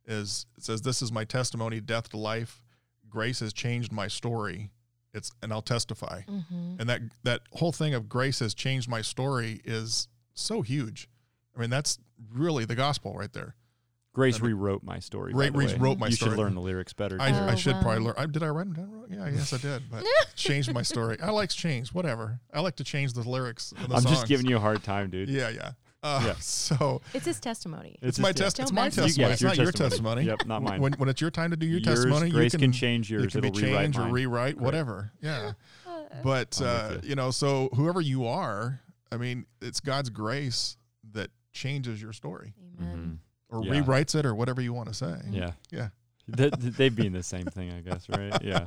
is 0.06 0.46
it 0.56 0.64
says, 0.64 0.82
This 0.82 1.02
is 1.02 1.12
my 1.12 1.24
testimony, 1.24 1.80
death 1.80 2.08
to 2.10 2.16
life. 2.16 2.62
Grace 3.08 3.40
has 3.40 3.52
changed 3.52 3.92
my 3.92 4.08
story. 4.08 4.70
It's 5.14 5.30
and 5.42 5.52
I'll 5.52 5.62
testify. 5.62 6.22
Mhm. 6.22 6.80
And 6.80 6.88
that 6.88 7.00
that 7.22 7.42
whole 7.52 7.72
thing 7.72 7.94
of 7.94 8.08
grace 8.08 8.40
has 8.40 8.54
changed 8.54 8.88
my 8.88 9.02
story 9.02 9.60
is 9.64 10.08
so 10.34 10.62
huge. 10.62 11.08
I 11.56 11.60
mean, 11.60 11.70
that's 11.70 11.98
really 12.32 12.64
the 12.64 12.74
gospel 12.74 13.14
right 13.14 13.32
there. 13.32 13.54
Grace 14.16 14.36
I 14.36 14.38
mean, 14.38 14.52
rewrote 14.54 14.82
my 14.82 14.98
story. 14.98 15.32
Gra- 15.32 15.44
by 15.44 15.46
the 15.46 15.52
Grace 15.52 15.72
rewrote 15.74 15.82
wrote 15.82 15.98
my 15.98 16.06
you 16.08 16.12
story. 16.16 16.30
should 16.32 16.38
learn 16.38 16.54
the 16.54 16.60
lyrics 16.62 16.94
better. 16.94 17.18
I, 17.20 17.30
too. 17.30 17.36
I 17.36 17.52
Oh, 17.52 17.54
should 17.54 17.76
probably 17.82 17.98
learn. 18.04 18.14
I, 18.16 18.24
did 18.24 18.42
I 18.42 18.48
write 18.48 18.64
them 18.64 18.72
down 18.72 18.90
wrong? 18.92 19.06
Yeah, 19.10 19.24
I 19.24 19.30
guess 19.30 19.52
I 19.52 19.58
did. 19.58 19.82
But 19.90 20.04
changed 20.36 20.72
my 20.72 20.80
story. 20.80 21.18
I 21.22 21.30
like 21.30 21.50
change. 21.50 21.92
Whatever. 21.92 22.40
I 22.52 22.60
like 22.60 22.76
to 22.76 22.84
change 22.84 23.12
the 23.12 23.20
lyrics. 23.28 23.72
Of 23.72 23.90
the 23.90 23.94
I'm 23.96 24.02
just 24.04 24.26
giving 24.26 24.46
you 24.46 24.56
a 24.56 24.60
hard 24.60 24.82
time, 24.82 25.10
dude. 25.10 25.28
Yeah, 25.28 25.50
yeah. 25.50 25.72
Uh, 26.02 26.22
Yeah. 26.24 26.34
So 26.40 27.02
It's 27.12 27.26
his 27.26 27.40
testimony. 27.40 27.96
it's, 28.00 28.08
It's 28.08 28.18
my 28.18 28.32
just- 28.32 28.38
yeah. 28.38 28.44
test. 28.44 28.58
It's 28.60 28.70
Don't 28.70 28.74
my 28.76 28.84
mess 28.84 28.96
You- 28.96 29.02
with 29.02 29.08
testimony. 29.16 29.28
yeah, 29.28 29.32
It's 29.34 29.40
your 29.42 29.50
not 29.50 29.56
your 29.58 29.72
testimony. 29.72 29.90
testimony. 29.90 30.26
Yep, 30.26 30.46
not 30.46 30.62
mine. 30.62 30.80
When, 30.80 30.92
when 30.94 31.08
it's 31.10 31.20
your 31.20 31.30
time 31.30 31.50
to 31.50 31.56
do 31.58 31.66
your 31.66 31.80
Yours, 31.80 31.98
testimony, 32.04 32.30
grace 32.30 32.52
you 32.54 32.58
can 32.58 32.70
can, 32.70 32.72
change 32.72 33.10
yours. 33.10 33.24
It 33.24 33.30
can 33.32 33.40
be 33.42 33.48
It'll 33.48 33.60
rewrite 33.60 33.82
changed 33.84 33.98
or 33.98 34.02
mine. 34.02 34.12
rewrite, 34.12 34.54
Great. 34.56 34.64
whatever. 34.64 35.12
Yeah. 35.20 35.52
But 36.22 36.62
uh, 36.62 36.98
you. 37.02 37.10
you 37.10 37.14
know, 37.16 37.30
so 37.30 37.68
whoever 37.74 38.00
you 38.00 38.24
are, 38.26 38.80
I 39.12 39.18
mean, 39.18 39.44
it's 39.60 39.80
God's 39.80 40.08
grace 40.08 40.78
that 41.12 41.30
changes 41.52 42.00
your 42.00 42.12
story 42.14 42.54
Amen. 42.80 43.20
Or 43.51 43.64
Yeah. 43.64 43.72
rewrites 43.80 44.14
it 44.14 44.26
or 44.26 44.34
whatever 44.34 44.61
you 44.61 44.72
want 44.72 44.88
to 44.88 44.94
say. 44.94 45.16
Yeah. 45.30 45.53
Yeah. 45.70 45.88
Th- 46.36 46.53
th- 46.53 46.74
they 46.74 46.88
being 46.88 47.12
the 47.12 47.22
same 47.22 47.44
thing, 47.47 47.70
I 47.72 47.80
guess, 47.80 48.09
right? 48.09 48.36
Yeah. 48.42 48.64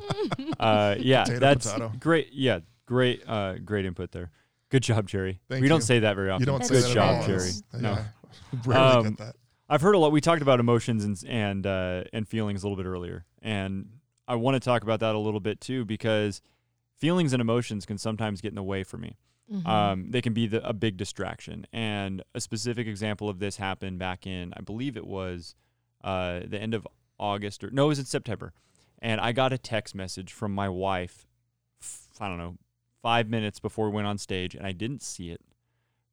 Uh, 0.60 0.96
yeah, 1.00 1.24
Potato, 1.24 1.40
that's 1.40 1.66
potato. 1.72 1.92
great. 2.00 2.30
Yeah, 2.32 2.60
great, 2.86 3.24
uh, 3.28 3.56
great 3.60 3.86
input 3.86 4.12
there. 4.12 4.32
Good 4.70 4.84
job, 4.84 5.08
Jerry. 5.08 5.42
Thank 5.50 5.62
we 5.62 5.68
don't 5.68 5.82
say 5.82 6.00
that 6.00 6.16
very 6.16 6.30
often. 6.30 6.42
You 6.42 6.46
don't 6.46 6.60
That's 6.60 6.70
say 6.70 6.76
Good 6.94 6.98
that 6.98 7.26
job. 7.26 7.26
Jerry. 7.26 7.52
No, 7.74 7.90
yeah. 7.92 8.04
Rarely 8.66 8.86
Um, 8.86 9.04
get 9.04 9.18
that. 9.18 9.36
I've 9.68 9.82
heard 9.82 9.96
a 9.96 9.98
lot. 10.00 10.12
We 10.12 10.22
talked 10.22 10.42
about 10.42 10.60
emotions 10.60 11.04
and 11.04 11.22
and 11.28 11.66
uh, 11.68 12.04
and 12.14 12.28
feelings 12.28 12.64
a 12.64 12.68
little 12.68 12.82
bit 12.82 12.88
earlier, 12.88 13.26
and 13.42 13.88
I 14.28 14.36
want 14.36 14.56
to 14.56 14.60
talk 14.60 14.84
about 14.84 15.00
that 15.02 15.16
a 15.16 15.18
little 15.20 15.40
bit 15.40 15.60
too 15.60 15.86
because 15.86 16.42
feelings 16.98 17.34
and 17.34 17.42
emotions 17.42 17.86
can 17.86 17.98
sometimes 17.98 18.42
get 18.42 18.50
in 18.50 18.56
the 18.56 18.64
way 18.64 18.84
for 18.84 18.98
me. 18.98 19.18
Mhm. 19.52 19.66
Um, 19.68 20.12
they 20.12 20.22
can 20.22 20.34
be 20.34 20.48
the, 20.48 20.68
a 20.68 20.74
big 20.74 20.96
distraction. 20.98 21.66
And 21.74 22.22
a 22.36 22.42
specific 22.42 22.88
example 22.88 23.30
of 23.30 23.40
this 23.40 23.58
happened 23.58 23.98
back 24.00 24.28
in, 24.28 24.54
I 24.56 24.62
believe 24.62 24.96
it 24.96 25.08
was 25.08 25.56
uh, 26.04 26.42
the 26.46 26.60
end 26.60 26.74
of 26.74 26.88
August 27.18 27.64
or 27.64 27.72
no, 27.72 27.86
it 27.86 27.90
was 27.90 28.00
in 28.00 28.06
September. 28.06 28.54
And 29.02 29.20
I 29.20 29.32
got 29.32 29.52
a 29.54 29.58
text 29.58 29.96
message 29.96 30.32
from 30.34 30.54
my 30.54 30.70
wife, 30.70 31.26
f- 31.82 32.08
I 32.20 32.28
don't 32.28 32.38
know, 32.38 32.58
five 33.02 33.28
minutes 33.30 33.60
before 33.60 33.90
we 33.90 33.96
went 33.96 34.08
on 34.08 34.18
stage, 34.18 34.56
and 34.56 34.66
I 34.66 34.72
didn't 34.72 35.02
see 35.02 35.32
it. 35.32 35.42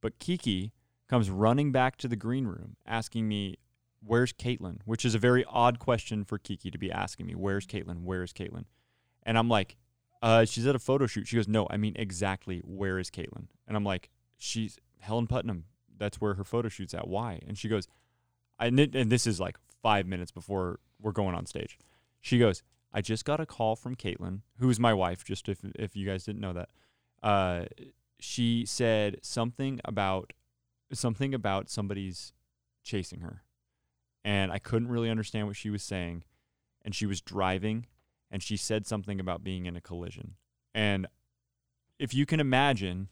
But 0.00 0.18
Kiki 0.18 0.72
comes 1.08 1.30
running 1.30 1.72
back 1.72 1.96
to 1.98 2.08
the 2.08 2.16
green 2.16 2.46
room 2.46 2.76
asking 2.86 3.28
me, 3.28 3.56
Where's 4.04 4.32
Caitlin? 4.32 4.78
Which 4.84 5.04
is 5.04 5.14
a 5.16 5.18
very 5.18 5.44
odd 5.48 5.78
question 5.80 6.24
for 6.24 6.38
Kiki 6.38 6.70
to 6.70 6.78
be 6.78 6.92
asking 6.92 7.26
me, 7.26 7.34
Where's 7.34 7.66
Caitlin? 7.66 8.02
Where's 8.02 8.32
Caitlin? 8.32 8.64
And 9.24 9.36
I'm 9.36 9.48
like, 9.48 9.76
uh, 10.22 10.44
she's 10.44 10.66
at 10.66 10.74
a 10.74 10.78
photo 10.78 11.06
shoot. 11.06 11.26
She 11.26 11.36
goes, 11.36 11.48
no, 11.48 11.66
I 11.70 11.76
mean 11.76 11.94
exactly 11.96 12.60
where 12.64 12.98
is 12.98 13.10
Caitlin? 13.10 13.46
And 13.66 13.76
I'm 13.76 13.84
like, 13.84 14.10
she's 14.36 14.78
Helen 15.00 15.26
Putnam. 15.26 15.64
That's 15.96 16.20
where 16.20 16.34
her 16.34 16.44
photo 16.44 16.68
shoot's 16.68 16.94
at. 16.94 17.08
Why? 17.08 17.40
And 17.46 17.56
she 17.56 17.68
goes, 17.68 17.88
I 18.58 18.66
and 18.66 18.78
and 18.78 19.10
this 19.10 19.26
is 19.26 19.40
like 19.40 19.56
five 19.82 20.06
minutes 20.06 20.30
before 20.30 20.80
we're 21.00 21.12
going 21.12 21.34
on 21.34 21.46
stage. 21.46 21.78
She 22.20 22.38
goes, 22.38 22.62
I 22.92 23.00
just 23.00 23.24
got 23.24 23.40
a 23.40 23.46
call 23.46 23.76
from 23.76 23.94
Caitlin, 23.96 24.40
who's 24.58 24.80
my 24.80 24.94
wife. 24.94 25.24
Just 25.24 25.48
if 25.48 25.58
if 25.74 25.96
you 25.96 26.06
guys 26.06 26.24
didn't 26.24 26.40
know 26.40 26.52
that, 26.52 26.68
uh, 27.22 27.64
she 28.18 28.64
said 28.66 29.18
something 29.22 29.80
about 29.84 30.32
something 30.92 31.34
about 31.34 31.70
somebody's 31.70 32.32
chasing 32.82 33.20
her, 33.20 33.42
and 34.24 34.50
I 34.50 34.58
couldn't 34.58 34.88
really 34.88 35.10
understand 35.10 35.46
what 35.46 35.56
she 35.56 35.70
was 35.70 35.82
saying, 35.82 36.24
and 36.84 36.94
she 36.94 37.06
was 37.06 37.20
driving 37.20 37.86
and 38.30 38.42
she 38.42 38.56
said 38.56 38.86
something 38.86 39.20
about 39.20 39.44
being 39.44 39.66
in 39.66 39.76
a 39.76 39.80
collision. 39.80 40.34
And 40.74 41.06
if 41.98 42.14
you 42.14 42.26
can 42.26 42.40
imagine 42.40 43.08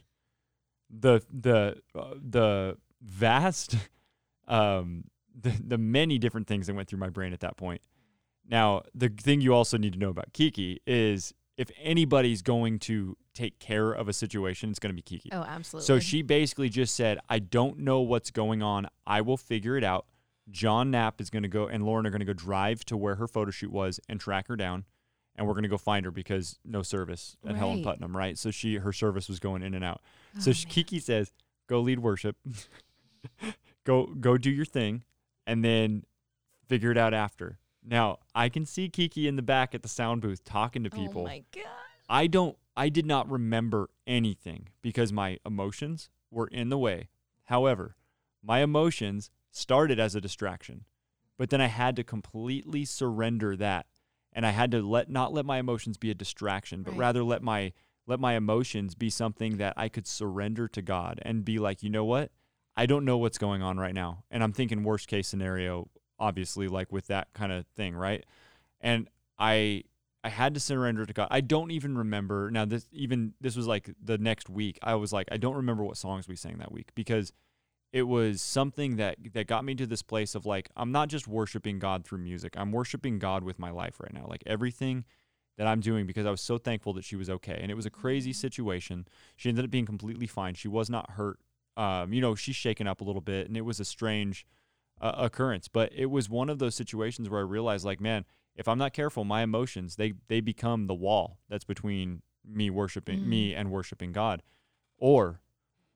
the 0.90 1.22
the 1.32 1.80
uh, 1.98 2.14
the 2.22 2.76
vast 3.00 3.76
um 4.48 5.04
the, 5.34 5.52
the 5.66 5.78
many 5.78 6.18
different 6.18 6.46
things 6.46 6.66
that 6.66 6.74
went 6.74 6.88
through 6.88 7.00
my 7.00 7.08
brain 7.08 7.32
at 7.32 7.40
that 7.40 7.56
point. 7.56 7.80
Now, 8.48 8.82
the 8.94 9.08
thing 9.08 9.40
you 9.40 9.54
also 9.54 9.76
need 9.78 9.94
to 9.94 9.98
know 9.98 10.10
about 10.10 10.32
Kiki 10.32 10.80
is 10.86 11.32
if 11.56 11.70
anybody's 11.80 12.42
going 12.42 12.78
to 12.80 13.16
take 13.32 13.58
care 13.58 13.90
of 13.90 14.08
a 14.08 14.12
situation, 14.12 14.70
it's 14.70 14.78
going 14.78 14.90
to 14.90 14.94
be 14.94 15.02
Kiki. 15.02 15.30
oh, 15.32 15.42
absolutely. 15.42 15.86
So 15.86 15.98
she 15.98 16.22
basically 16.22 16.68
just 16.68 16.94
said, 16.94 17.18
I 17.28 17.38
don't 17.38 17.78
know 17.78 18.00
what's 18.00 18.30
going 18.30 18.62
on. 18.62 18.88
I 19.06 19.20
will 19.22 19.36
figure 19.36 19.76
it 19.76 19.84
out. 19.84 20.06
John 20.50 20.90
Knapp 20.90 21.20
is 21.20 21.30
going 21.30 21.42
to 21.42 21.48
go, 21.48 21.66
and 21.66 21.84
Lauren 21.84 22.06
are 22.06 22.10
going 22.10 22.20
to 22.20 22.26
go 22.26 22.34
drive 22.34 22.84
to 22.86 22.96
where 22.96 23.14
her 23.14 23.26
photo 23.26 23.50
shoot 23.50 23.72
was 23.72 23.98
and 24.08 24.20
track 24.20 24.48
her 24.48 24.56
down. 24.56 24.84
And 25.36 25.46
we're 25.46 25.54
going 25.54 25.64
to 25.64 25.68
go 25.68 25.78
find 25.78 26.04
her 26.04 26.12
because 26.12 26.58
no 26.64 26.82
service 26.82 27.36
at 27.44 27.56
Helen 27.56 27.82
Putnam, 27.82 28.16
right? 28.16 28.38
So 28.38 28.52
she, 28.52 28.76
her 28.76 28.92
service 28.92 29.28
was 29.28 29.40
going 29.40 29.62
in 29.62 29.74
and 29.74 29.84
out. 29.84 30.00
so 30.38 30.50
Oh, 30.50 30.52
she. 30.52 30.66
Kiki 30.66 31.00
says, 31.00 31.32
go 31.66 31.80
lead 31.80 31.98
worship, 31.98 32.36
go, 33.84 34.06
go 34.06 34.38
do 34.38 34.50
your 34.50 34.64
thing, 34.64 35.02
and 35.46 35.64
then 35.64 36.04
figure 36.68 36.90
it 36.92 36.98
out 36.98 37.14
after. 37.14 37.58
Now, 37.84 38.20
I 38.34 38.48
can 38.48 38.64
see 38.64 38.88
Kiki 38.88 39.26
in 39.28 39.36
the 39.36 39.42
back 39.42 39.74
at 39.74 39.82
the 39.82 39.88
sound 39.88 40.22
booth 40.22 40.44
talking 40.44 40.84
to 40.84 40.90
people. 40.90 41.22
Oh 41.22 41.26
my 41.26 41.42
god. 41.52 41.64
I 42.08 42.26
don't 42.26 42.56
I 42.76 42.88
did 42.88 43.06
not 43.06 43.30
remember 43.30 43.90
anything 44.06 44.68
because 44.82 45.12
my 45.12 45.38
emotions 45.46 46.10
were 46.30 46.48
in 46.48 46.68
the 46.68 46.78
way. 46.78 47.08
However, 47.44 47.96
my 48.42 48.60
emotions 48.60 49.30
started 49.50 50.00
as 50.00 50.14
a 50.14 50.20
distraction. 50.20 50.84
But 51.36 51.50
then 51.50 51.60
I 51.60 51.66
had 51.66 51.96
to 51.96 52.04
completely 52.04 52.84
surrender 52.84 53.56
that 53.56 53.86
and 54.34 54.44
I 54.46 54.50
had 54.50 54.70
to 54.72 54.82
let 54.82 55.08
not 55.08 55.32
let 55.32 55.44
my 55.46 55.58
emotions 55.58 55.96
be 55.96 56.10
a 56.10 56.14
distraction, 56.14 56.82
but 56.82 56.92
Right. 56.92 56.98
rather 57.00 57.24
let 57.24 57.42
my 57.42 57.72
let 58.06 58.20
my 58.20 58.34
emotions 58.34 58.94
be 58.94 59.08
something 59.08 59.56
that 59.56 59.72
I 59.78 59.88
could 59.88 60.06
surrender 60.06 60.68
to 60.68 60.82
God 60.82 61.20
and 61.22 61.44
be 61.44 61.58
like, 61.58 61.82
"You 61.82 61.88
know 61.90 62.04
what? 62.04 62.30
I 62.76 62.84
don't 62.86 63.04
know 63.04 63.16
what's 63.16 63.38
going 63.38 63.62
on 63.62 63.78
right 63.78 63.94
now." 63.94 64.24
And 64.30 64.42
I'm 64.42 64.52
thinking 64.52 64.82
worst 64.84 65.08
case 65.08 65.26
scenario 65.28 65.88
obviously 66.18 66.68
like 66.68 66.92
with 66.92 67.06
that 67.08 67.32
kind 67.32 67.50
of 67.52 67.66
thing, 67.76 67.94
right? 67.94 68.24
And 68.80 69.08
I 69.38 69.84
I 70.22 70.30
had 70.30 70.54
to 70.54 70.60
surrender 70.60 71.04
to 71.04 71.12
God. 71.12 71.28
I 71.30 71.42
don't 71.42 71.70
even 71.70 71.98
remember 71.98 72.50
now. 72.50 72.64
This 72.64 72.88
even 72.92 73.34
this 73.40 73.56
was 73.56 73.66
like 73.66 73.90
the 74.02 74.16
next 74.18 74.48
week. 74.48 74.78
I 74.82 74.94
was 74.94 75.12
like, 75.12 75.28
I 75.30 75.36
don't 75.36 75.56
remember 75.56 75.84
what 75.84 75.96
songs 75.98 76.26
we 76.28 76.36
sang 76.36 76.58
that 76.58 76.72
week 76.72 76.92
because 76.94 77.32
it 77.94 78.02
was 78.02 78.42
something 78.42 78.96
that 78.96 79.16
that 79.34 79.46
got 79.46 79.64
me 79.64 79.72
to 79.76 79.86
this 79.86 80.02
place 80.02 80.34
of 80.34 80.44
like 80.44 80.68
I'm 80.76 80.90
not 80.90 81.08
just 81.08 81.28
worshiping 81.28 81.78
God 81.78 82.04
through 82.04 82.18
music. 82.18 82.54
I'm 82.56 82.72
worshiping 82.72 83.20
God 83.20 83.44
with 83.44 83.60
my 83.60 83.70
life 83.70 84.00
right 84.00 84.12
now. 84.12 84.26
Like 84.28 84.42
everything 84.46 85.04
that 85.56 85.68
I'm 85.68 85.78
doing 85.78 86.04
because 86.04 86.26
I 86.26 86.30
was 86.32 86.40
so 86.40 86.58
thankful 86.58 86.92
that 86.94 87.04
she 87.04 87.14
was 87.14 87.30
okay. 87.30 87.56
And 87.62 87.70
it 87.70 87.76
was 87.76 87.86
a 87.86 87.90
crazy 87.90 88.32
situation. 88.32 89.06
She 89.36 89.48
ended 89.48 89.64
up 89.64 89.70
being 89.70 89.86
completely 89.86 90.26
fine. 90.26 90.54
She 90.54 90.66
was 90.66 90.90
not 90.90 91.12
hurt. 91.12 91.38
Um, 91.76 92.12
you 92.12 92.20
know, 92.20 92.34
she's 92.34 92.56
shaken 92.56 92.88
up 92.88 93.00
a 93.00 93.04
little 93.04 93.20
bit, 93.20 93.46
and 93.46 93.56
it 93.56 93.60
was 93.60 93.78
a 93.78 93.84
strange 93.84 94.44
uh, 95.00 95.12
occurrence. 95.16 95.68
But 95.68 95.92
it 95.94 96.06
was 96.06 96.28
one 96.28 96.50
of 96.50 96.58
those 96.58 96.74
situations 96.74 97.30
where 97.30 97.40
I 97.40 97.44
realized, 97.44 97.84
like, 97.84 98.00
man, 98.00 98.24
if 98.56 98.66
I'm 98.66 98.78
not 98.78 98.92
careful, 98.92 99.22
my 99.24 99.42
emotions 99.42 99.94
they 99.94 100.14
they 100.26 100.40
become 100.40 100.88
the 100.88 100.94
wall 100.94 101.38
that's 101.48 101.64
between 101.64 102.22
me 102.44 102.70
worshiping 102.70 103.20
Mm. 103.20 103.26
me 103.26 103.54
and 103.54 103.70
worshiping 103.70 104.10
God, 104.10 104.42
or 104.98 105.40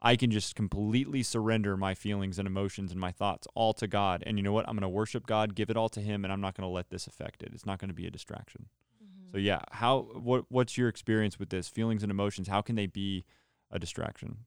I 0.01 0.15
can 0.17 0.31
just 0.31 0.55
completely 0.55 1.23
surrender 1.23 1.77
my 1.77 1.95
feelings 1.95 2.39
and 2.39 2.47
emotions 2.47 2.93
and 2.93 3.01
my 3.01 3.11
thoughts 3.11 3.49
all 3.55 3.75
to 3.75 3.89
God. 3.89 4.23
And 4.27 4.39
you 4.39 4.45
know 4.45 4.53
what? 4.53 4.69
I'm 4.69 4.75
going 4.75 4.83
to 4.83 4.89
worship 4.89 5.27
God, 5.27 5.55
give 5.55 5.71
it 5.71 5.77
all 5.77 5.89
to 5.91 6.01
Him, 6.01 6.25
and 6.25 6.33
I'm 6.33 6.41
not 6.41 6.55
going 6.55 6.69
to 6.69 6.73
let 6.73 6.91
this 6.91 7.07
affect 7.07 7.43
it. 7.43 7.51
It's 7.53 7.67
not 7.67 7.79
going 7.79 7.89
to 7.89 7.95
be 7.95 8.07
a 8.07 8.11
distraction. 8.11 8.67
Mm-hmm. 9.03 9.33
So 9.33 9.39
yeah, 9.39 9.61
how 9.73 10.09
what 10.15 10.45
what's 10.49 10.79
your 10.79 10.89
experience 10.89 11.39
with 11.39 11.51
this? 11.51 11.69
Feelings 11.69 12.03
and 12.03 12.13
emotions, 12.13 12.49
how 12.49 12.61
can 12.61 12.77
they 12.77 12.87
be 12.87 13.25
a 13.71 13.79
distraction? 13.79 14.45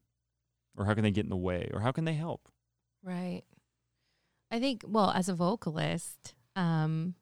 Or 0.77 0.85
how 0.85 0.93
can 0.93 1.03
they 1.03 1.11
get 1.11 1.25
in 1.25 1.29
the 1.29 1.35
way? 1.35 1.69
Or 1.73 1.81
how 1.81 1.91
can 1.91 2.05
they 2.05 2.13
help? 2.13 2.47
Right. 3.03 3.43
I 4.49 4.59
think, 4.59 4.83
well, 4.87 5.11
as 5.11 5.27
a 5.27 5.33
vocalist, 5.33 6.33
um, 6.55 7.15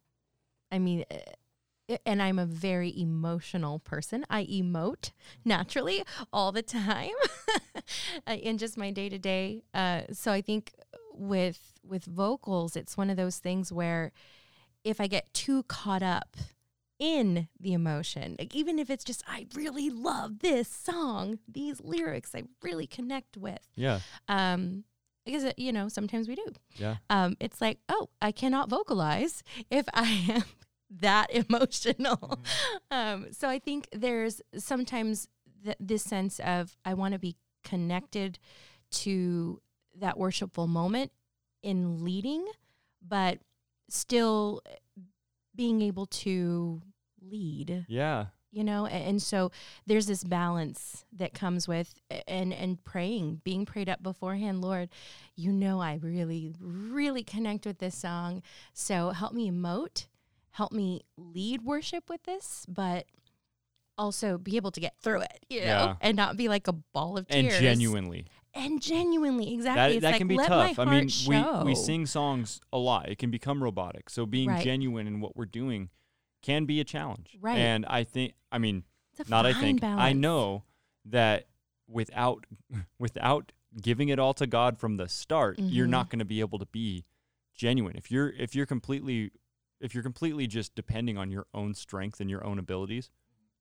I 0.72 0.80
mean, 0.80 1.06
eh, 1.10 1.98
and 2.06 2.22
I'm 2.22 2.38
a 2.38 2.46
very 2.46 2.94
emotional 3.00 3.80
person. 3.80 4.26
I 4.30 4.46
emote 4.46 5.12
naturally 5.44 6.04
all 6.32 6.52
the 6.52 6.62
time 6.62 7.12
in 8.28 8.58
just 8.58 8.78
my 8.78 8.92
day 8.92 9.10
to 9.10 9.18
day. 9.18 9.64
So 10.12 10.32
I 10.32 10.42
think 10.42 10.74
with 11.14 11.74
with 11.84 12.06
vocals, 12.06 12.76
it's 12.76 12.98
one 12.98 13.10
of 13.10 13.18
those 13.18 13.38
things 13.38 13.72
where 13.72 14.12
if 14.84 15.02
I 15.02 15.08
get 15.08 15.34
too 15.34 15.64
caught 15.64 16.04
up 16.04 16.38
in 16.98 17.48
the 17.60 17.74
emotion, 17.74 18.36
like 18.38 18.56
even 18.56 18.78
if 18.78 18.90
it's 18.90 19.04
just 19.04 19.24
I 19.28 19.48
really 19.56 19.90
love 19.90 20.40
this 20.40 20.68
song, 20.68 21.40
these 21.48 21.80
lyrics 21.82 22.32
I 22.36 22.44
really 22.62 22.88
connect 22.88 23.38
with. 23.38 23.68
Yeah. 23.76 24.00
Um, 24.28 24.84
because 25.26 25.46
uh, 25.46 25.54
you 25.58 25.72
know 25.72 25.90
sometimes 25.90 26.28
we 26.28 26.36
do. 26.36 26.46
Yeah. 26.76 26.98
Um, 27.10 27.36
it's 27.40 27.62
like 27.62 27.80
oh 27.88 28.10
I 28.22 28.32
cannot 28.32 28.70
vocalize 28.70 29.44
if 29.70 29.86
I 29.94 30.26
am 30.30 30.44
that 31.02 31.32
emotional. 31.32 32.40
Um, 32.92 33.28
so 33.32 33.48
I 33.48 33.60
think 33.60 33.88
there's 33.92 34.42
sometimes 34.58 35.28
th- 35.64 35.78
this 35.80 36.02
sense 36.02 36.40
of 36.40 36.76
I 36.84 36.96
want 36.96 37.14
to 37.14 37.20
be 37.20 37.36
connected 37.64 38.40
to 38.92 39.62
that 39.96 40.18
worshipful 40.18 40.68
moment 40.68 41.12
in 41.62 42.04
leading, 42.04 42.46
but 43.06 43.40
still 43.90 44.62
being 45.56 45.82
able 45.82 46.06
to 46.06 46.82
lead 47.22 47.86
Yeah. 47.90 48.28
you 48.52 48.64
know 48.64 48.86
A- 48.86 48.90
and 48.92 49.22
so 49.22 49.52
there's 49.86 50.06
this 50.08 50.24
balance 50.24 51.06
that 51.12 51.34
comes 51.34 51.68
with 51.68 51.96
and 52.28 52.54
and 52.54 52.82
praying 52.86 53.42
being 53.44 53.66
prayed 53.66 53.90
up 53.90 54.02
beforehand 54.02 54.62
lord 54.62 54.88
you 55.36 55.52
know 55.52 55.82
i 55.82 55.96
really 56.02 56.54
really 56.62 57.24
connect 57.24 57.66
with 57.66 57.80
this 57.80 57.96
song 57.96 58.42
so 58.74 59.10
help 59.10 59.34
me 59.34 59.52
emote 59.52 60.06
help 60.52 60.72
me 60.72 61.02
lead 61.18 61.64
worship 61.64 62.10
with 62.10 62.24
this 62.24 62.66
but 62.70 63.06
also 64.00 64.38
be 64.38 64.56
able 64.56 64.72
to 64.72 64.80
get 64.80 64.96
through 65.02 65.22
it 65.22 65.46
you 65.50 65.60
know 65.60 65.66
Yeah. 65.66 65.96
and 66.02 66.16
not 66.16 66.38
be 66.38 66.48
like 66.48 66.68
a 66.68 66.74
ball 66.74 67.18
of 67.18 67.28
tears. 67.28 67.54
And 67.54 67.62
genuinely. 67.62 68.26
and 68.54 68.82
genuinely, 68.82 69.54
exactly. 69.54 69.82
that 69.82 69.92
it's 69.92 70.02
that 70.02 70.12
like, 70.12 70.18
can 70.18 70.28
be 70.28 70.38
tough. 70.38 70.80
I 70.80 70.86
mean, 70.86 71.10
we 71.28 71.64
we 71.66 71.76
sing 71.76 72.06
songs 72.08 72.60
a 72.74 72.78
lot. 72.80 73.08
It 73.10 73.18
can 73.20 73.30
become 73.30 73.62
robotic. 73.62 74.10
So 74.10 74.26
being 74.26 74.50
Right. 74.50 74.64
genuine 74.64 75.06
in 75.06 75.20
what 75.22 75.36
we're 75.38 75.46
doing 75.62 75.90
can 76.42 76.66
be 76.66 76.80
a 76.80 76.84
challenge. 76.84 77.38
Right. 77.40 77.58
And 77.58 77.86
I 77.86 78.04
think 78.04 78.34
I 78.52 78.58
mean, 78.58 78.84
not 79.28 79.46
I 79.46 79.54
think 79.54 79.84
I 79.84 80.14
know 80.14 80.64
that 81.06 81.48
without 81.88 82.46
without 83.00 83.52
giving 83.82 84.10
it 84.10 84.18
all 84.20 84.34
to 84.34 84.48
God 84.48 84.80
from 84.80 84.98
the 84.98 85.08
start, 85.08 85.60
you're 85.60 85.86
Mhm. 85.88 85.92
not 85.92 86.10
going 86.10 86.20
to 86.20 86.26
be 86.26 86.40
able 86.40 86.58
to 86.60 86.66
be 86.66 87.06
genuine. 87.56 87.96
If 87.98 88.10
you're 88.10 88.30
if 88.32 88.56
you're 88.56 88.66
completely 88.66 89.32
if 89.80 89.94
you're 89.94 90.04
completely 90.04 90.48
just 90.48 90.74
depending 90.76 91.18
on 91.18 91.30
your 91.32 91.46
own 91.54 91.74
strength 91.74 92.20
and 92.20 92.30
your 92.30 92.44
own 92.46 92.58
abilities, 92.60 93.12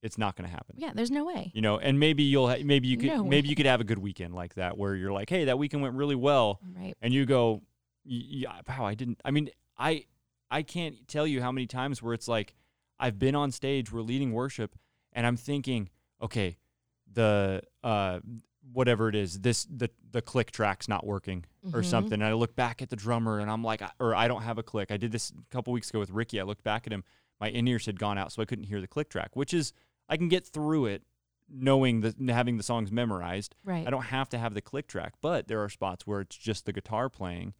it's 0.03 0.17
not 0.19 0.37
going 0.37 0.49
to 0.49 0.55
happen. 0.55 0.77
Yeah, 0.79 0.93
there's 0.95 1.11
no 1.11 1.25
way. 1.25 1.51
You 1.55 1.61
know, 1.63 1.79
and 1.79 1.99
maybe 1.99 2.23
you'll 2.23 2.49
ha- 2.49 2.63
maybe 2.65 2.89
you 2.89 2.97
could 2.97 3.09
No 3.11 3.25
maybe 3.25 3.47
way. 3.47 3.51
you 3.51 3.57
could 3.57 3.67
have 3.67 3.81
a 3.81 3.85
good 3.85 3.99
weekend 3.99 4.35
like 4.35 4.55
that 4.55 4.79
where 4.79 4.95
you're 4.95 5.13
like, 5.13 5.29
"Hey, 5.31 5.45
that 5.47 5.59
weekend 5.59 5.83
went 5.83 5.95
really 5.95 6.15
well." 6.15 6.61
Right. 6.77 6.95
and 7.03 7.13
you 7.13 7.27
go, 7.27 7.63
yeah, 8.05 8.61
wow, 8.69 8.85
I 8.87 8.95
didn't. 8.95 9.21
I 9.25 9.31
mean, 9.31 9.51
I 9.77 10.05
I 10.51 10.63
can't 10.63 11.07
tell 11.09 11.27
you 11.27 11.43
how 11.43 11.53
many 11.53 11.67
times 11.67 12.03
where 12.03 12.15
it's 12.15 12.29
like 12.29 12.55
I've 12.99 13.19
been 13.19 13.35
on 13.35 13.51
stage, 13.51 13.93
we're 13.93 14.01
leading 14.03 14.33
worship, 14.33 14.77
and 15.13 15.27
I'm 15.27 15.37
thinking, 15.37 15.91
okay, 16.23 16.57
the 17.13 17.63
uh 17.83 18.21
whatever 18.73 19.09
it 19.09 19.15
is, 19.15 19.41
this 19.41 19.65
the 19.65 19.91
the 20.11 20.21
click 20.23 20.51
track's 20.51 20.89
not 20.89 21.07
working 21.07 21.45
or 21.73 21.81
Mhm. 21.81 21.85
something. 21.85 22.13
And 22.15 22.25
I 22.25 22.33
look 22.35 22.55
back 22.55 22.83
at 22.83 22.89
the 22.91 22.97
drummer 22.97 23.41
and 23.41 23.51
I'm 23.51 23.63
like, 23.65 23.83
or 23.99 24.15
I 24.15 24.29
don't 24.29 24.43
have 24.43 24.59
a 24.59 24.63
click. 24.63 24.91
I 24.91 24.97
did 24.97 25.11
this 25.13 25.31
a 25.31 25.55
couple 25.55 25.73
weeks 25.73 25.91
ago 25.91 25.99
with 25.99 26.11
Ricky. 26.11 26.39
I 26.41 26.45
looked 26.45 26.63
back 26.65 26.87
at 26.87 26.93
him, 26.93 27.03
my 27.41 27.49
in 27.51 27.67
ears 27.69 27.87
had 27.87 27.99
gone 27.99 28.17
out, 28.19 28.33
so 28.33 28.41
I 28.43 28.45
couldn't 28.45 28.65
hear 28.65 28.81
the 28.81 28.87
click 28.87 29.09
track, 29.11 29.31
which 29.37 29.53
is 29.55 29.73
I 30.09 30.17
can 30.17 30.29
get 30.29 30.47
through 30.47 30.87
it 30.87 31.03
knowing 31.51 32.01
the 32.03 32.15
having 32.33 32.57
the 32.57 32.63
songs 32.63 32.93
memorized. 32.93 33.55
Right. 33.65 33.87
I 33.87 33.91
don't 33.91 34.05
have 34.05 34.29
to 34.31 34.39
have 34.39 34.55
the 34.55 34.61
click 34.61 34.87
track, 34.87 35.15
but 35.21 35.49
there 35.49 35.63
are 35.63 35.69
spots 35.69 36.07
where 36.07 36.21
it's 36.21 36.37
just 36.37 36.67
the 36.67 36.73
guitar 36.73 37.09
playing. 37.09 37.55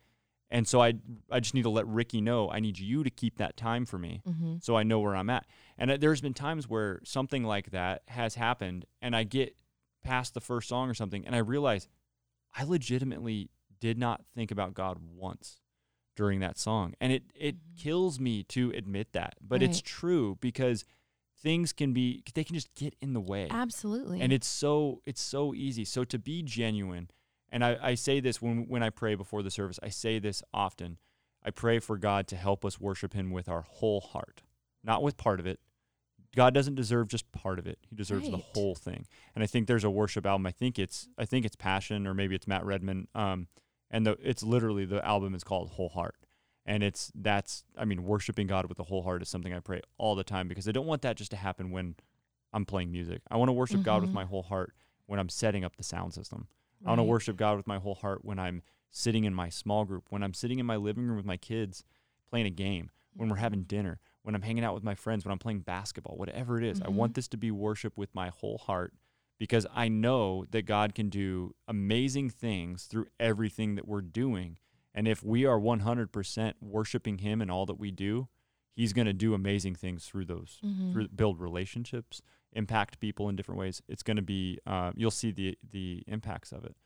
And 0.51 0.67
so 0.67 0.81
I 0.81 0.95
I 1.31 1.41
just 1.41 1.55
need 1.55 1.63
to 1.63 1.71
let 1.71 1.87
Ricky 1.87 2.21
know 2.21 2.51
I 2.51 2.61
need 2.61 2.79
you 2.79 3.03
to 3.05 3.11
keep 3.11 3.39
that 3.39 3.57
time 3.57 3.85
for 3.85 3.99
me 3.99 4.23
mm-hmm. 4.27 4.57
so 4.61 4.77
I 4.77 4.83
know 4.83 5.01
where 5.01 5.15
I'm 5.17 5.31
at. 5.31 5.47
And 5.77 5.91
uh, 5.91 5.97
there's 5.99 6.21
been 6.21 6.35
times 6.35 6.69
where 6.69 7.01
something 7.05 7.45
like 7.45 7.71
that 7.71 8.03
has 8.09 8.35
happened 8.35 8.87
and 9.03 9.15
I 9.15 9.25
get 9.25 9.57
past 10.03 10.35
the 10.35 10.41
first 10.41 10.69
song 10.69 10.89
or 10.89 10.95
something 10.95 11.27
and 11.27 11.35
I 11.35 11.39
realize 11.39 11.89
I 12.57 12.65
legitimately 12.65 13.51
did 13.81 13.99
not 13.99 14.23
think 14.35 14.51
about 14.51 14.75
God 14.75 14.99
once 15.15 15.61
during 16.17 16.41
that 16.41 16.59
song. 16.59 16.95
And 17.01 17.13
it 17.13 17.25
it 17.35 17.57
Mhm. 17.57 17.79
kills 17.79 18.19
me 18.19 18.43
to 18.45 18.71
admit 18.71 19.13
that, 19.13 19.35
but 19.41 19.63
it's 19.63 19.81
true 19.83 20.37
because 20.41 20.85
things 21.41 21.73
can 21.73 21.93
be 21.93 22.23
they 22.35 22.45
can 22.45 22.55
just 22.55 22.75
get 22.75 22.95
in 23.01 23.13
the 23.13 23.21
way. 23.21 23.49
Absolutely. 23.51 24.21
and 24.21 24.33
it's 24.33 24.47
so 24.47 25.03
it's 25.07 25.21
so 25.21 25.55
easy. 25.55 25.85
So 25.85 26.05
to 26.05 26.19
be 26.19 26.43
genuine 26.43 27.11
and 27.51 27.65
I, 27.65 27.79
I 27.81 27.95
say 27.95 28.21
this 28.21 28.43
when 28.43 28.67
when 28.69 28.83
i 28.83 28.91
pray 28.91 29.15
before 29.15 29.43
the 29.43 29.51
service 29.51 29.79
i 29.83 29.89
say 29.89 30.19
this 30.19 30.43
often. 30.53 30.99
I 31.45 31.51
pray 31.51 31.79
for 31.79 31.97
god 31.97 32.27
to 32.29 32.37
help 32.37 32.65
us 32.65 32.81
worship 32.81 33.15
him 33.15 33.31
with 33.31 33.49
our 33.49 33.63
whole 33.63 34.01
heart 34.01 34.43
not 34.85 35.03
with 35.03 35.17
part 35.17 35.41
of 35.41 35.47
it. 35.47 35.61
God 36.37 36.55
doesn't 36.55 36.75
deserve 36.75 37.09
just 37.09 37.31
part 37.33 37.59
of 37.59 37.67
it. 37.67 37.79
He 37.89 37.97
deserves 37.97 38.31
the 38.31 38.37
whole 38.37 38.75
thing. 38.75 39.07
And 39.35 39.43
i 39.43 39.47
think 39.47 39.67
there's 39.67 39.85
a 39.85 39.91
worship 39.91 40.27
album. 40.27 40.47
I 40.47 40.53
think 40.53 40.79
it's 40.79 41.09
i 41.17 41.25
think 41.25 41.47
it's 41.47 41.57
passion 41.57 42.07
or 42.07 42.15
maybe 42.15 42.35
it's 42.35 42.47
matt 42.47 42.65
redman 42.65 43.09
um 43.15 43.49
and 43.91 44.07
the 44.07 44.17
it's 44.23 44.43
literally 44.43 44.85
the 44.85 45.05
album 45.07 45.35
is 45.35 45.45
called 45.45 45.71
whole 45.71 45.89
heart 45.89 46.17
and 46.69 46.83
it's 46.85 47.11
that's 47.17 47.65
i 47.77 47.85
mean 47.85 48.05
worshiping 48.05 48.47
god 48.47 48.67
with 48.67 48.77
the 48.77 48.85
whole 48.85 49.03
heart 49.03 49.23
is 49.23 49.29
something 49.29 49.53
i 49.53 49.59
pray 49.59 49.81
all 49.97 50.15
the 50.15 50.23
time 50.23 50.47
because 50.47 50.69
i 50.69 50.73
don't 50.73 50.87
want 50.87 51.03
that 51.03 51.17
just 51.17 51.31
to 51.33 51.37
happen 51.37 51.71
when 51.73 51.95
i'm 52.53 52.65
playing 52.65 52.93
music. 52.93 53.21
I 53.31 53.37
want 53.37 53.49
to 53.49 53.53
worship 53.53 53.83
god 53.83 54.03
with 54.03 54.11
Mhm. 54.11 54.21
my 54.21 54.25
whole 54.25 54.43
heart 54.45 54.73
when 55.07 55.19
i'm 55.19 55.29
setting 55.29 55.65
up 55.65 55.75
the 55.77 55.83
sound 55.83 56.15
system. 56.15 56.47
I 56.85 56.91
want 56.91 57.01
to 57.01 57.05
worship 57.05 57.37
god 57.37 57.57
with 57.57 57.67
my 57.67 57.79
whole 57.79 57.95
heart 57.97 58.25
when 58.25 58.39
i'm 58.39 58.63
sitting 58.91 59.25
in 59.25 59.35
my 59.35 59.49
small 59.49 59.85
group 59.85 60.05
when 60.11 60.23
i'm 60.23 60.35
sitting 60.35 60.59
in 60.61 60.67
my 60.67 60.77
living 60.77 61.05
room 61.07 61.17
with 61.17 61.27
my 61.27 61.37
kids 61.37 61.83
playing 62.31 62.47
a 62.47 62.51
game 62.51 62.91
when 63.15 63.29
we're 63.29 63.37
having 63.37 63.63
dinner 63.65 63.99
when 64.23 64.35
i'm 64.35 64.43
hanging 64.43 64.63
out 64.65 64.75
with 64.75 64.85
my 64.85 64.95
friends 64.95 65.25
when 65.25 65.33
i'm 65.33 65.39
playing 65.39 65.61
basketball 65.61 66.17
whatever 66.17 66.57
it 66.59 66.65
is. 66.65 66.81
i 66.83 66.89
want 66.89 67.15
this 67.15 67.29
to 67.29 67.37
be 67.37 67.51
worship 67.51 67.97
with 67.97 68.15
my 68.15 68.29
whole 68.29 68.59
heart 68.59 68.93
because 69.39 69.67
i 69.75 69.89
know 69.89 70.45
that 70.51 70.63
god 70.63 70.95
can 70.95 71.09
do 71.09 71.55
amazing 71.67 72.29
things 72.31 72.85
through 72.85 73.07
everything 73.19 73.75
that 73.75 73.87
we're 73.89 74.01
doing 74.03 74.57
and 74.99 75.07
if 75.07 75.23
we 75.23 75.45
are 75.47 75.59
100% 75.61 76.55
worshiping 76.61 77.19
him 77.19 77.41
in 77.41 77.51
all 77.51 77.67
that 77.67 77.79
we 77.79 77.91
do, 77.93 78.29
he's 78.75 78.93
going 78.93 79.07
to 79.07 79.13
do 79.13 79.33
amazing 79.35 79.75
things 79.77 80.05
through 80.07 80.25
those, 80.25 80.59
Mhm. 80.65 80.93
through 80.93 81.09
build 81.09 81.39
relationships, 81.41 82.21
impact 82.53 82.99
people 82.99 83.29
in 83.29 83.37
different 83.37 83.59
ways. 83.61 83.81
It's 83.89 84.03
going 84.03 84.17
to 84.17 84.23
be, 84.23 84.59
uh, 84.67 84.91
you'll 84.97 85.11
see 85.13 85.31
the 85.31 85.57
the 85.71 86.03
impacts 86.07 86.51
of 86.53 86.65
it. 86.65 86.77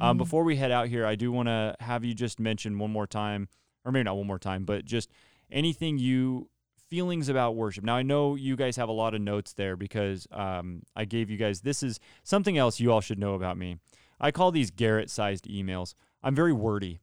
Um, 0.00 0.16
Mhm. 0.16 0.18
before 0.18 0.44
we 0.44 0.56
head 0.56 0.70
out 0.72 0.88
here, 0.88 1.04
I 1.06 1.14
do 1.14 1.30
want 1.30 1.48
to 1.48 1.76
have 1.80 2.04
you 2.04 2.14
just 2.14 2.40
mention 2.40 2.78
one 2.78 2.90
more 2.90 3.06
time, 3.06 3.48
or 3.84 3.92
maybe 3.92 4.04
not 4.04 4.16
one 4.16 4.26
more 4.26 4.38
time, 4.38 4.64
but 4.64 4.84
just 4.84 5.10
anything 5.50 5.98
you 5.98 6.48
feelings 6.76 7.28
about 7.28 7.54
worship. 7.54 7.84
Now 7.84 7.96
I 7.96 8.02
know 8.02 8.34
you 8.34 8.56
guys 8.56 8.76
have 8.76 8.88
a 8.88 8.92
lot 8.92 9.14
of 9.14 9.20
notes 9.20 9.52
there 9.52 9.76
because 9.76 10.26
um, 10.30 10.82
I 10.96 11.04
gave 11.04 11.28
you 11.30 11.36
guys 11.36 11.60
this 11.60 11.82
is 11.82 12.00
something 12.22 12.56
else 12.56 12.80
you 12.80 12.90
all 12.90 13.02
should 13.02 13.18
know 13.18 13.34
about 13.34 13.58
me. 13.58 13.76
I 14.18 14.30
call 14.30 14.50
these 14.52 14.70
Garrett-sized 14.70 15.44
emails. 15.46 15.94
I'm 16.22 16.34
very 16.34 16.52
wordy. 16.52 17.00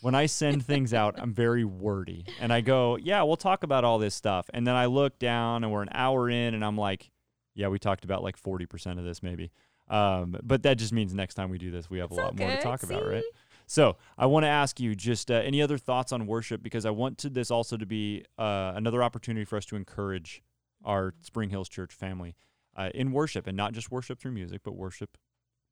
When 0.00 0.14
I 0.14 0.26
send 0.26 0.64
things 0.64 0.94
out, 0.94 1.16
I'm 1.18 1.32
very 1.32 1.64
wordy, 1.64 2.24
and 2.40 2.52
I 2.52 2.60
go, 2.60 2.96
"Yeah, 2.96 3.22
we'll 3.22 3.36
talk 3.36 3.62
about 3.62 3.84
all 3.84 3.98
this 3.98 4.14
stuff," 4.14 4.48
and 4.54 4.66
then 4.66 4.74
I 4.74 4.86
look 4.86 5.18
down, 5.18 5.64
and 5.64 5.72
we're 5.72 5.82
an 5.82 5.90
hour 5.92 6.30
in, 6.30 6.54
and 6.54 6.64
I'm 6.64 6.76
like, 6.76 7.10
"Yeah, 7.54 7.68
we 7.68 7.78
talked 7.78 8.04
about 8.04 8.22
like 8.22 8.36
40% 8.36 8.98
of 8.98 9.04
this, 9.04 9.22
maybe." 9.22 9.50
Um, 9.88 10.36
but 10.42 10.62
that 10.64 10.76
just 10.76 10.92
means 10.92 11.14
next 11.14 11.34
time 11.34 11.50
we 11.50 11.58
do 11.58 11.70
this, 11.70 11.88
we 11.88 11.98
have 11.98 12.10
It's 12.10 12.18
a 12.18 12.22
lot 12.22 12.38
more 12.38 12.50
to 12.50 12.60
talk 12.60 12.82
about, 12.82 13.06
right? 13.06 13.24
So 13.66 13.96
I 14.16 14.26
want 14.26 14.44
to 14.44 14.48
ask 14.48 14.80
you 14.80 14.94
just 14.94 15.30
uh, 15.30 15.34
any 15.34 15.60
other 15.60 15.78
thoughts 15.78 16.12
on 16.12 16.26
worship? 16.26 16.62
Because 16.62 16.86
I 16.86 16.90
want 16.90 17.18
to 17.18 17.30
this 17.30 17.50
also 17.50 17.76
to 17.76 17.86
be 17.86 18.24
uh, 18.38 18.72
another 18.74 19.02
opportunity 19.02 19.44
for 19.44 19.56
us 19.56 19.66
to 19.66 19.76
encourage 19.76 20.42
our 20.84 21.14
Spring 21.20 21.50
Hills 21.50 21.68
Church 21.68 21.92
family 21.92 22.34
uh, 22.76 22.90
in 22.94 23.12
worship 23.12 23.46
and 23.46 23.56
not 23.56 23.72
just 23.72 23.90
worship 23.90 24.20
through 24.20 24.32
music, 24.32 24.62
but 24.64 24.74
worship 24.74 25.18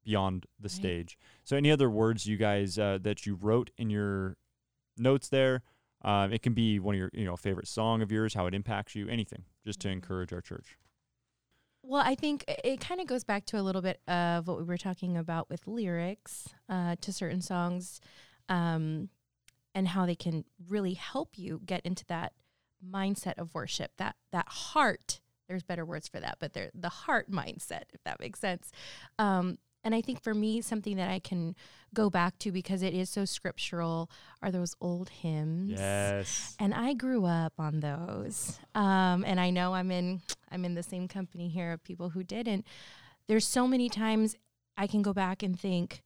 beyond 0.07 0.45
the 0.59 0.69
Right. 0.69 0.71
stage. 0.71 1.17
So 1.43 1.55
any 1.57 1.69
other 1.69 1.89
words 1.89 2.25
you 2.25 2.37
guys 2.37 2.79
uh, 2.79 2.97
that 3.01 3.25
you 3.25 3.35
wrote 3.35 3.69
in 3.77 3.89
your 3.89 4.37
notes 4.97 5.27
there? 5.29 5.61
Um, 6.01 6.31
it 6.31 6.41
can 6.41 6.53
be 6.53 6.79
one 6.79 6.95
of 6.95 6.99
your 6.99 7.09
you 7.13 7.25
know 7.25 7.35
favorite 7.35 7.67
song 7.67 8.01
of 8.01 8.11
yours, 8.11 8.33
how 8.33 8.45
it 8.47 8.53
impacts 8.53 8.95
you, 8.95 9.07
anything, 9.09 9.43
just 9.65 9.79
to 9.81 9.89
Mhm. 9.89 9.93
encourage 9.93 10.31
our 10.33 10.41
church. 10.41 10.77
Well, 11.83 12.03
I 12.05 12.15
think 12.15 12.43
it 12.47 12.79
kind 12.79 12.99
of 12.99 13.07
goes 13.07 13.23
back 13.23 13.45
to 13.47 13.59
a 13.59 13.63
little 13.63 13.81
bit 13.81 14.01
of 14.07 14.47
what 14.47 14.57
we 14.57 14.63
were 14.63 14.77
talking 14.77 15.15
about 15.17 15.49
with 15.49 15.65
lyrics 15.67 16.49
uh, 16.69 16.95
to 17.01 17.13
certain 17.13 17.41
songs 17.41 18.01
um, 18.49 19.09
and 19.73 19.87
how 19.89 20.05
they 20.05 20.15
can 20.15 20.43
really 20.67 20.95
help 20.95 21.37
you 21.37 21.61
get 21.65 21.81
into 21.85 22.03
that 22.07 22.33
mindset 22.85 23.37
of 23.37 23.53
worship, 23.53 23.91
that, 23.97 24.15
that 24.31 24.47
heart. 24.49 25.21
There's 25.47 25.63
better 25.63 25.85
words 25.85 26.09
for 26.09 26.19
that, 26.19 26.37
but 26.39 26.51
they're 26.53 26.71
the 26.73 26.89
heart 26.89 27.31
mindset, 27.31 27.83
if 27.93 28.03
that 28.03 28.19
makes 28.19 28.39
sense. 28.39 28.69
Um, 29.17 29.57
and 29.87 29.95
I 29.95 30.01
think 30.01 30.21
for 30.21 30.33
me, 30.33 30.59
something 30.59 30.97
that 30.97 31.09
I 31.09 31.19
can 31.19 31.55
go 31.93 32.09
back 32.09 32.37
to 32.39 32.51
because 32.51 32.83
it 32.83 32.93
is 32.93 33.09
so 33.09 33.23
scriptural 33.23 34.11
are 34.41 34.51
those 34.51 34.75
old 34.81 35.07
hymns. 35.07 35.79
Yes. 35.79 36.57
And 36.59 36.73
I 36.73 36.93
grew 36.93 37.23
up 37.25 37.53
on 37.57 37.79
those. 37.79 38.59
Um, 38.75 39.23
and 39.25 39.39
I 39.39 39.49
know 39.49 39.73
I'm 39.73 39.89
in 39.89 40.23
I'm 40.51 40.65
in 40.65 40.73
the 40.73 40.83
same 40.83 41.07
company 41.07 41.47
here 41.47 41.71
of 41.71 41.85
people 41.85 42.09
who 42.09 42.21
didn't. 42.21 42.67
There's 43.29 43.47
so 43.47 43.65
many 43.65 43.87
times 43.87 44.35
I 44.75 44.87
can 44.87 45.01
go 45.01 45.13
back 45.13 45.41
and 45.41 45.57
think, 45.57 46.03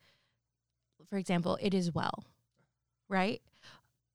for 1.09 1.17
example, 1.17 1.57
it 1.59 1.73
is 1.73 1.91
well. 1.91 2.23
Right? 3.09 3.41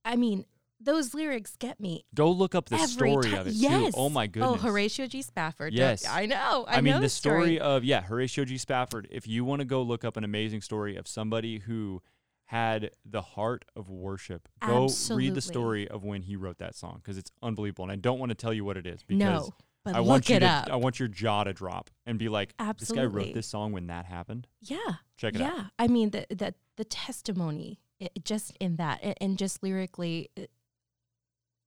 I 0.04 0.14
mean, 0.14 0.44
those 0.80 1.14
lyrics 1.14 1.56
get 1.58 1.80
me 1.80 2.04
Go 2.14 2.30
look 2.30 2.54
up 2.54 2.68
the 2.68 2.78
story 2.78 3.34
of 3.34 3.46
it 3.46 3.54
yes. 3.54 3.94
too. 3.94 4.00
Oh 4.00 4.08
my 4.08 4.24
oh, 4.24 4.28
goodness. 4.28 4.50
Oh, 4.50 4.54
Horatio 4.54 5.06
G. 5.06 5.22
Spafford. 5.22 5.72
Yes. 5.72 6.06
I 6.06 6.26
know. 6.26 6.64
I, 6.68 6.76
I, 6.76 6.80
mean, 6.80 6.94
know 6.94 7.00
the 7.00 7.08
story, 7.08 7.56
story. 7.56 7.60
of 7.60 7.84
yeah, 7.84 8.02
Horatio 8.02 8.44
G. 8.44 8.58
Spafford. 8.58 9.08
If 9.10 9.26
you 9.26 9.44
want 9.44 9.60
to 9.60 9.64
go 9.64 9.82
look 9.82 10.04
up 10.04 10.16
an 10.16 10.24
amazing 10.24 10.60
story 10.60 10.96
of 10.96 11.08
somebody 11.08 11.58
who 11.60 12.02
had 12.46 12.90
the 13.04 13.22
heart 13.22 13.64
of 13.74 13.88
worship, 13.88 14.48
go 14.64 14.88
read 15.10 15.34
the 15.34 15.40
story 15.40 15.88
of 15.88 16.04
when 16.04 16.22
he 16.22 16.36
wrote 16.36 16.58
that 16.58 16.74
song 16.74 17.00
because 17.02 17.18
it's 17.18 17.30
unbelievable. 17.42 17.84
And 17.84 17.92
I 17.92 17.96
don't 17.96 18.18
want 18.18 18.30
to 18.30 18.36
tell 18.36 18.52
you 18.52 18.64
what 18.64 18.76
it 18.76 18.86
is 18.86 19.02
because 19.02 19.18
no, 19.18 19.54
but 19.84 19.94
I 19.94 19.98
look 19.98 20.08
want 20.08 20.28
you 20.28 20.36
it 20.36 20.40
to 20.40 20.46
up. 20.46 20.68
I 20.70 20.76
want 20.76 20.98
your 20.98 21.08
jaw 21.08 21.44
to 21.44 21.52
drop 21.52 21.90
and 22.06 22.18
be 22.18 22.28
like, 22.28 22.54
this 22.78 22.90
guy 22.90 23.04
wrote 23.04 23.34
this 23.34 23.46
song 23.46 23.72
when 23.72 23.86
that 23.88 24.06
happened. 24.06 24.46
yeah. 24.60 24.78
Check 25.16 25.34
it 25.34 25.40
yeah. 25.40 25.46
out. 25.46 25.56
Yeah, 25.56 25.64
I 25.78 25.88
mean, 25.88 26.10
the 26.10 26.26
the 26.28 26.54
the 26.76 26.84
testimony 26.84 27.80
it, 27.98 28.24
just 28.24 28.52
in 28.60 28.76
that, 28.76 29.00
and, 29.02 29.14
and 29.20 29.38
just 29.38 29.62
lyrically, 29.62 30.30
it- 30.36 30.50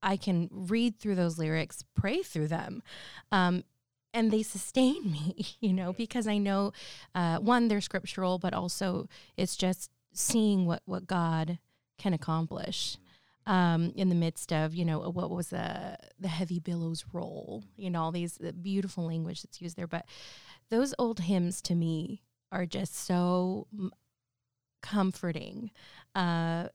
I 0.01 0.17
can 0.17 0.49
read 0.51 0.97
through 0.97 1.15
those 1.15 1.37
lyrics, 1.37 1.83
pray 1.95 2.21
through 2.21 2.47
them, 2.47 2.83
um, 3.31 3.63
and 4.13 4.31
they 4.31 4.43
sustain 4.43 5.11
me. 5.11 5.35
You 5.61 5.73
know, 5.73 5.93
because 5.93 6.25
I 6.25 6.37
know, 6.37 6.71
uh, 7.13 7.37
one, 7.39 7.67
they're 7.67 7.81
scriptural, 7.81 8.39
but 8.39 8.53
also 8.53 9.07
it's 9.35 9.55
just 9.57 9.91
seeing 10.13 10.65
what 10.65 10.81
what 10.85 11.07
God 11.07 11.59
can 11.97 12.13
accomplish. 12.13 12.97
Um, 13.45 13.93
in 13.95 14.09
the 14.09 14.15
midst 14.15 14.53
of 14.53 14.75
you 14.75 14.85
know 14.85 14.99
what 14.99 15.31
was 15.31 15.49
the 15.49 15.97
the 16.19 16.27
heavy 16.27 16.59
billows 16.59 17.03
roll 17.11 17.63
you 17.77 17.89
know 17.89 18.03
all 18.03 18.11
these 18.11 18.35
the 18.35 18.53
beautiful 18.53 19.07
language 19.07 19.41
that's 19.41 19.59
used 19.59 19.75
there 19.75 19.87
but 19.87 20.05
those 20.69 20.93
old 20.99 21.21
hymns 21.21 21.59
to 21.63 21.73
me 21.73 22.21
are 22.51 22.67
just 22.67 22.95
so 22.95 23.67
comforting. 24.81 25.71
Uh, 26.15 26.67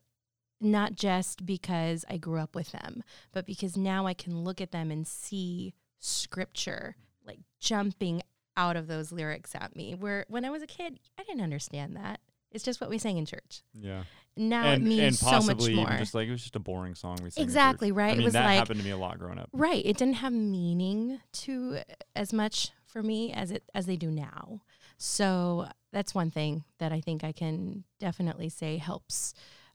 not 0.65 0.95
just 0.95 1.45
because 1.47 2.05
I 2.09 2.17
grew 2.17 2.41
up 2.41 2.55
with 2.57 2.73
them, 2.73 3.03
but 3.33 3.47
because 3.47 3.77
now 3.77 4.07
I 4.07 4.15
can 4.15 4.43
look 4.43 4.61
at 4.61 4.73
them 4.73 4.91
and 4.91 5.07
see 5.07 5.75
scripture 6.01 6.97
like 7.27 7.39
jumping 7.61 8.23
out 8.57 8.77
of 8.77 8.87
those 8.87 9.13
lyrics 9.13 9.55
at 9.55 9.75
me. 9.77 9.95
Where 9.95 10.25
when 10.29 10.45
I 10.45 10.51
was 10.51 10.63
a 10.63 10.67
kid, 10.67 10.99
I 11.19 11.23
didn't 11.25 11.43
understand 11.43 11.97
that. 11.97 12.21
It's 12.51 12.65
just 12.65 12.81
what 12.81 12.89
we 12.89 12.99
sang 12.99 13.19
in 13.19 13.27
church. 13.27 13.63
Yeah. 13.79 14.05
Now 14.37 14.65
and, 14.67 14.83
it 14.83 14.89
means 14.89 15.19
so 15.19 15.41
much 15.43 15.61
even 15.63 15.77
more. 15.77 15.97
just 15.99 16.15
like 16.15 16.29
it 16.29 16.31
was 16.31 16.43
just 16.43 16.55
a 16.57 16.61
boring 16.61 16.95
song 16.95 17.19
we 17.23 17.31
sang. 17.31 17.43
Exactly, 17.43 17.91
right? 17.93 18.11
I 18.11 18.13
It 18.13 18.17
mean, 18.19 18.25
was 18.25 18.33
that 18.35 18.45
like- 18.45 18.59
happened 18.59 18.79
to 18.81 18.85
me 18.85 18.93
a 18.93 18.97
lot 18.97 19.19
growing 19.19 19.39
up. 19.39 19.49
Right. 19.53 19.85
It 19.85 19.97
didn't 19.97 20.15
have 20.17 20.33
meaning 20.33 21.21
to 21.33 21.79
uh, 21.79 21.95
as 22.15 22.33
much 22.33 22.71
for 22.87 23.03
me 23.03 23.33
as 23.33 23.51
it 23.51 23.65
as 23.75 23.87
they 23.87 23.97
do 23.97 24.11
now. 24.11 24.61
So 24.99 25.67
that's 25.93 26.15
one 26.15 26.31
thing 26.31 26.65
that 26.79 26.93
I 26.93 27.01
think 27.01 27.25
I 27.25 27.33
can 27.33 27.85
definitely 27.99 28.49
say 28.49 28.77
helps, 28.77 29.35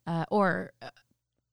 uh, 0.10 0.26
or 0.32 0.72
uh, 0.82 0.89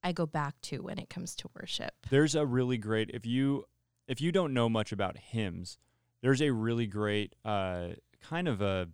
I 0.03 0.13
go 0.13 0.25
back 0.27 0.55
to 0.63 0.79
when 0.79 0.99
it 0.99 1.09
comes 1.11 1.37
to 1.37 1.49
worship. 1.61 1.93
There's 2.11 2.35
a 2.35 2.47
really 2.47 2.79
great 2.79 3.11
if 3.13 3.27
you 3.27 3.65
if 4.09 4.21
you 4.21 4.33
don't 4.33 4.55
know 4.55 4.69
much 4.69 4.93
about 4.93 5.17
hymns, 5.19 5.79
there's 6.23 6.41
a 6.41 6.51
really 6.51 6.87
great 6.87 7.35
uh, 7.45 7.89
kind 8.23 8.49
of 8.49 8.61
a 8.61 8.89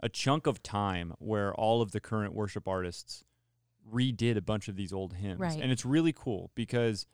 a 0.00 0.08
chunk 0.08 0.46
of 0.46 0.62
time 0.62 1.14
where 1.18 1.54
all 1.54 1.80
of 1.82 1.92
the 1.92 2.00
current 2.00 2.34
worship 2.34 2.66
artists 2.68 3.22
redid 3.92 4.36
a 4.36 4.40
bunch 4.42 4.68
of 4.68 4.76
these 4.76 4.92
old 4.92 5.14
hymns, 5.14 5.40
Right. 5.40 5.60
and 5.60 5.70
it's 5.70 5.84
really 5.84 6.12
cool 6.12 6.50
because 6.54 7.06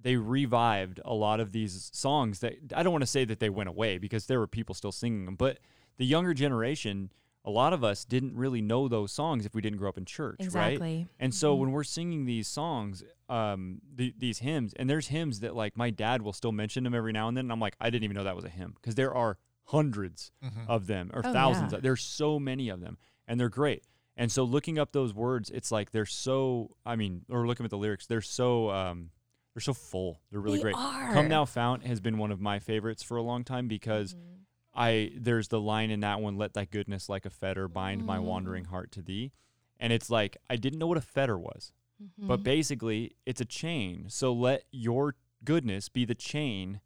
they 0.00 0.16
revived 0.16 1.00
a 1.04 1.14
lot 1.14 1.40
of 1.40 1.52
these 1.52 1.90
songs 1.92 2.38
that 2.40 2.54
I 2.74 2.82
don't 2.82 2.92
want 2.92 3.02
to 3.02 3.06
say 3.06 3.24
that 3.26 3.40
they 3.40 3.50
went 3.50 3.68
away 3.68 3.98
because 3.98 4.26
there 4.26 4.38
were 4.38 4.46
people 4.46 4.74
still 4.74 4.92
singing 4.92 5.24
them, 5.26 5.36
but 5.36 5.58
the 5.96 6.06
younger 6.06 6.34
generation, 6.34 7.10
a 7.48 7.50
lot 7.50 7.72
of 7.72 7.82
us 7.82 8.04
didn't 8.04 8.34
really 8.36 8.60
know 8.60 8.88
those 8.88 9.10
songs 9.10 9.46
if 9.46 9.54
we 9.54 9.62
didn't 9.62 9.78
grow 9.78 9.88
up 9.88 9.96
in 9.96 10.04
church, 10.04 10.38
right? 10.52 10.78
And 11.18 11.34
so 11.34 11.56
Mhm. 11.56 11.60
when 11.60 11.72
we're 11.72 11.82
singing 11.84 12.26
these 12.26 12.46
songs, 12.46 13.02
um, 13.30 13.80
the, 13.94 14.14
these 14.18 14.40
hymns, 14.40 14.74
and 14.74 14.88
there's 14.90 15.08
hymns 15.08 15.40
that 15.40 15.56
like 15.56 15.76
my 15.76 15.88
dad 15.90 16.20
will 16.22 16.34
still 16.34 16.52
mention 16.52 16.84
them 16.84 16.94
every 16.94 17.12
now 17.12 17.26
and 17.28 17.36
then, 17.36 17.46
and 17.46 17.52
I'm 17.52 17.60
like, 17.60 17.74
I 17.80 17.88
didn't 17.90 18.04
even 18.04 18.16
know 18.16 18.24
that 18.24 18.36
was 18.36 18.44
a 18.44 18.50
hymn 18.50 18.74
because 18.74 18.94
there 18.96 19.14
are 19.14 19.38
hundreds 19.64 20.30
Mhm. 20.44 20.66
of 20.68 20.86
them 20.86 21.10
or 21.14 21.22
Oh, 21.24 21.32
thousands. 21.32 21.72
yeah. 21.72 21.80
There's 21.80 22.02
so 22.02 22.38
many 22.38 22.68
of 22.68 22.80
them, 22.80 22.98
and 23.26 23.40
they're 23.40 23.48
great. 23.48 23.84
And 24.16 24.30
so 24.32 24.44
looking 24.44 24.78
up 24.78 24.92
those 24.92 25.14
words, 25.14 25.48
it's 25.50 25.70
like 25.72 25.90
they're 25.92 26.04
so. 26.06 26.76
I 26.84 26.96
mean, 26.96 27.24
or 27.30 27.46
looking 27.46 27.64
at 27.64 27.70
the 27.70 27.78
lyrics, 27.78 28.06
they're 28.06 28.20
so. 28.20 28.70
Um, 28.70 29.10
they're 29.54 29.60
so 29.62 29.72
full. 29.74 30.20
They're 30.30 30.40
really 30.40 30.58
They 30.58 30.62
great. 30.64 30.76
are. 30.76 31.12
Come 31.12 31.28
Thou 31.28 31.44
Fount 31.44 31.84
has 31.86 31.98
been 32.00 32.18
one 32.18 32.30
of 32.30 32.40
my 32.40 32.58
favorites 32.58 33.02
for 33.02 33.16
a 33.16 33.22
long 33.22 33.42
time 33.44 33.66
because 33.68 34.14
Mhm. 34.14 34.37
I 34.78 35.10
there's 35.16 35.48
the 35.48 35.60
line 35.60 35.90
in 35.90 36.00
that 36.00 36.20
one, 36.20 36.36
"Let 36.36 36.54
thy 36.54 36.64
goodness 36.64 37.08
like 37.08 37.26
a 37.26 37.30
fetter 37.30 37.66
bind 37.68 38.04
my 38.06 38.18
Mm. 38.18 38.22
wandering 38.24 38.64
heart 38.66 38.92
to 38.92 39.02
thee," 39.02 39.32
and 39.80 39.92
it's 39.92 40.08
like 40.08 40.36
I 40.48 40.54
didn't 40.56 40.78
know 40.78 40.86
what 40.86 40.96
a 40.98 41.02
fetter 41.02 41.36
was, 41.36 41.72
but 42.16 42.40
Mhm. 42.40 42.44
basically 42.44 43.16
it's 43.26 43.40
a 43.40 43.44
chain. 43.44 44.08
So 44.08 44.32
let 44.32 44.64
your 44.70 45.16
goodness 45.44 45.88
be 45.88 46.04
the 46.04 46.14
chain 46.14 46.80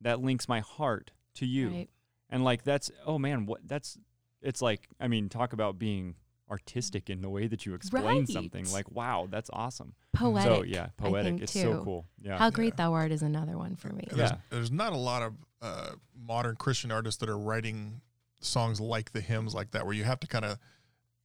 that 0.00 0.20
links 0.20 0.48
my 0.48 0.60
heart 0.60 1.12
to 1.34 1.46
you, 1.46 1.70
Right. 1.70 1.90
and 2.28 2.42
like 2.44 2.64
that's 2.64 2.90
oh 3.04 3.18
man, 3.18 3.46
what 3.46 3.60
that's 3.66 3.96
it's 4.42 4.60
like 4.60 4.88
I 4.98 5.06
mean 5.06 5.28
talk 5.28 5.52
about 5.52 5.78
being 5.78 6.16
artistic 6.50 7.10
in 7.10 7.22
the 7.22 7.28
way 7.28 7.46
that 7.48 7.66
you 7.66 7.74
explain 7.74 8.26
something. 8.26 8.64
Right. 8.64 8.72
Like 8.72 8.90
wow, 8.90 9.26
that's 9.30 9.50
awesome. 9.52 9.94
poetic. 10.12 10.50
so 10.50 10.62
yeah, 10.62 10.88
poetic. 10.96 11.24
think, 11.32 11.42
It's 11.42 11.52
so 11.52 11.82
cool. 11.84 12.06
Yeah. 12.20 12.38
How 12.38 12.50
great 12.50 12.76
thou 12.76 12.92
art 12.94 13.12
is 13.12 13.22
another 13.22 13.58
one 13.58 13.76
for 13.76 13.92
me. 13.92 14.04
There's, 14.08 14.30
Yeah. 14.30 14.38
there's 14.50 14.70
not 14.70 14.92
a 14.92 14.96
lot 14.96 15.22
of 15.22 15.34
uh, 15.62 15.90
modern 16.14 16.56
Christian 16.56 16.90
artists 16.92 17.18
that 17.20 17.28
are 17.28 17.38
writing 17.38 18.00
songs 18.40 18.80
like 18.80 19.12
the 19.12 19.20
hymns 19.20 19.54
like 19.54 19.70
that, 19.72 19.84
where 19.86 19.94
you 19.94 20.04
have 20.04 20.20
to 20.20 20.26
kind 20.26 20.44
of 20.44 20.58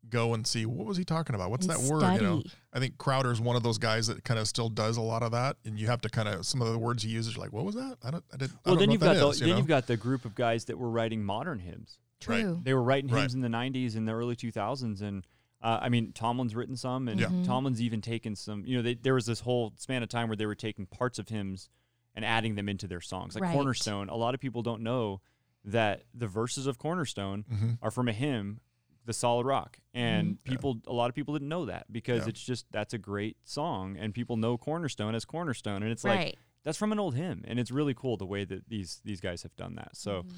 go 0.10 0.34
and 0.34 0.48
see 0.48 0.66
what 0.66 0.88
was 0.88 0.98
he 0.98 1.04
talking 1.04 1.36
about? 1.36 1.52
What's 1.52 1.68
And 1.68 1.76
that 1.76 1.92
word? 1.92 2.16
You 2.16 2.22
know. 2.22 2.44
I 2.74 2.80
think 2.80 2.98
Crowder's 2.98 3.40
one 3.40 3.56
of 3.56 3.64
those 3.64 3.78
guys 3.78 4.08
that 4.08 4.24
kind 4.24 4.40
of 4.40 4.48
still 4.48 4.70
does 4.70 4.98
a 4.98 5.02
lot 5.02 5.22
of 5.22 5.32
that, 5.34 5.58
and 5.66 5.78
you 5.78 5.88
have 5.88 6.02
to 6.02 6.10
kind 6.10 6.28
of 6.28 6.46
some 6.46 6.62
of 6.62 6.72
the 6.72 6.78
words 6.80 7.04
he 7.04 7.10
uses. 7.10 7.36
You're 7.36 7.44
like, 7.44 7.54
what 7.54 7.66
was 7.66 7.76
that? 7.76 7.98
I 8.04 8.12
don't. 8.12 8.24
I 8.34 8.38
didn't. 8.38 8.54
I 8.54 8.70
Well, 8.70 8.76
don't 8.76 8.80
then 8.80 8.88
know 8.88 8.94
you've 8.94 9.02
what 9.02 9.08
got 9.08 9.14
that 9.16 9.20
the 9.20 9.28
is, 9.30 9.40
you 9.42 9.46
then 9.48 9.52
know? 9.52 9.58
you've 9.58 9.68
got 9.68 9.88
the 9.88 9.98
group 9.98 10.26
of 10.26 10.34
guys 10.36 10.66
that 10.66 10.78
were 10.78 10.90
writing 10.90 11.24
modern 11.24 11.60
hymns. 11.60 12.00
Right. 12.28 12.42
True. 12.42 12.60
They 12.64 12.74
were 12.74 12.84
writing 12.84 13.10
Right. 13.12 13.20
hymns 13.22 13.34
in 13.36 13.42
the 13.42 13.48
'90s 13.50 13.96
and 13.96 14.08
the 14.08 14.14
early 14.14 14.36
2000s, 14.36 15.02
and 15.02 15.26
uh, 15.62 15.80
I 15.82 15.90
mean, 15.90 16.12
Tomlin's 16.14 16.56
written 16.56 16.76
some, 16.76 17.08
and 17.08 17.20
Yeah. 17.20 17.28
Mhm. 17.28 17.46
Tomlin's 17.46 17.82
even 17.82 18.02
taken 18.02 18.36
some. 18.36 18.66
You 18.66 18.78
know, 18.78 18.82
they, 18.82 18.96
there 18.96 19.14
was 19.14 19.28
this 19.28 19.42
whole 19.42 19.74
span 19.78 20.02
of 20.02 20.10
time 20.10 20.28
where 20.30 20.36
they 20.36 20.48
were 20.48 20.56
taking 20.56 20.88
parts 20.88 21.20
of 21.20 21.30
hymns 21.30 21.70
and 22.16 22.26
adding 22.26 22.55
them 22.55 22.68
into 22.70 22.88
their 22.88 23.01
songs. 23.01 23.36
Like 23.36 23.43
Right. 23.43 23.53
Cornerstone, 23.53 24.09
a 24.09 24.16
lot 24.16 24.34
of 24.34 24.39
people 24.41 24.62
don't 24.62 24.82
know 24.82 25.22
that 25.64 26.03
the 26.14 26.28
verses 26.28 26.68
of 26.68 26.78
Cornerstone 26.78 27.45
Mhm. 27.51 27.78
are 27.82 27.91
from 27.91 28.07
a 28.07 28.14
hymn, 28.14 28.59
"The 29.05 29.14
Solid 29.14 29.45
Rock," 29.45 29.80
and 29.93 30.30
Yeah. 30.43 30.49
people, 30.51 30.82
a 30.88 30.93
lot 30.93 31.09
of 31.09 31.16
people 31.16 31.34
didn't 31.34 31.49
know 31.49 31.66
that 31.66 31.91
because 31.91 32.24
Yeah. 32.24 32.30
it's 32.30 32.43
just 32.43 32.66
that's 32.72 32.93
a 32.93 32.97
great 32.97 33.38
song, 33.43 33.95
and 33.97 34.14
people 34.14 34.38
know 34.38 34.57
Cornerstone 34.57 35.16
as 35.16 35.24
Cornerstone, 35.26 35.84
and 35.84 35.91
it's 35.91 36.03
like 36.03 36.38
that's 36.64 36.78
from 36.78 36.91
an 36.91 36.99
old 36.99 37.16
hymn, 37.16 37.43
and 37.47 37.59
it's 37.59 37.72
really 37.72 37.93
cool 37.93 38.18
the 38.18 38.26
way 38.26 38.43
that 38.45 38.68
these 38.70 39.01
these 39.05 39.22
guys 39.22 39.43
have 39.43 39.55
done 39.55 39.76
that. 39.76 39.95
So, 39.95 40.24
Mhm. 40.24 40.32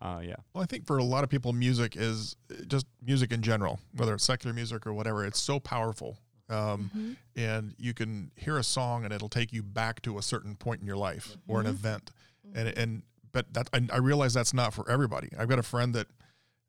uh, 0.00 0.20
yeah, 0.24 0.36
Well, 0.54 0.62
I 0.62 0.66
think 0.66 0.86
for 0.86 0.98
a 0.98 1.04
lot 1.04 1.24
of 1.24 1.30
people, 1.30 1.52
music 1.52 1.94
is 1.96 2.36
just 2.66 2.86
music 3.02 3.32
in 3.32 3.42
general, 3.42 3.80
whether 3.92 4.14
it's 4.14 4.24
secular 4.24 4.52
music 4.54 4.86
or 4.86 4.92
whatever. 4.94 5.24
It's 5.24 5.38
so 5.40 5.60
powerful, 5.60 6.18
um, 6.50 6.90
Mhm. 6.94 7.16
and 7.36 7.74
you 7.78 7.94
can 7.94 8.32
hear 8.36 8.58
a 8.58 8.64
song 8.64 9.04
and 9.04 9.12
it'll 9.14 9.28
take 9.28 9.52
you 9.52 9.62
back 9.62 10.02
to 10.02 10.18
a 10.18 10.22
certain 10.22 10.56
point 10.56 10.80
in 10.80 10.86
your 10.86 10.96
life 10.96 11.36
or 11.48 11.60
an 11.60 11.66
Mhm. 11.66 11.70
event. 11.70 12.10
And 12.54 12.68
and 12.68 13.02
but 13.32 13.54
that 13.54 13.70
I, 13.72 13.86
I 13.92 13.98
realize 13.98 14.34
that's 14.34 14.52
not 14.52 14.74
for 14.74 14.90
everybody. 14.90 15.28
I've 15.38 15.48
got 15.48 15.58
a 15.60 15.62
friend 15.62 15.94
that, 15.94 16.08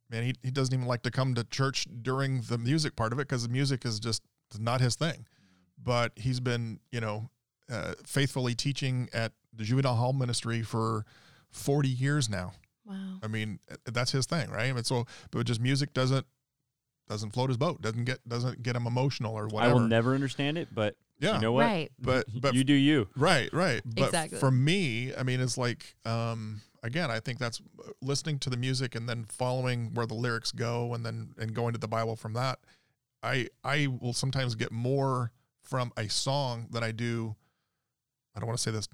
man, 0.09 0.23
he 0.23 0.35
he 0.43 0.51
doesn't 0.51 0.73
even 0.73 0.85
like 0.85 1.01
to 1.03 1.11
come 1.11 1.33
to 1.35 1.43
church 1.43 1.87
during 2.03 2.41
the 2.41 2.57
music 2.57 2.95
part 2.95 3.11
of 3.13 3.19
it 3.19 3.27
because 3.27 3.43
the 3.43 3.49
music 3.49 3.83
is 3.85 3.99
just 3.99 4.21
not 4.59 4.79
his 4.81 4.95
thing. 4.95 5.25
But 5.83 6.11
he's 6.15 6.39
been, 6.39 6.79
you 6.91 7.01
know, 7.01 7.29
uh, 7.69 7.95
faithfully 8.05 8.53
teaching 8.53 9.09
at 9.13 9.33
the 9.51 9.63
juvenile 9.63 9.95
hall 9.95 10.13
ministry 10.13 10.61
for 10.61 11.05
forty 11.49 11.89
years 11.89 12.29
now. 12.29 12.53
Wow. 12.85 13.19
I 13.23 13.27
mean, 13.27 13.59
that's 13.85 14.11
his 14.11 14.25
thing, 14.27 14.49
right? 14.51 14.69
I 14.69 14.73
mean, 14.73 14.83
so, 14.83 15.05
but 15.31 15.45
just 15.45 15.59
music 15.61 15.93
doesn't 15.93 16.25
doesn't 17.11 17.31
float 17.31 17.49
his 17.49 17.57
boat. 17.57 17.81
Doesn't 17.81 18.05
get 18.05 18.27
doesn't 18.27 18.63
get 18.63 18.75
him 18.75 18.87
emotional 18.87 19.37
or 19.37 19.47
whatever. 19.47 19.71
I 19.71 19.73
will 19.73 19.87
never 19.87 20.15
understand 20.15 20.57
it, 20.57 20.69
but 20.73 20.95
yeah, 21.19 21.35
you 21.35 21.41
know 21.41 21.51
what? 21.51 21.65
Right. 21.65 21.91
But- 21.99 22.25
but- 22.41 22.53
you 22.55 22.63
do 22.63 22.73
you. 22.73 23.07
right, 23.15 23.51
right. 23.53 23.81
But 23.85 24.05
Exactly. 24.05 24.39
for 24.39 24.49
me, 24.49 25.13
I 25.15 25.23
mean, 25.23 25.39
it's 25.41 25.57
like 25.57 25.95
um, 26.05 26.61
again, 26.81 27.11
I 27.11 27.19
think 27.19 27.37
that's 27.37 27.61
uh, 27.85 27.91
listening 28.01 28.39
to 28.39 28.49
the 28.49 28.57
music 28.57 28.95
and 28.95 29.07
then 29.07 29.25
following 29.25 29.93
where 29.93 30.07
the 30.07 30.15
lyrics 30.15 30.51
go, 30.51 30.93
and 30.93 31.05
then 31.05 31.33
and 31.37 31.53
going 31.53 31.73
to 31.73 31.79
the 31.79 31.87
Bible 31.87 32.15
from 32.15 32.33
that. 32.33 32.59
I 33.21 33.49
I 33.63 33.87
will 33.87 34.13
sometimes 34.13 34.55
get 34.55 34.71
more 34.71 35.31
from 35.63 35.91
a 35.97 36.09
song 36.09 36.67
than 36.71 36.83
I 36.83 36.91
do. 36.91 37.35
I 38.35 38.39
don't 38.39 38.47
want 38.47 38.57
to 38.57 38.63
say 38.63 38.71
this. 38.71 38.87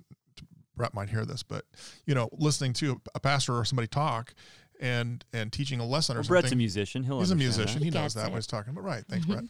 Brett 0.76 0.94
might 0.94 1.10
hear 1.10 1.26
this, 1.26 1.44
but 1.44 1.66
you 2.06 2.14
know, 2.14 2.30
listening 2.34 2.74
to 2.74 3.02
a 3.16 3.20
pastor 3.20 3.56
or 3.58 3.66
somebody 3.66 3.88
talk 3.88 4.34
and 4.80 5.24
and 5.34 5.52
teaching 5.52 5.80
a 5.80 5.86
lesson 5.86 6.16
or 6.16 6.20
Well, 6.20 6.24
something. 6.26 6.42
Brett's 6.42 6.52
a 6.54 6.56
musician. 6.56 7.04
He'll 7.04 7.20
He's 7.20 7.32
a 7.32 7.36
musician. 7.36 7.80
that. 7.80 7.80
He, 7.80 7.86
He 7.86 7.92
knows 7.92 8.14
that 8.16 8.28
it. 8.28 8.32
when 8.32 8.38
he's 8.38 8.48
talking 8.48 8.72
about 8.72 8.84
right. 8.84 9.04
Thanks, 9.10 9.26
Brett. 9.26 9.44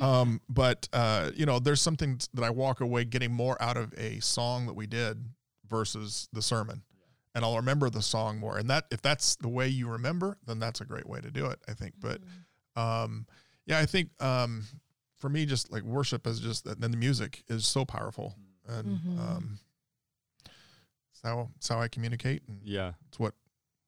Um, 0.00 0.40
but 0.48 0.88
uh, 0.92 1.30
you 1.36 1.46
know, 1.46 1.58
there's 1.60 1.80
something 1.80 2.20
that 2.34 2.42
I 2.44 2.50
walk 2.50 2.80
away 2.80 3.04
getting 3.04 3.32
more 3.32 3.60
out 3.62 3.76
of 3.76 3.92
a 3.96 4.18
song 4.20 4.66
that 4.66 4.74
we 4.74 4.86
did 4.86 5.24
versus 5.68 6.28
the 6.32 6.42
sermon, 6.42 6.82
and 7.34 7.44
I'll 7.44 7.56
remember 7.56 7.88
the 7.90 8.02
song 8.02 8.38
more. 8.38 8.58
And 8.58 8.68
that 8.70 8.86
if 8.90 9.00
that's 9.02 9.36
the 9.36 9.48
way 9.48 9.68
you 9.68 9.88
remember, 9.88 10.36
then 10.46 10.58
that's 10.58 10.80
a 10.80 10.84
great 10.84 11.08
way 11.08 11.20
to 11.20 11.30
do 11.30 11.46
it. 11.46 11.60
I 11.68 11.74
think. 11.74 11.94
But 12.00 12.20
um, 12.76 13.26
yeah, 13.66 13.78
I 13.78 13.86
think 13.86 14.10
um, 14.20 14.64
for 15.16 15.28
me, 15.28 15.46
just 15.46 15.70
like 15.70 15.84
worship 15.84 16.26
is 16.26 16.40
just 16.40 16.64
then 16.80 16.90
the 16.90 16.96
music 16.96 17.44
is 17.48 17.64
so 17.64 17.84
powerful, 17.84 18.34
and 18.68 18.98
Mhm. 18.98 19.18
um, 19.20 19.58
it's 21.12 21.22
how 21.22 21.50
it's 21.56 21.68
how 21.68 21.80
I 21.80 21.88
communicate, 21.88 22.42
and 22.48 22.60
Yeah. 22.64 22.92
it's 23.08 23.18
what 23.20 23.34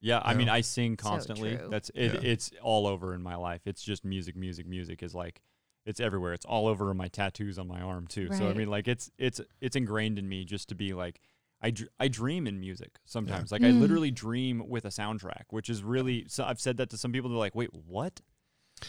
Yeah, 0.06 0.22
I 0.24 0.34
mean, 0.34 0.48
I 0.48 0.60
sing 0.60 0.96
constantly. 0.96 1.56
true. 1.56 1.68
That's 1.68 1.90
it. 1.94 2.14
Yeah. 2.14 2.20
It's 2.30 2.52
all 2.62 2.86
over 2.86 3.12
in 3.14 3.22
my 3.22 3.34
life. 3.34 3.62
It's 3.66 3.82
just 3.82 4.04
music, 4.04 4.36
music, 4.36 4.66
music 4.66 5.02
is 5.02 5.14
like 5.14 5.42
it's 5.84 5.98
everywhere. 6.00 6.32
It's 6.32 6.44
all 6.44 6.66
over 6.68 6.92
my 6.94 7.08
tattoos 7.08 7.58
on 7.58 7.66
my 7.68 7.80
arm 7.80 8.06
too. 8.06 8.28
So 8.32 8.44
I 8.44 8.48
Right. 8.48 8.56
mean, 8.56 8.68
like 8.68 8.86
it's 8.88 9.10
it's 9.18 9.40
it's 9.60 9.74
ingrained 9.76 10.18
in 10.18 10.28
me 10.28 10.44
just 10.44 10.68
to 10.68 10.74
be 10.74 10.94
like 10.94 11.20
I 11.60 11.70
dr- 11.70 11.90
I 11.98 12.06
dream 12.08 12.46
in 12.46 12.60
music 12.60 12.98
sometimes. 13.04 13.50
Like 13.50 13.62
I 13.64 13.70
Mm. 13.72 13.80
literally 13.80 14.10
dream 14.12 14.68
with 14.68 14.84
a 14.84 14.88
soundtrack, 14.90 15.44
which 15.50 15.68
is 15.68 15.82
really. 15.82 16.26
So 16.28 16.44
I've 16.44 16.60
said 16.60 16.76
that 16.76 16.90
to 16.90 16.96
some 16.98 17.10
people. 17.12 17.28
They're 17.30 17.38
like, 17.38 17.54
"Wait, 17.56 17.72
what?" 17.74 18.20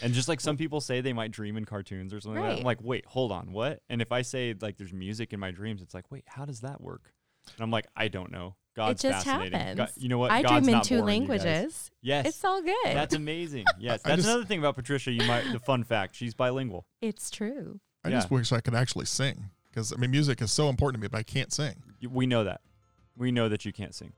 And 0.02 0.12
just 0.14 0.28
like 0.28 0.40
some 0.40 0.56
people 0.56 0.80
say 0.80 1.00
they 1.00 1.12
might 1.14 1.30
dream 1.32 1.56
in 1.56 1.64
cartoons 1.64 2.12
or 2.14 2.20
something 2.20 2.42
like 2.42 2.50
that. 2.50 2.52
I'm 2.52 2.56
Right. 2.58 2.64
like, 2.66 2.82
wait, 2.82 3.06
hold 3.06 3.32
on, 3.32 3.52
what? 3.52 3.82
And 3.88 4.02
if 4.02 4.12
I 4.12 4.20
say 4.22 4.54
like 4.60 4.76
there's 4.76 4.92
music 4.92 5.32
in 5.32 5.40
my 5.40 5.50
dreams, 5.50 5.80
it's 5.82 5.94
like, 5.94 6.10
wait, 6.12 6.24
how 6.28 6.44
does 6.44 6.60
that 6.60 6.80
work? 6.80 7.12
And 7.56 7.62
I'm 7.62 7.70
like, 7.70 7.86
I 7.96 8.08
don't 8.08 8.30
know. 8.30 8.56
God's 8.78 9.04
it 9.04 9.08
just 9.08 9.26
fascinating. 9.26 9.58
happens. 9.58 9.76
God- 9.76 9.90
you 9.96 10.08
know 10.08 10.18
what? 10.18 10.30
I 10.30 10.40
God's 10.42 10.66
dream 10.66 10.76
in 10.76 10.82
two 10.84 10.98
boring, 11.00 11.06
languages. 11.28 11.90
Yes. 12.00 12.26
It's 12.26 12.44
all 12.44 12.62
good. 12.62 12.76
That's 12.84 13.14
amazing. 13.14 13.64
Yes. 13.78 14.02
That's 14.02 14.16
just- 14.16 14.28
another 14.28 14.44
thing 14.46 14.58
about 14.60 14.74
Patricia. 14.76 15.10
You 15.10 15.26
might 15.26 15.44
the 15.52 15.58
fun 15.58 15.84
fact, 15.84 16.16
she's 16.16 16.32
bilingual. 16.34 16.86
it's 17.02 17.30
true. 17.30 17.80
I 18.04 18.10
just 18.10 18.30
wish 18.30 18.52
I 18.52 18.60
could 18.60 18.74
actually 18.74 19.04
sing 19.04 19.50
because 19.70 19.92
I 19.92 19.96
mean, 19.96 20.10
music 20.10 20.40
is 20.40 20.50
so 20.50 20.68
important 20.70 21.02
to 21.02 21.04
me, 21.04 21.08
but 21.10 21.18
I 21.18 21.22
can't 21.24 21.52
sing. 21.52 21.82
We 22.08 22.26
know 22.26 22.44
that. 22.44 22.60
We 23.16 23.32
know 23.32 23.48
that 23.48 23.64
you 23.64 23.72
can't 23.72 23.94
sing. 23.94 24.12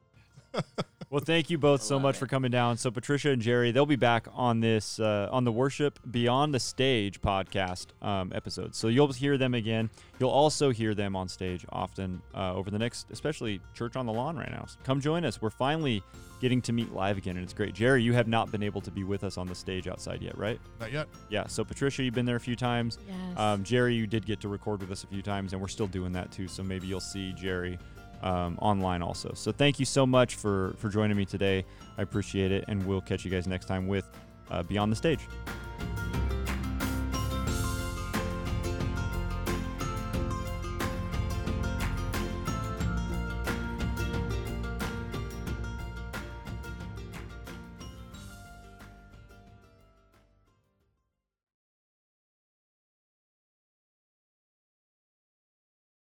Well, 1.10 1.20
thank 1.20 1.50
you 1.50 1.58
both 1.58 1.82
so 1.82 1.98
much 1.98 2.14
it. 2.14 2.18
for 2.18 2.28
coming 2.28 2.52
down. 2.52 2.76
So 2.76 2.92
Patricia 2.92 3.30
and 3.30 3.42
Jerry, 3.42 3.72
they'll 3.72 3.84
be 3.84 3.96
back 3.96 4.28
on 4.32 4.60
this 4.60 5.00
uh, 5.00 5.28
on 5.32 5.42
the 5.42 5.50
Worship 5.50 5.98
Beyond 6.08 6.54
the 6.54 6.60
Stage 6.60 7.20
podcast 7.20 7.86
um, 8.00 8.30
episode. 8.32 8.76
So 8.76 8.86
you'll 8.86 9.12
hear 9.12 9.36
them 9.36 9.54
again. 9.54 9.90
You'll 10.20 10.30
also 10.30 10.70
hear 10.70 10.94
them 10.94 11.16
on 11.16 11.28
stage 11.28 11.66
often 11.70 12.22
uh, 12.32 12.54
over 12.54 12.70
the 12.70 12.78
next, 12.78 13.10
especially 13.10 13.60
Church 13.74 13.96
on 13.96 14.06
the 14.06 14.12
Lawn 14.12 14.36
right 14.36 14.52
now. 14.52 14.66
So 14.68 14.78
come 14.84 15.00
join 15.00 15.24
us. 15.24 15.42
We're 15.42 15.50
finally 15.50 16.00
getting 16.40 16.62
to 16.62 16.72
meet 16.72 16.92
live 16.92 17.18
again, 17.18 17.34
and 17.34 17.42
it's 17.42 17.54
great. 17.54 17.74
Jerry, 17.74 18.04
you 18.04 18.12
have 18.12 18.28
not 18.28 18.52
been 18.52 18.62
able 18.62 18.80
to 18.80 18.90
be 18.92 19.02
with 19.02 19.24
us 19.24 19.36
on 19.36 19.48
the 19.48 19.54
stage 19.54 19.88
outside 19.88 20.22
yet, 20.22 20.38
right? 20.38 20.60
Not 20.78 20.92
yet. 20.92 21.08
Yeah. 21.28 21.48
So 21.48 21.64
Patricia, 21.64 22.04
you've 22.04 22.14
been 22.14 22.24
there 22.24 22.36
a 22.36 22.40
few 22.40 22.56
times. 22.56 23.00
Yes. 23.08 23.36
Um, 23.36 23.64
Jerry, 23.64 23.96
you 23.96 24.06
did 24.06 24.26
get 24.26 24.38
to 24.42 24.48
record 24.48 24.80
with 24.80 24.92
us 24.92 25.02
a 25.02 25.08
few 25.08 25.22
times, 25.22 25.54
and 25.54 25.60
we're 25.60 25.66
still 25.66 25.88
doing 25.88 26.12
that 26.12 26.30
too. 26.30 26.46
So 26.46 26.62
maybe 26.62 26.86
you'll 26.86 27.00
see 27.00 27.32
Jerry 27.32 27.80
um, 28.22 28.58
online 28.60 29.02
also. 29.02 29.32
So 29.34 29.52
thank 29.52 29.78
you 29.78 29.84
so 29.84 30.06
much 30.06 30.34
for 30.34 30.74
for 30.78 30.88
joining 30.88 31.16
me 31.16 31.24
today. 31.24 31.64
I 31.98 32.02
appreciate 32.02 32.52
it, 32.52 32.64
and 32.68 32.84
we'll 32.86 33.00
catch 33.00 33.24
you 33.24 33.30
guys 33.30 33.46
next 33.46 33.66
time 33.66 33.86
with 33.86 34.08
uh, 34.50 34.62
Beyond 34.62 34.92
the 34.92 34.96
Stage. 34.96 35.20